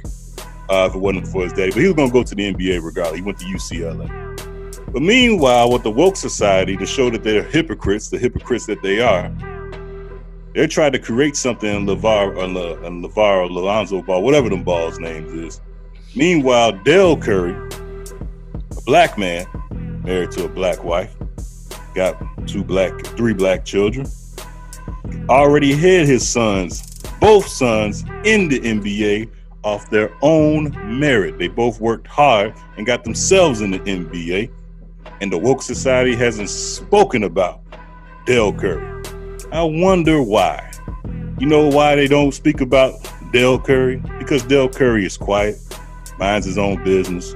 uh, 0.69 0.87
if 0.89 0.95
it 0.95 0.99
wasn't 0.99 1.27
for 1.27 1.43
his 1.43 1.53
daddy, 1.53 1.71
but 1.71 1.79
he 1.79 1.87
was 1.87 1.95
gonna 1.95 2.11
go 2.11 2.23
to 2.23 2.35
the 2.35 2.53
NBA 2.53 2.83
regardless. 2.83 3.17
He 3.17 3.23
went 3.23 3.39
to 3.39 3.45
UCLA. 3.45 4.29
But 4.91 5.01
meanwhile, 5.01 5.71
with 5.71 5.83
the 5.83 5.91
woke 5.91 6.15
society 6.15 6.77
to 6.77 6.85
show 6.85 7.09
that 7.09 7.23
they're 7.23 7.43
hypocrites, 7.43 8.09
the 8.09 8.17
hypocrites 8.17 8.65
that 8.67 8.81
they 8.81 9.01
are, 9.01 9.31
they're 10.53 10.67
trying 10.67 10.91
to 10.93 10.99
create 10.99 11.35
something 11.35 11.69
in 11.69 11.85
LaVar 11.85 12.35
or, 12.35 12.47
Le, 12.47 12.81
and 12.83 13.03
LaVar 13.03 13.43
or 13.43 13.49
Lonzo 13.49 14.01
Ball, 14.01 14.21
whatever 14.21 14.49
them 14.49 14.63
balls' 14.63 14.99
names 14.99 15.31
is. 15.33 15.61
Meanwhile, 16.15 16.71
Dell 16.83 17.15
Curry, 17.17 17.53
a 18.77 18.81
black 18.81 19.17
man 19.17 19.45
married 20.03 20.31
to 20.31 20.45
a 20.45 20.49
black 20.49 20.83
wife, 20.83 21.15
got 21.93 22.17
two 22.47 22.63
black, 22.63 23.05
three 23.17 23.33
black 23.33 23.65
children, 23.65 24.07
already 25.29 25.73
had 25.73 26.07
his 26.07 26.27
sons, 26.27 27.01
both 27.19 27.47
sons, 27.47 28.03
in 28.23 28.49
the 28.49 28.59
NBA 28.59 29.29
off 29.63 29.89
their 29.89 30.15
own 30.21 30.71
merit. 30.99 31.37
They 31.37 31.47
both 31.47 31.79
worked 31.79 32.07
hard 32.07 32.53
and 32.77 32.85
got 32.85 33.03
themselves 33.03 33.61
in 33.61 33.71
the 33.71 33.79
NBA. 33.79 34.51
And 35.21 35.31
the 35.31 35.37
woke 35.37 35.61
society 35.61 36.15
hasn't 36.15 36.49
spoken 36.49 37.23
about 37.23 37.61
Dell 38.25 38.53
Curry. 38.53 39.03
I 39.51 39.63
wonder 39.63 40.21
why. 40.21 40.71
You 41.39 41.47
know 41.47 41.67
why 41.67 41.95
they 41.95 42.07
don't 42.07 42.33
speak 42.33 42.61
about 42.61 42.93
Dell 43.31 43.59
Curry? 43.59 44.01
Because 44.17 44.43
Dell 44.43 44.69
Curry 44.69 45.05
is 45.05 45.17
quiet, 45.17 45.57
minds 46.17 46.45
his 46.45 46.57
own 46.57 46.83
business. 46.83 47.35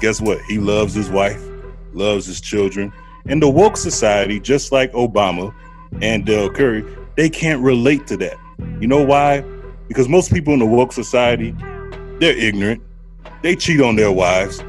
Guess 0.00 0.20
what? 0.20 0.40
He 0.42 0.58
loves 0.58 0.94
his 0.94 1.10
wife, 1.10 1.42
loves 1.92 2.26
his 2.26 2.40
children. 2.40 2.92
And 3.26 3.42
the 3.42 3.48
woke 3.48 3.76
society, 3.76 4.40
just 4.40 4.72
like 4.72 4.92
Obama 4.92 5.54
and 6.00 6.26
Dell 6.26 6.50
Curry, 6.50 6.84
they 7.16 7.28
can't 7.28 7.62
relate 7.62 8.06
to 8.08 8.16
that. 8.18 8.36
You 8.80 8.86
know 8.86 9.04
why? 9.04 9.44
Because 9.88 10.08
most 10.08 10.32
people 10.32 10.52
in 10.52 10.58
the 10.58 10.66
woke 10.66 10.92
society, 10.92 11.54
they're 12.18 12.36
ignorant. 12.36 12.82
They 13.42 13.56
cheat 13.56 13.80
on 13.80 13.96
their 13.96 14.12
wives, 14.12 14.62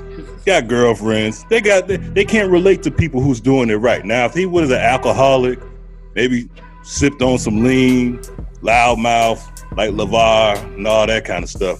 got 0.45 0.67
girlfriends. 0.67 1.45
They 1.45 1.61
got 1.61 1.87
they, 1.87 1.97
they 1.97 2.25
can't 2.25 2.51
relate 2.51 2.83
to 2.83 2.91
people 2.91 3.21
who's 3.21 3.39
doing 3.39 3.69
it 3.69 3.75
right. 3.75 4.03
Now, 4.03 4.25
if 4.25 4.33
he 4.33 4.45
was 4.45 4.71
an 4.71 4.77
alcoholic, 4.77 5.59
maybe 6.15 6.49
sipped 6.83 7.21
on 7.21 7.37
some 7.37 7.63
lean, 7.63 8.19
loudmouth, 8.61 9.41
like 9.77 9.91
LaVar 9.91 10.75
and 10.75 10.87
all 10.87 11.07
that 11.07 11.25
kind 11.25 11.43
of 11.43 11.49
stuff, 11.49 11.79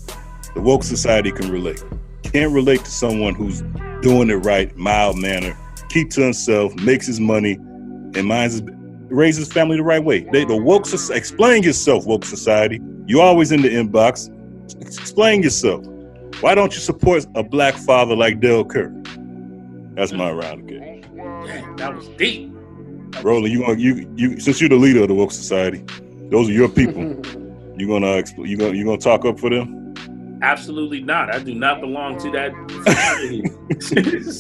the 0.54 0.62
woke 0.62 0.84
society 0.84 1.32
can 1.32 1.52
relate. 1.52 1.84
Can't 2.24 2.54
relate 2.54 2.84
to 2.86 2.92
someone 2.92 3.36
who's 3.36 3.62
doing 4.02 4.30
it 4.30 4.36
right, 4.36 4.76
mild 4.76 5.20
manner, 5.20 5.58
keep 5.94 6.10
to 6.10 6.22
himself, 6.22 6.74
makes 6.76 7.06
his 7.06 7.20
money, 7.20 7.54
and 7.54 8.26
minds 8.26 8.56
his, 8.56 8.64
raises 9.10 9.46
his 9.46 9.54
family 9.54 9.78
the 9.78 9.84
right 9.84 10.04
way. 10.04 10.22
They, 10.32 10.44
the 10.44 10.58
woke 10.58 10.88
society, 10.88 11.20
explain 11.20 11.62
yourself, 11.62 12.08
woke 12.08 12.26
society. 12.26 12.82
You 13.06 13.22
always 13.22 13.52
in 13.52 13.62
the 13.62 13.70
inbox. 13.70 14.30
Explain 14.82 15.44
yourself. 15.44 15.86
Why 16.42 16.56
don't 16.56 16.74
you 16.74 16.80
support 16.80 17.26
a 17.36 17.44
black 17.44 17.76
father 17.76 18.16
like 18.16 18.40
Dell 18.40 18.66
Curry? 18.66 19.04
That's 19.94 20.12
my 20.12 20.32
round 20.32 20.68
again. 20.70 21.06
Dang, 21.46 21.76
that 21.76 21.96
was 21.96 22.08
deep. 22.10 22.52
Roland, 23.22 23.54
you 23.54 23.60
gonna 23.60 23.78
you 23.78 24.12
you 24.16 24.40
since 24.40 24.60
you're 24.60 24.70
the 24.70 24.76
leader 24.76 25.04
of 25.04 25.10
the 25.10 25.14
woke 25.14 25.32
society, 25.32 25.84
those 26.32 26.50
are 26.50 26.54
your 26.54 26.70
people. 26.70 27.02
you 27.78 27.88
gonna 27.88 28.08
uh, 28.08 28.22
expl- 28.22 28.48
you 28.48 28.58
gonna 28.58 28.74
you 28.74 28.84
gonna 28.84 28.98
talk 28.98 29.24
up 29.26 29.40
for 29.40 29.52
them? 29.52 29.83
Absolutely 30.44 31.02
not. 31.02 31.34
I 31.34 31.40
do 31.40 31.56
not 31.56 31.80
belong 31.80 32.18
to 32.20 32.30
that. 32.32 32.52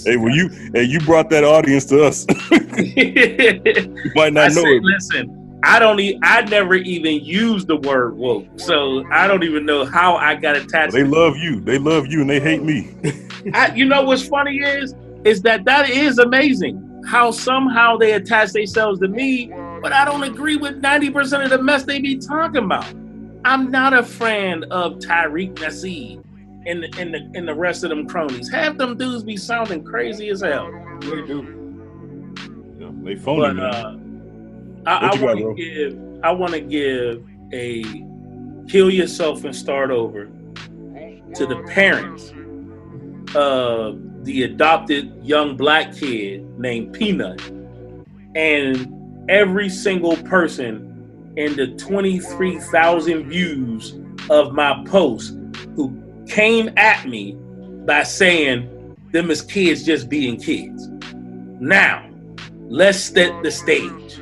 hey, 0.05 0.17
well 0.17 0.35
you 0.35 0.49
hey 0.73 0.83
you 0.83 0.99
brought 0.99 1.29
that 1.29 1.45
audience 1.45 1.85
to 1.85 2.03
us. 2.03 2.25
you 2.51 4.11
might 4.13 4.33
not 4.33 4.51
I 4.51 4.53
know 4.53 4.61
said, 4.63 4.67
it. 4.67 4.83
listen, 4.83 5.59
I 5.63 5.79
don't. 5.79 5.97
E- 6.01 6.19
I 6.21 6.41
never 6.41 6.75
even 6.75 7.23
used 7.23 7.67
the 7.67 7.77
word 7.77 8.17
woke, 8.17 8.45
so 8.57 9.05
I 9.11 9.27
don't 9.27 9.43
even 9.43 9.65
know 9.65 9.85
how 9.85 10.17
I 10.17 10.35
got 10.35 10.57
attached. 10.57 10.91
They 10.91 11.05
love 11.05 11.37
you. 11.37 11.61
They 11.61 11.77
love 11.77 12.07
you, 12.07 12.19
and 12.19 12.29
they 12.29 12.41
hate 12.41 12.63
me. 12.63 12.93
I, 13.53 13.73
you 13.73 13.85
know 13.85 14.03
what's 14.03 14.27
funny 14.27 14.57
is 14.57 14.93
is 15.23 15.41
that 15.43 15.63
that 15.63 15.89
is 15.89 16.19
amazing 16.19 17.01
how 17.07 17.31
somehow 17.31 17.95
they 17.95 18.11
attach 18.11 18.51
themselves 18.51 18.99
to 18.99 19.07
me, 19.07 19.53
but 19.81 19.93
I 19.93 20.03
don't 20.03 20.23
agree 20.23 20.57
with 20.57 20.75
ninety 20.77 21.09
percent 21.09 21.43
of 21.43 21.49
the 21.49 21.63
mess 21.63 21.83
they 21.83 22.01
be 22.01 22.17
talking 22.17 22.65
about. 22.65 22.93
I'm 23.45 23.71
not 23.71 23.93
a 23.93 24.03
fan 24.03 24.63
of 24.65 24.99
Tariq 24.99 25.55
Nasheed 25.55 26.23
and 26.65 26.83
the, 26.83 26.99
and 26.99 27.13
the 27.13 27.31
and 27.37 27.47
the 27.47 27.53
rest 27.53 27.83
of 27.83 27.89
them 27.89 28.07
cronies. 28.07 28.49
Half 28.49 28.77
them 28.77 28.97
dudes 28.97 29.23
be 29.23 29.37
sounding 29.37 29.83
crazy 29.83 30.29
as 30.29 30.41
hell. 30.41 30.71
They 31.01 31.21
do. 31.23 31.61
They 33.03 33.15
phony. 33.15 33.55
But 33.55 33.59
uh, 33.59 33.97
I, 34.85 35.09
I 35.09 35.21
want 35.21 35.39
to 35.39 35.53
give 35.55 36.23
I 36.23 36.31
want 36.31 36.53
to 36.53 36.61
give 36.61 37.25
a 37.51 37.83
kill 38.69 38.89
yourself 38.89 39.43
and 39.43 39.55
start 39.55 39.91
over 39.91 40.25
to 41.35 41.45
the 41.45 41.61
parents 41.67 42.31
of 43.35 44.23
the 44.23 44.43
adopted 44.43 45.13
young 45.25 45.57
black 45.57 45.93
kid 45.93 46.47
named 46.57 46.93
Peanut 46.93 47.41
and 48.35 49.29
every 49.29 49.69
single 49.69 50.15
person 50.17 50.92
in 51.37 51.55
the 51.55 51.67
23,000 51.77 53.29
views 53.29 53.99
of 54.29 54.53
my 54.53 54.83
post 54.85 55.35
who 55.75 55.99
came 56.27 56.71
at 56.77 57.07
me 57.07 57.33
by 57.85 58.03
saying 58.03 58.69
them 59.11 59.29
as 59.31 59.41
kids 59.41 59.83
just 59.83 60.09
being 60.09 60.39
kids. 60.39 60.89
Now, 61.59 62.09
let's 62.67 62.99
set 62.99 63.41
the 63.43 63.51
stage. 63.51 64.19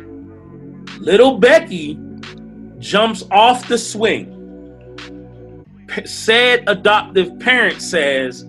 Little 1.00 1.38
Becky 1.38 2.00
jumps 2.80 3.24
off 3.32 3.68
the 3.68 3.78
swing. 3.78 4.38
P- 5.88 6.06
said 6.06 6.64
adoptive 6.68 7.40
parent 7.40 7.82
says, 7.82 8.46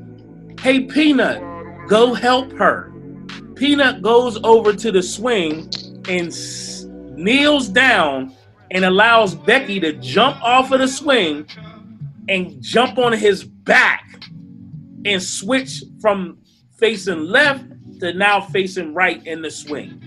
Hey, 0.61 0.81
Peanut, 0.85 1.43
go 1.89 2.15
help 2.15 2.53
her. 2.53 2.93
Peanut 3.57 4.03
goes 4.03 4.39
over 4.45 4.73
to 4.73 4.93
the 4.93 5.03
swing 5.03 5.71
and 6.09 6.29
s- 6.29 6.87
kneels 7.15 7.69
down 7.69 8.33
and 8.73 8.87
allows 8.87 9.35
Becky 9.35 9.79
to 9.81 9.93
jump 9.93 10.43
off 10.43 10.73
of 10.73 10.81
the 10.81 10.89
swing 10.89 11.47
and 12.29 12.61
jump 12.63 12.99
on 12.99 13.13
his 13.13 13.45
back 13.45 14.25
and 15.05 15.23
switch 15.23 15.85
from 16.01 16.39
facing 16.79 17.27
left 17.27 17.65
to 18.01 18.15
now 18.15 18.41
facing 18.41 18.95
right 18.95 19.25
in 19.27 19.43
the 19.43 19.51
swing. 19.51 20.01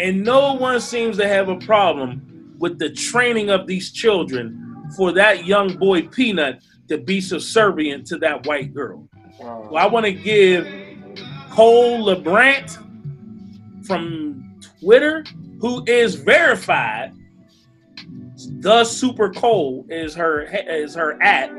And 0.00 0.24
no 0.24 0.54
one 0.54 0.80
seems 0.80 1.16
to 1.18 1.28
have 1.28 1.48
a 1.48 1.56
problem 1.58 2.56
with 2.58 2.80
the 2.80 2.90
training 2.90 3.50
of 3.50 3.68
these 3.68 3.92
children 3.92 4.90
for 4.96 5.12
that 5.12 5.46
young 5.46 5.76
boy 5.76 6.02
Peanut 6.02 6.62
to 6.88 6.98
be 6.98 7.20
subservient 7.20 8.06
to 8.08 8.18
that 8.18 8.44
white 8.46 8.74
girl. 8.74 9.08
Well, 9.38 9.76
I 9.76 9.86
want 9.86 10.04
to 10.06 10.12
give 10.12 10.66
Cole 11.50 12.06
LeBrant 12.06 13.86
from 13.86 14.58
Twitter, 14.80 15.24
who 15.60 15.84
is 15.86 16.16
verified. 16.16 17.12
The 18.36 18.84
Super 18.84 19.30
Cole 19.30 19.86
is 19.88 20.14
her 20.14 20.42
is 20.42 20.94
her 20.94 21.22
at, 21.22 21.50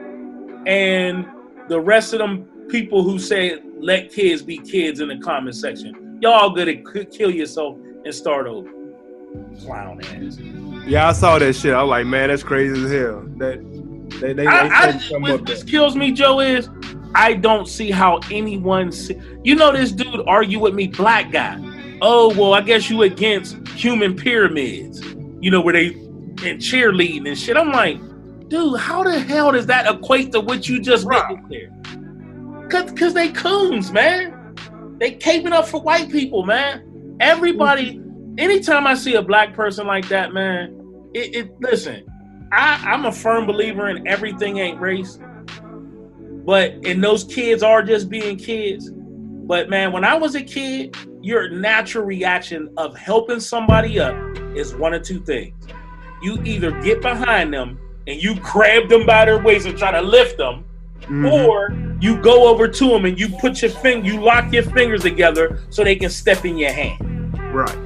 and 0.67 1.25
the 1.69 1.79
rest 1.79 2.13
of 2.13 2.19
them 2.19 2.43
people 2.69 3.03
who 3.03 3.17
say 3.17 3.61
let 3.79 4.11
kids 4.11 4.41
be 4.41 4.57
kids 4.57 4.99
in 4.99 5.07
the 5.07 5.17
comment 5.17 5.55
section. 5.55 6.19
Y'all 6.21 6.49
gonna 6.49 6.75
kill 7.05 7.31
yourself 7.31 7.77
and 8.03 8.13
start 8.13 8.47
over. 8.47 8.69
Clown 9.61 10.01
ass. 10.05 10.37
Yeah, 10.87 11.09
I 11.09 11.13
saw 11.13 11.39
that 11.39 11.53
shit. 11.53 11.73
I'm 11.73 11.87
like, 11.87 12.05
man, 12.05 12.29
that's 12.29 12.43
crazy 12.43 12.83
as 12.83 12.91
hell. 12.91 13.23
That 13.37 13.59
they 14.19 14.33
they, 14.33 14.45
I, 14.45 14.91
they 14.91 15.15
I, 15.15 15.17
what, 15.19 15.47
what 15.47 15.67
kills 15.67 15.95
me, 15.95 16.11
Joe, 16.11 16.39
is 16.39 16.69
I 17.15 17.33
don't 17.33 17.67
see 17.67 17.89
how 17.89 18.19
anyone. 18.29 18.91
See, 18.91 19.19
you 19.43 19.55
know, 19.55 19.71
this 19.71 19.91
dude 19.91 20.27
argue 20.27 20.59
with 20.59 20.73
me, 20.73 20.87
black 20.87 21.31
guy. 21.31 21.57
Oh 22.01 22.33
well, 22.35 22.53
I 22.53 22.61
guess 22.61 22.89
you 22.89 23.03
against 23.03 23.65
human 23.69 24.15
pyramids. 24.15 25.01
You 25.39 25.51
know 25.51 25.61
where 25.61 25.73
they 25.73 26.04
and 26.43 26.59
cheerleading 26.59 27.27
and 27.27 27.37
shit. 27.37 27.57
I'm 27.57 27.71
like, 27.71 27.99
dude, 28.49 28.79
how 28.79 29.03
the 29.03 29.19
hell 29.19 29.51
does 29.51 29.65
that 29.67 29.93
equate 29.93 30.31
to 30.33 30.41
what 30.41 30.67
you 30.67 30.81
just 30.81 31.05
witnessed 31.05 31.49
there? 31.49 31.71
Cause, 32.69 32.91
cause 32.91 33.13
they 33.13 33.29
coons, 33.31 33.91
man. 33.91 34.55
They 34.99 35.15
caping 35.15 35.51
up 35.51 35.67
for 35.67 35.81
white 35.81 36.09
people, 36.09 36.43
man. 36.43 37.17
Everybody, 37.19 38.01
anytime 38.37 38.87
I 38.87 38.95
see 38.95 39.15
a 39.15 39.21
black 39.21 39.53
person 39.53 39.87
like 39.87 40.07
that, 40.09 40.33
man, 40.33 41.09
it, 41.13 41.35
it 41.35 41.61
listen, 41.61 42.05
I, 42.51 42.81
I'm 42.85 43.05
a 43.05 43.11
firm 43.11 43.45
believer 43.45 43.89
in 43.89 44.07
everything 44.07 44.57
ain't 44.57 44.79
race. 44.79 45.19
But 46.45 46.85
and 46.85 47.03
those 47.03 47.23
kids 47.23 47.63
are 47.63 47.81
just 47.81 48.09
being 48.09 48.37
kids. 48.37 48.91
But 48.91 49.69
man, 49.69 49.91
when 49.91 50.03
I 50.03 50.15
was 50.15 50.35
a 50.35 50.41
kid, 50.41 50.95
your 51.21 51.49
natural 51.49 52.05
reaction 52.05 52.71
of 52.77 52.95
helping 52.95 53.39
somebody 53.39 53.99
up 53.99 54.15
is 54.55 54.75
one 54.75 54.93
of 54.93 55.03
two 55.03 55.23
things. 55.23 55.55
You 56.25 56.41
either 56.43 56.71
get 56.81 57.03
behind 57.03 57.53
them 57.53 57.77
and 58.07 58.19
you 58.19 58.33
grab 58.39 58.89
them 58.89 59.05
by 59.05 59.25
their 59.25 59.43
waist 59.43 59.67
and 59.67 59.77
try 59.77 59.91
to 59.91 60.01
lift 60.01 60.39
them, 60.39 60.65
mm-hmm. 61.01 61.23
or 61.23 61.71
you 62.01 62.19
go 62.19 62.47
over 62.47 62.67
to 62.67 62.87
them 62.89 63.05
and 63.05 63.19
you 63.19 63.29
put 63.29 63.61
your 63.61 63.69
finger, 63.69 64.07
you 64.07 64.19
lock 64.19 64.51
your 64.51 64.63
fingers 64.63 65.03
together 65.03 65.61
so 65.69 65.83
they 65.83 65.95
can 65.95 66.09
step 66.09 66.43
in 66.43 66.57
your 66.57 66.71
hand. 66.71 67.37
Right. 67.53 67.77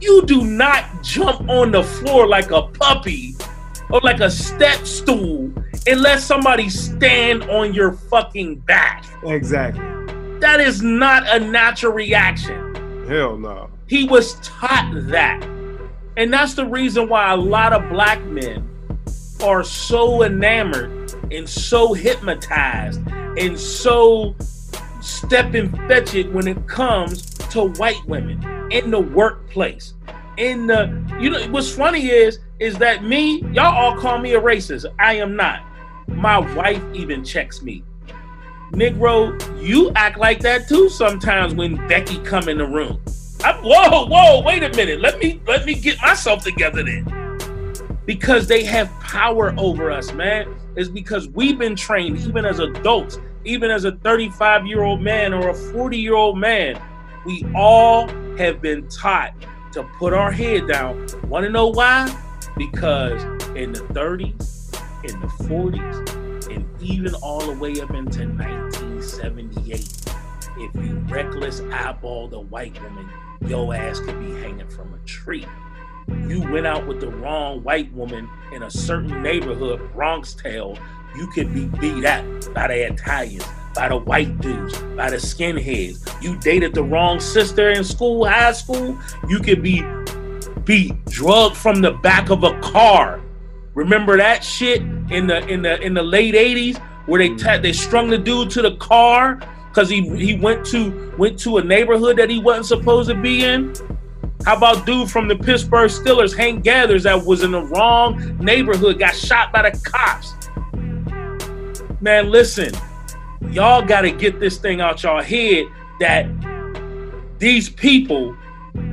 You 0.00 0.24
do 0.26 0.44
not 0.44 1.02
jump 1.02 1.48
on 1.48 1.72
the 1.72 1.82
floor 1.82 2.28
like 2.28 2.52
a 2.52 2.62
puppy 2.68 3.34
or 3.90 3.98
like 4.04 4.20
a 4.20 4.30
step 4.30 4.86
stool 4.86 5.52
unless 5.88 6.24
somebody 6.24 6.70
stand 6.70 7.50
on 7.50 7.74
your 7.74 7.90
fucking 7.90 8.60
back. 8.60 9.06
Exactly. 9.24 9.82
That 10.38 10.60
is 10.60 10.82
not 10.82 11.28
a 11.28 11.40
natural 11.40 11.94
reaction. 11.94 13.08
Hell 13.08 13.36
no. 13.36 13.70
He 13.88 14.04
was 14.04 14.34
taught 14.34 14.92
that. 15.08 15.57
And 16.18 16.32
that's 16.32 16.54
the 16.54 16.66
reason 16.66 17.08
why 17.08 17.30
a 17.30 17.36
lot 17.36 17.72
of 17.72 17.88
black 17.90 18.20
men 18.24 18.68
are 19.40 19.62
so 19.62 20.24
enamored 20.24 21.14
and 21.30 21.48
so 21.48 21.94
hypnotized 21.94 23.00
and 23.38 23.58
so 23.58 24.34
step 25.00 25.54
and 25.54 25.70
fetch 25.86 26.16
it 26.16 26.32
when 26.32 26.48
it 26.48 26.66
comes 26.66 27.22
to 27.50 27.68
white 27.74 28.04
women 28.08 28.44
in 28.72 28.90
the 28.90 28.98
workplace. 28.98 29.94
In 30.38 30.66
the 30.66 30.86
you 31.20 31.30
know 31.30 31.40
what's 31.52 31.70
funny 31.70 32.08
is 32.08 32.40
is 32.58 32.76
that 32.78 33.04
me, 33.04 33.40
y'all 33.52 33.66
all 33.66 33.96
call 33.96 34.18
me 34.18 34.34
a 34.34 34.40
racist. 34.40 34.86
I 34.98 35.14
am 35.14 35.36
not. 35.36 35.62
My 36.08 36.38
wife 36.56 36.82
even 36.94 37.24
checks 37.24 37.62
me. 37.62 37.84
Negro, 38.72 39.38
you 39.64 39.92
act 39.94 40.18
like 40.18 40.40
that 40.40 40.68
too 40.68 40.88
sometimes 40.88 41.54
when 41.54 41.76
Becky 41.86 42.18
come 42.18 42.48
in 42.48 42.58
the 42.58 42.66
room. 42.66 43.00
I, 43.44 43.52
whoa, 43.62 44.06
whoa, 44.06 44.42
wait 44.42 44.62
a 44.62 44.70
minute. 44.70 45.00
Let 45.00 45.18
me 45.18 45.40
let 45.46 45.64
me 45.64 45.74
get 45.74 46.00
myself 46.00 46.42
together 46.42 46.82
then. 46.82 47.06
Because 48.04 48.46
they 48.46 48.64
have 48.64 48.88
power 49.00 49.54
over 49.58 49.90
us, 49.90 50.12
man. 50.12 50.54
It's 50.76 50.88
because 50.88 51.28
we've 51.28 51.58
been 51.58 51.76
trained, 51.76 52.18
even 52.20 52.44
as 52.44 52.58
adults, 52.58 53.18
even 53.44 53.70
as 53.70 53.84
a 53.84 53.92
35 53.92 54.66
year 54.66 54.82
old 54.82 55.00
man 55.00 55.32
or 55.32 55.50
a 55.50 55.54
40 55.54 55.98
year 55.98 56.14
old 56.14 56.38
man, 56.38 56.80
we 57.24 57.44
all 57.54 58.08
have 58.36 58.60
been 58.60 58.88
taught 58.88 59.34
to 59.72 59.82
put 59.98 60.12
our 60.14 60.32
head 60.32 60.66
down. 60.66 61.06
Want 61.28 61.44
to 61.44 61.50
know 61.50 61.68
why? 61.68 62.08
Because 62.56 63.22
in 63.56 63.72
the 63.72 63.80
30s, 63.92 64.74
in 65.04 65.20
the 65.20 65.26
40s, 65.26 66.50
and 66.50 66.66
even 66.82 67.14
all 67.16 67.40
the 67.40 67.52
way 67.52 67.80
up 67.80 67.90
into 67.90 68.26
1978, 68.26 70.08
if 70.56 70.74
you 70.74 70.94
reckless 71.08 71.60
eyeballed 71.60 72.32
a 72.32 72.40
white 72.40 72.80
woman, 72.82 73.08
your 73.46 73.74
ass 73.74 74.00
could 74.00 74.18
be 74.20 74.30
hanging 74.40 74.68
from 74.68 74.94
a 74.94 75.06
tree. 75.06 75.46
You 76.26 76.40
went 76.50 76.66
out 76.66 76.86
with 76.86 77.00
the 77.00 77.08
wrong 77.08 77.62
white 77.62 77.92
woman 77.92 78.28
in 78.52 78.62
a 78.62 78.70
certain 78.70 79.22
neighborhood, 79.22 79.92
Bronx 79.92 80.34
Tale, 80.34 80.78
you 81.16 81.26
could 81.26 81.52
be 81.52 81.66
beat 81.66 82.04
up 82.04 82.24
by 82.54 82.68
the 82.68 82.92
Italians, 82.92 83.44
by 83.74 83.88
the 83.88 83.96
white 83.96 84.40
dudes, 84.40 84.78
by 84.96 85.10
the 85.10 85.16
skinheads. 85.16 86.22
You 86.22 86.36
dated 86.38 86.74
the 86.74 86.82
wrong 86.82 87.20
sister 87.20 87.70
in 87.70 87.84
school, 87.84 88.26
high 88.26 88.52
school, 88.52 88.98
you 89.28 89.40
could 89.40 89.62
be 89.62 89.84
beat, 90.64 91.04
drugged 91.06 91.56
from 91.56 91.80
the 91.80 91.92
back 91.92 92.30
of 92.30 92.44
a 92.44 92.58
car. 92.60 93.20
Remember 93.74 94.16
that 94.16 94.42
shit 94.44 94.82
in 95.10 95.26
the 95.26 95.46
in 95.48 95.62
the 95.62 95.80
in 95.80 95.94
the 95.94 96.02
late 96.02 96.34
80s 96.34 96.78
where 97.06 97.18
they 97.18 97.34
ta- 97.36 97.58
they 97.58 97.72
strung 97.72 98.10
the 98.10 98.18
dude 98.18 98.50
to 98.50 98.62
the 98.62 98.76
car 98.76 99.40
because 99.78 99.90
he 99.90 100.08
he 100.16 100.34
went 100.34 100.66
to 100.66 101.14
went 101.18 101.38
to 101.38 101.58
a 101.58 101.62
neighborhood 101.62 102.16
that 102.16 102.28
he 102.28 102.40
wasn't 102.40 102.66
supposed 102.66 103.08
to 103.08 103.14
be 103.14 103.44
in. 103.44 103.72
How 104.44 104.56
about 104.56 104.84
dude 104.84 105.08
from 105.08 105.28
the 105.28 105.36
Pittsburgh 105.36 105.88
Steelers, 105.88 106.36
Hank 106.36 106.64
Gathers, 106.64 107.04
that 107.04 107.24
was 107.24 107.44
in 107.44 107.52
the 107.52 107.62
wrong 107.62 108.36
neighborhood, 108.38 108.98
got 108.98 109.14
shot 109.14 109.52
by 109.52 109.70
the 109.70 109.78
cops? 109.84 110.34
Man, 112.00 112.28
listen, 112.28 112.72
y'all 113.52 113.80
got 113.80 114.00
to 114.00 114.10
get 114.10 114.40
this 114.40 114.58
thing 114.58 114.80
out 114.80 115.04
y'all 115.04 115.22
head 115.22 115.66
that 116.00 116.26
these 117.38 117.68
people 117.68 118.36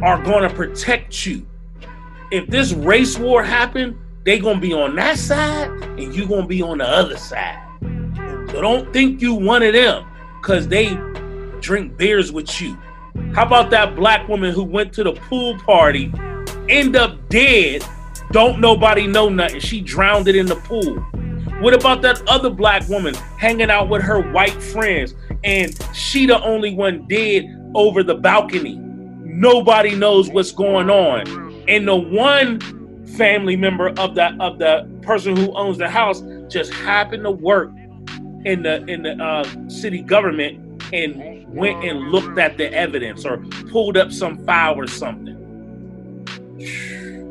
are 0.04 0.22
going 0.22 0.48
to 0.48 0.56
protect 0.56 1.26
you. 1.26 1.48
If 2.30 2.46
this 2.46 2.74
race 2.74 3.18
war 3.18 3.42
happened, 3.42 3.98
they 4.24 4.38
going 4.38 4.58
to 4.58 4.62
be 4.62 4.74
on 4.74 4.96
that 4.98 5.18
side 5.18 5.70
and 5.98 6.14
you 6.14 6.28
going 6.28 6.44
to 6.44 6.48
be 6.48 6.62
on 6.62 6.78
the 6.78 6.88
other 6.88 7.18
side. 7.18 7.60
So 8.52 8.62
don't 8.62 8.94
think 8.94 9.20
you 9.20 9.34
one 9.34 9.64
of 9.64 9.74
them 9.74 10.06
because 10.46 10.68
they 10.68 10.96
drink 11.60 11.98
beers 11.98 12.32
with 12.32 12.62
you. 12.62 12.78
How 13.34 13.48
about 13.48 13.72
that 13.72 13.96
black 13.96 14.28
woman 14.30 14.54
who 14.54 14.64
went 14.64 14.94
to 14.94 15.04
the 15.04 15.14
pool 15.14 15.58
party, 15.58 16.14
end 16.70 16.96
up 16.96 17.18
dead, 17.30 17.84
don't 18.32 18.60
nobody 18.60 19.08
know 19.08 19.28
nothing. 19.28 19.60
She 19.60 19.82
drowned 19.82 20.28
it 20.28 20.36
in 20.36 20.46
the 20.46 20.58
pool. 20.58 20.98
What 21.62 21.74
about 21.74 22.04
that 22.04 22.22
other 22.28 22.52
black 22.52 22.88
woman 22.88 23.16
hanging 23.40 23.72
out 23.72 23.90
with 23.90 24.04
her 24.04 24.22
white 24.34 24.62
friends 24.62 25.16
and 25.44 25.76
she 25.96 26.28
the 26.28 26.40
only 26.44 26.76
one 26.76 27.08
dead 27.08 27.46
over 27.74 28.04
the 28.04 28.14
balcony? 28.14 28.76
Nobody 28.76 29.96
knows 29.96 30.30
what's 30.30 30.52
going 30.52 30.92
on. 30.92 31.66
And 31.68 31.88
the 31.88 31.96
one 31.96 32.60
family 33.18 33.56
member 33.56 33.90
of 33.98 34.14
the 34.14 34.36
of 34.40 34.60
the 34.60 34.88
person 35.02 35.36
who 35.36 35.52
owns 35.56 35.80
the 35.80 35.90
house 35.90 36.22
just 36.50 36.72
happened 36.72 37.24
to 37.24 37.32
work 37.32 37.72
in 38.46 38.62
the 38.64 38.86
in 38.86 39.02
the 39.04 39.22
uh, 39.22 39.44
city 39.68 40.02
government 40.02 40.84
and 40.94 41.46
went 41.54 41.84
and 41.84 42.12
looked 42.12 42.38
at 42.38 42.58
the 42.58 42.72
evidence 42.74 43.26
or 43.26 43.38
pulled 43.72 43.98
up 43.98 44.12
some 44.12 44.44
file 44.46 44.80
or 44.80 44.88
something. 44.88 45.34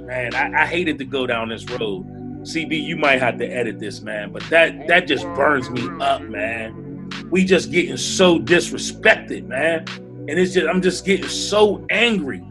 Man, 0.06 0.34
I, 0.34 0.62
I 0.62 0.66
hated 0.66 0.98
to 0.98 1.04
go 1.04 1.26
down 1.26 1.48
this 1.48 1.64
road. 1.70 2.06
CB, 2.42 2.84
you 2.84 2.96
might 2.96 3.20
have 3.20 3.38
to 3.38 3.46
edit 3.46 3.78
this, 3.78 4.02
man, 4.02 4.32
but 4.32 4.42
that 4.50 4.86
that 4.88 5.06
just 5.06 5.24
burns 5.34 5.70
me 5.70 5.88
up, 6.00 6.20
man. 6.22 7.08
We 7.30 7.44
just 7.44 7.70
getting 7.70 7.96
so 7.96 8.38
disrespected, 8.38 9.46
man. 9.46 9.86
And 10.28 10.30
it's 10.30 10.52
just 10.52 10.66
I'm 10.66 10.82
just 10.82 11.06
getting 11.06 11.28
so 11.28 11.86
angry. 11.90 12.42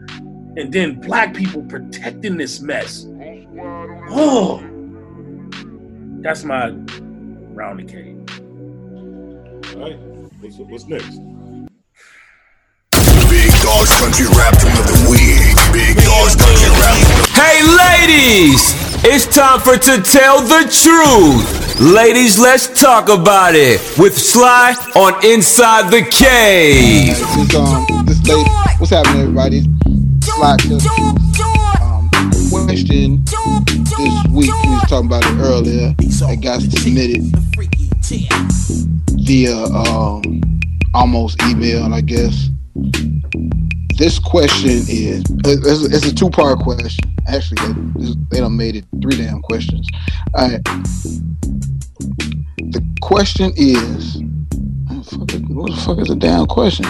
And 0.56 0.72
then 0.72 1.00
black 1.00 1.34
people 1.34 1.62
protecting 1.62 2.36
this 2.36 2.60
mess. 2.60 3.06
Oh, 4.10 4.62
that's 6.22 6.44
my 6.44 6.70
round 7.54 7.80
the 7.80 7.84
cave. 7.84 8.23
All 9.74 9.80
right. 9.80 9.98
What's, 10.40 10.56
what's 10.58 10.86
next? 10.86 11.18
Big 13.26 13.50
Dogs 13.58 13.90
Country 13.98 14.26
Rap 14.30 14.54
of 14.54 14.86
the 14.86 15.08
Week. 15.10 15.50
Big 15.72 15.96
Dogs 16.04 16.36
Country 16.36 16.70
Rap 16.78 16.94
Hey, 17.34 17.58
ladies! 17.66 18.72
It's 19.02 19.26
time 19.26 19.58
for 19.58 19.76
To 19.76 20.00
Tell 20.00 20.42
the 20.42 20.70
Truth. 20.70 21.80
Ladies, 21.80 22.38
let's 22.38 22.68
talk 22.80 23.08
about 23.08 23.56
it 23.56 23.80
with 23.98 24.16
Sly 24.16 24.76
on 24.94 25.24
Inside 25.26 25.90
the 25.90 26.02
Cave. 26.08 27.08
This, 27.08 27.54
um, 27.56 28.06
this 28.06 28.22
lady, 28.28 28.48
what's 28.78 28.90
happening, 28.90 29.22
everybody? 29.22 29.62
Slide 30.22 30.60
to 30.60 30.74
um, 31.82 32.10
question 32.48 33.24
this 33.24 33.98
week. 33.98 34.12
We 34.30 34.48
was 34.70 34.88
talking 34.88 35.06
about 35.06 35.24
it 35.24 35.36
earlier. 35.40 35.94
It 35.98 36.40
got 36.40 36.62
submitted 36.62 37.34
via 39.24 39.56
um, 39.56 40.22
almost 40.92 41.42
email, 41.44 41.94
I 41.94 42.02
guess. 42.02 42.50
This 43.96 44.18
question 44.18 44.82
is 44.88 45.24
it's, 45.44 46.06
a 46.06 46.14
two 46.14 46.28
part 46.28 46.58
question. 46.58 47.10
Actually, 47.26 47.72
they, 47.96 48.14
they 48.30 48.40
done 48.40 48.56
made 48.56 48.76
it 48.76 48.84
three 49.00 49.16
damn 49.16 49.40
questions. 49.40 49.88
All 50.34 50.48
right. 50.48 50.62
The 52.58 52.84
question 53.00 53.52
is, 53.56 54.16
what 55.08 55.28
the 55.28 55.82
fuck 55.84 55.98
is 56.00 56.10
a 56.10 56.16
damn 56.16 56.44
question? 56.46 56.84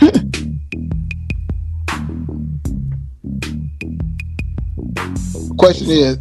question 5.58 5.90
is, 5.90 6.16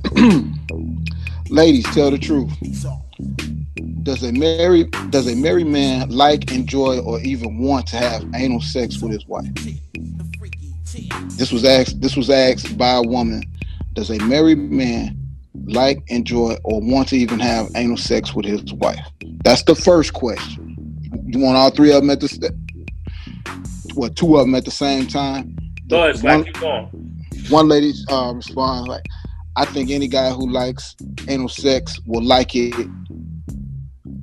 ladies, 1.50 1.86
tell 1.94 2.12
the 2.12 2.18
truth. 2.18 2.52
Does 4.10 4.24
a 4.24 4.32
married 4.32 4.90
does 5.12 5.32
a 5.32 5.36
married 5.36 5.68
man 5.68 6.10
like, 6.10 6.52
enjoy, 6.52 6.98
or 6.98 7.20
even 7.20 7.60
want 7.60 7.86
to 7.90 7.98
have 7.98 8.26
anal 8.34 8.60
sex 8.60 9.00
with 9.04 9.12
his 9.12 9.24
wife? 9.28 9.46
This 11.38 11.52
was 11.52 11.64
asked. 11.64 12.02
This 12.02 12.18
was 12.18 12.28
asked 12.32 12.76
by 12.76 12.94
a 12.94 13.04
woman. 13.04 13.44
Does 13.94 14.10
a 14.10 14.18
married 14.24 14.58
man 14.58 15.16
like, 15.66 16.02
enjoy, 16.08 16.58
or 16.64 16.82
want 16.82 17.10
to 17.10 17.18
even 17.18 17.40
have 17.40 17.68
anal 17.76 17.98
sex 17.98 18.34
with 18.34 18.48
his 18.48 18.74
wife? 18.74 18.98
That's 19.44 19.62
the 19.66 19.76
first 19.76 20.14
question. 20.14 20.76
You 21.28 21.38
want 21.42 21.58
all 21.58 21.70
three 21.70 21.92
of 21.92 22.02
them 22.02 22.10
at 22.10 22.20
the 22.20 22.30
st- 22.30 22.52
what? 23.94 24.16
Two 24.16 24.38
of 24.38 24.48
them 24.48 24.56
at 24.56 24.66
the 24.66 24.72
same 24.72 25.06
time? 25.06 25.56
Ahead, 25.92 26.24
One- 26.24 26.46
keep 26.46 27.52
one 27.52 27.68
lady 27.68 27.94
uh, 28.10 28.34
responds 28.34 28.88
like, 28.88 29.06
"I 29.56 29.66
think 29.66 29.92
any 29.92 30.08
guy 30.08 30.32
who 30.32 30.50
likes 30.50 30.96
anal 31.28 31.48
sex 31.48 32.00
will 32.08 32.24
like 32.24 32.56
it 32.56 32.74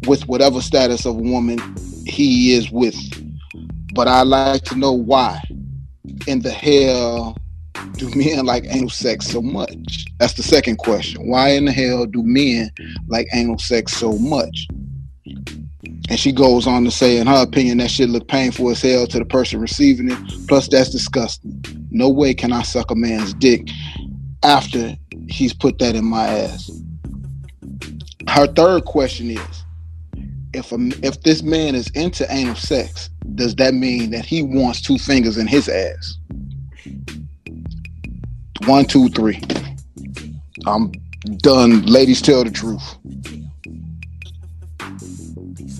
with 0.07 0.27
whatever 0.28 0.61
status 0.61 1.05
of 1.05 1.16
a 1.16 1.23
woman 1.23 1.59
he 2.07 2.55
is 2.55 2.70
with, 2.70 2.97
but 3.95 4.09
I 4.09 4.23
like 4.23 4.62
to 4.65 4.77
know 4.77 4.93
why 4.93 5.41
in 6.27 6.41
the 6.41 6.51
hell 6.51 7.37
do 7.93 8.11
men 8.15 8.47
like 8.47 8.65
anal 8.69 8.91
sex 8.91 9.27
so 9.27 9.43
much? 9.43 10.07
That's 10.19 10.35
the 10.35 10.43
second 10.43 10.77
question. 10.78 11.28
Why 11.28 11.51
in 11.51 11.66
the 11.66 11.73
hell 11.73 12.07
do 12.07 12.23
men 12.23 12.70
like 13.09 13.28
anal 13.33 13.59
sex 13.59 13.93
so 13.93 14.12
much?" 14.12 14.69
And 16.09 16.20
she 16.20 16.31
goes 16.31 16.66
on 16.66 16.85
to 16.85 16.91
say, 16.91 17.19
in 17.19 17.27
her 17.27 17.43
opinion, 17.43 17.78
that 17.78 17.91
shit 17.91 18.09
look 18.09 18.28
painful 18.28 18.70
as 18.70 18.81
hell 18.81 19.07
to 19.09 19.19
the 19.19 19.24
person 19.24 19.61
receiving 19.61 20.11
it. 20.11 20.19
Plus, 20.47 20.69
that's 20.69 20.91
disgusting. 20.91 21.61
No 21.91 22.09
way 22.09 22.33
can 22.33 22.53
I 22.53 22.62
suck 22.62 22.91
a 22.91 22.95
man's 22.95 23.35
dick 23.35 23.69
after 24.45 24.97
he's 25.28 25.53
put 25.53 25.78
that 25.78 25.97
in 25.97 26.05
my 26.05 26.28
ass. 26.28 26.70
Her 28.28 28.47
third 28.47 28.85
question 28.85 29.31
is, 29.31 29.65
if 30.57 30.73
a, 30.73 30.77
if 31.07 31.23
this 31.23 31.43
man 31.43 31.74
is 31.74 31.89
into 31.91 32.27
anal 32.33 32.55
sex, 32.55 33.11
does 33.35 33.55
that 33.57 33.74
mean 33.74 34.11
that 34.11 34.24
he 34.24 34.43
wants 34.43 34.81
two 34.81 34.99
fingers 34.99 35.37
in 35.37 35.47
his 35.47 35.69
ass? 35.69 36.16
One, 38.66 38.87
two, 38.87 39.09
three. 39.11 39.41
I'm 40.66 40.93
done. 41.39 41.85
Ladies, 41.85 42.23
tell 42.23 42.43
the 42.43 42.51
truth. 42.51 42.97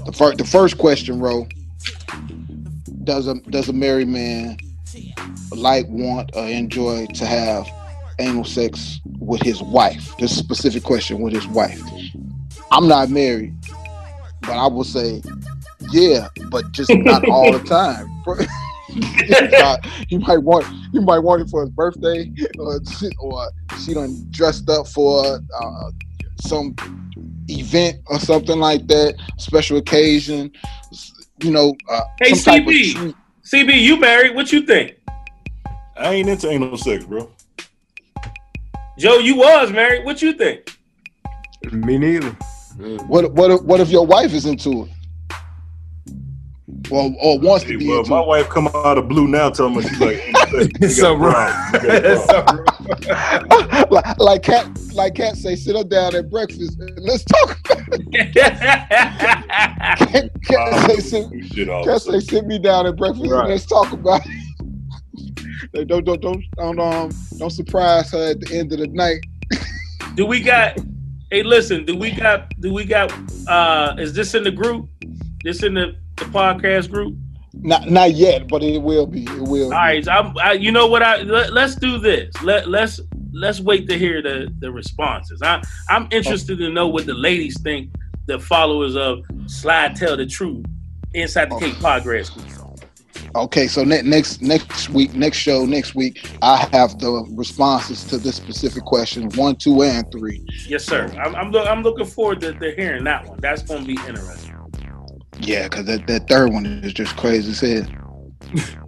The 0.05 0.12
first, 0.12 0.39
the 0.39 0.44
first 0.44 0.78
question, 0.78 1.20
Ro. 1.20 1.48
Does 3.05 3.28
a 3.28 3.35
does 3.51 3.69
a 3.69 3.73
married 3.73 4.09
man 4.09 4.59
like, 5.53 5.86
want, 5.89 6.31
or 6.35 6.47
enjoy 6.47 7.07
to 7.15 7.24
have 7.24 7.66
anal 8.19 8.44
sex 8.44 9.01
with 9.20 9.43
his 9.43 9.62
wife? 9.62 10.15
This 10.19 10.36
specific 10.36 10.82
question 10.82 11.20
with 11.20 11.32
his 11.32 11.47
wife. 11.47 11.81
I'm 12.73 12.89
not 12.89 13.11
married, 13.11 13.55
but 14.47 14.56
I 14.56 14.66
will 14.66 14.85
say, 14.85 15.23
yeah, 15.90 16.28
but 16.51 16.70
just 16.73 16.90
not 16.94 17.28
all 17.28 17.52
the 17.52 17.60
time. 17.60 18.09
you 20.09 20.18
might 20.20 20.39
want 20.39 20.66
you 20.93 21.01
might 21.01 21.18
want 21.18 21.43
it 21.43 21.48
for 21.48 21.62
his 21.62 21.70
birthday, 21.70 22.31
or, 22.59 22.81
or 23.20 23.51
she 23.85 23.94
done 23.94 24.27
dressed 24.31 24.68
up 24.70 24.86
for 24.89 25.24
uh, 25.60 25.90
some 26.40 26.74
event 27.48 27.98
or 28.06 28.18
something 28.18 28.59
like 28.59 28.86
that, 28.89 29.16
special 29.39 29.78
occasion. 29.78 30.51
You 31.43 31.51
know, 31.51 31.74
uh, 31.90 32.01
Hey, 32.20 32.35
some 32.35 32.55
type 32.55 32.66
of 32.66 32.73
CB. 32.73 33.14
CB, 33.44 33.81
you 33.81 34.01
married? 34.01 34.35
What 34.35 34.52
you 34.52 34.62
think? 34.62 34.97
I 35.97 36.14
ain't 36.14 36.28
into 36.28 36.48
anal 36.48 36.77
sex, 36.77 37.05
bro. 37.05 37.31
Joe, 38.98 39.18
you 39.18 39.36
was 39.36 39.70
married. 39.70 40.05
What 40.05 40.23
you 40.23 40.32
think? 40.32 40.78
Me 41.70 41.98
neither. 41.98 42.36
What 43.09 43.32
what 43.32 43.51
if, 43.51 43.62
what 43.62 43.81
if 43.81 43.90
your 43.90 44.07
wife 44.07 44.32
is 44.32 44.47
into 44.47 44.85
it? 44.85 44.90
Or, 46.90 47.11
or 47.20 47.39
wants 47.40 47.65
to 47.65 47.77
be 47.78 47.89
Well, 47.89 47.98
into 47.98 48.11
my 48.11 48.20
it? 48.20 48.27
wife 48.27 48.48
come 48.48 48.69
out 48.69 48.97
of 48.98 49.09
blue 49.09 49.27
now 49.27 49.51
telling 49.51 49.74
me 49.77 49.82
she's 49.82 50.01
like, 50.01 50.20
anal 50.28 50.47
sex. 50.47 50.66
You 50.81 50.86
It's 50.86 50.97
so 50.97 51.16
got 51.16 51.16
a 51.27 51.31
problem. 51.31 51.73
You 51.73 51.78
got 51.89 53.43
a 53.43 53.47
problem. 53.48 53.86
like 53.90 54.19
like 54.19 54.43
Kat 54.43 54.69
like 54.94 55.15
Kat 55.15 55.36
say, 55.36 55.57
sit 55.57 55.77
her 55.77 55.85
down 55.85 56.15
at 56.15 56.31
breakfast. 56.31 56.78
and 56.81 56.98
Let's 57.01 57.24
talk. 57.24 57.59
Kat, 58.12 60.31
Kat 60.44 60.86
say, 60.86 60.97
sit, 61.01 61.27
Kat 61.85 62.03
say, 62.03 62.20
sit 62.20 62.47
me 62.47 62.59
down 62.59 62.86
at 62.86 62.97
breakfast 62.97 63.31
Right. 63.31 63.40
and 63.40 63.48
let's 63.51 63.66
talk 63.66 63.93
about 63.93 64.20
it. 64.24 64.32
Like, 65.74 65.86
don't 65.89 66.05
don't 66.05 66.20
don't 66.20 66.43
don't 66.57 66.78
um 66.78 67.11
don't 67.39 67.51
surprise 67.51 68.11
her 68.12 68.31
at 68.31 68.40
the 68.40 68.57
end 68.57 68.73
of 68.73 68.78
the 68.78 68.86
night. 68.89 69.20
Do 70.15 70.27
we 70.27 70.40
got? 70.40 70.78
Hey, 71.36 71.42
listen. 71.42 71.84
Do 71.84 71.94
we 71.94 72.12
got? 72.12 72.48
Do 72.60 72.72
we 72.72 72.86
got? 72.86 73.12
uh 73.46 73.94
Is 73.98 74.14
this 74.14 74.32
in 74.32 74.42
the 74.42 74.50
group? 74.50 74.88
This 75.44 75.62
in 75.62 75.74
the, 75.74 75.94
the 76.16 76.24
podcast 76.24 76.90
group? 76.90 77.14
Not 77.52 77.90
not 77.90 78.14
yet, 78.14 78.48
but 78.48 78.62
it 78.62 78.80
will 78.80 79.06
be. 79.06 79.24
It 79.24 79.42
will. 79.42 79.64
All 79.64 79.72
right. 79.72 80.08
I'm, 80.08 80.32
I, 80.38 80.52
you 80.52 80.72
know 80.72 80.86
what? 80.86 81.02
I 81.02 81.20
let, 81.24 81.52
let's 81.52 81.74
do 81.74 81.98
this. 81.98 82.34
Let 82.42 82.70
let's 82.70 83.02
let's 83.34 83.60
wait 83.60 83.86
to 83.90 83.98
hear 83.98 84.22
the 84.22 84.50
the 84.60 84.72
responses. 84.72 85.42
I 85.42 85.62
I'm 85.90 86.08
interested 86.10 86.56
to 86.56 86.70
know 86.72 86.88
what 86.88 87.04
the 87.04 87.12
ladies 87.12 87.60
think. 87.60 87.90
The 88.24 88.38
followers 88.38 88.96
of 88.96 89.22
Slide 89.46 89.94
Tell 89.94 90.16
the 90.16 90.24
Truth 90.24 90.64
inside 91.12 91.50
the 91.50 91.58
Cave 91.58 91.74
Podcast 91.74 92.32
group. 92.32 92.65
Okay, 93.36 93.66
so 93.66 93.84
ne- 93.84 94.00
next 94.02 94.40
next 94.40 94.88
week, 94.88 95.14
next 95.14 95.36
show, 95.36 95.66
next 95.66 95.94
week, 95.94 96.26
I 96.40 96.56
have 96.72 96.98
the 96.98 97.26
responses 97.32 98.02
to 98.04 98.16
this 98.16 98.36
specific 98.36 98.84
question 98.84 99.28
one, 99.34 99.56
two, 99.56 99.82
and 99.82 100.10
three. 100.10 100.42
Yes, 100.66 100.84
sir. 100.84 101.12
I'm 101.22 101.36
I'm, 101.36 101.50
loo- 101.50 101.60
I'm 101.60 101.82
looking 101.82 102.06
forward 102.06 102.40
to, 102.40 102.54
to 102.54 102.74
hearing 102.74 103.04
that 103.04 103.26
one. 103.26 103.38
That's 103.40 103.62
going 103.62 103.82
to 103.82 103.86
be 103.86 103.98
interesting. 104.08 104.54
Yeah, 105.38 105.64
because 105.64 105.84
that, 105.84 106.06
that 106.06 106.28
third 106.28 106.50
one 106.50 106.64
is 106.64 106.94
just 106.94 107.14
crazy 107.16 107.50
as 107.50 107.60
hell. 107.60 108.32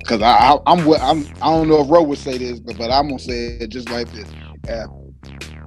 Because 0.00 0.22
I, 0.22 0.32
I 0.32 0.58
I'm 0.66 0.80
I'm 0.94 1.26
I 1.42 1.50
don't 1.50 1.68
know 1.68 1.82
if 1.82 1.90
Ro 1.90 2.02
would 2.02 2.18
say 2.18 2.38
this, 2.38 2.58
but, 2.58 2.78
but 2.78 2.90
I'm 2.90 3.08
gonna 3.08 3.18
say 3.18 3.58
it 3.60 3.68
just 3.68 3.90
like 3.90 4.10
this. 4.10 4.28
Uh, 4.68 4.86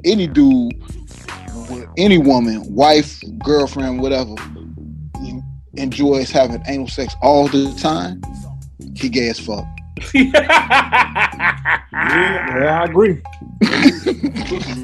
any 0.04 0.26
dude, 0.26 0.74
with 1.70 1.88
any 1.98 2.18
woman, 2.18 2.64
wife, 2.74 3.22
girlfriend, 3.44 4.02
whatever, 4.02 4.34
enjoys 5.76 6.32
having 6.32 6.62
anal 6.68 6.88
sex 6.88 7.16
all 7.22 7.48
the 7.48 7.74
time, 7.80 8.22
he 8.96 9.10
gay 9.10 9.30
as 9.30 9.40
fuck. 9.40 9.66
Yeah, 10.14 10.34
I 11.94 12.86
agree. 12.86 13.22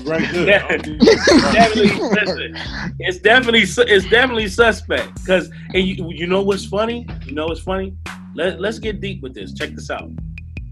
right 0.06 0.22
definitely, 0.32 1.90
listen, 1.90 2.56
it's 3.00 3.18
definitely 3.18 3.62
it's 3.62 4.10
definitely 4.10 4.48
suspect 4.48 5.14
because 5.16 5.50
and 5.74 5.84
you 5.84 6.10
you 6.10 6.28
know 6.28 6.42
what's 6.42 6.66
funny? 6.66 7.06
You 7.26 7.34
know 7.34 7.48
what's 7.48 7.60
funny? 7.60 7.96
Let 8.36 8.62
let's 8.62 8.80
get 8.80 9.02
deep 9.02 9.22
with 9.22 9.34
this. 9.34 9.54
Check 9.54 9.72
this 9.72 9.90
out. 9.90 10.10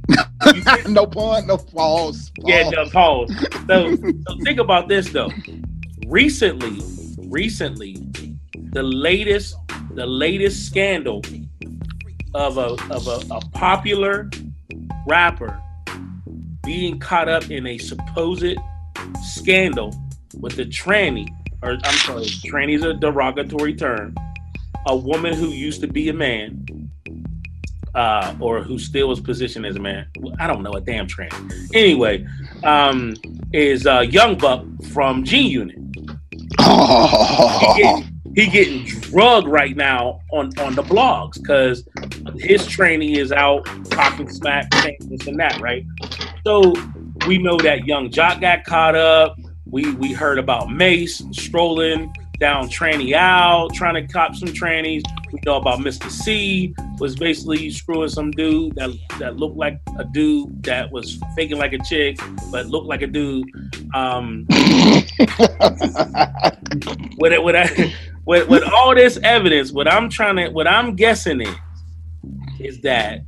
no 0.88 1.06
pun, 1.06 1.48
no 1.48 1.58
pause. 1.58 2.32
Yeah, 2.40 2.70
no, 2.70 2.86
pause. 2.90 3.34
So, 3.68 3.96
so 3.96 4.38
think 4.44 4.60
about 4.60 4.88
this 4.88 5.10
though. 5.10 5.32
Recently, 6.08 6.80
recently, 7.28 7.96
the 8.72 8.84
latest, 8.84 9.56
the 9.98 10.06
latest 10.06 10.68
scandal 10.68 11.24
of 12.36 12.60
a 12.60 12.78
of 12.94 13.08
a, 13.08 13.20
a 13.34 13.42
popular 13.50 14.30
rapper 15.08 15.60
being 16.64 17.00
caught 17.00 17.28
up 17.28 17.50
in 17.50 17.66
a 17.66 17.80
supposed 17.80 18.56
scandal 19.24 19.92
with 20.40 20.60
a 20.60 20.66
tranny, 20.66 21.28
or 21.64 21.80
I'm 21.84 21.96
sorry, 21.96 22.26
tranny 22.26 22.76
is 22.76 22.84
a 22.84 22.94
derogatory 22.94 23.74
term. 23.74 24.14
A 24.86 24.96
woman 24.96 25.34
who 25.34 25.48
used 25.48 25.82
to 25.82 25.88
be 25.88 26.10
a 26.10 26.14
man, 26.14 26.64
uh, 27.96 28.36
or 28.40 28.62
who 28.62 28.78
still 28.78 29.10
was 29.10 29.20
positioned 29.20 29.66
as 29.66 29.78
a 29.78 29.80
man. 29.80 30.06
I 30.40 30.46
don't 30.46 30.62
know 30.62 30.74
a 30.74 30.82
damn 30.82 31.08
tranny. 31.08 31.52
Anyway, 31.74 32.24
um, 32.64 33.16
is 33.52 33.88
uh, 33.88 34.02
Young 34.02 34.38
Buck 34.38 34.64
from 34.92 35.24
G 35.24 35.40
Unit. 35.40 35.80
he 38.38 38.46
getting 38.46 38.86
drugged 38.86 39.48
right 39.48 39.76
now 39.76 40.22
on 40.32 40.52
on 40.60 40.76
the 40.76 40.84
blogs 40.84 41.42
because 41.42 41.84
his 42.36 42.68
training 42.68 43.16
is 43.16 43.32
out 43.32 43.66
talking 43.90 44.30
smack, 44.30 44.72
saying 44.76 45.00
this 45.10 45.26
and 45.26 45.40
that, 45.40 45.60
right? 45.60 45.84
So 46.46 46.72
we 47.26 47.40
know 47.40 47.58
that 47.58 47.88
Young 47.88 48.12
Joc 48.12 48.40
got 48.40 48.64
caught 48.64 48.94
up. 48.94 49.40
We 49.66 49.92
we 49.96 50.14
heard 50.14 50.38
about 50.38 50.72
Mace 50.72 51.24
strolling 51.32 52.14
down 52.40 52.70
tranny 52.70 53.14
out, 53.14 53.74
trying 53.74 53.96
to 53.96 54.06
cop 54.14 54.36
some 54.36 54.50
trannies. 54.50 55.02
We 55.34 55.40
know 55.44 55.56
about 55.56 55.80
Mr. 55.80 56.08
Cee 56.08 56.76
was 57.00 57.16
basically 57.16 57.72
screwing 57.72 58.10
some 58.10 58.30
dude 58.30 58.76
that 58.76 58.92
that 59.18 59.38
looked 59.38 59.58
like 59.58 59.82
a 59.98 60.04
dude 60.04 60.62
that 60.62 60.92
was 60.92 61.20
faking 61.36 61.58
like 61.58 61.74
a 61.74 61.80
chick, 61.80 62.20
but 62.52 62.68
looked 62.68 62.86
like 62.86 63.02
a 63.02 63.08
dude. 63.08 63.48
Um, 63.96 64.46
with 67.18 67.34
it, 67.34 67.42
with, 67.42 67.56
I, 67.56 67.92
with 68.28 68.50
with 68.50 68.64
all 68.64 68.94
this 68.94 69.18
evidence, 69.24 69.72
what 69.72 69.88
I'm 69.88 70.10
trying 70.10 70.36
to, 70.36 70.50
what 70.50 70.68
I'm 70.68 70.96
guessing 70.96 71.40
is, 71.42 71.56
is 72.60 72.82
that 72.82 73.22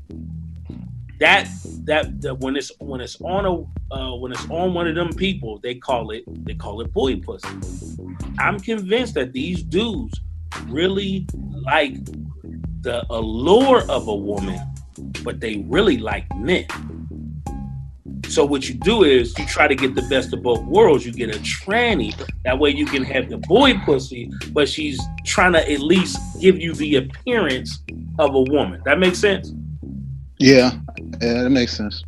that 1.20 1.48
that, 1.86 2.38
when 2.40 2.58
it's 2.58 2.72
when 2.80 3.00
it's 3.00 3.20
on 3.22 3.46
a 3.46 3.96
uh, 3.96 4.16
when 4.18 4.34
it's 4.34 4.46
on 4.50 4.74
one 4.74 4.88
of 4.88 4.96
them 4.96 5.14
people, 5.14 5.58
they 5.64 5.76
call 5.76 6.12
it 6.12 6.24
they 6.46 6.54
call 6.54 6.82
it 6.82 6.92
boy 6.92 7.16
pussy. 7.16 7.48
I'm 8.40 8.60
convinced 8.60 9.14
that 9.14 9.32
these 9.32 9.64
dudes 9.64 10.20
really 10.68 11.26
like 11.64 11.96
the 12.82 13.06
allure 13.10 13.90
of 13.90 14.10
a 14.10 14.16
woman, 14.16 14.60
but 15.24 15.40
they 15.40 15.64
really 15.70 15.98
like 15.98 16.26
men. 16.36 16.68
So 18.30 18.46
what 18.46 18.70
you 18.70 18.76
do 18.76 19.04
is 19.04 19.38
you 19.38 19.46
try 19.46 19.68
to 19.68 19.76
get 19.76 19.96
the 19.96 20.04
best 20.04 20.34
of 20.34 20.44
both 20.44 20.64
worlds. 20.64 21.06
You 21.06 21.12
get 21.12 21.36
a 21.36 21.40
tranny. 21.40 22.16
That 22.46 22.60
way 22.60 22.70
you 22.70 22.86
can 22.86 23.04
have 23.04 23.30
the 23.30 23.38
boy 23.38 23.78
pussy, 23.80 24.32
but 24.52 24.70
she's 24.70 25.00
trying 25.26 25.54
to 25.54 25.72
at 25.72 25.80
least 25.80 26.18
give 26.40 26.60
you 26.60 26.74
the 26.74 26.98
appearance 26.98 27.80
of 28.20 28.36
a 28.36 28.42
woman. 28.42 28.82
That 28.86 29.00
makes 29.00 29.20
sense? 29.20 29.52
Yeah, 30.38 30.72
yeah, 31.22 31.44
that 31.44 31.50
makes 31.50 31.76
sense. 31.76 32.04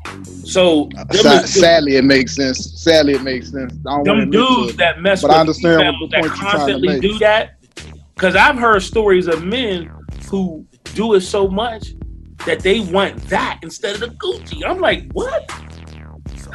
So 0.45 0.89
Uh, 0.97 1.43
sadly, 1.43 1.97
it 1.97 2.05
makes 2.05 2.35
sense. 2.35 2.81
Sadly, 2.81 3.13
it 3.13 3.23
makes 3.23 3.51
sense. 3.51 3.73
I 3.85 4.03
them 4.03 4.29
dudes 4.29 4.71
it, 4.71 4.77
that 4.77 5.01
mess 5.01 5.21
but 5.21 5.29
with 5.29 5.37
I 5.37 5.39
understand 5.41 5.95
what 5.99 6.11
that 6.11 6.21
point 6.21 6.25
you're 6.27 6.35
trying 6.35 6.51
to 6.51 6.57
constantly 6.57 6.99
do 7.01 7.19
that. 7.19 7.55
Because 8.15 8.35
I've 8.35 8.57
heard 8.57 8.83
stories 8.83 9.27
of 9.27 9.43
men 9.43 9.91
who 10.29 10.65
do 10.93 11.15
it 11.15 11.21
so 11.21 11.47
much 11.47 11.93
that 12.45 12.61
they 12.61 12.79
want 12.79 13.17
that 13.29 13.59
instead 13.63 13.95
of 13.95 13.99
the 14.01 14.07
Gucci. 14.07 14.63
I'm 14.65 14.79
like, 14.79 15.11
what? 15.11 15.51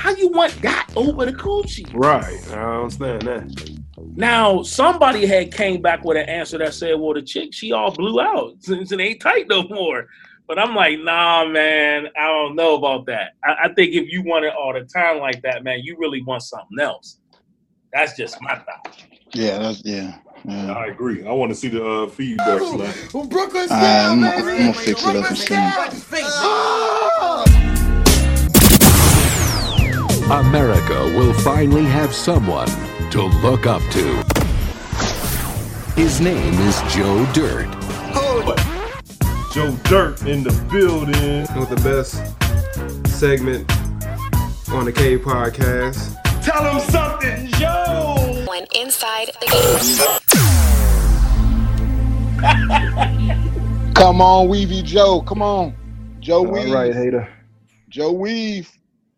How 0.06 0.14
you 0.14 0.28
want 0.28 0.62
that 0.62 0.88
over 0.94 1.26
the 1.26 1.32
Gucci? 1.32 1.84
Right. 1.92 2.40
I 2.52 2.76
understand 2.76 3.22
that. 3.22 3.80
Now, 4.14 4.62
somebody 4.62 5.26
had 5.26 5.52
came 5.52 5.82
back 5.82 6.04
with 6.04 6.16
an 6.16 6.28
answer 6.28 6.58
that 6.58 6.74
said, 6.74 7.00
well, 7.00 7.12
the 7.12 7.22
chick, 7.22 7.52
she 7.52 7.72
all 7.72 7.90
blew 7.90 8.20
out 8.20 8.52
since 8.60 8.92
it 8.92 9.00
ain't 9.00 9.20
tight 9.20 9.48
no 9.48 9.64
more. 9.64 10.06
But 10.46 10.60
I'm 10.60 10.76
like, 10.76 11.00
nah, 11.00 11.44
man, 11.46 12.06
I 12.16 12.28
don't 12.28 12.54
know 12.54 12.76
about 12.76 13.06
that. 13.06 13.32
I, 13.42 13.56
I 13.64 13.74
think 13.74 13.94
if 13.94 14.08
you 14.08 14.22
want 14.22 14.44
it 14.44 14.54
all 14.54 14.72
the 14.72 14.84
time 14.84 15.18
like 15.18 15.42
that, 15.42 15.64
man, 15.64 15.80
you 15.80 15.96
really 15.98 16.22
want 16.22 16.42
something 16.42 16.78
else. 16.78 17.18
That's 17.92 18.16
just 18.16 18.40
my 18.40 18.54
thought. 18.54 19.02
Yeah, 19.32 19.58
that's 19.58 19.84
yeah. 19.84 20.18
yeah. 20.44 20.72
I 20.72 20.86
agree. 20.86 21.26
I 21.26 21.32
want 21.32 21.50
to 21.50 21.56
see 21.56 21.66
the 21.66 21.84
uh, 21.84 22.06
feedback. 22.06 22.60
Sly. 22.60 23.26
Brooklyn 23.26 23.66
All 23.68 23.76
right, 23.76 24.06
I'm, 24.06 24.22
I'm 24.22 24.44
gonna 24.44 24.72
fix 24.72 25.04
it 25.04 25.16
up 25.16 25.26
and 25.26 25.36
send 25.36 25.74
America 30.30 31.04
will 31.16 31.32
finally 31.32 31.84
have 31.84 32.12
someone 32.12 32.66
to 33.10 33.22
look 33.42 33.66
up 33.66 33.80
to. 33.92 34.24
His 35.94 36.20
name 36.20 36.52
is 36.66 36.80
Joe 36.92 37.24
Dirt. 37.32 37.68
Joe 39.54 39.74
Dirt 39.84 40.20
in 40.26 40.42
the 40.42 40.50
building 40.70 41.46
with 41.58 41.70
the 41.70 41.76
best 41.76 42.16
segment 43.16 43.70
on 44.72 44.84
the 44.84 44.92
K 44.92 45.16
podcast. 45.16 46.14
Tell 46.42 46.64
him 46.72 46.80
something, 46.90 47.46
Joe. 47.52 48.44
When 48.48 48.66
inside 48.74 49.30
the 49.40 49.46
game. 52.42 53.94
Come 53.94 54.20
on, 54.20 54.48
Weavy 54.48 54.82
Joe. 54.84 55.22
Come 55.22 55.40
on, 55.40 55.72
Joe 56.20 56.44
All 56.44 56.52
Weave. 56.52 56.74
right, 56.74 56.92
hater. 56.92 57.26
Joe 57.88 58.12
Weave. 58.12 58.68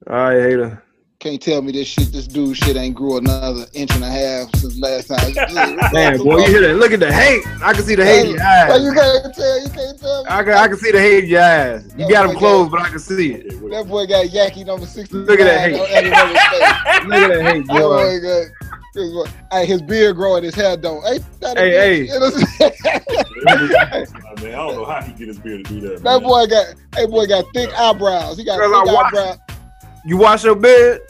All 0.06 0.14
right, 0.14 0.40
hater. 0.40 0.84
Can't 1.20 1.42
tell 1.42 1.62
me 1.62 1.72
this 1.72 1.88
shit. 1.88 2.12
This 2.12 2.28
dude 2.28 2.56
shit 2.56 2.76
ain't 2.76 2.94
grew 2.94 3.16
another 3.16 3.66
inch 3.72 3.90
and 3.92 4.04
a 4.04 4.08
half 4.08 4.54
since 4.54 4.78
last 4.78 5.08
time. 5.08 5.34
Man, 5.92 6.18
boy, 6.18 6.38
you 6.38 6.46
hear 6.46 6.60
that? 6.60 6.74
Look 6.76 6.92
at 6.92 7.00
the 7.00 7.12
hate. 7.12 7.42
I 7.60 7.72
can 7.72 7.82
see 7.82 7.96
the 7.96 8.04
hate 8.04 8.26
in 8.26 8.34
your 8.36 8.42
eyes. 8.44 8.68
Well, 8.68 8.80
you 8.84 8.92
can't 8.92 9.34
tell. 9.34 9.60
You 9.64 9.68
can't 9.68 9.98
tell. 9.98 10.22
Me. 10.22 10.30
I 10.30 10.44
can, 10.44 10.52
I 10.52 10.68
can 10.68 10.76
see 10.76 10.92
the 10.92 11.00
hate 11.00 11.24
in 11.24 11.30
your 11.30 11.42
eyes. 11.42 11.92
You 11.98 12.08
got 12.08 12.28
them 12.28 12.36
closed, 12.36 12.70
but 12.70 12.82
I 12.82 12.88
can 12.90 13.00
see 13.00 13.32
it. 13.34 13.48
That 13.70 13.88
boy 13.88 14.06
got 14.06 14.30
Yankee 14.30 14.62
number 14.62 14.86
sixty. 14.86 15.16
Look 15.16 15.40
at 15.40 15.44
that 15.44 15.60
hate. 15.60 15.72
Look 15.72 17.18
at 17.18 17.28
that 17.30 17.42
hate, 17.52 17.66
boy. 17.66 17.78
Oh 17.80 17.96
my 17.96 18.18
god. 18.20 18.46
This 18.94 19.12
boy- 19.12 19.26
Hey, 19.50 19.66
his 19.66 19.82
beard 19.82 20.14
growing, 20.14 20.44
his 20.44 20.54
hair 20.54 20.76
don't. 20.76 21.02
Hey, 21.04 21.18
that, 21.40 21.58
Hey, 21.58 22.06
hey. 22.06 22.10
I 23.48 24.40
mean, 24.40 24.54
I 24.54 24.56
don't 24.56 24.76
know 24.76 24.84
how 24.84 25.00
he 25.02 25.12
get 25.14 25.26
his 25.26 25.38
beard 25.40 25.64
to 25.64 25.72
do 25.72 25.80
that. 25.80 26.02
that 26.04 26.22
boy 26.22 26.46
got. 26.46 26.74
Hey, 26.94 27.06
boy 27.06 27.26
got 27.26 27.44
thick 27.52 27.70
eyebrows. 27.76 28.38
He 28.38 28.44
got 28.44 28.58
thick 28.60 28.72
I 28.72 28.92
watch- 28.94 29.06
eyebrows. 29.12 29.38
You 30.04 30.16
wash 30.16 30.44
your 30.44 30.54
bed? 30.56 31.00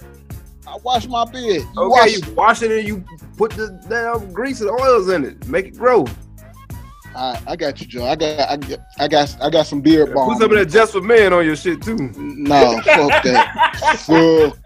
I 0.67 0.77
wash 0.83 1.07
my 1.07 1.25
bed. 1.25 1.43
You 1.43 1.69
Okay, 1.77 1.89
wash. 1.89 2.13
you 2.17 2.35
wash 2.35 2.63
it 2.63 2.71
and 2.71 2.87
you 2.87 3.05
put 3.37 3.53
the 3.53 3.69
damn 3.89 4.33
grease 4.33 4.61
and 4.61 4.71
oils 4.71 5.09
in 5.09 5.25
it. 5.25 5.47
Make 5.49 5.67
it 5.67 5.77
grow. 5.79 6.07
All 7.15 7.33
right, 7.33 7.43
I 7.47 7.57
got 7.57 7.81
you, 7.81 7.87
Joe. 7.87 8.05
I 8.07 8.15
got, 8.17 8.51
I 8.51 8.57
got, 8.57 8.79
I 8.99 9.09
got, 9.09 9.37
I 9.43 9.51
got 9.51 9.67
some 9.67 9.81
beard 9.81 10.13
balm. 10.15 10.29
Put 10.31 10.43
some 10.43 10.51
of 10.53 10.59
that 10.59 10.67
just 10.67 10.93
for 10.93 11.01
men 11.01 11.33
on 11.33 11.45
your 11.45 11.57
shit 11.57 11.83
too. 11.83 11.97
No, 12.17 12.81
fuck 12.85 13.23
that. 13.25 13.77
Fuck 13.99 14.57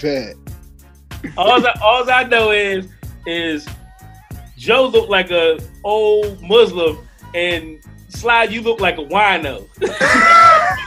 that. 0.00 0.34
all 1.36 1.66
I, 1.66 1.74
all 1.82 2.10
I 2.10 2.22
know 2.24 2.52
is 2.52 2.86
is 3.26 3.68
Joe 4.56 4.86
look 4.86 5.08
like 5.10 5.30
a 5.30 5.58
old 5.84 6.40
Muslim 6.42 6.98
and 7.34 7.78
Slide 8.10 8.52
you 8.52 8.60
look 8.60 8.80
like 8.80 8.98
a 8.98 9.04
wino. 9.04 9.66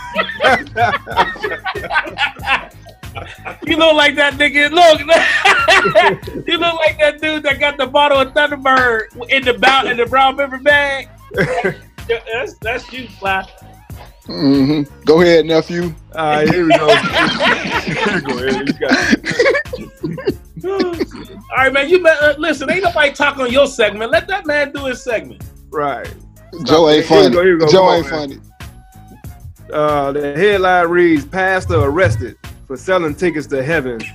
you 3.65 3.77
look 3.77 3.93
like 3.93 4.15
that 4.15 4.33
nigga. 4.33 4.69
Look, 4.71 4.99
you 6.47 6.57
look 6.57 6.73
like 6.75 6.97
that 6.99 7.21
dude 7.21 7.43
that 7.43 7.59
got 7.59 7.77
the 7.77 7.87
bottle 7.87 8.19
of 8.19 8.33
Thunderbird 8.33 9.29
in 9.29 9.45
the 9.45 9.53
bout 9.53 9.87
in 9.87 9.95
the 9.97 10.05
brown 10.05 10.35
paper 10.37 10.57
bag. 10.57 11.07
that's 11.33 12.55
that's 12.59 12.91
you, 12.91 13.07
Slide. 13.07 13.47
Mm-hmm. 14.25 14.83
Go 15.05 15.21
ahead, 15.21 15.45
nephew. 15.45 15.95
All 16.15 16.25
right, 16.25 16.49
here 16.49 16.65
we 16.65 16.77
go. 16.77 16.87
go 16.87 16.93
ahead. 18.47 18.67
You 18.67 18.73
got 18.73 19.15
All 21.51 21.57
right, 21.57 21.73
man. 21.73 21.89
You 21.89 22.05
uh, 22.05 22.35
listen. 22.37 22.69
Ain't 22.69 22.83
nobody 22.83 23.13
talk 23.13 23.37
on 23.37 23.49
your 23.51 23.67
segment. 23.67 24.11
Let 24.11 24.27
that 24.27 24.45
man 24.45 24.73
do 24.73 24.85
his 24.85 25.01
segment. 25.03 25.43
Right. 25.69 26.13
Joe 26.63 26.89
ain't 26.89 27.05
Here 27.05 27.17
we 27.17 27.23
funny. 27.23 27.35
go, 27.35 27.43
here 27.43 27.53
we 27.57 27.59
go. 27.59 27.71
Joe 27.71 27.83
on, 27.85 27.95
ain't 27.97 28.11
man. 28.11 28.29
funny. 28.29 28.39
Uh, 29.71 30.11
the 30.11 30.35
headline 30.35 30.87
reads: 30.87 31.25
Pastor 31.25 31.75
arrested 31.75 32.37
for 32.67 32.77
selling 32.77 33.15
tickets 33.15 33.47
to 33.47 33.63
heaven 33.63 33.99
to 33.99 34.05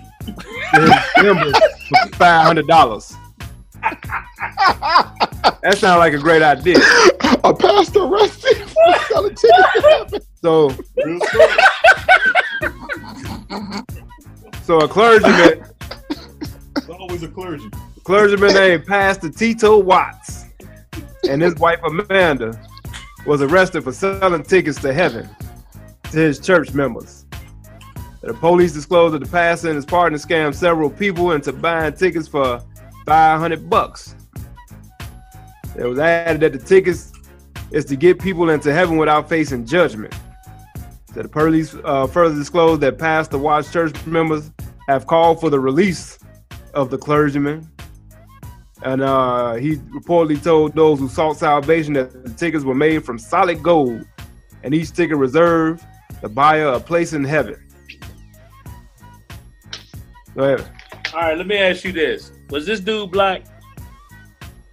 his 0.80 0.90
members 1.24 1.52
for 1.88 2.08
five 2.16 2.46
hundred 2.46 2.66
dollars. 2.68 3.14
That 5.62 5.76
sounds 5.78 5.98
like 5.98 6.12
a 6.12 6.18
great 6.18 6.42
idea. 6.42 6.78
A 7.44 7.52
pastor 7.54 8.04
arrested 8.04 8.56
for 8.68 8.98
selling 9.08 9.34
tickets 9.34 9.72
to 9.74 9.80
heaven. 9.90 10.20
So, 10.40 10.70
so 14.62 14.78
a 14.80 14.88
clergyman, 14.88 15.64
It's 16.76 16.88
always 16.88 17.22
a 17.22 17.28
clergy. 17.28 17.68
clergyman 18.04 18.54
named 18.54 18.86
Pastor 18.86 19.30
Tito 19.30 19.78
Watts, 19.78 20.44
and 21.28 21.42
his 21.42 21.54
wife 21.56 21.80
Amanda 21.82 22.58
was 23.26 23.42
arrested 23.42 23.84
for 23.84 23.92
selling 23.92 24.42
tickets 24.42 24.80
to 24.82 24.92
heaven 24.92 25.28
to 26.10 26.18
his 26.18 26.38
church 26.38 26.72
members. 26.72 27.26
The 28.22 28.34
police 28.34 28.72
disclosed 28.72 29.14
that 29.14 29.24
the 29.24 29.30
pastor 29.30 29.68
and 29.68 29.76
his 29.76 29.86
partner 29.86 30.18
scammed 30.18 30.54
several 30.54 30.90
people 30.90 31.32
into 31.32 31.52
buying 31.52 31.92
tickets 31.94 32.26
for 32.26 32.60
500 33.06 33.70
bucks. 33.70 34.14
It 35.76 35.84
was 35.84 35.98
added 35.98 36.40
that 36.40 36.52
the 36.52 36.58
tickets 36.58 37.12
is 37.70 37.84
to 37.86 37.96
get 37.96 38.18
people 38.18 38.50
into 38.50 38.72
heaven 38.72 38.96
without 38.96 39.28
facing 39.28 39.66
judgment. 39.66 40.14
So 41.14 41.22
the 41.22 41.28
police 41.28 41.74
uh, 41.84 42.06
further 42.06 42.34
disclosed 42.34 42.80
that 42.80 42.98
Pastor 42.98 43.38
Watts 43.38 43.72
church 43.72 44.04
members 44.06 44.50
have 44.88 45.06
called 45.06 45.40
for 45.40 45.50
the 45.50 45.60
release 45.60 46.18
of 46.74 46.90
the 46.90 46.98
clergyman. 46.98 47.70
And 48.82 49.02
uh, 49.02 49.54
he 49.54 49.76
reportedly 49.76 50.42
told 50.42 50.74
those 50.74 50.98
who 50.98 51.08
sought 51.08 51.36
salvation 51.36 51.94
that 51.94 52.24
the 52.24 52.30
tickets 52.30 52.64
were 52.64 52.74
made 52.74 53.04
from 53.04 53.18
solid 53.18 53.62
gold, 53.62 54.06
and 54.62 54.72
each 54.72 54.92
ticket 54.92 55.16
reserved 55.16 55.84
the 56.22 56.28
buyer 56.28 56.68
a 56.68 56.80
place 56.80 57.12
in 57.12 57.24
heaven. 57.24 57.56
Go 60.34 60.44
ahead. 60.44 60.70
All 61.12 61.20
right, 61.20 61.36
let 61.36 61.46
me 61.46 61.56
ask 61.56 61.84
you 61.84 61.92
this: 61.92 62.30
Was 62.50 62.66
this 62.66 62.80
dude 62.80 63.10
black? 63.10 63.42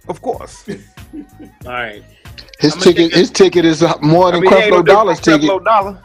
Of 0.08 0.22
course. 0.22 0.68
All 1.14 1.72
right. 1.72 2.04
His 2.60 2.74
I'ma 2.74 2.82
ticket, 2.82 3.10
take 3.10 3.12
a- 3.12 3.18
his 3.18 3.30
ticket 3.30 3.64
is 3.64 3.84
more 4.00 4.30
than 4.30 4.46
I 4.46 4.50
mean, 4.50 4.62
he 4.62 4.70
no 4.70 4.82
Creflo 4.82 4.86
Dollar's 4.86 5.20
ticket. 5.20 5.48
from 5.48 5.60
Creflo 5.60 5.64
Dollar. 5.64 6.02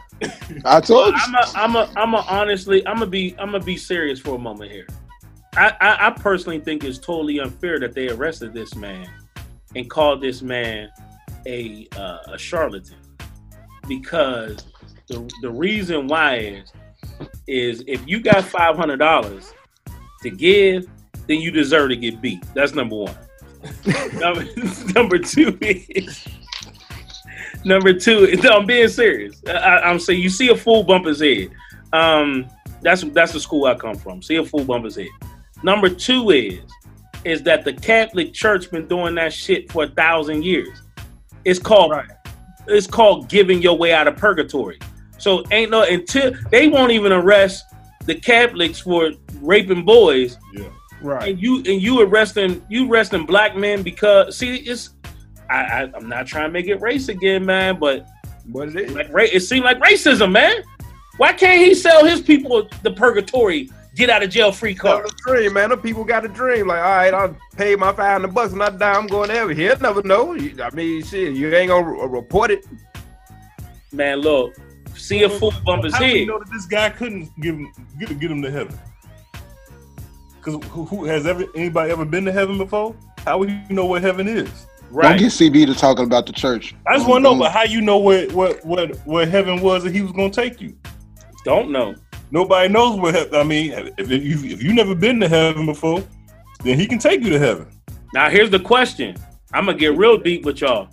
I 0.64 0.80
told 0.80 1.14
you. 1.14 1.20
I'm 1.20 1.34
a, 1.34 1.52
I'm 1.54 1.76
a, 1.76 1.92
I'm 1.96 2.14
a 2.14 2.24
honestly, 2.28 2.86
I'm 2.86 2.96
gonna 2.96 3.06
be, 3.06 3.34
I'm 3.38 3.52
gonna 3.52 3.64
be 3.64 3.76
serious 3.76 4.20
for 4.20 4.34
a 4.34 4.38
moment 4.38 4.70
here. 4.70 4.86
I, 5.56 5.74
I, 5.80 6.06
I 6.06 6.10
personally 6.10 6.60
think 6.60 6.84
it's 6.84 6.98
totally 6.98 7.40
unfair 7.40 7.78
that 7.80 7.94
they 7.94 8.08
arrested 8.08 8.54
this 8.54 8.74
man 8.74 9.08
and 9.74 9.88
called 9.88 10.22
this 10.22 10.42
man 10.42 10.88
a 11.46 11.88
uh, 11.96 12.18
a 12.28 12.38
charlatan 12.38 12.96
because 13.88 14.64
the 15.08 15.28
the 15.42 15.50
reason 15.50 16.06
why 16.06 16.36
is 16.36 16.72
is 17.46 17.84
if 17.86 18.06
you 18.06 18.20
got 18.20 18.44
five 18.44 18.76
hundred 18.76 18.98
dollars 18.98 19.52
to 20.22 20.30
give, 20.30 20.86
then 21.26 21.40
you 21.40 21.50
deserve 21.50 21.90
to 21.90 21.96
get 21.96 22.20
beat. 22.20 22.42
That's 22.54 22.74
number 22.74 22.96
one. 22.96 23.16
number, 24.14 24.44
number 24.94 25.18
two 25.18 25.58
is 25.60 26.26
Number 27.64 27.92
two, 27.92 28.34
no, 28.42 28.50
I'm 28.50 28.66
being 28.66 28.88
serious. 28.88 29.40
I, 29.46 29.78
I'm 29.84 29.98
saying 29.98 30.20
you 30.20 30.28
see 30.28 30.48
a 30.48 30.56
fool 30.56 30.82
bump 30.82 31.06
his 31.06 31.20
head. 31.20 31.50
Um, 31.92 32.48
that's 32.80 33.02
that's 33.02 33.32
the 33.32 33.40
school 33.40 33.66
I 33.66 33.74
come 33.74 33.94
from. 33.94 34.22
See 34.22 34.36
a 34.36 34.44
fool 34.44 34.64
bump 34.64 34.84
his 34.84 34.96
head. 34.96 35.08
Number 35.62 35.88
two 35.88 36.30
is 36.30 36.60
is 37.24 37.42
that 37.44 37.64
the 37.64 37.72
Catholic 37.72 38.32
Church 38.32 38.70
been 38.70 38.88
doing 38.88 39.14
that 39.14 39.32
shit 39.32 39.70
for 39.70 39.84
a 39.84 39.88
thousand 39.88 40.44
years. 40.44 40.82
It's 41.44 41.58
called 41.58 41.92
it's 42.66 42.86
called 42.86 43.28
giving 43.28 43.62
your 43.62 43.76
way 43.76 43.92
out 43.92 44.08
of 44.08 44.16
purgatory. 44.16 44.78
So 45.18 45.44
ain't 45.50 45.70
no 45.70 45.82
until 45.82 46.32
they 46.50 46.68
won't 46.68 46.92
even 46.92 47.12
arrest 47.12 47.64
the 48.06 48.14
Catholics 48.14 48.80
for 48.80 49.12
raping 49.40 49.84
boys. 49.84 50.36
Yeah. 50.52 50.68
Right. 51.00 51.30
And 51.30 51.40
you 51.40 51.58
and 51.58 51.82
you 51.82 52.00
arresting 52.00 52.64
you 52.68 52.90
arresting 52.90 53.26
black 53.26 53.56
men 53.56 53.82
because 53.82 54.36
see 54.36 54.56
it's 54.56 54.90
I, 55.50 55.60
I 55.60 55.92
I'm 55.94 56.08
not 56.08 56.26
trying 56.26 56.48
to 56.48 56.52
make 56.52 56.66
it 56.66 56.80
race 56.80 57.08
again, 57.08 57.44
man, 57.44 57.78
but 57.78 58.06
but 58.46 58.74
it? 58.74 58.90
like 58.90 59.12
ra- 59.12 59.24
it 59.24 59.40
seemed 59.40 59.64
like 59.64 59.78
racism, 59.80 60.32
man. 60.32 60.62
Why 61.18 61.32
can't 61.32 61.60
he 61.60 61.74
sell 61.74 62.04
his 62.04 62.20
people 62.20 62.68
the 62.82 62.90
purgatory, 62.90 63.70
get 63.94 64.10
out 64.10 64.22
of 64.22 64.30
jail 64.30 64.52
free 64.52 64.74
card? 64.74 65.04
Got 65.04 65.12
a 65.12 65.16
dream, 65.26 65.52
man. 65.54 65.70
Them 65.70 65.80
people 65.80 66.04
got 66.04 66.24
a 66.24 66.28
dream. 66.28 66.68
Like, 66.68 66.78
all 66.82 66.90
right, 66.90 67.14
I'll 67.14 67.36
pay 67.56 67.76
my 67.76 67.92
five 67.92 68.12
hundred 68.12 68.34
bucks 68.34 68.52
and 68.52 68.62
I 68.62 68.70
die. 68.70 68.92
I'm 68.92 69.06
going 69.06 69.28
to 69.28 69.34
heaven. 69.34 69.56
He'll 69.56 69.78
never 69.78 70.02
know. 70.02 70.34
You- 70.34 70.62
I 70.62 70.70
mean, 70.70 71.02
shit, 71.04 71.34
you 71.34 71.54
ain't 71.54 71.68
gonna 71.68 71.86
re- 71.90 72.06
report 72.08 72.50
it. 72.50 72.66
Man, 73.92 74.18
look, 74.20 74.54
see 74.94 75.22
a 75.22 75.28
fool 75.28 75.52
bump 75.64 75.84
his 75.84 75.92
How 75.92 75.98
do 76.00 76.06
we 76.06 76.18
head. 76.20 76.28
know 76.28 76.38
that 76.38 76.50
this 76.50 76.64
guy 76.66 76.90
couldn't 76.90 77.28
give 77.40 77.56
him 77.56 77.72
get, 77.98 78.18
get 78.18 78.30
him 78.30 78.40
to 78.42 78.50
heaven? 78.50 78.78
Because 80.36 80.64
who, 80.70 80.84
who 80.84 81.04
has 81.04 81.26
ever 81.26 81.44
anybody 81.54 81.92
ever 81.92 82.04
been 82.04 82.24
to 82.24 82.32
heaven 82.32 82.58
before? 82.58 82.96
How 83.18 83.38
would 83.38 83.50
you 83.50 83.60
know 83.70 83.84
what 83.86 84.02
heaven 84.02 84.26
is? 84.26 84.66
Right. 84.90 85.10
Don't 85.10 85.18
get 85.18 85.32
CB 85.32 85.66
to 85.66 85.74
talking 85.74 86.04
about 86.04 86.26
the 86.26 86.32
church. 86.32 86.74
I 86.86 86.96
just 86.96 87.08
want 87.08 87.24
to 87.24 87.30
know, 87.30 87.38
but 87.38 87.52
how 87.52 87.62
you 87.62 87.80
know 87.80 87.98
where 87.98 88.28
what 88.30 88.64
what 88.64 88.96
where 89.06 89.24
heaven 89.26 89.60
was 89.60 89.84
that 89.84 89.94
he 89.94 90.02
was 90.02 90.12
going 90.12 90.30
to 90.30 90.40
take 90.40 90.60
you? 90.60 90.76
Don't 91.44 91.70
know. 91.70 91.94
Nobody 92.32 92.66
knows 92.72 92.98
what 92.98 93.14
hea- 93.14 93.38
I 93.38 93.42
mean, 93.44 93.92
if 93.98 94.10
you 94.10 94.38
if 94.50 94.62
you 94.62 94.72
never 94.72 94.94
been 94.94 95.20
to 95.20 95.28
heaven 95.28 95.66
before, 95.66 96.02
then 96.64 96.78
he 96.78 96.86
can 96.86 96.98
take 96.98 97.22
you 97.22 97.28
to 97.28 97.38
heaven. 97.38 97.66
Now 98.14 98.30
here's 98.30 98.48
the 98.48 98.58
question. 98.58 99.14
I'm 99.52 99.66
gonna 99.66 99.76
get 99.76 99.98
real 99.98 100.16
deep 100.16 100.46
with 100.46 100.62
y'all. 100.62 100.88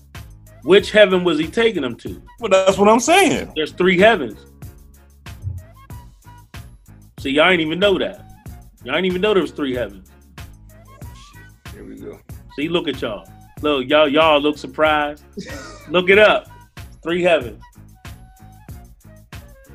Which 0.64 0.92
heaven 0.92 1.24
was 1.24 1.40
he 1.40 1.48
taking 1.48 1.82
them 1.82 1.96
to? 1.96 2.22
Well, 2.42 2.50
that's 2.50 2.78
what 2.78 2.90
I'm 2.90 3.00
saying. 3.00 3.54
There's 3.56 3.72
three 3.72 3.98
heavens. 3.98 4.38
See, 7.20 7.30
y'all 7.30 7.50
ain't 7.50 7.62
even 7.62 7.80
know 7.80 7.98
that. 7.98 8.26
Y'all 8.84 8.98
ain't 8.98 9.06
even 9.06 9.22
know 9.22 9.34
there 9.34 9.42
was 9.42 9.52
three 9.52 9.74
heavens. 9.74 10.10
Here 11.74 11.86
we 11.86 11.96
go. 11.96 12.20
See, 12.58 12.68
look 12.68 12.90
at 12.90 13.02
y'all. 13.02 13.26
Look, 13.62 13.88
y'all, 13.88 14.10
y'all 14.10 14.42
look 14.42 14.58
surprised. 14.58 15.24
look 15.90 16.10
it 16.10 16.20
up. 16.20 16.50
Three 17.02 17.24
heavens. 17.24 17.62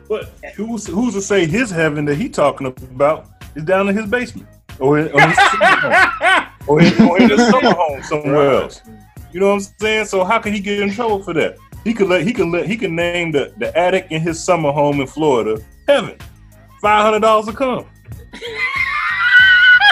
But 0.09 0.24
who's 0.56 0.86
who's 0.86 1.14
to 1.14 1.22
say 1.22 1.47
his 1.47 1.70
heaven 1.70 2.05
that 2.06 2.16
he 2.16 2.28
talking 2.28 2.66
about 2.66 3.26
is 3.55 3.64
down 3.64 3.89
in 3.89 3.97
his 3.97 4.06
basement 4.06 4.48
or 4.78 4.98
in, 4.98 5.10
or 5.12 5.20
his 5.20 5.36
summer 5.39 5.66
home 5.76 6.47
or 6.68 6.82
in, 6.82 7.02
or 7.09 7.20
in 7.22 7.31
his 7.31 7.48
summer 7.48 7.72
home 7.74 8.02
somewhere 8.02 8.51
else? 8.62 8.81
You 9.32 9.40
know 9.40 9.48
what 9.48 9.55
I'm 9.55 9.60
saying? 9.81 10.06
So 10.06 10.22
how 10.24 10.39
can 10.39 10.52
he 10.52 10.60
get 10.60 10.81
in 10.81 10.90
trouble 10.93 11.22
for 11.22 11.32
that? 11.35 11.56
He 11.85 11.93
could 11.94 12.09
let 12.09 12.22
he 12.22 12.32
can 12.32 12.51
let 12.51 12.66
he 12.66 12.76
can 12.76 12.94
name 12.94 13.32
the, 13.32 13.52
the 13.59 13.76
attic 13.78 14.06
in 14.10 14.20
his 14.20 14.43
summer 14.43 14.72
home 14.72 15.01
in 15.01 15.06
Florida 15.06 15.62
heaven. 15.89 16.16
Five 16.81 17.02
hundred 17.05 17.20
dollars 17.20 17.48
a 17.48 17.52
come. 17.52 17.86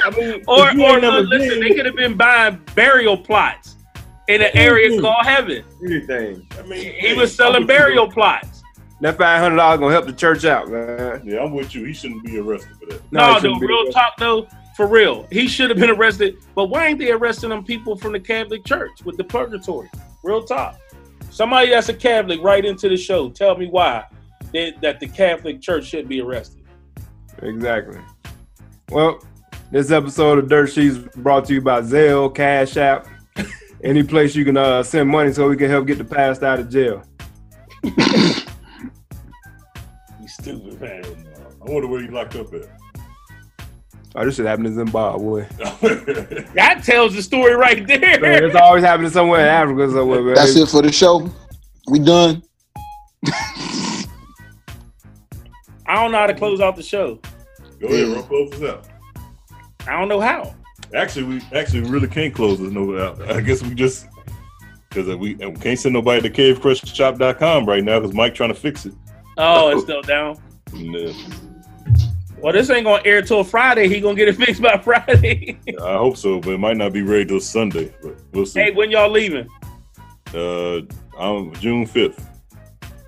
I 0.05 0.11
mean, 0.11 0.43
Or, 0.49 0.59
or 0.63 0.69
ain't 0.71 1.03
never 1.03 1.21
listen, 1.21 1.49
been- 1.49 1.61
they 1.61 1.75
could 1.75 1.87
have 1.87 1.97
been 1.97 2.17
buying 2.17 2.61
burial 2.75 3.17
plots 3.17 3.77
in 4.29 4.43
an 4.43 4.51
area 4.55 5.01
called 5.01 5.25
heaven. 5.27 5.65
Anything. 5.85 6.47
I 6.59 6.63
mean, 6.63 6.93
He 6.99 7.15
was 7.15 7.35
selling 7.35 7.67
burial 7.67 8.11
plots. 8.11 8.52
That 9.03 9.19
five 9.19 9.41
hundred 9.41 9.57
dollars 9.57 9.81
gonna 9.81 9.93
help 9.93 10.07
the 10.07 10.13
church 10.13 10.45
out, 10.45 10.71
man. 10.71 11.23
Yeah, 11.25 11.41
I'm 11.41 11.53
with 11.53 11.75
you. 11.75 11.85
He 11.85 11.93
shouldn't 11.93 12.23
be 12.23 12.39
arrested 12.39 12.77
for 12.79 12.87
that. 12.87 13.03
No, 13.11 13.33
no, 13.33 13.41
shouldn't 13.41 13.61
real 13.61 13.79
arrested. 13.79 13.95
talk 13.95 14.17
though, 14.17 14.47
for 14.77 14.87
real. 14.87 15.27
He 15.33 15.49
should 15.49 15.71
have 15.71 15.79
been 15.81 15.91
arrested. 15.91 16.37
But 16.55 16.67
why 16.67 16.87
ain't 16.87 17.01
they 17.01 17.11
arresting 17.11 17.51
them 17.51 17.65
people 17.65 17.97
from 17.97 18.13
the 18.13 18.21
Catholic 18.21 18.65
Church 18.65 19.03
with 19.05 19.17
the 19.17 19.25
purgatory? 19.25 19.91
Real 20.23 20.45
talk. 20.45 20.79
Somebody 21.31 21.71
that's 21.71 21.89
a 21.89 21.95
Catholic 21.95 22.41
right 22.43 22.65
into 22.65 22.89
the 22.89 22.97
show. 22.97 23.29
Tell 23.29 23.59
me 23.59 23.67
why 23.67 24.05
they, 24.53 24.73
that 24.83 25.01
the 25.01 25.09
Catholic 25.09 25.61
Church 25.61 25.87
should 25.87 26.09
be 26.09 26.21
arrested. 26.21 26.63
Exactly. 27.43 27.99
Well, 28.91 29.21
this 29.73 29.91
episode 29.91 30.39
of 30.39 30.49
Dirt 30.49 30.69
Sheets 30.69 30.99
brought 31.17 31.47
to 31.47 31.55
you 31.55 31.61
by 31.61 31.81
Zelle, 31.81 32.33
Cash 32.33 32.77
App, 32.77 33.09
any 33.83 34.05
place 34.05 34.37
you 34.37 34.45
can 34.45 34.57
uh, 34.57 34.85
send 34.85 35.11
money 35.11 35.33
so 35.33 35.49
we 35.49 35.57
can 35.57 35.69
help 35.69 35.89
get 35.89 35.99
the 35.99 36.05
past 36.05 36.45
out 36.45 36.61
of 36.61 36.69
jail. 36.69 37.03
You 40.47 40.59
stupid 40.59 40.81
man. 40.81 41.05
I 41.61 41.71
wonder 41.71 41.87
where 41.89 42.01
he 42.03 42.09
locked 42.09 42.37
up 42.37 42.53
at. 42.55 42.63
Oh, 44.15 44.25
this 44.25 44.37
shit 44.37 44.45
happened 44.47 44.67
in 44.67 44.75
Zimbabwe. 44.75 45.47
That 46.55 46.83
tells 46.85 47.15
the 47.15 47.23
story 47.23 47.55
right 47.55 47.87
Man, 47.89 48.01
there. 48.01 48.45
it's 48.45 48.57
always 48.57 48.85
happening 48.85 49.11
somewhere 49.11 49.41
in 49.41 49.47
Africa 49.47 49.91
somewhere, 49.91 50.23
man. 50.23 50.35
That's 50.35 50.55
it 50.55 50.69
for 50.69 50.83
the 50.83 50.93
show. 50.93 51.31
We 51.89 51.99
done. 51.99 52.43
I 55.87 55.95
don't 55.95 56.13
know 56.13 56.19
how 56.19 56.27
to 56.27 56.35
close 56.35 56.61
out 56.61 56.77
the 56.77 56.83
show. 56.83 57.21
Go 57.81 57.89
ahead, 57.89 58.13
bro. 58.13 58.23
Close 58.23 58.53
us 58.55 58.63
out. 58.63 58.89
I 59.87 59.99
don't 59.99 60.09
know 60.09 60.21
how. 60.21 60.55
Actually, 60.95 61.25
we 61.25 61.41
actually 61.55 61.81
really 61.89 62.09
can't 62.09 62.35
close 62.35 62.59
this 62.59 62.71
no 62.71 62.99
out. 62.99 63.23
I 63.31 63.41
guess 63.41 63.63
we 63.63 63.75
just 63.75 64.07
because 64.89 65.09
we, 65.17 65.35
we 65.35 65.53
can't 65.53 65.79
send 65.79 65.95
nobody 65.95 66.29
to 66.29 66.31
cavecrushshop.com 66.31 67.65
right 67.65 67.83
now 67.83 67.99
because 67.99 68.15
Mike 68.15 68.35
trying 68.35 68.51
to 68.51 68.55
fix 68.55 68.85
it. 68.85 68.93
Oh, 69.39 69.71
it's 69.71 69.83
still 69.83 70.03
down. 70.03 70.37
And, 70.75 70.95
uh, 70.97 71.13
Well, 72.39 72.53
this 72.53 72.69
ain't 72.71 72.85
gonna 72.85 73.03
air 73.05 73.23
till 73.23 73.45
Friday. 73.45 73.89
He 73.89 74.01
gonna 74.01 74.15
get 74.17 74.29
it 74.29 74.37
fixed 74.45 74.61
by 74.63 74.77
Friday. 74.79 75.59
I 75.81 75.95
hope 75.97 76.17
so, 76.17 76.41
but 76.41 76.51
it 76.55 76.59
might 76.59 76.77
not 76.77 76.93
be 76.93 77.03
ready 77.03 77.25
till 77.25 77.41
Sunday. 77.41 77.93
But 78.03 78.17
we'll 78.33 78.47
see. 78.47 78.61
hey, 78.61 78.71
when 78.73 78.91
y'all 78.91 79.11
leaving? 79.11 79.49
Uh, 80.35 80.81
I'm 81.19 81.53
June 81.55 81.87
fifth. 81.87 82.29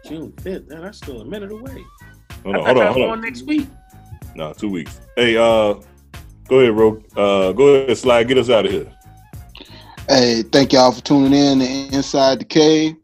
June 0.06 0.32
fifth. 0.40 0.68
Man, 0.68 0.82
that's 0.82 0.98
still 0.98 1.20
a 1.22 1.24
minute 1.24 1.50
away. 1.50 1.82
Hold 2.44 2.56
on, 2.56 2.64
thought 2.64 2.76
hold 2.76 2.78
on, 2.78 2.92
hold 2.92 3.10
on. 3.10 3.20
next 3.22 3.42
week. 3.42 3.66
No, 4.36 4.52
two 4.52 4.68
weeks. 4.70 5.00
Hey, 5.16 5.36
uh, 5.36 5.74
go 6.48 6.60
ahead, 6.60 6.74
bro. 6.74 7.02
Uh, 7.16 7.52
go 7.52 7.68
ahead, 7.68 7.96
slide. 7.96 8.28
Get 8.28 8.36
us 8.38 8.50
out 8.50 8.66
of 8.66 8.72
here. 8.72 8.92
Hey, 10.08 10.42
thank 10.42 10.72
y'all 10.74 10.92
for 10.92 11.00
tuning 11.02 11.32
in 11.32 11.60
to 11.60 11.96
Inside 11.96 12.40
the 12.40 12.44
Cave. 12.44 12.96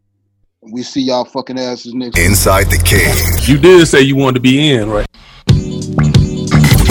We 0.63 0.83
see 0.83 1.01
y'all 1.01 1.25
fucking 1.25 1.59
asses 1.59 1.95
next. 1.95 2.19
Inside 2.19 2.65
the 2.65 2.77
Cave. 2.85 3.49
You 3.49 3.57
did 3.57 3.87
say 3.89 4.03
you 4.03 4.15
wanted 4.15 4.35
to 4.35 4.41
be 4.41 4.73
in, 4.73 4.91
right? 4.91 5.07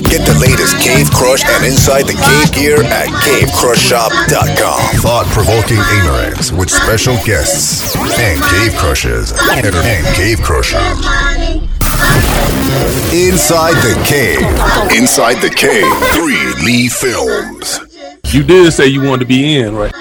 Get 0.09 0.25
the 0.25 0.35
latest 0.41 0.75
Cave 0.81 1.07
Crush 1.11 1.45
and 1.45 1.63
Inside 1.63 2.07
the 2.07 2.17
Cave 2.17 2.51
gear 2.55 2.81
at 2.83 3.09
cavecrushshop.com. 3.09 5.01
Thought 5.01 5.27
provoking 5.27 5.77
ignorance 5.99 6.51
with 6.51 6.71
special 6.71 7.13
guests 7.23 7.95
and 8.17 8.41
cave 8.41 8.73
crushers. 8.79 9.33
And 9.39 9.61
cave 10.15 10.41
crushers. 10.41 10.81
Inside 13.13 13.75
the 13.85 13.93
Cave. 14.03 14.41
Inside 14.97 15.41
the 15.43 15.53
Cave. 15.55 15.85
3 16.17 16.65
Lee 16.65 16.89
Films. 16.89 17.79
You 18.33 18.41
did 18.41 18.73
say 18.73 18.87
you 18.87 19.03
wanted 19.03 19.19
to 19.19 19.25
be 19.27 19.57
in, 19.57 19.75
right? 19.75 19.93